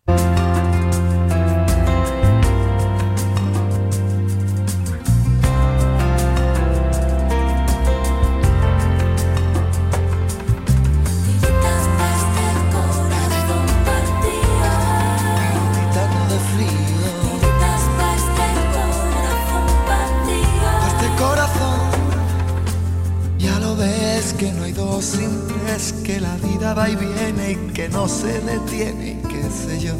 [28.79, 29.95] Se detiene, y qué sé yo.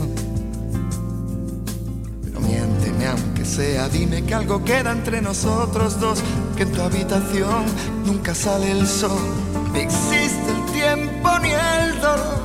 [2.25, 6.23] Pero miénteme aunque sea, dime que algo queda entre nosotros dos,
[6.57, 7.65] que en tu habitación
[8.05, 9.19] nunca sale el sol,
[9.73, 12.39] ni existe el tiempo ni el dolor.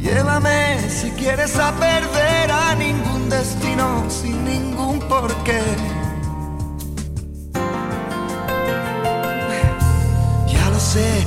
[0.00, 5.60] Llévame si quieres a perder a ningún destino sin ningún porqué.
[10.48, 11.26] Ya lo sé,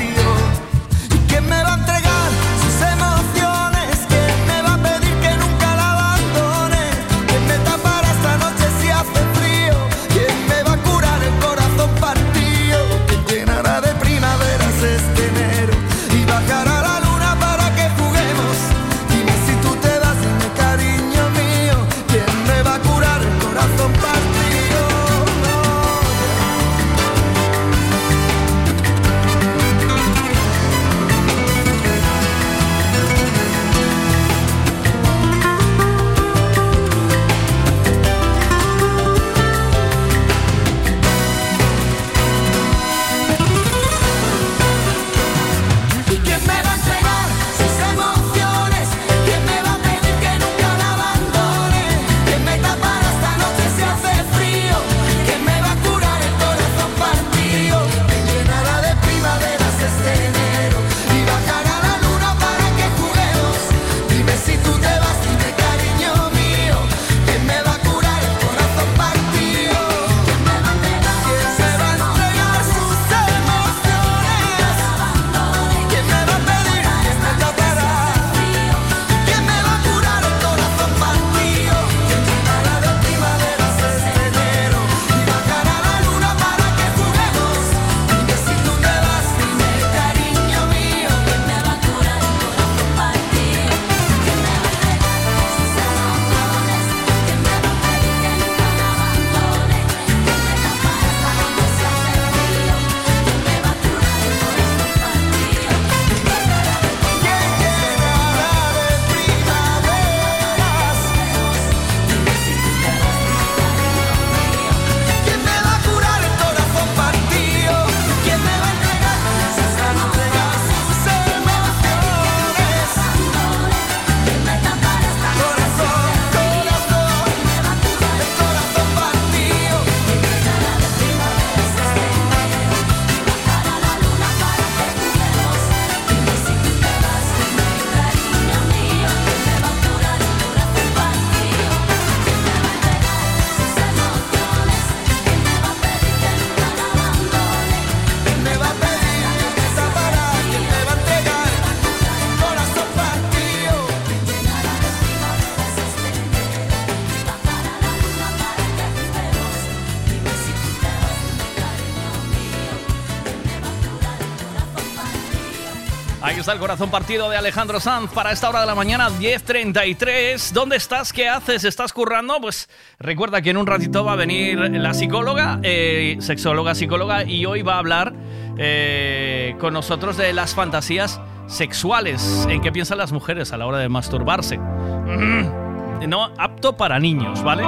[166.61, 170.51] Corazón partido de Alejandro Sanz para esta hora de la mañana, 10.33.
[170.51, 171.11] ¿Dónde estás?
[171.11, 171.63] ¿Qué haces?
[171.63, 172.39] ¿Estás currando?
[172.39, 177.47] Pues recuerda que en un ratito va a venir la psicóloga, eh, sexóloga, psicóloga, y
[177.47, 178.13] hoy va a hablar
[178.59, 182.45] eh, con nosotros de las fantasías sexuales.
[182.47, 184.59] ¿En qué piensan las mujeres a la hora de masturbarse?
[184.59, 187.63] Mm, No apto para niños, ¿vale?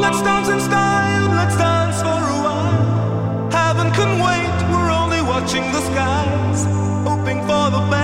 [0.00, 3.50] Let's dance in style, let's dance for a while.
[3.50, 6.64] Heaven can wait, we're only watching the skies.
[7.04, 8.03] Hoping for the best,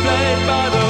[0.00, 0.89] The music's played by the, the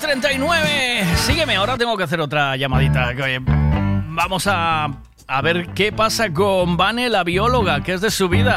[0.00, 1.04] 39.
[1.16, 3.12] Sígueme, ahora tengo que hacer otra llamadita.
[3.12, 4.88] Eh, vamos a,
[5.28, 8.56] a ver qué pasa con Vane, la bióloga, que es de su vida.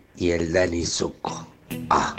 [0.21, 1.47] y el Danny Zuko.
[1.89, 2.13] Ah.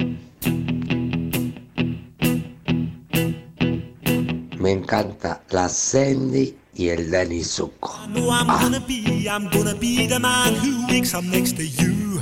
[4.59, 7.97] Me encanta la Sandy y el Danny Zuko.
[8.09, 12.19] know I'm gonna be, I'm gonna be the man who wakes up next to you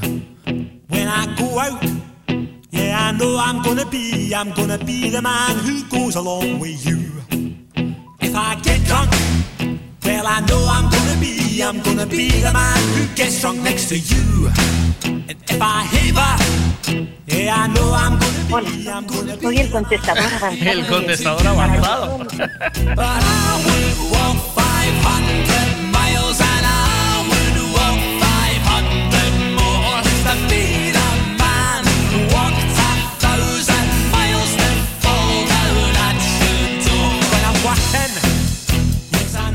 [0.88, 1.82] when I go out.
[2.70, 6.84] Yeah, I know I'm gonna be, I'm gonna be the man who goes along with
[6.84, 7.00] you.
[8.20, 9.10] If I get drunk,
[10.04, 13.88] well, I know I'm gonna be, I'm gonna be the man who gets drunk next
[13.88, 15.19] to you.
[15.58, 15.80] Be.
[19.40, 20.70] Soy el contestador avanzado.
[20.70, 22.26] El contestador avanzado.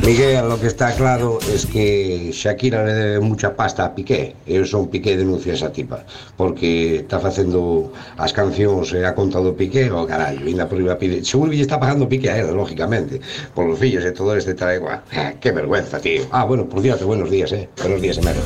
[0.06, 4.36] Miguel, lo que está claro es que Shakira le debe mucha pasta a Piqué.
[4.46, 6.06] Eu son Piqué denuncia esa tipa,
[6.38, 10.78] porque está facendo as cancións e eh, ha contado Piqué, o oh, carallo, ainda por
[10.78, 11.26] iba pide.
[11.26, 13.18] Seguro que lle está pagando Piqué a él, lógicamente,
[13.58, 15.02] por los fillos e todo este tal igual.
[15.42, 16.22] Qué vergüenza, tío.
[16.30, 17.66] Ah, bueno, por cierto, buenos días, eh.
[17.82, 18.46] Buenos días, Emero.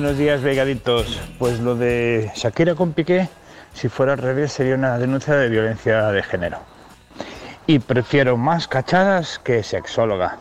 [0.00, 1.18] Buenos días, vegaditos.
[1.40, 3.28] Pues lo de Shakira con Piqué,
[3.74, 6.60] si fuera al revés, sería una denuncia de violencia de género.
[7.66, 10.38] Y prefiero más cachadas que sexóloga.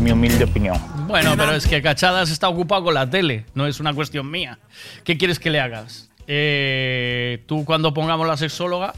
[0.00, 0.76] Mi humilde opinión.
[1.06, 4.58] Bueno, pero es que Cachadas está ocupado con la tele, no es una cuestión mía.
[5.04, 6.08] ¿Qué quieres que le hagas?
[6.26, 8.94] Eh, tú cuando pongamos la sexóloga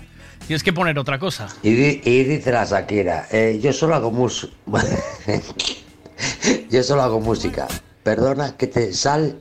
[0.47, 1.49] tienes que poner otra cosa.
[1.63, 4.55] Y, di- y dice la Shakira, eh, yo solo hago música.
[6.71, 7.67] yo solo hago música.
[8.03, 9.37] Perdona que te sal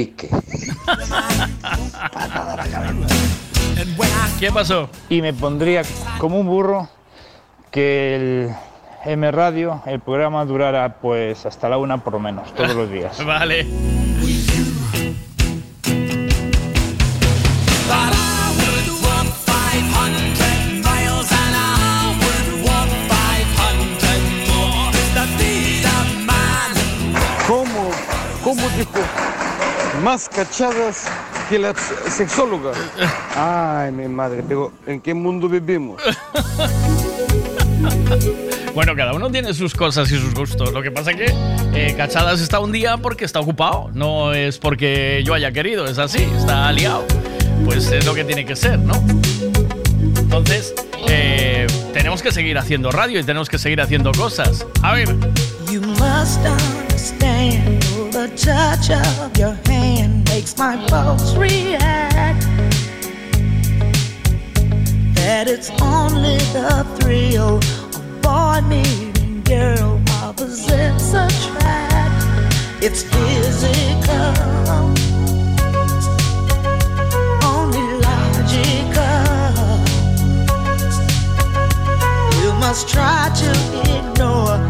[0.00, 0.28] pique.
[2.12, 3.14] Patada a la cabeza.
[4.38, 4.88] ¿Qué pasó?
[5.10, 5.82] Y me pondría
[6.18, 6.88] como un burro
[7.70, 8.50] que el
[9.04, 13.22] M Radio, el programa durara pues hasta la una por lo menos, todos los días.
[13.26, 13.66] Vale.
[30.02, 31.06] Más cachadas
[31.48, 32.72] que la sexóloga.
[33.36, 36.00] Ay, mi madre, pero ¿en qué mundo vivimos?
[38.74, 40.72] Bueno, cada uno tiene sus cosas y sus gustos.
[40.72, 41.34] Lo que pasa que
[41.74, 43.90] eh, Cachadas está un día porque está ocupado.
[43.94, 47.04] No es porque yo haya querido, es así, está liado.
[47.64, 48.94] Pues es lo que tiene que ser, ¿no?
[50.16, 50.72] Entonces,
[51.08, 54.64] eh, tenemos que seguir haciendo radio y tenemos que seguir haciendo cosas.
[54.82, 55.08] A ver.
[55.70, 59.69] You must understand the touch of your hand
[60.40, 62.40] makes my pulse react.
[65.14, 72.24] That it's only the thrill of boy meeting girl opposites attract.
[72.82, 74.32] It's physical,
[77.44, 79.20] only logical.
[82.40, 83.50] You must try to
[83.98, 84.69] ignore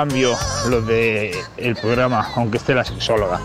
[0.00, 0.34] Cambio
[0.70, 3.38] lo de el programa, aunque esté la sexóloga,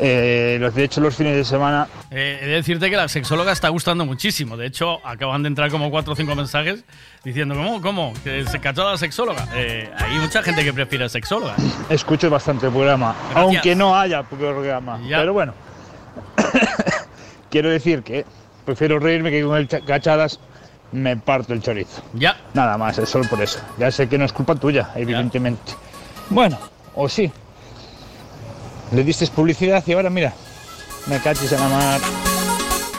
[0.00, 3.52] eh, los de hecho los fines de semana Eh, he de decirte que la sexóloga
[3.52, 4.56] está gustando muchísimo.
[4.56, 6.84] De hecho, acaban de entrar como cuatro o cinco mensajes
[7.24, 7.80] diciendo, ¿cómo?
[7.80, 8.12] ¿Cómo?
[8.24, 9.46] ¿Que se cachó a la sexóloga?
[9.54, 11.54] Eh, hay mucha gente que prefiere sexóloga.
[11.88, 14.98] escucho bastante el programa, aunque no haya programa.
[15.08, 15.54] Pero bueno,
[17.50, 18.24] quiero decir que
[18.64, 20.40] prefiero reírme que con el cha- cachadas
[20.92, 22.02] me parto el chorizo.
[22.14, 22.36] Ya.
[22.54, 23.58] Nada más, es solo por eso.
[23.78, 25.72] Ya sé que no es culpa tuya, evidentemente.
[26.30, 26.58] Bueno,
[26.94, 27.30] o sí.
[28.92, 30.32] Le diste publicidad y ahora mira,
[31.06, 32.00] me cachis en la mar.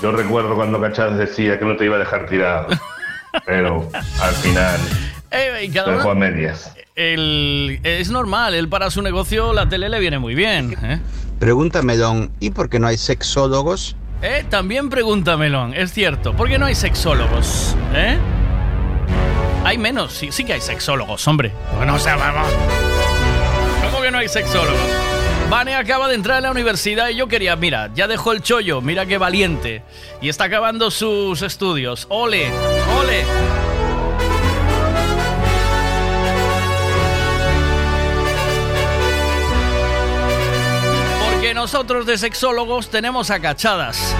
[0.01, 2.68] Yo recuerdo cuando Cachadas decía que no te iba a dejar tirado,
[3.45, 3.90] pero
[4.22, 4.80] al final
[5.32, 6.72] Eh, cada dejó a medias.
[6.95, 10.77] el- es normal, él para su negocio la tele le viene muy bien.
[10.82, 11.00] ¿eh?
[11.40, 13.95] Pregúntame, Don, ¿y por qué no hay sexólogos?
[14.22, 17.75] Eh, También pregunta Melón, es cierto, ¿por qué no hay sexólogos?
[17.93, 18.17] ¿Eh?
[19.64, 21.51] Hay menos, sí, sí que hay sexólogos, hombre.
[21.77, 22.48] Bueno, o sea, vamos.
[23.83, 24.80] ¿Cómo que no hay sexólogos?
[25.49, 28.81] Vane acaba de entrar a la universidad y yo quería, mira, ya dejó el chollo,
[28.81, 29.83] mira qué valiente.
[30.22, 32.06] Y está acabando sus estudios.
[32.09, 32.48] ¡Ole!
[32.99, 33.23] ¡Ole!
[41.59, 44.15] Nosotros de sexólogos tenemos a cachadas.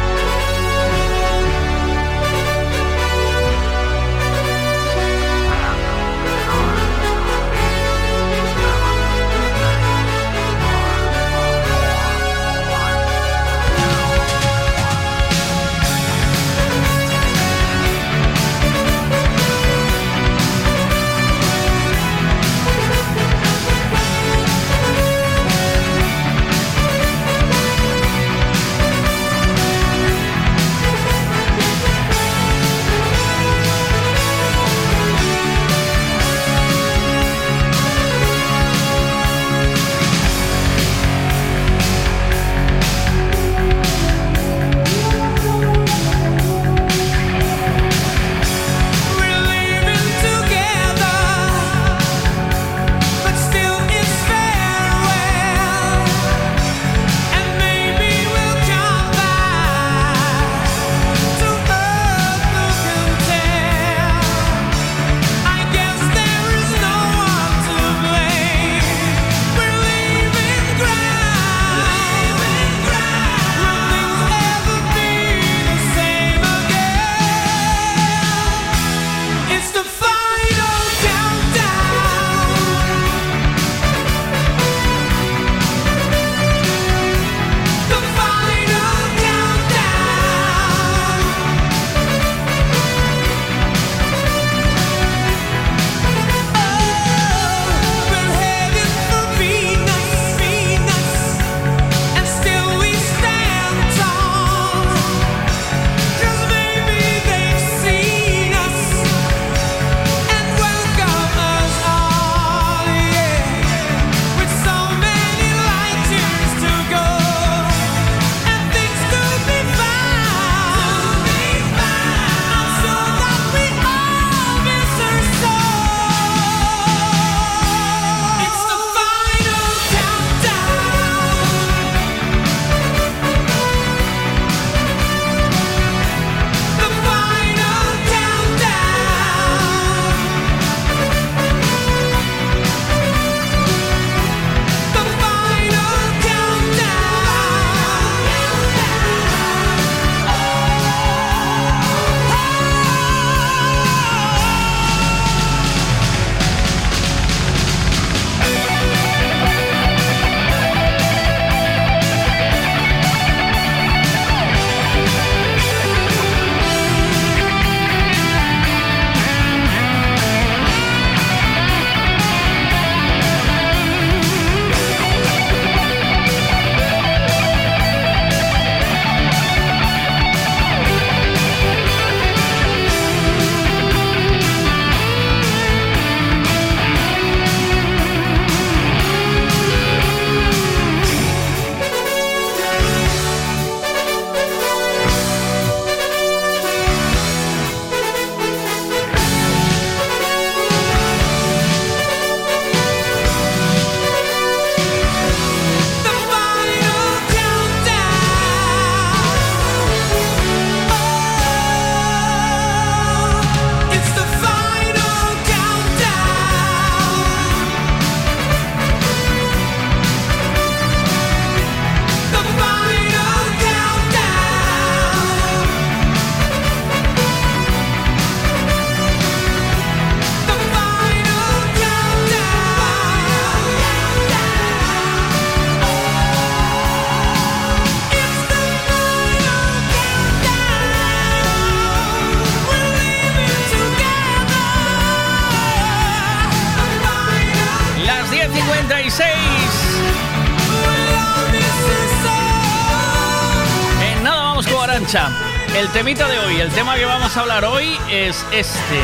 [257.40, 259.00] A hablar hoy es este,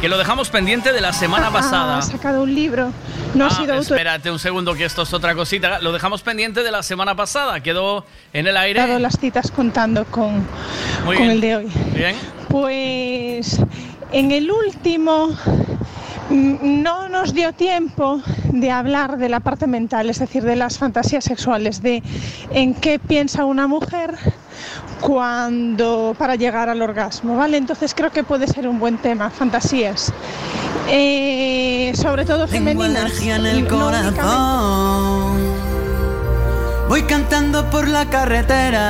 [0.00, 1.98] que lo dejamos pendiente de la semana pasada.
[1.98, 2.90] Ha sacado un libro.
[3.34, 3.96] No ha Ah, sido autor.
[3.96, 5.80] espérate un segundo que esto es otra cosita.
[5.80, 7.60] Lo dejamos pendiente de la semana pasada.
[7.60, 8.80] Quedó en el aire.
[8.80, 10.46] dado las citas contando con,
[11.04, 11.30] Muy con bien.
[11.30, 11.66] el de hoy.
[11.94, 12.16] Bien.
[12.48, 13.58] Pues
[14.12, 15.30] en el último
[16.30, 18.22] mm, no nos dio tiempo
[18.52, 22.02] de hablar de la parte mental, es decir, de las fantasías sexuales, de
[22.52, 24.14] en qué piensa una mujer
[25.00, 27.56] cuando para llegar al orgasmo, ¿vale?
[27.56, 30.12] Entonces creo que puede ser un buen tema, fantasías.
[30.88, 33.02] Eh, sobre todo Tengo femeninas.
[33.04, 35.38] alergia en el no corazón.
[36.88, 38.82] Voy cantando por la carretera.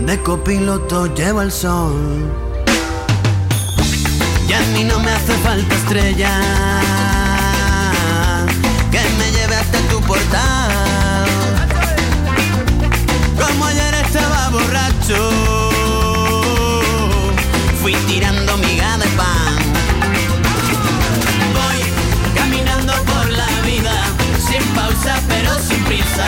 [0.00, 2.30] De copiloto llevo el sol.
[4.48, 6.30] Y a mí no me hace falta estrella.
[8.92, 10.55] Que me lleve hasta tu portal.
[17.80, 19.56] Fui tirando miga de pan.
[21.54, 21.80] Voy
[22.34, 23.92] caminando por la vida,
[24.40, 26.26] sin pausa pero sin prisa,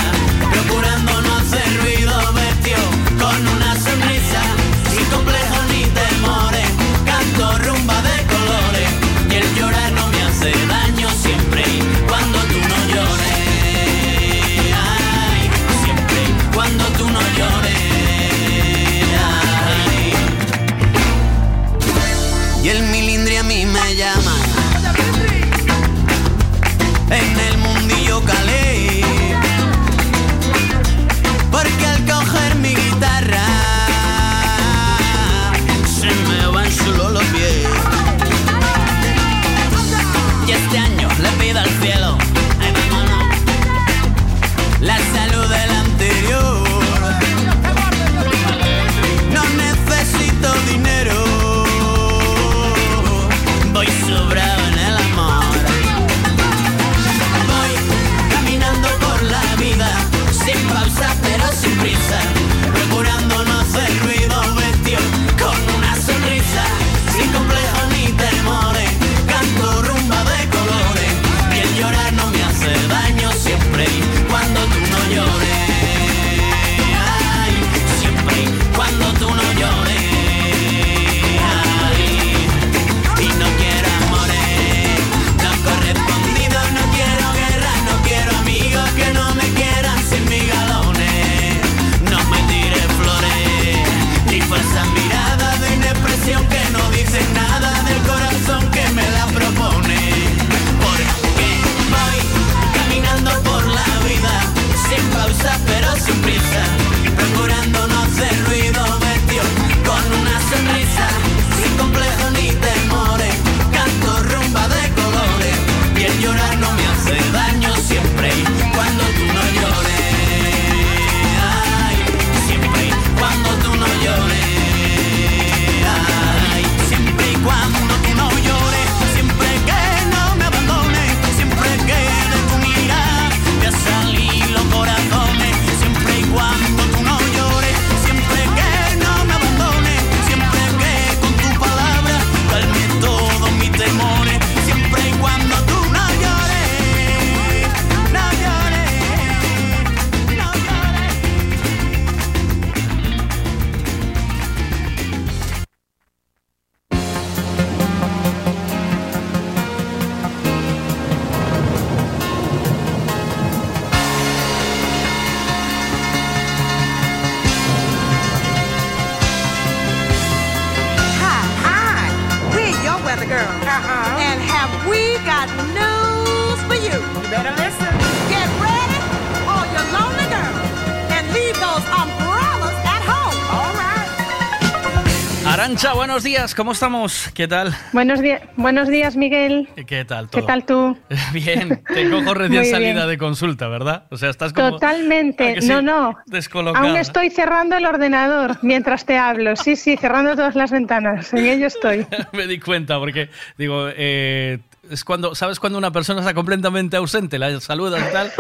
[186.09, 187.31] buenos días, ¿cómo estamos?
[187.35, 187.77] ¿Qué tal?
[187.93, 189.69] Buenos días, buenos días, Miguel.
[189.87, 190.97] ¿Qué tal ¿Qué tal tú?
[191.35, 194.05] Bien, te cojo recién salida de consulta, ¿verdad?
[194.09, 194.69] O sea, estás como...
[194.69, 195.61] ¿A Totalmente.
[195.61, 195.69] sí?
[195.69, 196.17] No, no.
[196.25, 196.89] Descolocada.
[196.89, 199.55] Aún estoy cerrando el ordenador mientras te hablo.
[199.55, 201.31] Sí, sí, cerrando todas las ventanas.
[201.35, 202.07] En ello estoy.
[202.33, 203.29] Me di cuenta porque,
[203.59, 207.39] digo, eh, es cuando, ¿sabes cuando una persona está completamente ausente?
[207.39, 208.33] La saludas y tal.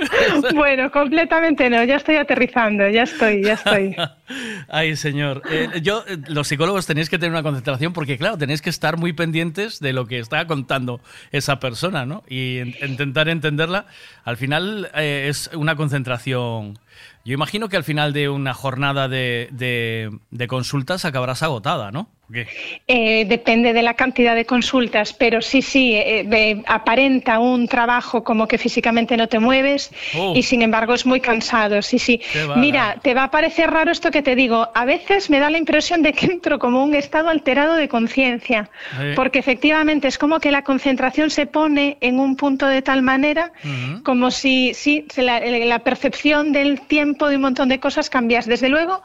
[0.54, 3.96] Bueno, completamente no, ya estoy aterrizando, ya estoy, ya estoy.
[4.68, 5.42] Ay, señor.
[5.50, 8.96] Eh, yo, eh, los psicólogos tenéis que tener una concentración porque, claro, tenéis que estar
[8.96, 11.00] muy pendientes de lo que está contando
[11.32, 12.22] esa persona, ¿no?
[12.28, 13.86] Y en- intentar entenderla.
[14.24, 16.78] Al final eh, es una concentración.
[17.24, 22.10] Yo imagino que al final de una jornada de, de- de consultas acabarás agotada, ¿no?
[22.86, 28.22] Eh, depende de la cantidad de consultas, pero sí, sí, eh, de- aparenta un trabajo
[28.22, 30.34] como que físicamente no te mueves Oh.
[30.36, 32.20] y sin embargo es muy cansado, sí, sí.
[32.56, 34.68] Mira, te va a parecer raro esto que te digo.
[34.74, 38.68] A veces me da la impresión de que entro como un estado alterado de conciencia,
[39.00, 39.14] Eh.
[39.16, 43.52] porque efectivamente es como que la concentración se pone en un punto de tal manera
[44.04, 48.46] como si, sí, la, la percepción del tiempo de un montón de cosas cambias.
[48.46, 49.02] Desde luego,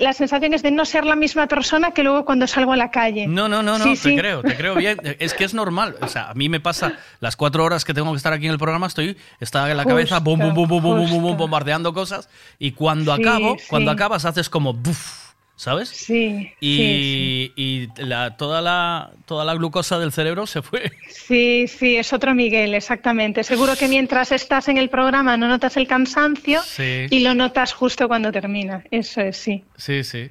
[0.00, 2.90] la sensación es de no ser la misma persona que luego cuando salgo a la
[2.90, 3.26] calle.
[3.26, 4.16] No, no, no, no, Sí, te sí.
[4.16, 4.98] creo, te creo bien.
[5.18, 5.96] Es que es normal.
[6.00, 8.52] O sea, a mí me pasa las cuatro horas que tengo que estar aquí en
[8.52, 11.92] el programa, estoy, está en la cabeza, bum, bum, bum, bum, bum, bum, bum, bombardeando
[11.92, 12.28] cosas.
[12.58, 15.88] Y cuando Sí, acabo, cuando acabas, haces como buf, ¿sabes?
[15.88, 16.52] Sí.
[16.60, 20.92] Y, y la, toda, la, toda la glucosa del cerebro se fue.
[21.10, 23.44] Sí, sí, es otro Miguel, exactamente.
[23.44, 27.06] Seguro que mientras estás en el programa no notas el cansancio Sí.
[27.10, 28.84] y lo notas justo cuando termina.
[28.90, 29.64] Eso es, sí.
[29.76, 30.30] Sí, sí.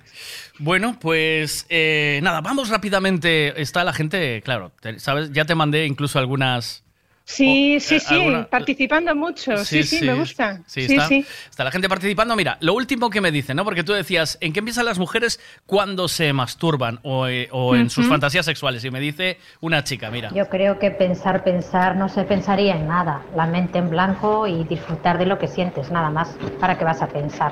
[0.59, 3.61] Bueno, pues eh, nada, vamos rápidamente.
[3.61, 5.31] Está la gente, claro, te- ¿sabes?
[5.31, 6.83] Ya te mandé incluso algunas.
[7.29, 9.57] Sí, sí, eh, sí, alguna- participando mucho.
[9.65, 10.61] Sí, sí, me gusta.
[10.65, 11.25] Sí, Sí, está, sí.
[11.49, 12.37] está la gente participando.
[12.37, 13.65] Mira, lo último que me dicen, ¿no?
[13.65, 17.89] Porque tú decías, ¿en qué empiezan las mujeres cuando se masturban o, eh, o en
[17.89, 18.85] sus fantasías sexuales?
[18.85, 20.31] Y me dice una chica, mira.
[20.33, 23.21] Yo creo que pensar, pensar, no se pensaría en nada.
[23.35, 26.29] La mente en blanco y disfrutar de lo que sientes, nada más.
[26.61, 27.51] ¿Para qué vas a pensar?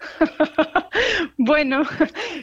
[1.36, 1.82] Bueno,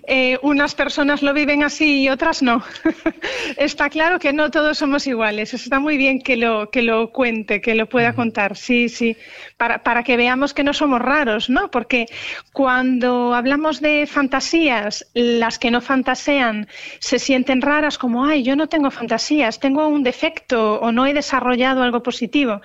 [0.07, 2.63] eh, unas personas lo viven así y otras no.
[3.57, 5.53] Está claro que no todos somos iguales.
[5.53, 8.55] Está muy bien que lo, que lo cuente, que lo pueda contar.
[8.55, 9.17] Sí, sí.
[9.57, 11.71] Para, para que veamos que no somos raros, ¿no?
[11.71, 12.07] Porque
[12.51, 16.67] cuando hablamos de fantasías, las que no fantasean
[16.99, 21.13] se sienten raras como, ay, yo no tengo fantasías, tengo un defecto o no he
[21.13, 22.61] desarrollado algo positivo.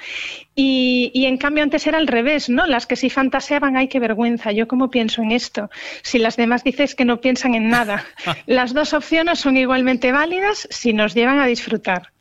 [0.57, 2.67] Y, y en cambio antes era al revés, ¿no?
[2.67, 5.70] Las que sí fantaseaban, ay, qué vergüenza, yo cómo pienso en esto.
[6.02, 8.05] Si las demás dices que no piensan en nada.
[8.47, 12.12] Las dos opciones son igualmente válidas si nos llevan a disfrutar.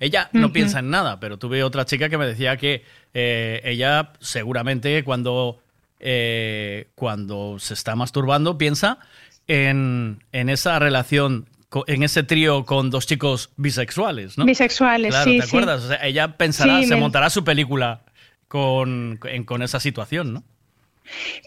[0.00, 2.84] Ella no piensa en nada, pero tuve otra chica que me decía que
[3.14, 5.60] eh, ella seguramente cuando,
[6.00, 8.98] eh, cuando se está masturbando piensa
[9.46, 11.46] en, en esa relación,
[11.86, 14.44] en ese trío con dos chicos bisexuales, ¿no?
[14.44, 15.48] Bisexuales, Claro, sí, ¿te sí.
[15.48, 15.82] acuerdas?
[15.84, 18.02] O sea, ella pensará, Sí, se me- montará su película
[18.48, 20.44] con, con esa situación, ¿no?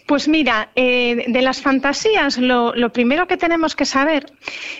[0.06, 4.32] Pues mira, eh, de las fantasías, lo, lo primero que tenemos que saber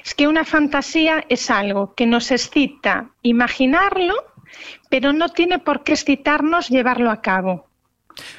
[0.05, 4.15] es que una fantasía es algo que nos excita imaginarlo,
[4.89, 7.69] pero no tiene por qué excitarnos llevarlo a cabo.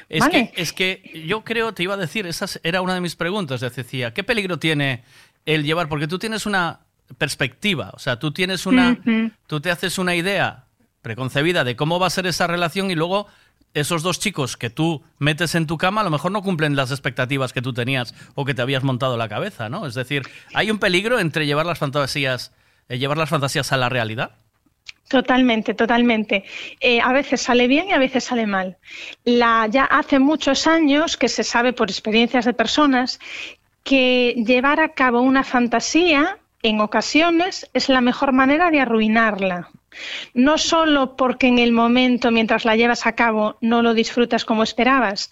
[0.08, 0.52] Es, Vale.
[0.54, 3.60] que, es que yo creo, te iba a decir, esa era una de mis preguntas,
[3.60, 5.04] decía, ¿qué peligro tiene
[5.46, 5.88] el llevar?
[5.88, 6.80] Porque tú tienes una
[7.18, 8.98] perspectiva, o sea, tú tienes una,
[9.46, 10.66] tú te haces una idea
[11.02, 13.26] preconcebida de cómo va a ser esa relación y luego
[13.74, 16.90] esos dos chicos que tú metes en tu cama a lo mejor no cumplen las
[16.90, 19.86] expectativas que tú tenías o que te habías montado la cabeza, ¿no?
[19.86, 20.22] Es decir,
[20.54, 22.52] hay un peligro entre llevar las fantasías,
[22.88, 24.32] eh, llevar las fantasías a la realidad.
[25.08, 26.44] Totalmente, totalmente.
[26.78, 28.76] Eh, a veces sale bien y a veces sale mal.
[29.24, 33.18] La, ya hace muchos años que se sabe por experiencias de personas
[33.82, 39.70] que llevar a cabo una fantasía en ocasiones es la mejor manera de arruinarla.
[40.34, 44.62] No solo porque en el momento, mientras la llevas a cabo, no lo disfrutas como
[44.62, 45.30] esperabas,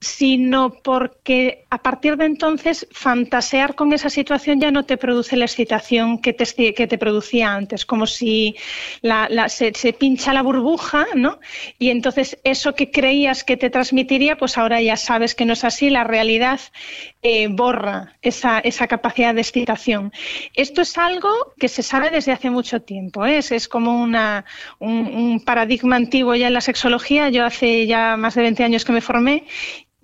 [0.00, 5.44] sino porque a partir de entonces fantasear con esa situación ya no te produce la
[5.44, 8.56] excitación que te, producía antes, como si
[9.48, 11.40] se, se pincha la burbuja, ¿no?
[11.78, 15.64] Y entonces eso que creías que te transmitiría, pues ahora ya sabes que no es
[15.64, 16.60] así, la realidad
[17.28, 20.12] eh, borra esa, esa capacidad de excitación.
[20.54, 23.38] Esto es algo que se sabe desde hace mucho tiempo, ¿eh?
[23.38, 24.44] es, es como una,
[24.78, 27.28] un, un paradigma antiguo ya en la sexología.
[27.30, 29.42] Yo hace ya más de 20 años que me formé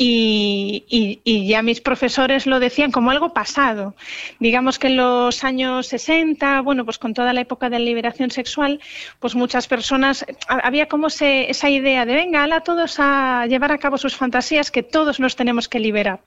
[0.05, 3.95] y, ya mis profesores lo decían como algo pasado.
[4.41, 8.81] Digamos que en los años 60, bueno, pues con toda la época de liberación sexual,
[9.21, 13.79] pues muchas personas, ha- había como esa idea de, venga, a todos a llevar a
[13.79, 16.21] cabo sus fantasías, que todos nos tenemos que liberar.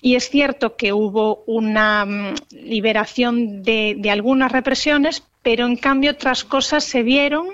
[0.00, 6.44] Y es cierto que hubo una mm, liberación de algunas represiones, pero en cambio otras
[6.44, 7.46] cosas se vieron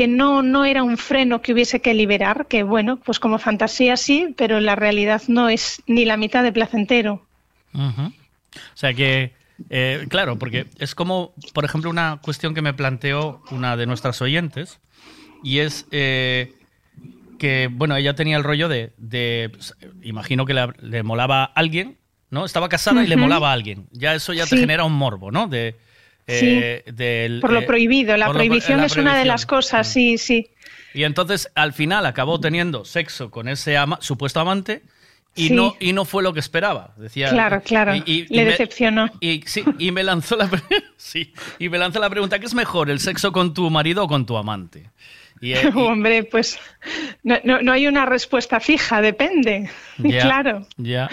[0.00, 3.98] que no, no era un freno que hubiese que liberar, que bueno, pues como fantasía
[3.98, 7.26] sí, pero la realidad no es ni la mitad de placentero.
[7.74, 8.10] O
[8.72, 9.34] sea que,
[9.68, 14.22] eh, claro, porque es como, por ejemplo, una cuestión que me planteó una de nuestras
[14.22, 14.80] oyentes,
[15.44, 16.54] y es, eh,
[17.38, 21.52] que, bueno, ella tenía el rollo de, de pues, imagino que le, le molaba a
[21.56, 21.98] alguien,
[22.30, 22.46] ¿no?
[22.46, 23.86] Estaba casada y le molaba a alguien.
[23.92, 25.46] Ya eso ya te genera un morbo, ¿no?
[25.46, 25.76] De,
[26.38, 26.46] Sí.
[26.62, 29.86] eh, del, Por lo eh, prohibido, la lo- prohibición la es una de las cosas,
[29.92, 30.50] sí, sí.
[30.94, 34.82] Y entonces al final acabó teniendo sexo con ese ama- supuesto amante
[35.36, 35.54] y, Sí.
[35.54, 36.94] no, y no fue lo que esperaba.
[36.96, 39.08] Decía, Claro, claro, y- y- le y me- decepcionó.
[39.20, 40.48] Y, sí, y me lanzó la,
[40.96, 44.08] sí, y me lanzó la pregunta, ¿qué es mejor, el sexo con tu marido o
[44.08, 44.90] con tu amante?
[45.40, 46.58] Y, y- Hombre, pues
[47.22, 49.70] no, no- no hay una respuesta fija, depende.
[49.98, 51.08] ya, Claro, ya.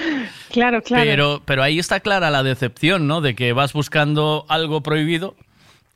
[0.52, 1.04] claro, claro.
[1.06, 3.22] Pero, pero ahí está clara la decepción, ¿no?
[3.22, 5.36] De que vas buscando algo prohibido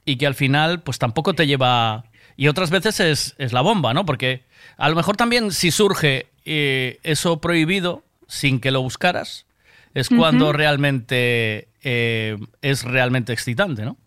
[0.06, 2.06] y que al final, pues tampoco te lleva.
[2.38, 4.06] Y otras veces es, es la bomba, ¿no?
[4.06, 4.44] Porque
[4.78, 9.46] a lo mejor también si surge eh, eso prohibido sin que lo buscaras,
[9.94, 13.98] es cuando realmente eh, es realmente excitante, ¿no?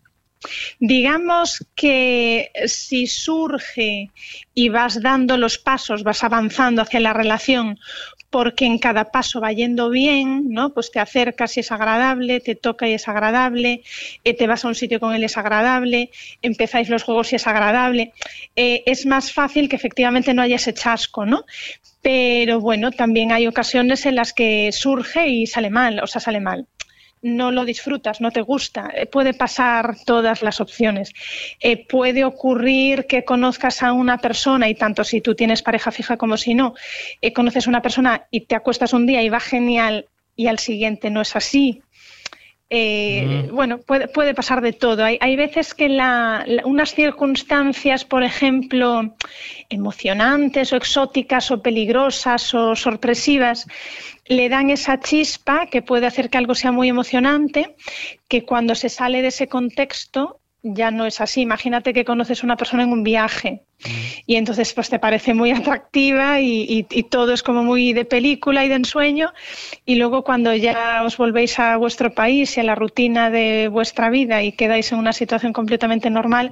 [0.79, 4.11] Digamos que si surge
[4.53, 7.77] y vas dando los pasos, vas avanzando hacia la relación,
[8.29, 10.73] porque en cada paso va yendo bien, ¿no?
[10.73, 13.81] Pues te acercas y es agradable, te toca y es agradable,
[14.23, 16.09] eh, te vas a un sitio con él y es agradable,
[16.41, 18.11] empezáis los juegos y es agradable.
[18.55, 21.45] Eh, es más fácil que efectivamente no haya ese chasco, ¿no?
[22.01, 26.41] Pero bueno, también hay ocasiones en las que surge y sale mal, o sea, sale
[26.41, 26.67] mal
[27.25, 28.91] no lo disfrutas, no te gusta.
[28.95, 31.11] Eh, Puede pasar todas las opciones.
[31.59, 36.17] Eh, puede ocurrir que conozcas a una persona y tanto si tú tienes pareja fija
[36.17, 36.75] como si no,
[37.21, 40.05] eh, conoces a una persona y te acuestas un día y va genial
[40.35, 41.81] y al siguiente no es así.
[42.69, 43.55] Eh, Mm.
[43.55, 45.03] Bueno, puede, puede pasar de todo.
[45.05, 49.15] Hay, hay veces que la- la- unas circunstancias, por ejemplo,
[49.69, 53.67] emocionantes o exóticas o peligrosas o sorpresivas,
[54.27, 57.75] le dan esa chispa que puede hacer que algo sea muy emocionante,
[58.27, 61.41] que cuando se sale de ese contexto ya no es así.
[61.41, 63.61] Imagínate que conoces a una persona en un viaje
[64.25, 68.03] y entonces pues te parece muy atractiva y, y- y todo es como muy de
[68.05, 69.31] película y de ensueño
[69.85, 74.09] y luego cuando ya os volvéis a vuestro país y a la rutina de vuestra
[74.09, 76.51] vida y quedáis en una situación completamente normal,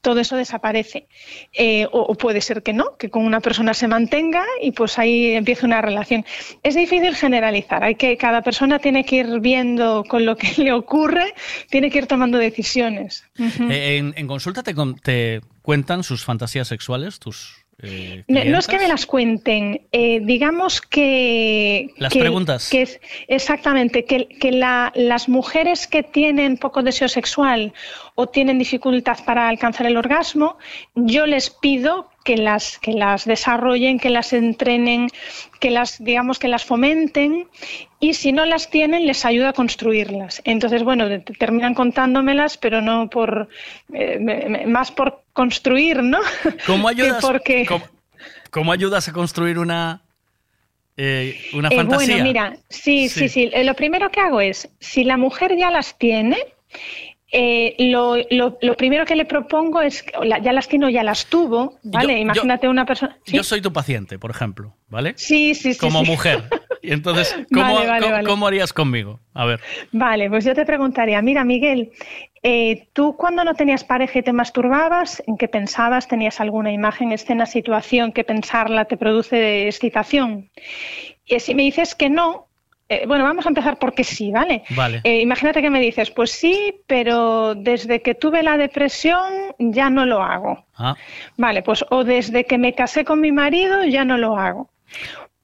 [0.00, 1.06] todo eso desaparece.
[1.52, 5.32] Eh, o, puede ser que no, que con una persona se mantenga y pues ahí
[5.32, 6.24] empieza una relación.
[6.62, 10.72] Es difícil generalizar, hay que, cada persona tiene que ir viendo con lo que le
[10.72, 11.34] ocurre,
[11.70, 13.24] tiene que ir tomando decisiones.
[13.38, 17.57] Eh, en, en consulta te, te cuentan sus fantasías sexuales, tus.
[17.82, 21.90] Eh, No, no es que me las cuenten, eh, digamos que...
[21.96, 22.68] Las que- preguntas.
[22.70, 27.72] que es- exactamente, que, que la- las mujeres que tienen poco deseo sexual
[28.16, 30.58] o tienen dificultad para alcanzar el orgasmo,
[30.96, 35.08] yo les pido que las, que las desarrollen, que las entrenen,
[35.60, 37.48] que las, digamos, que las fomenten
[38.00, 40.42] y si no las tienen, les ayuda a construirlas.
[40.44, 43.48] Entonces, bueno, te- terminan contándomelas, pero no por,
[43.94, 46.18] eh, más por construir, ¿no?
[46.66, 47.64] ¿Cómo ayudas, porque...
[47.64, 47.86] cómo,
[48.50, 50.02] cómo ayudas a construir una,
[50.98, 52.08] eh, una Eh, fantasía?
[52.16, 53.50] bueno, mira, sí, sí, sí.
[53.64, 56.36] Lo primero que hago es, si la mujer ya las tiene,
[57.30, 60.04] eh, lo, lo- lo primero que le propongo es,
[60.42, 62.14] ya las tiene o ya las tuvo, ¿vale?
[62.14, 63.18] yo- Imagínate una persona...
[63.24, 63.36] ¿sí?
[63.36, 65.12] Yo soy tu paciente, por ejemplo, ¿vale?
[65.16, 65.78] Sí, sí, sí.
[65.78, 66.10] Como sí.
[66.10, 66.44] mujer.
[66.80, 68.28] Y entonces, ¿cómo, Vale, vale, cómo- vale.
[68.28, 69.20] cómo harías conmigo?
[69.34, 69.60] A ver.
[69.92, 71.90] Vale, pues yo te preguntaría, mira Miguel,
[72.42, 76.08] eh, tú cuando no tenías pareja y te masturbabas, ¿en qué pensabas?
[76.08, 80.48] ¿Tenías alguna imagen, escena, situación que pensarla te produce excitación?
[81.26, 82.46] Y si me dices que no,
[82.90, 84.62] eh, bueno, vamos a empezar porque sí, ¿vale?
[84.70, 85.00] Vale.
[85.04, 90.06] Eh, imagínate que me dices, pues sí, pero desde que tuve la depresión ya no
[90.06, 90.64] lo hago.
[90.76, 90.96] Ah,
[91.36, 94.70] Vale, pues o desde que me casé con mi marido ya no lo hago.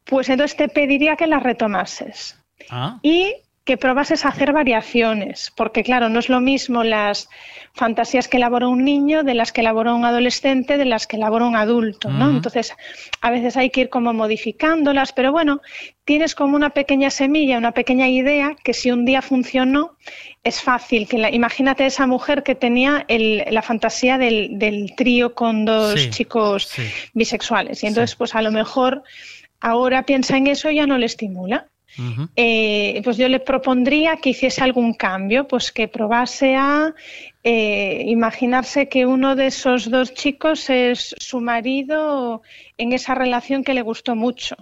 [0.05, 2.39] Pues entonces te pediría que las retomases
[2.71, 2.99] ah.
[3.03, 7.31] y que probases a hacer variaciones, porque claro, no es lo mismo las
[7.73, 11.47] fantasías que elabora un niño de las que elabora un adolescente, de las que elabora
[11.47, 12.29] un adulto, ¿no?
[12.37, 12.75] Entonces,
[13.23, 15.63] a veces hay que ir como modificándolas, pero bueno,
[16.05, 19.97] tienes como una pequeña semilla, una pequeña idea que si un día funcionó,
[20.43, 21.09] es fácil.
[21.09, 25.99] Que la- imagínate esa mujer que tenía el- la fantasía del, del trío con dos
[26.03, 26.67] Sí, chicos
[27.15, 27.83] bisexuales.
[27.83, 29.03] Y entonces, pues a lo mejor
[29.61, 31.69] ahora piensa en eso y ya no le estimula.
[32.37, 36.95] Eh, pues yo le propondría que hiciese algún cambio, pues que probase a
[37.45, 42.43] eh, imaginarse que uno de esos dos chicos es su marido
[42.79, 44.57] en esa relación que le gustó mucho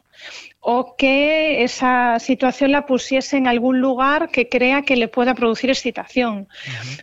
[0.64, 5.70] o que esa situación la pusiese en algún lugar que crea que le pueda producir
[5.70, 6.46] excitación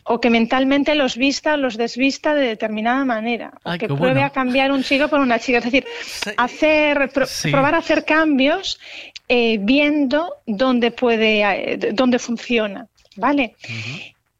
[0.06, 4.26] o que mentalmente los vista o los desvista de determinada manera o que pruebe bueno.
[4.28, 5.86] a cambiar un chico por una chica, es decir,
[6.38, 7.52] hacer pro- Sí.
[7.52, 8.80] probar a hacer cambios
[9.28, 13.56] eh, viendo dónde puede, eh, dónde funciona, ¿vale?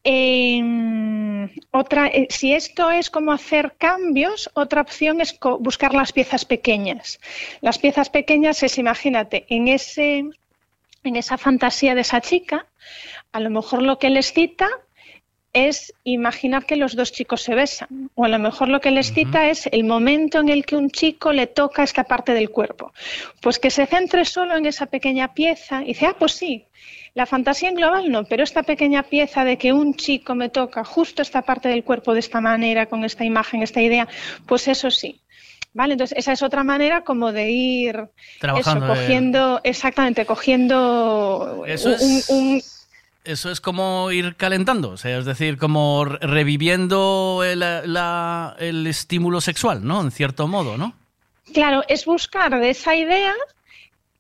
[0.04, 6.46] Em, otra, eh, si esto es como hacer cambios, otra opción es buscar las piezas
[6.46, 7.20] pequeñas.
[7.62, 10.26] Las piezas pequeñas es, imagínate, en ese,
[11.04, 12.66] en esa fantasía de esa chica,
[13.32, 14.70] a lo mejor lo que les cita
[15.54, 18.12] es imaginar que los dos chicos se besan.
[18.16, 20.92] O a lo mejor lo que les cita es el momento en el que un
[20.92, 22.94] chico le toca esta parte del cuerpo.
[23.42, 26.66] Pues que se centre solo en esa pequeña pieza y dice, ah, pues sí,
[27.20, 30.84] la fantasía en global no, pero esta pequeña pieza de que un chico me toca
[30.86, 34.08] justo esta parte del cuerpo de esta manera, con esta imagen, esta idea,
[34.46, 35.20] pues eso sí.
[35.74, 37.96] Vale, entonces esa es otra manera como de ir
[38.40, 38.96] Trabajando, eso, eh.
[38.98, 42.62] cogiendo, exactamente, cogiendo Eso un- es- un-
[43.26, 48.88] Eso es como ir calentando, o sea, es decir, como re- reviviendo el, la- el
[48.88, 50.00] estímulo sexual, ¿no?
[50.02, 50.94] En cierto modo, ¿no?
[51.54, 53.34] Claro, es buscar de esa idea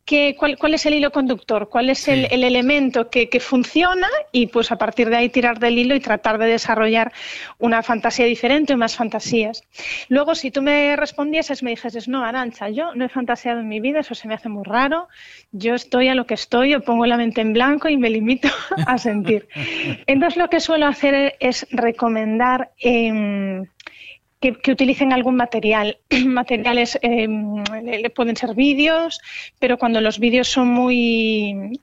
[0.09, 4.07] que, cuál, cuál es el hilo conductor, cuál es el, el elemento que, que funciona
[4.31, 7.13] y pues a partir de ahí tirar del hilo y tratar de desarrollar
[7.59, 9.61] una fantasía diferente o más fantasías.
[10.07, 13.79] Luego, si tú me respondieses, me dijeses, no, Arancha, yo no he fantaseado en mi
[13.81, 15.09] vida, eso se me hace muy raro,
[15.51, 18.47] yo estoy a lo que estoy, yo pongo la mente en blanco y me limito
[18.87, 19.47] a sentir.
[20.07, 22.71] Entonces, lo que suelo hacer es recomendar...
[22.79, 23.67] em,
[24.39, 25.97] que, utilicen algún material.
[26.25, 27.27] Materiales eh,
[28.15, 29.19] pueden ser vídeos,
[29.59, 31.79] pero cuando los vídeos son muy,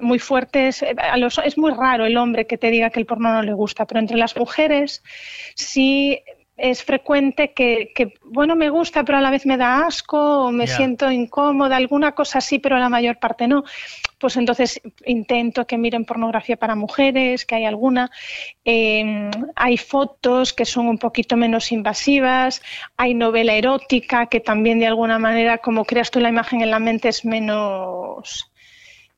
[0.00, 0.94] muy fuertes, eh,
[1.44, 4.00] es muy raro el hombre que te diga que el porno no le gusta, pero
[4.00, 5.02] entre las mujeres
[5.54, 6.20] sí
[6.56, 10.50] es frecuente que, que, bueno, me gusta, pero a la vez me da asco o
[10.50, 13.62] me siento incómoda, alguna cosa sí, pero la mayor parte no.
[14.18, 18.10] Pues entonces intento que miren pornografía para mujeres, que hay alguna.
[18.64, 22.62] Eh, hay fotos que son un poquito menos invasivas,
[22.96, 26.78] hay novela erótica que también de alguna manera, como creas tú la imagen en la
[26.78, 28.50] mente, es menos,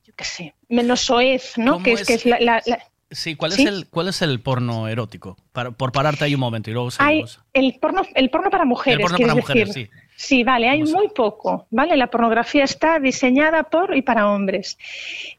[0.03, 1.73] yo qué sé, menos soez, ¿no?
[1.73, 2.07] ¿Cómo Que es, es?
[2.07, 3.63] que es la- la- la- Sí, ¿cuál, ¿Sí?
[3.63, 5.35] Es, el, ¿cuál es el porno erótico?
[5.51, 7.23] Para- por pararte ahí un momento y luego Hay
[7.53, 8.99] el porno, el porno para mujeres.
[8.99, 9.89] El porno para mujeres, sí.
[10.15, 11.95] Sí, vale, hay muy poco, ¿vale?
[11.95, 14.77] La pornografía está diseñada por y para hombres.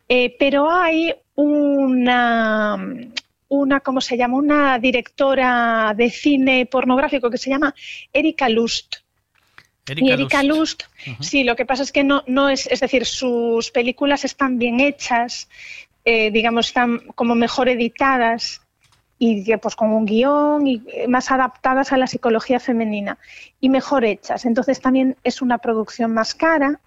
[0.09, 2.77] Eh, pero hay una,
[3.49, 4.37] una, ¿cómo se llama?
[4.39, 7.75] Una directora de cine pornográfico que se llama
[8.13, 8.97] Erika Lust.
[9.87, 10.83] Erika y Erika Lust.
[11.07, 14.59] Lust, sí, lo que pasa es que no, no es, es decir, sus películas están
[14.59, 15.49] bien hechas,
[16.05, 18.61] eh, digamos, están como mejor editadas
[19.19, 23.19] y que, pues con un guion y eh, más adaptadas a la psicología femenina
[23.61, 24.45] y mejor hechas.
[24.47, 26.81] Entonces también es una producción más cara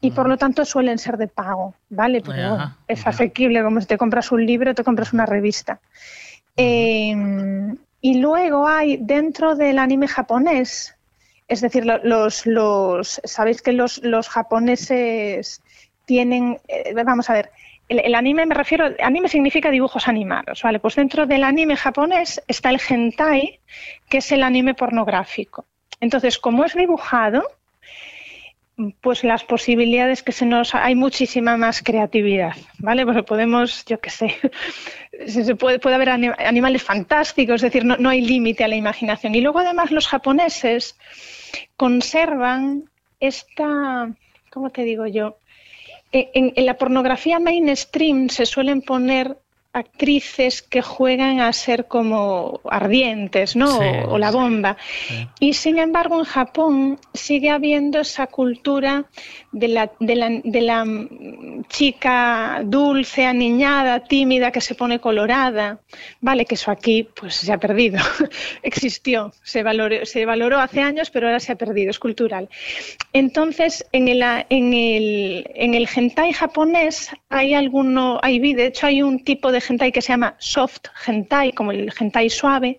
[0.00, 2.18] y por lo tanto suelen ser de pago, ¿vale?
[2.18, 5.80] Ajá, bueno, es asequible, como si te compras un libro, te compras una revista.
[6.56, 7.14] Eh,
[8.00, 10.94] y luego hay dentro del anime japonés,
[11.48, 15.62] es decir, lo- los, los sabéis que los, los japoneses
[16.04, 17.50] tienen, eh, vamos a ver,
[17.88, 20.78] el, anime me refiero, anime significa dibujos animados, ¿vale?
[20.78, 23.60] Pues dentro del anime japonés está el hentai,
[24.08, 25.66] que es el anime pornográfico.
[26.00, 27.42] Entonces, como es dibujado,
[29.00, 33.04] pues las posibilidades que se nos hay muchísima más creatividad, ¿vale?
[33.06, 34.34] Pues podemos, yo qué sé,
[35.26, 39.34] se puede, haber ani- animales fantásticos, es decir, no, no hay límite a la imaginación.
[39.36, 40.98] Y luego además los japoneses
[41.76, 42.84] conservan
[43.20, 44.10] esta,
[44.50, 45.36] ¿cómo te digo yo?
[46.14, 49.36] En la pornografía mainstream se suelen poner
[49.74, 53.66] actrices que juegan a ser como ardientes, ¿no?
[53.78, 54.76] Sí, o, o la bomba.
[55.40, 59.04] Y sin embargo, en Japón sigue habiendo esa cultura
[59.52, 60.84] de la, de la, de la
[61.68, 65.80] chica dulce, aniñada, tímida, que se pone colorada.
[66.20, 67.98] Vale, que eso aquí pues se ha perdido.
[68.62, 72.48] Existió, se valoró, se valoró hace años, pero ahora se ha perdido, es cultural.
[73.12, 78.86] Entonces, en el, en el, en el hentai japonés hay alguno, hay, vi- de hecho
[78.86, 82.78] hay un tipo de hentai que se llama soft hentai, como el hentai suave,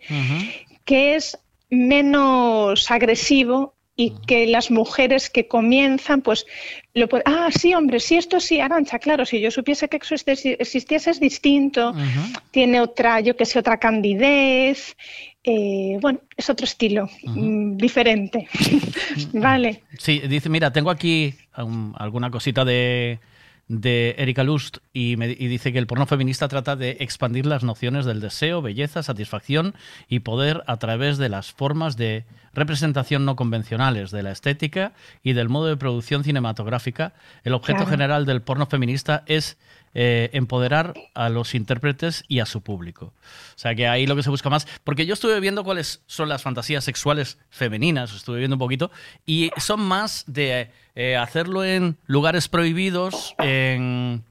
[0.85, 1.37] que es
[1.69, 6.45] menos agresivo y que las mujeres que comienzan, pues,
[6.93, 10.15] lo pueden, ah, sí, hombre, sí, esto sí, Arancha, claro, si yo supiese que eso
[10.15, 11.93] existiese es distinto,
[12.51, 14.97] tiene otra, yo que sé, otra candidez,
[15.45, 18.49] eh, bueno, es otro estilo, mm, diferente,
[19.33, 19.83] vale.
[19.97, 23.19] Sí, dice, mira, tengo aquí um, alguna cosita de,
[23.67, 27.63] de Erika Lust y, me- y dice que el porno feminista trata de expandir las
[27.63, 29.73] nociones del deseo, belleza, satisfacción
[30.07, 35.33] y poder a través de las formas de representación no convencionales, de la estética y
[35.33, 37.13] del modo de producción cinematográfica.
[37.43, 37.91] El objeto Claro.
[37.91, 39.57] general del porno feminista es
[39.97, 43.05] eh, empoderar a los intérpretes y a su público.
[43.55, 44.67] O sea que ahí lo que se busca más.
[44.83, 48.91] Porque yo estuve viendo cuáles son las fantasías sexuales femeninas, estuve viendo un poquito,
[49.25, 54.23] y son más de eh, hacerlo en lugares prohibidos, en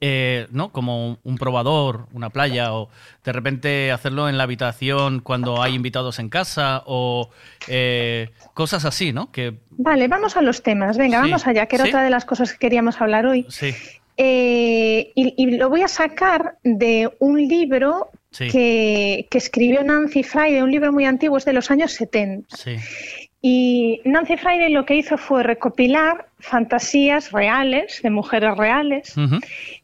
[0.00, 0.70] eh, ¿no?
[0.70, 2.88] Como un probador, una playa, o
[3.24, 7.30] de repente hacerlo en la habitación cuando hay invitados en casa, o
[7.66, 9.32] eh, cosas así, ¿no?
[9.32, 10.96] Que Vale, vamos a los temas.
[10.96, 11.28] Venga, Sí.
[11.30, 11.90] vamos allá, que era ¿Sí?
[11.90, 13.44] otra de las cosas que queríamos hablar hoy.
[13.48, 13.74] sí.
[14.18, 18.48] Eh, y, y lo voy a sacar de un libro Sí.
[18.50, 22.54] que, que escribió Nancy Friday, un libro muy antiguo, es de los años 70.
[22.54, 22.76] Sí.
[23.40, 29.14] Y Nancy Friday lo que hizo fue recopilar fantasías reales, de mujeres reales.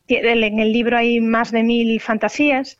[0.08, 2.78] En el libro hay más de mil fantasías.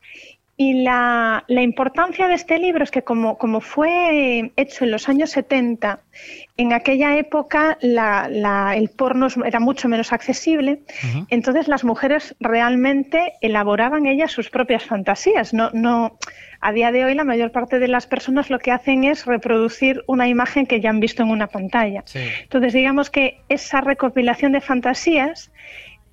[0.57, 5.09] Y la, la importancia de este libro es que como, como fue hecho en los
[5.09, 5.99] años 70,
[6.55, 10.79] en aquella época la- la- el porno era mucho menos accesible,
[11.29, 15.53] entonces las mujeres realmente elaboraban ellas sus propias fantasías.
[15.53, 16.17] No, no,
[16.61, 20.03] a día de hoy la mayor parte de las personas lo que hacen es reproducir
[20.07, 22.05] una imagen que ya han visto en una pantalla.
[22.43, 25.51] Entonces digamos que esa recopilación de fantasías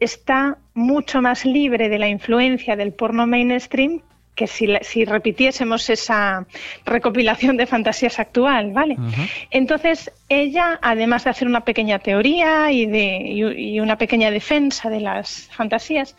[0.01, 4.01] está mucho más libre de la influencia del porno mainstream
[4.35, 6.47] que si, si repitiésemos esa
[6.86, 8.97] recopilación de fantasías actual, ¿vale?
[9.51, 14.89] Entonces, ella, además de hacer una pequeña teoría y, de, y- y una pequeña defensa
[14.89, 16.17] de las fantasías,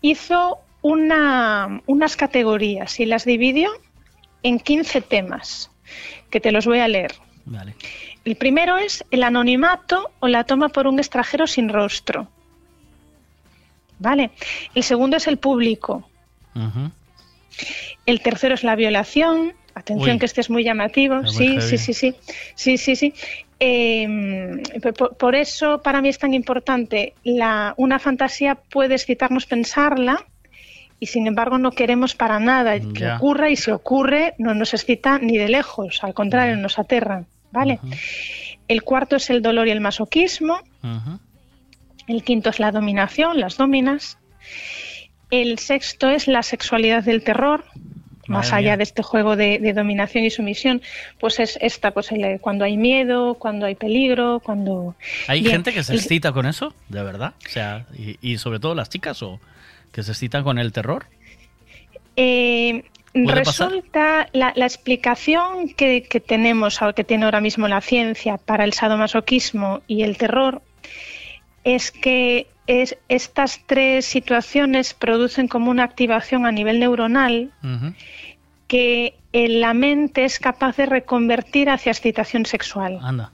[0.00, 3.70] hizo una- unas categorías y las dividió
[4.44, 5.70] en 15 temas,
[6.30, 7.12] que te los voy a leer.
[7.46, 7.74] Vale.
[8.24, 12.28] El primero es el anonimato o la toma por un extranjero sin rostro.
[13.98, 14.30] ¿Vale?
[14.74, 16.08] El segundo es el público.
[18.06, 19.52] El tercero es la violación.
[19.74, 20.18] Atención Uy.
[20.18, 21.20] que este es muy llamativo.
[21.20, 22.14] Es muy Sí, sí, sí, sí.
[22.54, 23.14] Sí, sí, sí.
[23.60, 24.08] Eh,
[24.96, 27.14] por, por eso para mí es tan importante.
[27.24, 30.24] La, una fantasía puede excitarnos pensarla
[30.98, 33.16] y sin embargo no queremos para nada que Ya.
[33.16, 37.24] ocurra y si ocurre no nos excita ni de lejos, al contrario, nos aterra.
[37.52, 37.80] ¿Vale?
[38.68, 40.60] El cuarto es el dolor y el masoquismo.
[42.06, 44.18] El quinto es la dominación, las dominas.
[45.30, 47.64] El sexto es la sexualidad del terror.
[48.26, 50.82] Más allá de este juego de, de dominación y sumisión,
[51.18, 54.94] pues es esta, pues el- cuando hay miedo, cuando hay peligro, cuando...
[55.26, 56.72] ¿Hay Bien, gente que se el- excita con eso?
[56.88, 57.34] ¿De verdad?
[57.44, 59.40] O sea, y, y sobre todo las chicas, o
[59.90, 61.06] que se excitan con el terror.
[62.14, 62.84] Eh,
[63.14, 68.62] resulta la, la explicación que, que tenemos o que tiene ahora mismo la ciencia para
[68.62, 70.62] el sadomasoquismo y el terror
[71.64, 77.52] es que es, estas tres situaciones producen como una activación a nivel neuronal
[78.68, 82.98] que en la mente es capaz de reconvertir hacia excitación sexual.
[83.02, 83.32] Anda.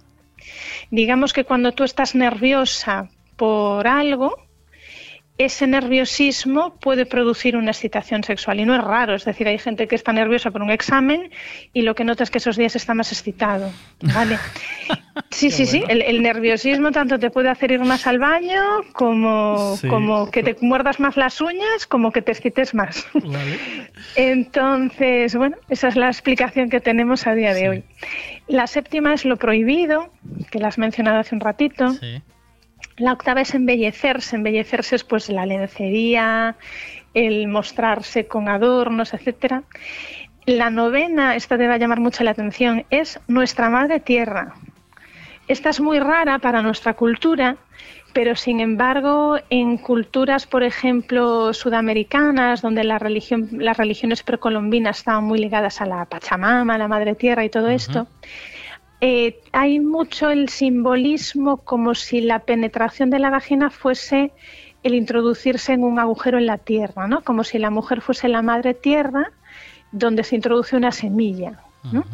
[0.90, 4.45] Digamos que cuando tú estás nerviosa por algo,
[5.38, 9.86] ese nerviosismo puede producir una excitación sexual y no es raro, es decir, hay gente
[9.86, 11.30] que está nerviosa por un examen
[11.74, 13.70] y lo que nota es que esos días está más excitado,
[14.02, 14.38] ¿vale?
[15.30, 18.60] Sí, sí, sí, el, el nerviosismo tanto te puede hacer ir más al baño
[18.92, 19.88] como, Sí.
[19.88, 23.06] como que te muerdas más las uñas, como que te excites más.
[24.14, 27.84] Entonces, bueno, esa es la explicación que tenemos a día de hoy.
[28.46, 30.10] La séptima es lo prohibido,
[30.50, 31.94] que la has mencionado hace un ratito.
[32.96, 34.36] La octava es embellecerse.
[34.36, 36.56] Embellecerse es pues la lencería,
[37.14, 39.62] el mostrarse con adornos, etcétera.
[40.46, 44.54] La novena, esta te va a llamar mucho la atención, es nuestra madre tierra.
[45.48, 47.56] Esta es muy rara para nuestra cultura,
[48.12, 55.24] pero sin embargo en culturas, por ejemplo, sudamericanas, donde la religión, las religiones precolombinas estaban
[55.24, 58.06] muy ligadas a la Pachamama, a la madre tierra y todo esto,
[59.00, 64.32] eh, hay mucho el simbolismo como si la penetración de la vagina fuese
[64.82, 67.22] el introducirse en un agujero en la tierra, ¿no?
[67.22, 69.32] Como si la mujer fuese la madre tierra
[69.92, 71.60] donde se introduce una semilla,
[71.92, 72.04] ¿no?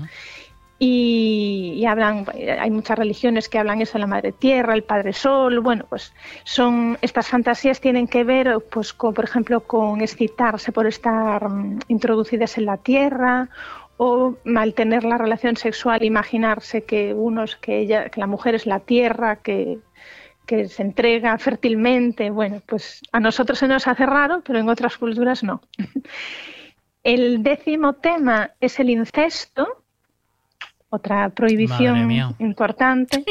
[0.79, 2.27] Y, y hablan,
[2.59, 6.13] hay muchas religiones que hablan eso de la madre tierra, el padre sol, bueno, pues
[6.43, 11.81] son estas fantasías tienen que ver, pues, con, por ejemplo, con excitarse por estar mm,
[11.87, 13.49] introducidas en la tierra
[14.05, 18.67] o al tener la relación sexual imaginarse que unos que ella que la mujer es
[18.67, 19.79] la tierra que
[20.45, 24.97] que se entrega fértilmente bueno pues a nosotros se nos hace raro pero en otras
[24.99, 25.63] culturas no.
[27.05, 29.85] El décimo tema es el incesto
[30.89, 33.25] otra prohibición importante.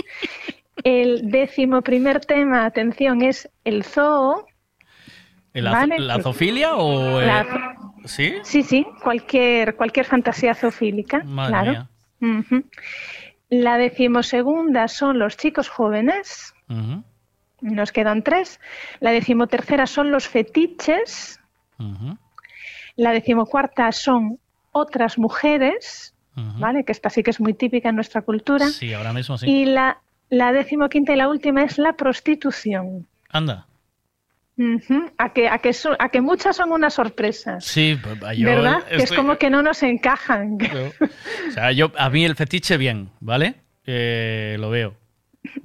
[0.83, 4.45] El décimo primer tema atención es el zoo
[5.54, 6.00] ¿El azo- Vale.
[6.00, 7.20] ¿La zoofilia o...?
[7.22, 8.34] eh, La- ¿Sí?
[8.44, 11.24] Sí, sí, cualquier, cualquier fantasía zoofílica.
[11.24, 11.88] Madre claro.
[12.20, 12.64] mía.
[13.50, 16.54] La decimosegunda son los chicos jóvenes,
[17.62, 18.60] nos quedan tres.
[19.02, 21.40] La decimotercera son los fetiches.
[22.96, 24.40] La decimocuarta son
[24.72, 26.16] otras mujeres.
[26.36, 26.86] ¿vale?
[26.86, 28.68] Que esta sí que es muy típica en nuestra cultura.
[28.70, 29.48] Sí, ahora mismo sí.
[29.50, 30.00] Y la,
[30.30, 33.06] la decimoquinta y la última es la prostitución.
[33.30, 33.68] Anda.
[35.17, 37.59] A que, a, que so- a que muchas son una sorpresa.
[37.61, 37.98] Sí,
[38.35, 38.83] yo ¿Verdad?
[38.85, 40.57] Que es como que no nos encajan.
[41.49, 43.56] O sea, yo, a mí el fetiche bien, ¿vale?
[43.85, 44.95] Eh, lo veo.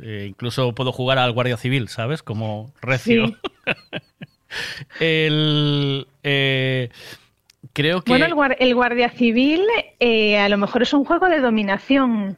[0.02, 2.22] Eh, incluso puedo jugar al Guardia Civil, ¿sabes?
[2.22, 3.26] Como recio.
[3.26, 3.36] Sí.
[5.00, 6.88] el, eh,
[7.72, 8.10] creo que...
[8.10, 9.62] Bueno, el, guar- el guardia civil
[10.00, 12.36] eh, a lo mejor es un juego de dominación.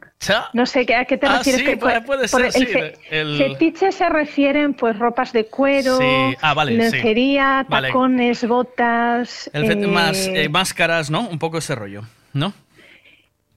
[0.53, 1.61] No sé ¿qué- a qué te Ah, refieres.
[1.61, 5.45] sí, que, puede- puede por ser, el sí, el- Fetiche se refieren pues ropas de
[5.45, 7.87] cuero, Sí, ah, vale, lencería, Vale.
[7.89, 11.27] tacones, botas, eh, más eh, máscaras, ¿no?
[11.27, 12.53] Un poco ese rollo, ¿no?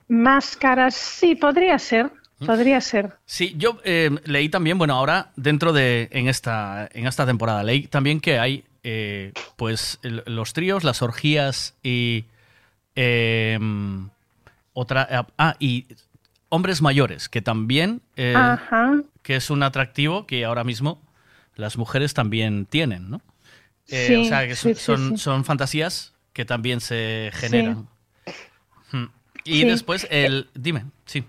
[0.08, 0.94] máscaras.
[0.94, 2.46] Sí, podría ser, ¿Mm?
[2.46, 3.12] podría ser.
[3.24, 7.86] Sí, yo eh, leí también, bueno, ahora dentro de, en esta, en esta temporada, leí
[7.86, 12.24] también que hay, eh, pues, los tríos, las orgías y
[12.96, 13.58] eh,
[14.72, 15.86] otra, ah, y
[16.48, 19.02] hombres mayores, que también, eh, Ajá.
[19.22, 21.00] que es un atractivo que ahora mismo
[21.56, 23.20] las mujeres también tienen, ¿no?
[23.88, 25.18] Eh, Sí, o sea, que son, sí, son, sí.
[25.18, 27.88] son fantasías que también se generan.
[28.90, 29.06] Hmm.
[29.44, 31.24] Y después, el, dime, sí.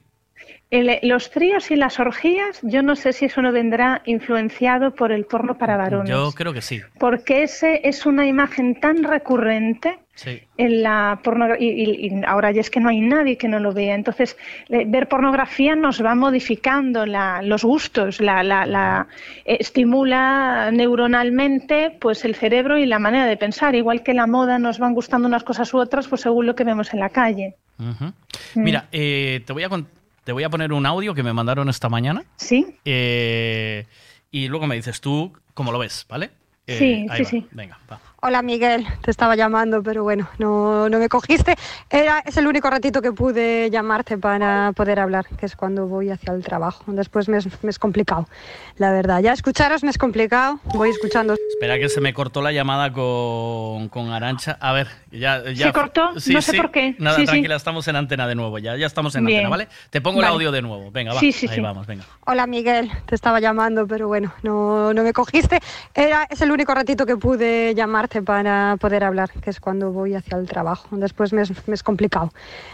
[0.73, 5.11] El- los tríos y las orgías, yo no sé si eso no vendrá influenciado por
[5.11, 6.09] el porno para varones.
[6.09, 6.81] Yo creo que sí.
[6.97, 10.41] Porque ese es una imagen tan recurrente Sí.
[10.57, 13.71] en la pornografía y, y ahora ya es que no hay nadie que no lo
[13.73, 13.93] vea.
[13.93, 14.35] Entonces,
[14.69, 19.07] eh, ver pornografía nos va modificando la- los gustos, la, la- la-
[19.45, 23.75] eh, estimula neuronalmente pues el cerebro y la manera de pensar.
[23.75, 26.63] Igual que la moda nos van gustando unas cosas u otras, pues según lo que
[26.63, 27.55] vemos en la calle.
[27.77, 28.07] Mm.
[28.55, 29.87] Mira, eh, te, voy a con-
[30.23, 32.23] te voy a poner un audio que me mandaron esta mañana.
[32.35, 32.77] Sí.
[32.85, 33.85] Eh,
[34.31, 36.31] y luego me dices tú cómo lo ves, ¿vale?
[36.67, 37.29] Eh, Sí, ahí sí, va.
[37.29, 37.47] sí.
[37.51, 37.99] Venga, va.
[38.25, 41.55] Hola Miguel, te estaba llamando, pero bueno, no, no me cogiste.
[41.89, 46.09] Era, es el único ratito que pude llamarte para poder hablar, que es cuando voy
[46.09, 46.85] hacia el trabajo.
[46.87, 48.29] Después me es, me es complicado,
[48.77, 49.19] la verdad.
[49.21, 51.33] Ya escucharos me es complicado, voy escuchando.
[51.49, 54.57] Espera que se me cortó la llamada con, con Arancha.
[54.61, 55.43] A ver, ya...
[55.51, 56.17] ya ¿Se cortó?
[56.17, 56.57] Sí, No sé sí.
[56.57, 56.95] por qué.
[56.99, 57.27] Nada, Sí, sí.
[57.27, 58.57] tranquila, estamos en antena de nuevo.
[58.57, 59.39] Ya, ya estamos en Bien.
[59.39, 59.67] antena, ¿vale?
[59.89, 60.91] Te pongo el audio de nuevo.
[60.91, 61.19] Venga, va.
[61.19, 61.61] Sí, sí, ahí sí.
[61.61, 62.05] vamos, venga.
[62.25, 65.59] Hola Miguel, te estaba llamando, pero bueno, no, no me cogiste.
[65.93, 70.13] Era, es el único ratito que pude llamarte para poder hablar, que es cuando voy
[70.15, 70.87] hacia el trabajo.
[70.91, 72.31] Después me es, me es complicado,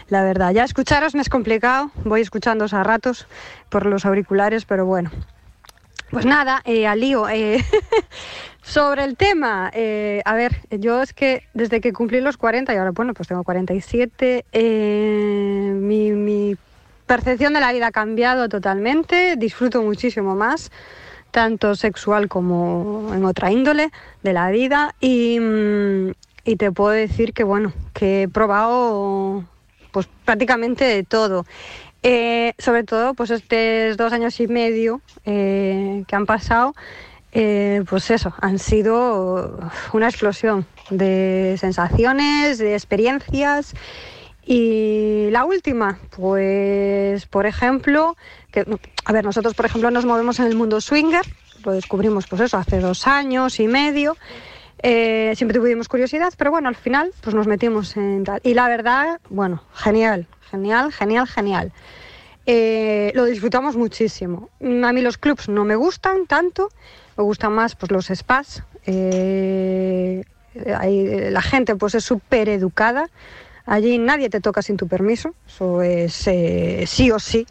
[0.08, 0.52] la verdad.
[0.52, 3.26] Ya escucharos me es complicado, voy escuchando a ratos
[3.68, 5.10] por los auriculares, pero bueno.
[6.10, 7.28] Pues nada, eh, al lío.
[7.28, 7.64] eh,
[8.62, 12.76] sobre el tema, eh, a ver, yo es que desde que cumplí los 40 y
[12.76, 16.56] ahora, bueno, pues tengo 47, eh, mi, mi
[17.06, 20.70] percepción de la vida ha cambiado totalmente, disfruto muchísimo más,
[21.30, 23.90] tanto sexual como en otra índole
[24.22, 26.10] de la vida y, mm,
[26.44, 29.44] y te puedo decir que bueno, que he probado
[29.92, 31.44] pues prácticamente de todo.
[32.02, 36.74] Eh, sobre todo pues estos dos años y medio eh, que han pasado,
[37.32, 39.60] eh, pues eso, han sido
[39.92, 43.74] una explosión de sensaciones, de experiencias.
[44.44, 48.16] Y la última, pues por ejemplo,
[48.50, 48.64] que,
[49.04, 51.24] a ver, nosotros por ejemplo nos movemos en el mundo swinger,
[51.64, 54.16] lo descubrimos pues eso hace dos años y medio.
[54.82, 58.40] Eh, siempre tuvimos curiosidad, pero bueno, al final pues nos metimos en tal.
[58.42, 61.72] Y la verdad, bueno, genial, genial, genial, genial.
[62.46, 64.48] Eh, lo disfrutamos muchísimo.
[64.60, 66.70] A mí los clubs no me gustan tanto,
[67.16, 68.62] me gustan más pues los spas.
[68.86, 70.24] Eh,
[70.76, 73.10] ahí, la gente pues es súper educada.
[73.70, 77.46] Allí nadie te toca sin tu permiso, eso es eh, sí o sí.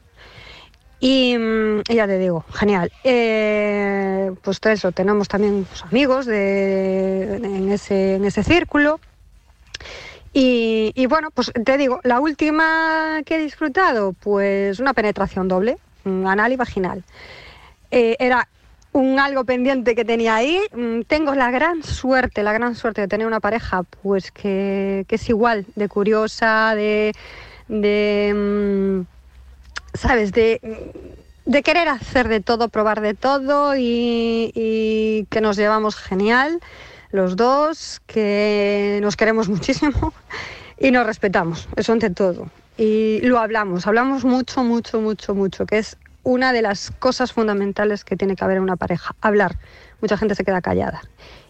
[0.99, 2.91] Y, mm, y ya te digo, genial.
[3.05, 8.99] Eh, pues eso, tenemos también pues, amigos en, ese, en ese círculo.
[10.33, 16.51] Y, bueno, pues te digo, la última que he disfrutado, pues una penetración doble, anal
[16.51, 17.01] y vaginal.
[17.91, 18.45] Eh, era
[18.91, 20.59] un algo pendiente que tenía ahí.
[20.73, 25.15] Mm, Tengo la gran suerte, la gran suerte de tener una pareja, pues que, que
[25.15, 27.13] es igual de curiosa, de,
[27.67, 30.31] de mm, ¿sabes?
[30.31, 30.61] De,
[31.45, 36.59] de querer hacer de todo, probar de todo y, y que nos llevamos genial
[37.11, 40.13] los dos, que nos queremos muchísimo
[40.77, 42.47] y nos respetamos, eso ante todo.
[42.77, 48.03] Y lo hablamos, hablamos mucho, mucho, mucho, mucho, que es una de las cosas fundamentales
[48.03, 49.57] que tiene que haber en una pareja, hablar.
[50.01, 51.01] Mucha gente se queda callada.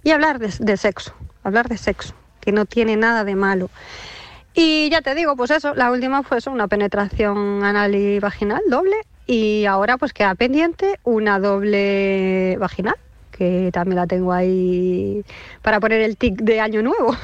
[0.04, 3.70] Y hablar de, de sexo, hablar de sexo, que no tiene nada de malo.
[4.54, 8.62] Y ya te digo, pues eso, la última fue eso, una penetración anal y vaginal
[8.68, 8.96] doble.
[9.26, 12.96] Y ahora pues queda pendiente una doble vaginal,
[13.32, 15.24] que también la tengo ahí
[15.62, 17.16] para poner el tic de año nuevo,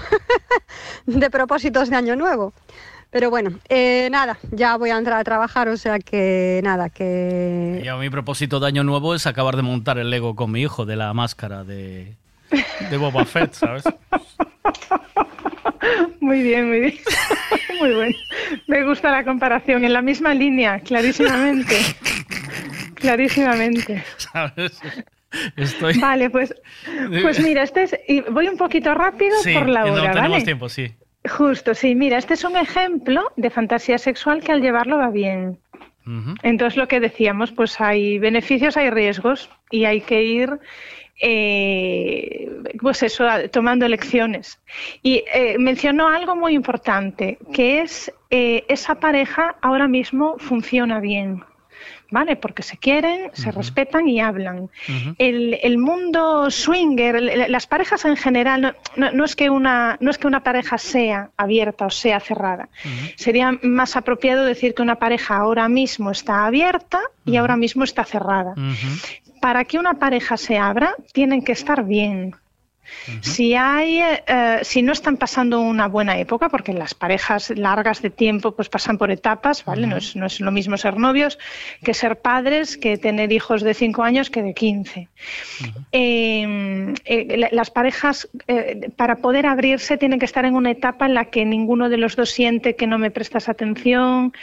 [1.07, 2.53] de propósitos de año nuevo.
[3.11, 7.81] Pero bueno, eh, nada, ya voy a entrar a trabajar, o sea que nada, que...
[7.83, 10.61] Y a mi propósito de año nuevo es acabar de montar el Lego con mi
[10.61, 12.15] hijo de la máscara de,
[12.89, 13.83] de Boba Fett, ¿sabes?
[16.19, 16.95] Muy bien, muy bien.
[17.79, 18.15] Muy bueno.
[18.67, 19.83] Me gusta la comparación.
[19.83, 21.75] En la misma línea, clarísimamente.
[22.95, 24.03] Clarísimamente.
[24.17, 24.79] ¿Sabes?
[25.57, 25.99] Estoy...
[25.99, 26.55] Vale, pues,
[27.21, 30.31] pues mira, este es, y voy un poquito rápido Sí, por la hora, no tenemos
[30.31, 30.43] ¿vale?
[30.45, 30.95] tiempo, sí.
[31.27, 31.95] Justo, sí.
[31.95, 35.59] Mira, este es un ejemplo de fantasía sexual que al llevarlo va bien.
[36.43, 40.59] Entonces, lo que decíamos, pues hay beneficios, hay riesgos y hay que ir,
[41.19, 42.47] eh,
[42.79, 44.59] pues eso, tomando lecciones.
[45.01, 51.43] Y eh, mencionó algo muy importante, que es eh, esa pareja ahora mismo funciona bien.
[52.15, 52.37] ¿Vale?
[52.37, 54.69] Porque se quieren, se respetan y hablan.
[55.17, 59.97] El, el mundo swinger, el- las parejas en general, no, no- no es que una,
[59.99, 62.69] no es que una pareja sea abierta o sea cerrada.
[63.17, 68.05] Sería más apropiado decir que una pareja ahora mismo está abierta y ahora mismo está
[68.05, 68.53] cerrada.
[69.41, 72.33] Para que una pareja se abra, tienen que estar bien.
[73.21, 78.09] Si hay, eh, si no están pasando una buena época, porque las parejas largas de
[78.09, 79.87] tiempo pues pasan por etapas, ¿vale?
[79.87, 81.37] no, es, no es lo mismo ser novios
[81.83, 85.09] que ser padres, que tener hijos de 5 años que de 15.
[85.91, 91.05] Eh, eh, la- las parejas, eh, para poder abrirse, tienen que estar en una etapa
[91.05, 94.33] en la que ninguno de los dos siente que no me prestas atención,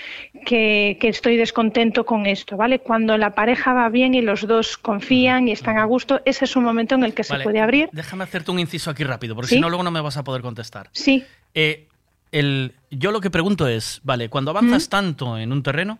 [0.47, 2.79] que, que estoy descontento con esto, ¿vale?
[2.79, 6.57] Cuando la pareja va bien y los dos confían y están a gusto, ese es
[6.57, 7.89] un momento en el que se puede abrir.
[7.93, 9.55] Déjame hacerte un inciso aquí rápido, porque ¿Sí?
[9.57, 10.89] si no, luego no me vas a poder contestar.
[10.93, 11.25] Sí.
[11.55, 11.87] Eh,
[12.33, 15.99] el, yo lo que pregunto es, vale, cuando avanzas tanto en un terreno,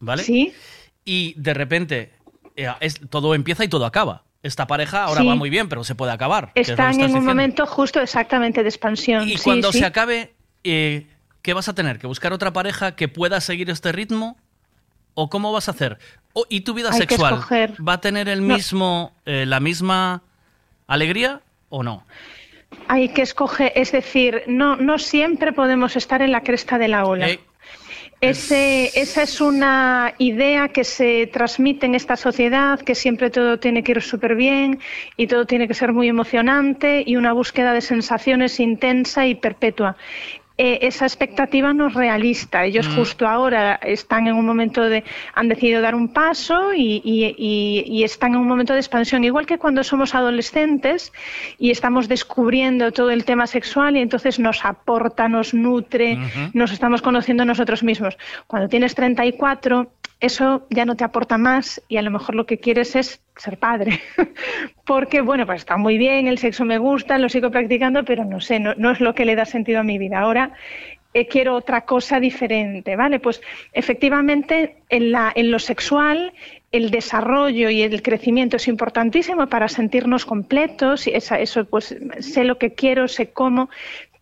[0.00, 0.22] ¿vale?
[0.24, 0.52] Sí.
[1.04, 2.12] Y de repente
[2.56, 4.22] eh, es- todo empieza y todo acaba.
[4.42, 5.26] Esta pareja ahora Sí.
[5.26, 6.52] va muy bien, pero se puede acabar.
[6.54, 7.20] es Están en un diciendo.
[7.28, 9.28] momento justo exactamente de expansión.
[9.28, 10.32] Y sí, cuando se acabe,
[10.64, 11.06] eh,
[11.42, 11.98] ¿qué vas a tener?
[11.98, 14.38] ¿Que buscar otra pareja que pueda seguir este ritmo?
[15.14, 15.98] ¿O cómo vas a hacer?
[16.48, 17.40] ¿Y tu vida Hay sexual
[17.86, 18.54] va a tener el No.
[18.54, 20.22] mismo, eh, la misma
[20.86, 22.04] alegría o no?
[22.88, 27.04] Hay que escoger, es decir, no, no siempre podemos estar en la cresta de la
[27.04, 27.28] ola.
[28.20, 33.82] Ese, esa es una idea que se transmite en esta sociedad, que siempre todo tiene
[33.82, 34.80] que ir súper bien
[35.18, 39.96] y todo tiene que ser muy emocionante y una búsqueda de sensaciones intensa y perpetua.
[40.58, 42.64] Eh, esa expectativa no es realista.
[42.64, 42.94] Ellos Mm.
[42.96, 45.04] justo ahora están en un momento de,
[45.34, 49.22] han decidido dar un paso y, y- y- y están en un momento de expansión.
[49.22, 51.12] Igual que cuando somos adolescentes
[51.58, 56.18] y estamos descubriendo todo el tema sexual y entonces nos aporta, nos nutre,
[56.54, 58.16] nos estamos conociendo nosotros mismos.
[58.46, 62.58] Cuando tienes 34, eso ya no te aporta más y a lo mejor lo que
[62.58, 64.00] quieres es ser padre.
[64.86, 68.40] Porque, bueno, pues está muy bien, el sexo me gusta, lo sigo practicando, pero no
[68.40, 70.20] sé, no, no es lo que le da sentido a mi vida.
[70.20, 70.52] Ahora
[71.12, 73.20] eh, quiero otra cosa diferente, ¿vale?
[73.20, 73.40] Pues
[73.72, 76.32] efectivamente en, la, en lo sexual
[76.72, 82.58] el desarrollo y el crecimiento es importantísimo para sentirnos completos, y eso pues sé lo
[82.58, 83.70] que quiero, sé cómo,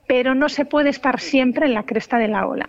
[0.06, 2.68] pero no se puede estar siempre en la cresta de la ola.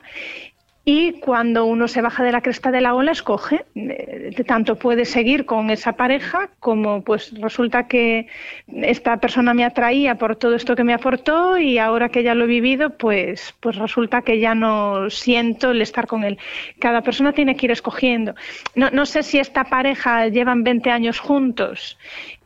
[0.88, 3.66] Y cuando uno se baja de la cresta de la ola, escoge.
[3.74, 8.28] eh, Tanto puede seguir con esa pareja como pues resulta que
[8.68, 12.44] esta persona me atraía por todo esto que me aportó y ahora que ya lo
[12.44, 16.38] he vivido, pues, pues resulta que ya no siento el estar con él.
[16.80, 18.36] Cada persona tiene que ir escogiendo.
[18.76, 21.98] No, no sé si esta pareja llevan 20 años juntos,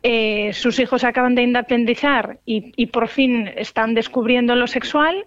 [0.02, 5.26] eh, sus hijos acaban de independizar y, y por fin están descubriendo lo sexual,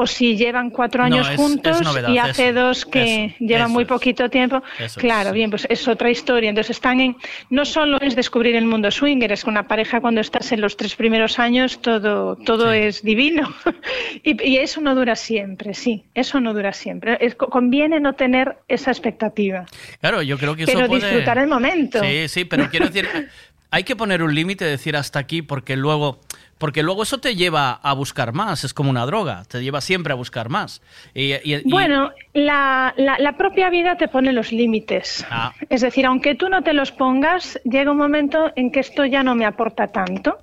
[0.00, 3.66] o si llevan cuatro años es juntos novedad, y hace eso, dos que eso, llevan
[3.66, 4.62] eso muy poquito tiempo.
[4.96, 6.50] Claro, bien, pues es otra historia.
[6.50, 7.16] Entonces están en,
[7.50, 10.76] no solo es descubrir el mundo swinger, es que una pareja cuando estás en los
[10.76, 13.52] tres primeros años todo, todo es divino.
[14.22, 17.18] y, y eso no dura siempre, sí, eso no dura siempre.
[17.20, 19.66] Es- conviene no tener esa expectativa,
[20.00, 21.06] Claro, yo creo que eso pero puede...
[21.06, 22.00] disfrutar el momento.
[22.02, 23.08] Sí, sí, pero quiero decir,
[23.70, 26.18] hay que poner un límite, decir hasta aquí, porque luego,
[26.56, 30.12] porque luego eso te lleva a buscar más, es como una droga, te lleva siempre
[30.12, 30.80] a buscar más.
[31.14, 35.26] Y, y- y- Bueno, la, la- la propia vida te pone los límites.
[35.30, 39.04] Ah, Es decir, aunque tú no te los pongas, llega un momento en que esto
[39.04, 40.38] ya no me aporta tanto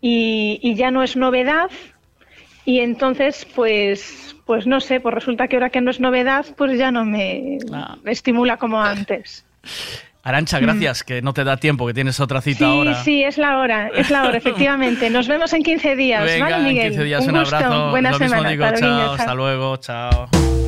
[0.00, 1.70] y, y ya no es novedad
[2.64, 6.76] y entonces, pues, pues no sé, pues resulta que ahora que no es novedad, pues
[6.78, 7.96] ya no me Ah.
[8.04, 9.44] estimula como antes.
[10.26, 12.68] Arancha, gracias, que no te da tiempo, que tienes otra cita Mm.
[12.72, 13.04] Sí, ahora.
[13.04, 15.08] sí, es la hora, es la hora, efectivamente.
[15.08, 16.88] Nos vemos en 15 días, Venga, ¿vale, en Miguel?
[16.88, 17.90] 15 días un, gusto, abrazo.
[17.90, 18.74] buena Lo mismo semana.
[18.74, 20.65] chao, hasta luego, chao.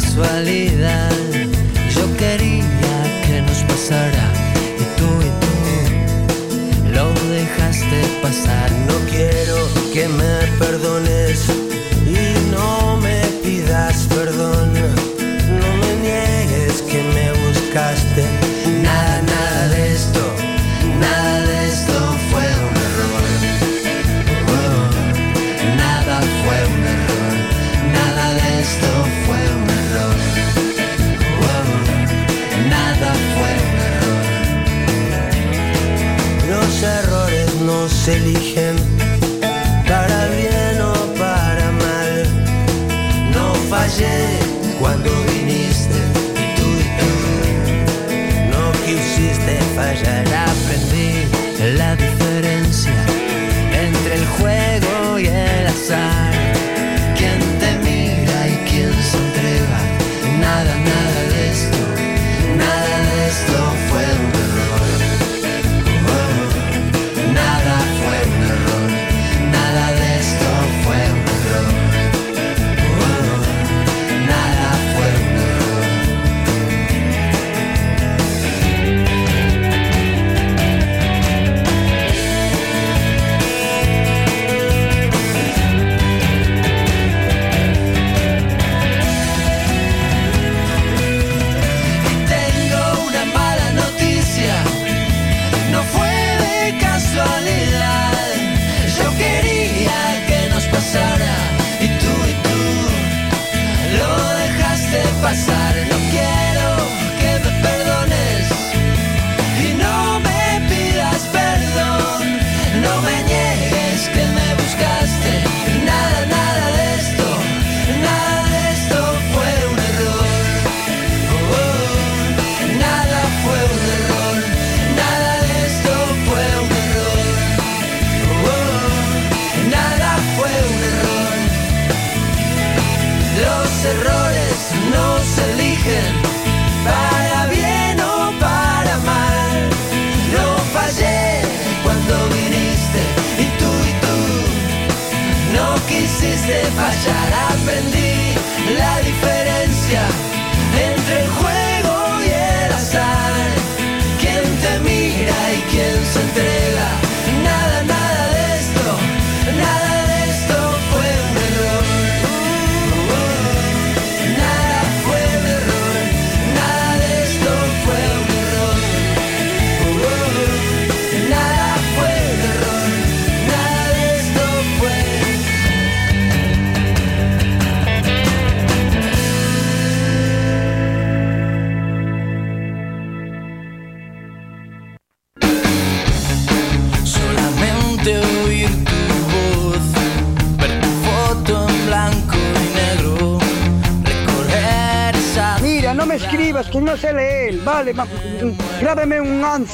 [0.00, 1.10] casualidad.
[1.94, 2.96] Yo quería
[3.26, 4.32] que nos pasara
[4.78, 8.70] y tú y tú lo dejaste pasar.
[8.88, 9.56] No quiero
[9.92, 11.44] que me perdones
[12.06, 14.69] y no me pidas perdón.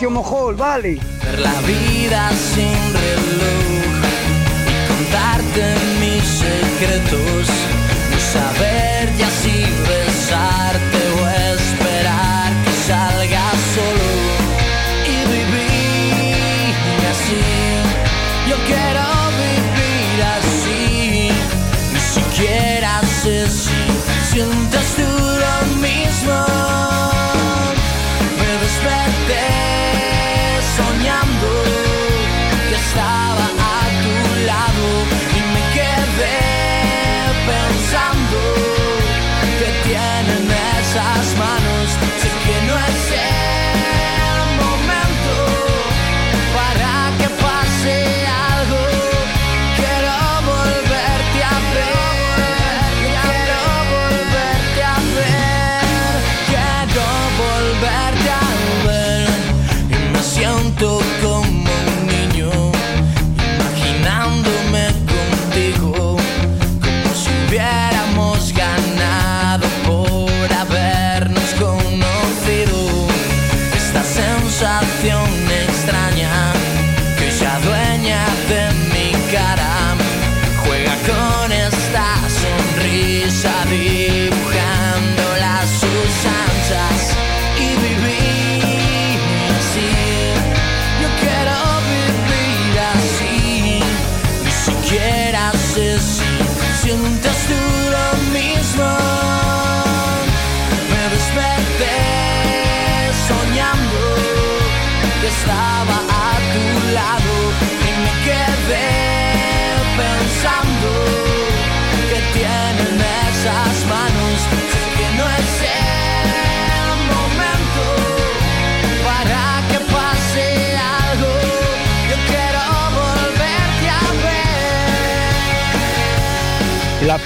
[0.05, 0.99] Mojol, vale.
[1.25, 3.97] Ver la vida sin reloj
[4.89, 7.49] contarte mis secretos,
[8.11, 8.76] no saber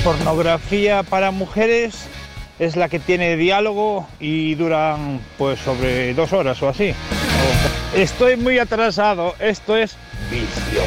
[0.04, 2.06] pornografía para mujeres
[2.58, 6.94] es la que tiene diálogo y duran pues sobre dos horas o así.
[7.94, 9.96] Estoy muy atrasado, esto es
[10.30, 10.82] vicio.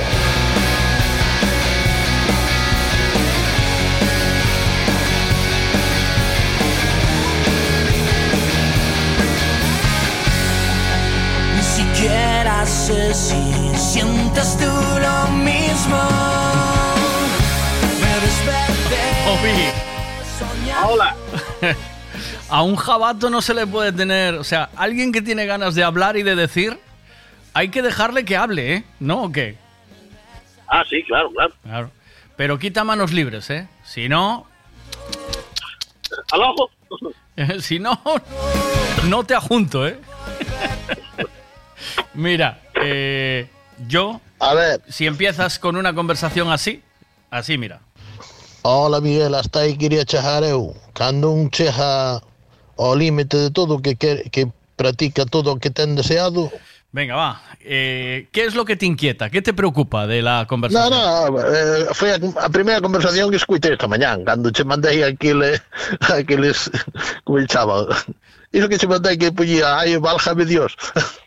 [11.56, 14.73] Ni siquiera sé si sientes tú
[20.86, 21.16] Hola.
[22.50, 24.36] A un jabato no se le puede tener.
[24.36, 26.80] O sea, alguien que tiene ganas de hablar y de decir,
[27.54, 28.84] hay que dejarle que hable, ¿eh?
[29.00, 29.58] ¿No o qué?
[30.68, 31.54] Ah, sí, claro, claro.
[31.64, 31.92] Claro.
[32.36, 33.68] Pero quita manos libres, ¿eh?
[33.84, 34.46] Si no.
[36.32, 36.70] Al ojo.
[37.60, 38.00] si no,
[39.08, 40.00] no te ajunto, ¿eh?
[42.14, 43.50] Mira, eh,
[43.88, 44.22] yo.
[44.40, 44.82] A ver.
[44.90, 46.84] Si empiezas con una conversación así,
[47.32, 47.80] así, mira.
[48.64, 50.74] Ola, Miguel, hasta aí quería chegar eu.
[50.94, 52.22] Cando un chega
[52.78, 56.50] ao límite de todo que, que, que practica todo o que ten deseado...
[56.94, 57.42] Venga, va.
[57.60, 59.30] Eh, ¿Qué es lo que te inquieta?
[59.30, 60.92] ¿Qué te preocupa de la conversación?
[60.92, 65.02] No, non, eh, foi a, a primeira conversación que escuitei esta mañán, cando che mandei
[65.02, 65.60] aquele,
[66.14, 66.70] aqueles,
[67.26, 67.90] como le chama,
[68.54, 70.78] iso que che mandei que puñía, ai, válgame Dios.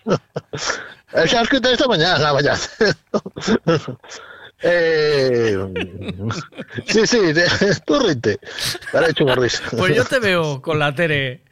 [1.28, 2.56] xa escuitei esta mañán, a mañán.
[4.62, 5.57] Eh,
[6.86, 7.18] sí, sí,
[7.86, 8.39] tú rite.
[8.93, 9.62] Para hecho una risa.
[9.76, 11.43] Pues yo te veo con la Tere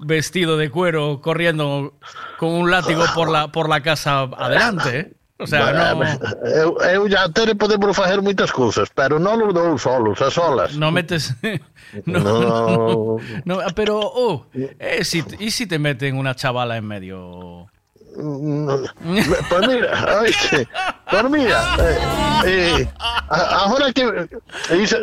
[0.00, 1.94] vestido de cuero corriendo
[2.38, 5.12] con un látigo por la, por la casa adelante, ¿eh?
[5.36, 6.04] O sea, no,
[6.46, 10.78] eu, eu ya Tere podemos facer moitas cousas, pero non os dous solos, a solas.
[10.78, 11.34] no metes...
[12.06, 13.18] No, No.
[13.44, 17.66] no, pero, oh, eh, si, ¿y si te meten una chavala en medio?
[18.14, 20.68] Pues mira, ai, que-
[21.10, 21.98] pues mira, eh,
[22.46, 24.04] eh, a- agora que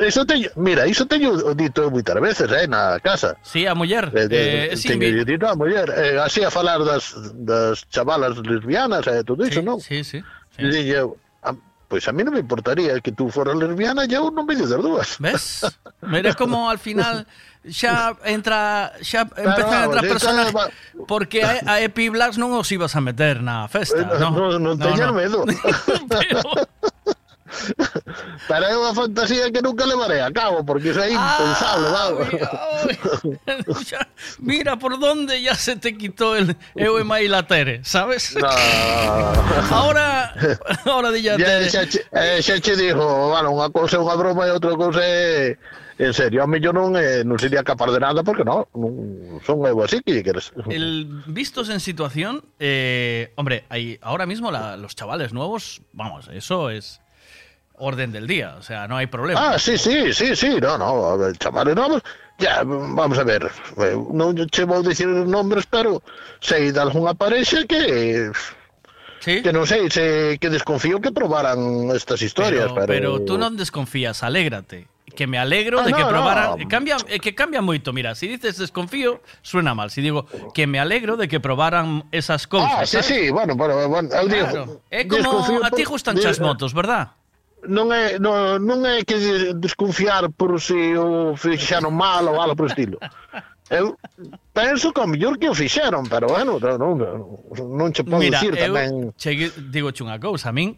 [0.08, 3.36] iso teño, mira, iso teño dito moitas veces, eh, na casa.
[3.44, 4.12] Sí, a muller.
[4.16, 9.20] Eh, Eh, eh, sí, a muller, eh, así a falar das, das chavalas lesbianas e
[9.20, 9.80] eh, todo iso, non?
[9.80, 10.24] Sí, sí.
[10.58, 11.56] E eu, "Ah,
[11.88, 14.80] pois a mí non me importaría que tú foras lesbiana e eu non medio das
[14.80, 15.10] dúas.
[15.20, 15.68] ¿Ves?
[16.02, 17.28] Mira como al final
[17.70, 20.48] xa entra xa empezan a entrar personas
[21.06, 24.34] porque a, a Epi Blacks non os ibas a meter na festa, Eh, no?
[24.34, 25.46] non, non teñas medo.
[28.48, 32.28] Pero é unha fantasía que nunca levaré a cabo, porque é impensable, vamos.
[33.92, 34.08] Ya,
[34.40, 38.36] Mira por dónde ya se te quitó el eu e mai la Tere, sabes?
[38.40, 38.48] No.
[39.76, 40.32] Ahora
[40.88, 41.68] ahora di ya Ya, Tere.
[41.70, 41.82] xa,
[42.16, 45.60] eh, xa che dixo, bueno, unha cousa é unha broma e outra cousa é
[46.02, 49.38] en serio, a mí yo non, eh, non sería capaz de nada porque non, non
[49.46, 50.50] son eu así que queres.
[50.74, 56.74] El vistos en situación, eh, hombre, hay ahora mismo la- los chavales nuevos, vamos, eso
[56.74, 57.00] es
[57.78, 59.54] orden del día, o sea, no hay problema.
[59.54, 62.02] Ah, sí, sí, sí, sí, no, no, a ver, chavales novos,
[62.38, 63.46] ya, vamos a ver,
[63.78, 66.02] eh, non che vou dicir nombres, pero
[66.42, 68.30] sei de algunha parexa que
[69.22, 73.54] que non sei, se, que desconfío que probaran estas historias, pero, pero, pero tú non
[73.54, 74.90] desconfías, alégrate.
[75.16, 76.60] que me alegro ah, de que no, probaran.
[76.60, 76.68] No.
[76.68, 79.92] Cambia, eh, que cambia moito, mira, si dices desconfío, suena mal.
[79.92, 82.72] Si digo que me alegro de que probaran esas cousas.
[82.74, 83.06] Ah, sí, ¿sabes?
[83.06, 84.82] sí, bueno, bueno, bueno eu digo, claro.
[84.90, 87.14] É como a ti gustanche as motos, verdad?
[87.62, 92.74] Non é, non, non é que desconfiar por se o fixaron mal ou algo por
[92.74, 92.98] estilo.
[93.70, 93.96] Eu
[94.52, 96.98] penso que o mellor que o fixeron, pero bueno, non,
[97.56, 99.14] non che podo Mira, dicir tamén.
[99.14, 100.74] eu digo unha cousa, a min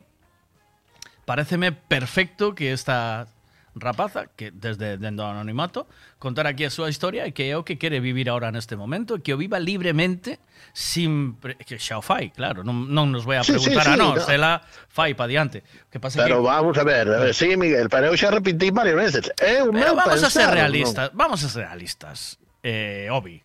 [1.25, 3.27] pareceme perfecto que esta
[3.75, 5.89] rapaza que desde dentro do anonimato
[6.21, 9.19] contar aquí a súa historia e que é o que quere vivir ahora neste momento
[9.19, 10.39] que o viva libremente
[10.73, 11.57] sin pre...
[11.57, 13.97] que xa o fai, claro, non, non nos vai a preguntar sí, sí, sí, a
[13.99, 14.33] nós, no.
[14.33, 14.51] ela
[14.89, 15.61] fai pa diante.
[15.91, 16.49] Que pasa pero que...
[16.49, 19.23] vamos a ver, a ver, sí, Miguel, pero eu xa repetí varias veces.
[19.37, 21.17] Eu pero vamos pensar, a ser realistas, no.
[21.17, 22.39] vamos a ser realistas.
[22.63, 23.42] Eh, Obi,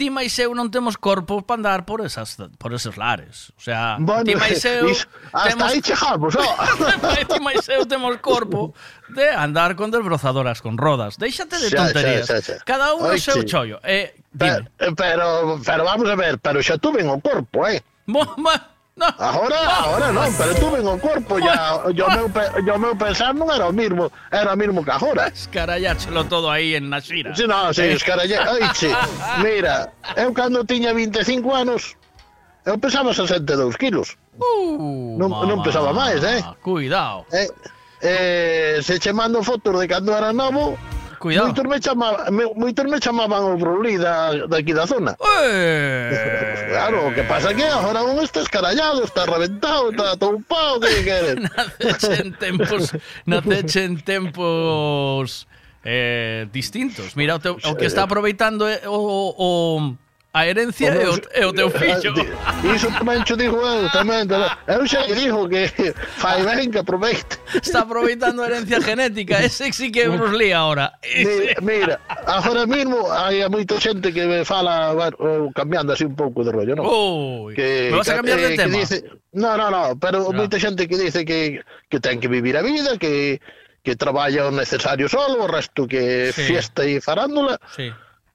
[0.00, 3.52] ti máis eu non temos corpo para andar por esas por esos lares.
[3.52, 4.88] O sea, bueno, ti máis eu
[5.36, 6.54] hasta temos, aí chegamos, oh.
[7.28, 8.72] ti máis eu temos corpo
[9.12, 11.20] de andar con desbrozadoras con rodas.
[11.20, 12.24] Déixate de xa, tonterías.
[12.24, 12.64] Xa, xa, xa.
[12.64, 13.76] Cada un o seu chollo.
[13.84, 14.64] Eh, pero,
[14.96, 17.84] pero pero vamos a ver, pero xa tuve o corpo, eh.
[19.00, 19.08] No.
[19.16, 22.28] ahora agora non, pero tuven o corpo ya, yo, meu,
[22.60, 25.32] yo meu pensar non era o mismo, era o mismo que agora.
[25.32, 27.32] Escaralláchelo todo aí en na xira.
[27.32, 27.96] Si, no, si, eh.
[27.96, 28.92] escarallé, Ay, si.
[29.40, 29.88] Mira,
[30.20, 31.96] eu cando tiña 25 anos,
[32.68, 34.20] eu pesaba 62 kilos.
[34.36, 35.48] Uh, non, mamá.
[35.48, 36.44] non pesaba máis, eh?
[36.60, 37.24] Cuidado.
[37.32, 37.48] Eh,
[38.04, 40.76] eh, se che mando fotos de cando era novo,
[41.20, 41.52] Cuidado.
[41.52, 45.12] Moitos me, chamaban, moitos me chamaban o Broly da, daqui da zona.
[45.44, 46.64] Eh.
[46.72, 51.36] claro, o que pasa que agora un está escarallado, está reventado, está toupado, que queres?
[51.36, 55.46] naceche en tempos, naceche en tempos
[55.84, 57.14] eh, distintos.
[57.14, 59.96] Mira, o, te, o que está aproveitando é o, o
[60.32, 62.14] a herencia é o, é o teu ah, fillo.
[62.70, 64.30] Iso tamén xo digo eu, tamén.
[64.70, 65.66] Eu xa digo que
[66.22, 67.34] fai ben que aproveite.
[67.50, 70.94] Está aproveitando a herencia genética, ese sí que nos Lee ahora.
[71.02, 71.94] Mira, mira,
[72.30, 76.78] agora mesmo hai moita xente que me fala bueno, cambiando así un pouco de rollo,
[76.78, 76.86] non?
[77.50, 78.70] Que, me vas a cambiar de eh, tema?
[78.70, 79.02] Dice,
[79.34, 80.46] no, no, no, pero no.
[80.46, 81.58] moita xente que dice que,
[81.90, 83.42] que ten que vivir a vida, que
[83.82, 86.54] que traballa o necesario solo, o resto que sí.
[86.54, 87.58] fiesta e farándula.
[87.74, 87.90] Sí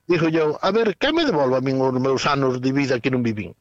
[0.07, 3.09] Dixo eu, a ver, que me devolva a min os meus anos de vida que
[3.09, 3.57] non vivín?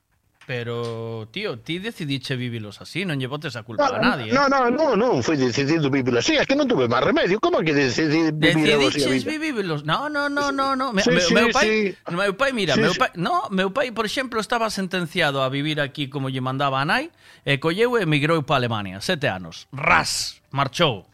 [0.46, 4.28] Pero, tío, ti decidiche vivilos así, non lle botes a culpa no, a nadie.
[4.28, 4.52] No, eh?
[4.52, 7.40] no, no, non, foi decidido vivilos así, é que non tuve máis remedio.
[7.40, 9.24] Como que decidí vivir así a vida?
[9.24, 9.88] vivilos.
[9.88, 10.92] No, no, no, no, no.
[10.92, 12.12] Me, sí, meu, sí, meu pai, sí.
[12.12, 15.80] meu pai, mira, sí, meu pai, no, meu pai, por exemplo, estaba sentenciado a vivir
[15.80, 17.08] aquí como lle mandaba a nai,
[17.40, 19.64] e colleu e emigrou para Alemania, sete anos.
[19.72, 21.08] Ras, marchou.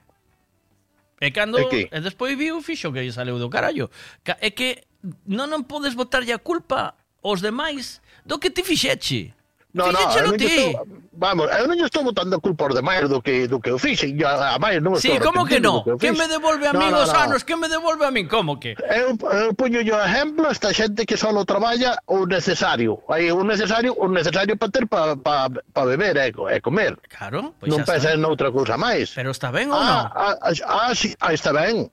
[1.23, 3.95] E cando, e, e despois viu, fixo que lle saleu do carallo.
[4.27, 4.90] É que
[5.27, 9.33] non non podes botarlle a culpa aos demais do que ti fixeche.
[9.73, 10.47] No, Fíxeche no, no ti.
[10.47, 13.79] Estou, vamos, eu non estou botando a culpa aos demais do que do que eu
[13.79, 14.11] fixe.
[14.27, 15.15] a, a máis non estou.
[15.15, 15.87] Sí, como que non?
[15.87, 17.23] Que, que me devolve a no, no, no, os no.
[17.23, 17.47] anos?
[17.47, 18.75] Que me devolve a min como que?
[18.75, 22.99] Eu, eu puño yo exemplo esta xente que só traballa o necesario.
[23.07, 26.61] Aí o necesario, o necesario para ter para pa, pa beber eh, e, e eh,
[26.61, 26.99] comer.
[27.07, 29.15] Claro, pois non pensa en outra cousa máis.
[29.15, 30.11] Pero está ben ou non?
[30.11, 31.87] Ah, ah, ah, ah, sí, ah, está ben.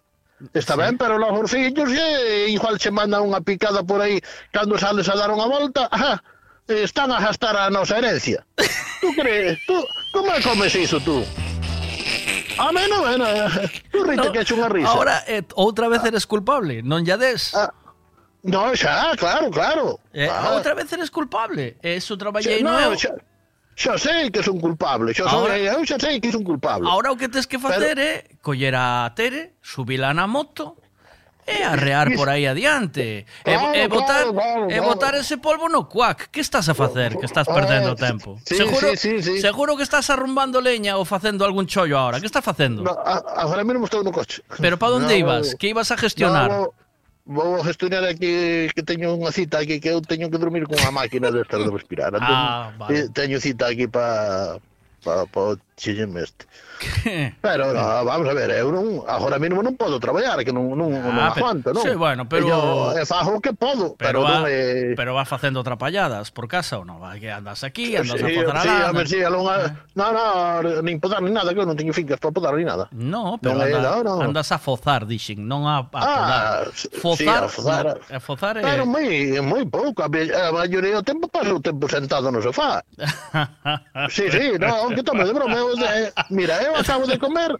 [0.54, 0.80] Está sí.
[0.80, 4.22] ben, pero los orfillos e, eh, igual se manda unha picada por aí
[4.54, 6.22] cando sales a dar unha volta, ajá,
[6.68, 8.46] están a gastar a nosa herencia.
[9.02, 9.78] Tú crees, tú,
[10.12, 11.24] como comes iso tú?
[12.58, 14.90] A mí bueno, eh, eh, tú rite no, que eche unha risa.
[14.90, 17.54] Ahora, eh, outra vez eres culpable, non ya des?
[17.54, 17.70] Ah,
[18.42, 20.02] no, xa, claro, claro.
[20.10, 20.58] Eh, ah.
[20.58, 22.98] Outra vez eres culpable, eso traballei no, no eu.
[22.98, 23.14] Xa,
[23.78, 26.90] xa sei que son culpable, xa, ahora, eu xa sei que son culpable.
[26.90, 30.80] Ahora o que tens que facer é eh, coller a Tere, subila na moto
[31.44, 33.28] e arrear por aí adiante.
[33.44, 34.72] Claro, e, e botar claro, claro, claro.
[34.72, 36.32] e botar ese polvo no cuac.
[36.32, 37.20] Que estás a facer?
[37.20, 38.40] Que estás perdendo eh, tempo.
[38.48, 39.42] Sí, seguro, sí, sí, sí.
[39.44, 42.24] seguro que estás arrumbando leña ou facendo algún chollo ahora.
[42.24, 42.88] Que estás facendo?
[42.88, 44.40] No, agora mesmo estou no coche.
[44.64, 45.60] Pero para onde no, ibas?
[45.60, 46.48] Que ibas a gestionar?
[46.48, 46.72] No,
[47.28, 50.96] vou gestionar aquí que teño unha cita aquí que eu teño que dormir con unha
[50.96, 52.16] máquina de estar de respirar.
[52.16, 52.96] Entón, ah, vale.
[52.96, 54.60] Eh, teño cita aquí para
[55.04, 56.44] para pa, pa, pa este.
[57.42, 60.78] Pero no, vamos a ver, eh, eu non, agora mesmo non podo traballar, que non,
[60.78, 61.82] non, ah, non aguanto, non?
[61.82, 62.48] Sí, bueno, pero...
[62.48, 64.94] Eu, e fajo o que podo, pero, pero va, non é...
[64.94, 67.02] Pero vas facendo trapalladas por casa ou non?
[67.02, 69.86] Vai que andas aquí, andas sí, a podar sí, a ver, sí, a longa...
[69.98, 72.90] No, no, nin podar ni nada, que eu non teño fincas para podar ni nada.
[72.94, 74.28] No, pero non anda, no, no.
[74.28, 76.14] andas a fozar, dixen, non a, a ah, podar.
[76.14, 78.62] Ah, fozar, sí, a fozar, no, eh, a fozar é...
[78.62, 79.08] Pero moi,
[79.42, 82.84] moi pouco, a, a maioría do tempo paso o tempo sentado no sofá.
[84.14, 87.56] sí, sí, no, que tome de broma, eu, de, mira, eu acabo de comer,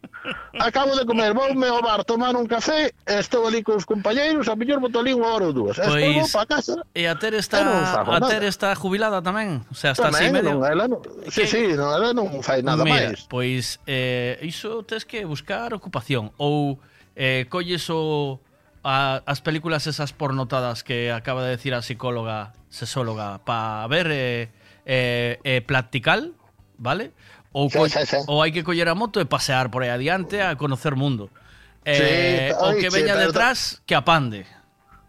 [0.60, 4.84] acabo de comer, voume ao bar tomar un café, estou ali cos compañeiros, a mellor
[4.84, 5.80] boto ali unha hora ou dúas.
[5.80, 6.76] Pois, estou vou para casa.
[6.92, 7.64] E a Ter está,
[8.04, 10.60] a Ter está jubilada tamén, o sea, está tamén, así medio.
[10.60, 11.00] Non, ela non,
[11.32, 11.48] sí, que...
[11.48, 13.24] sí, non, ela non fai nada Mira, máis.
[13.32, 16.76] Pois, eh, iso tes que buscar ocupación, ou
[17.16, 18.44] eh, colles o
[18.84, 24.50] a, as películas esas pornotadas que acaba de decir a psicóloga, sexóloga, para ver eh,
[24.86, 26.34] eh, eh, practical,
[26.78, 27.12] ¿vale?
[27.58, 28.18] ou, sí, sí, sí.
[28.30, 31.34] ou hai que coller a moto e pasear por aí adiante a conocer mundo.
[31.82, 33.58] Eh, sí, o que veña sí, detrás
[33.90, 34.46] que apande.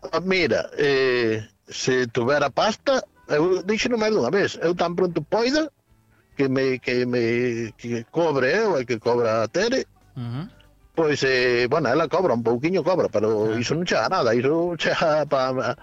[0.00, 5.68] Ah, mira, eh, se tuvera pasta, eu dixenome unha vez, eu tan pronto poida
[6.40, 9.84] que me que me que cobre eu e que cobra a Tere.
[10.16, 10.44] Uh -huh.
[10.96, 13.60] Pois eh, bueno, ela cobra un pouquiño cobra, pero uh -huh.
[13.60, 15.76] iso non chega nada, iso chega para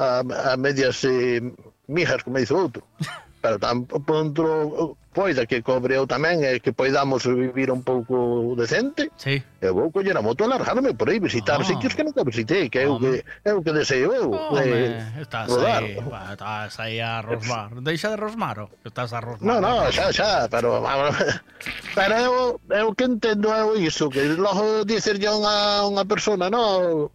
[0.00, 1.44] a, a medias eh,
[1.92, 2.80] mijas, como dice outro.
[3.40, 9.08] pero tan pronto poida que cobre eu tamén e que poidamos vivir un pouco decente
[9.16, 9.40] sí.
[9.64, 11.64] eu vou coller a moto e largarme por aí visitar oh.
[11.64, 15.00] sitios que nunca visitei que é o que, é o que deseo eu Home, eh,
[15.24, 15.80] estás rodar.
[15.80, 19.88] aí, va, estás aí a rosmar deixa de rosmar oh, estás a rosmar no, no,
[19.88, 20.84] xa, xa, pero
[21.96, 25.56] pero eu, eu que entendo eu iso que logo dicerlle a unha,
[25.88, 27.08] unha persona no,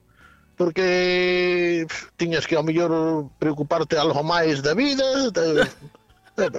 [0.58, 1.86] porque
[2.18, 5.70] tiñas que ao mellor preocuparte algo máis da vida de,
[6.46, 6.50] Eh,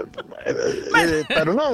[0.46, 1.72] eh, eh, pero non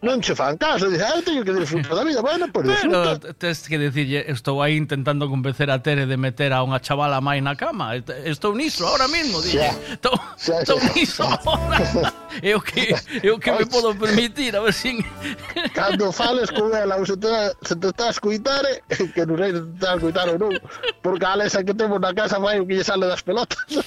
[0.00, 3.18] non che fan caso, dice, ah, teño que disfrutar da vida, bueno, pois disfruta.
[3.18, 7.20] Pero tes que dicirlle, estou aí intentando convencer a Tere de meter a unha chavala
[7.20, 7.96] máis na cama.
[8.24, 9.70] Estou niso ahora mismo, dille.
[9.90, 10.14] Estou,
[10.46, 10.62] yeah.
[10.62, 12.12] estou niso ahora.
[12.42, 15.04] Eu que eu que me podo permitir, a ver sin
[15.72, 17.28] Cando fales con ela, se te,
[17.62, 18.80] se te está a escuitar, eh,
[19.14, 20.52] que non sei se te está a escuitar ou non,
[21.02, 23.58] porque a Alexa que temos na casa vai o que lle sale das pelotas.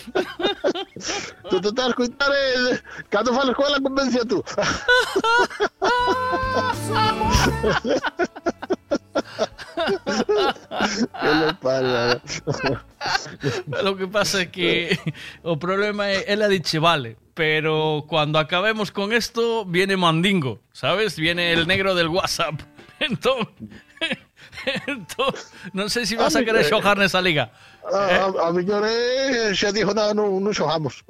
[0.97, 4.43] se te está a escuitar, eh, cando ela, convence a tú.
[11.21, 12.21] que le pasa.
[13.83, 14.97] Lo que pasa é que
[15.43, 21.17] o problema é ela diche vale, pero cuando acabemos con esto viene Mandingo, ¿sabes?
[21.17, 22.61] Viene el negro del WhatsApp.
[23.01, 23.49] Entón,
[24.85, 25.33] entón
[25.73, 27.49] non sei se vas a querer xogar nesa liga.
[27.81, 31.01] A, a, a mellor eh, xa dixo nada, non, non xogamos.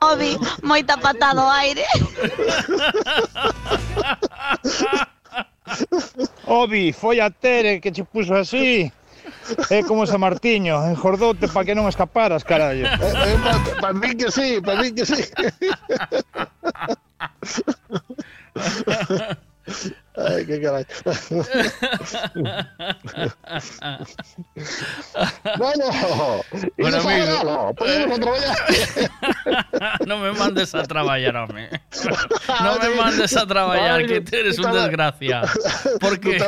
[0.00, 1.84] Obi, moita patada ao aire.
[6.46, 8.92] Obi, foi a Tere que che puso así.
[9.70, 12.86] É como San Martiño, enjordoute para que non escaparas, carallo.
[12.88, 15.20] Eh, para pa mí que sí, para mí que sí.
[20.16, 20.86] Ay, qué caray.
[25.58, 25.84] bueno,
[26.78, 27.42] y Bueno, amigo.
[27.44, 28.56] no, podemos traballar.
[30.06, 31.68] non me mandes a traballar, home.
[32.62, 35.42] Non me mandes a traballar, Ay, que eres un desgracia.
[36.00, 36.38] Porque...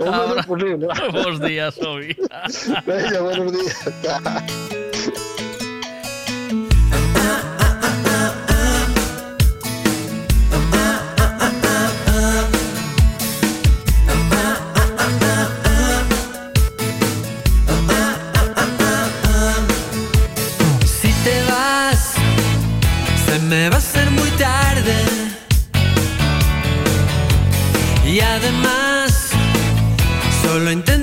[0.00, 0.88] De Ahora- posible.
[1.12, 2.16] Bos días, Obi.
[2.86, 3.78] Venga, buenos días.
[23.50, 24.94] Me va a hacer muy tarde.
[28.06, 29.30] Y además,
[30.42, 30.99] solo intento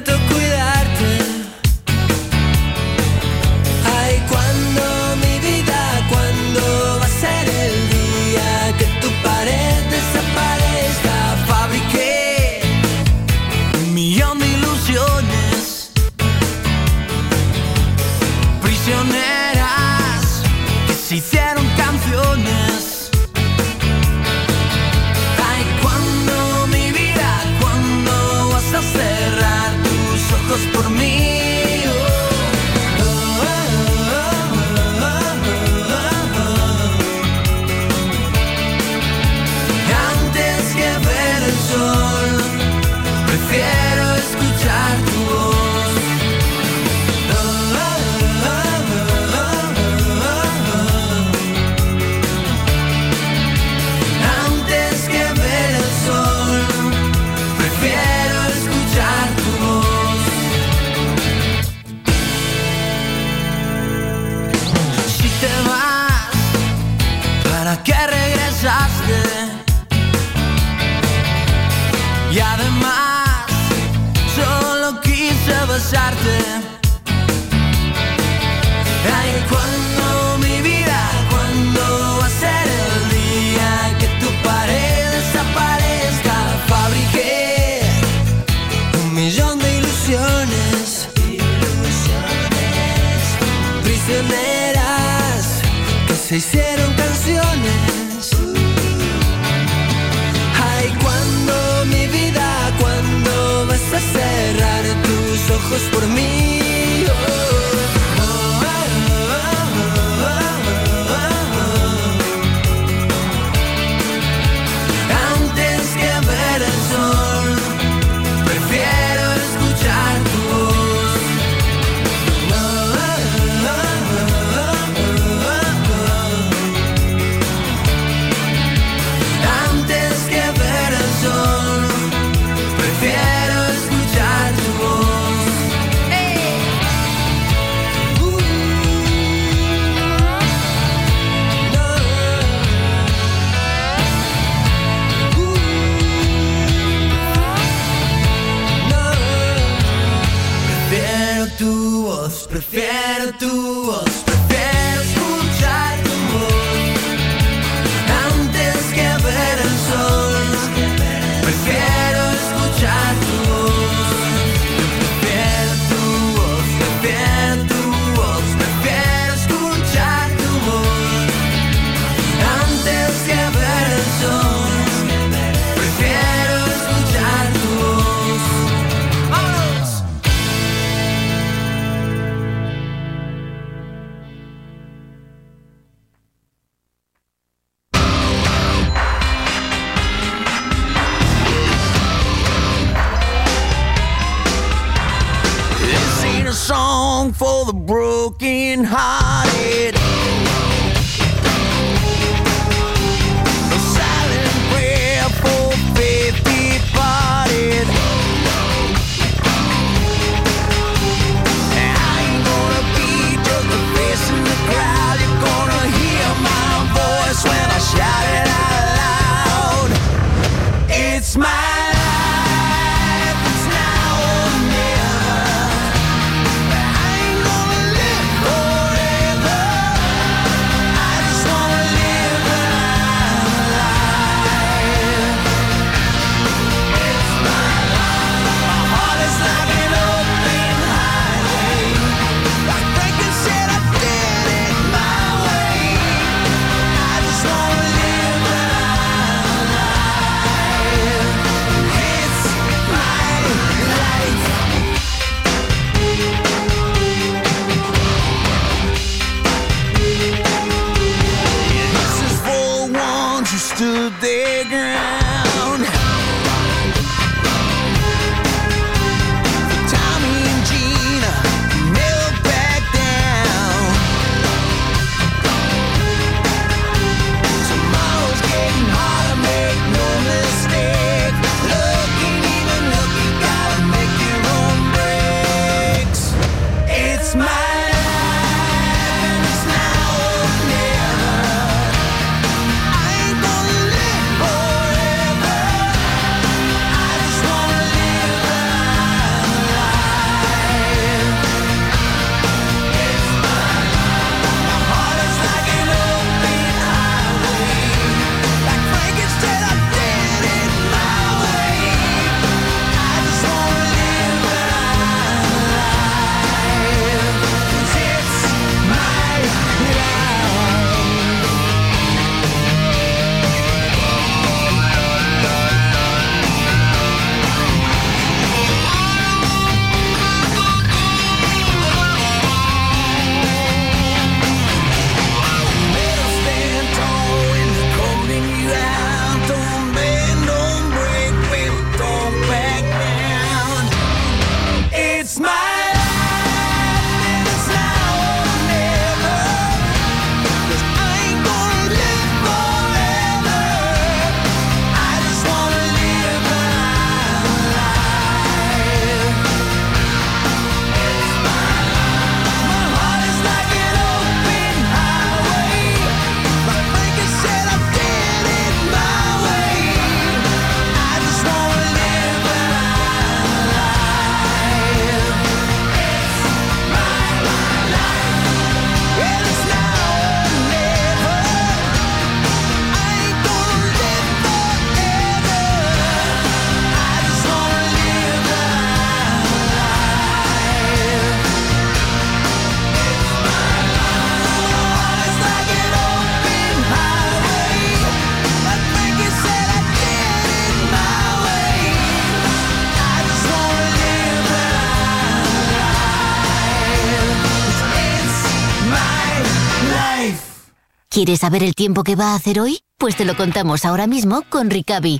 [411.17, 412.77] ¿Quieres saber el tiempo que va a hacer hoy?
[412.99, 415.19] Pues te lo contamos ahora mismo con Ricavi.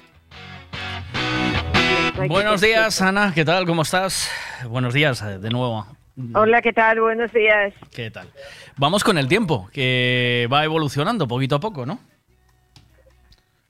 [2.28, 3.32] Buenos días, Ana.
[3.34, 3.66] ¿Qué tal?
[3.66, 4.30] ¿Cómo estás?
[4.68, 5.88] Buenos días eh, de nuevo.
[6.36, 7.02] Hola, ¿qué tal?
[7.02, 7.74] Buenos días.
[7.96, 8.28] ¿Qué tal?
[8.76, 12.00] Vamos con el tiempo, que va evolucionando poquito a poco, ¿no?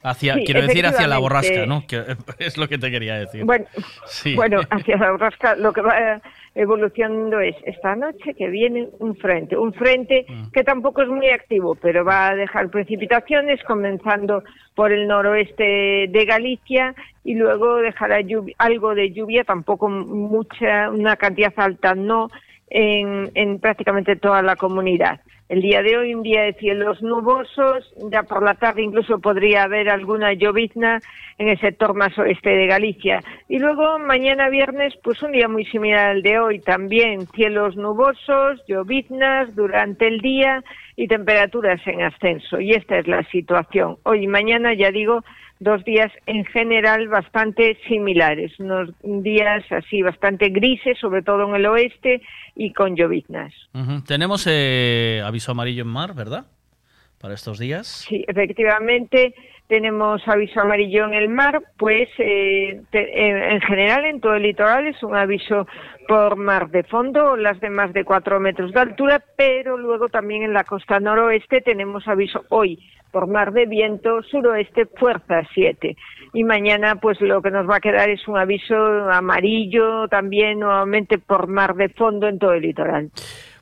[0.03, 1.87] Hacia, Sí, quiero decir hacia la borrasca, ¿no?
[1.87, 3.45] Que es lo que te quería decir.
[3.45, 3.63] Bueno,
[4.05, 4.35] Sí.
[4.35, 6.21] bueno, hacia la borrasca lo que va
[6.57, 10.51] evolucionando es esta noche que viene un frente, un frente Mm.
[10.51, 14.43] que tampoco es muy activo, pero va a dejar precipitaciones comenzando
[14.75, 18.19] por el noroeste de Galicia y luego dejará
[18.57, 22.29] algo de lluvia, tampoco mucha, una cantidad alta no,
[22.69, 25.19] en, en prácticamente toda la comunidad.
[25.49, 29.63] El día de hoy un día de cielos nubosos, ya por la tarde incluso podría
[29.63, 30.99] haber alguna llovizna
[31.37, 33.23] en el sector más oeste de Galicia.
[33.47, 38.61] Y luego mañana viernes, pues un día muy similar al de hoy, también cielos nubosos,
[38.67, 40.65] lloviznas durante el día
[40.97, 42.59] y temperaturas en ascenso.
[42.59, 43.97] Y esta es la situación.
[44.03, 45.23] Hoy y mañana, ya digo,
[45.59, 51.65] dos días en general bastante similares, unos días así bastante grises, sobre todo en el
[51.65, 52.21] oeste,
[52.55, 53.53] y con lloviznas.
[54.07, 56.45] Tenemos eh, aviso amarillo en mar, ¿verdad?
[57.19, 57.87] Para estos días.
[58.07, 59.33] Sí, efectivamente,
[59.67, 64.43] tenemos aviso amarillo en el mar, pues eh, te- en, en general en todo el
[64.43, 65.67] litoral es un aviso
[66.07, 70.43] por mar de fondo, las de más de 4 metros de altura, pero luego también
[70.43, 72.79] en la costa noroeste tenemos aviso hoy
[73.11, 75.95] por mar de viento suroeste fuerza 7.
[76.33, 78.75] Y mañana pues lo que nos va a quedar es un aviso
[79.09, 83.11] amarillo también nuevamente por mar de fondo en todo el litoral.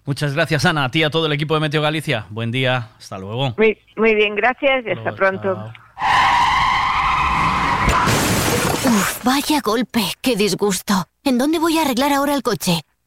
[0.05, 0.85] Muchas gracias, Ana.
[0.85, 2.27] A ti y a todo el equipo de Meteo Galicia.
[2.29, 2.89] Buen día.
[2.97, 3.55] Hasta luego.
[3.57, 5.71] Muy, muy bien, gracias y hasta pronto.
[8.85, 10.93] Uf, vaya golpe, qué disgusto.
[11.23, 12.83] ¿En dónde voy a arreglar ahora el coche?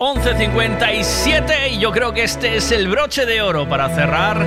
[0.00, 4.42] 11.57 y yo creo que este es el broche de oro para cerrar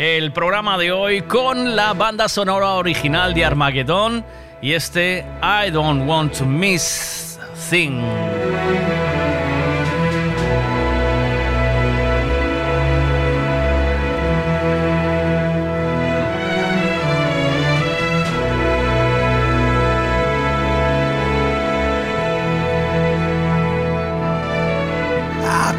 [0.00, 4.24] el programa de hoy con la banda sonora original de Armageddon
[4.60, 7.38] y este I Don't Want to Miss
[7.70, 8.02] Thing.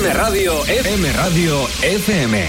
[0.00, 2.48] M Radio, M Radio FM.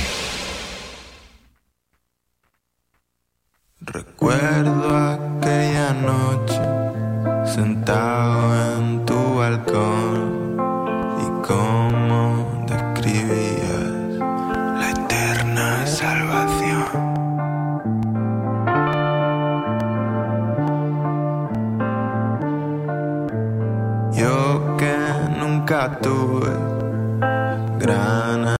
[3.81, 6.61] Recuerdo aquella noche
[7.51, 10.08] sentado en tu balcón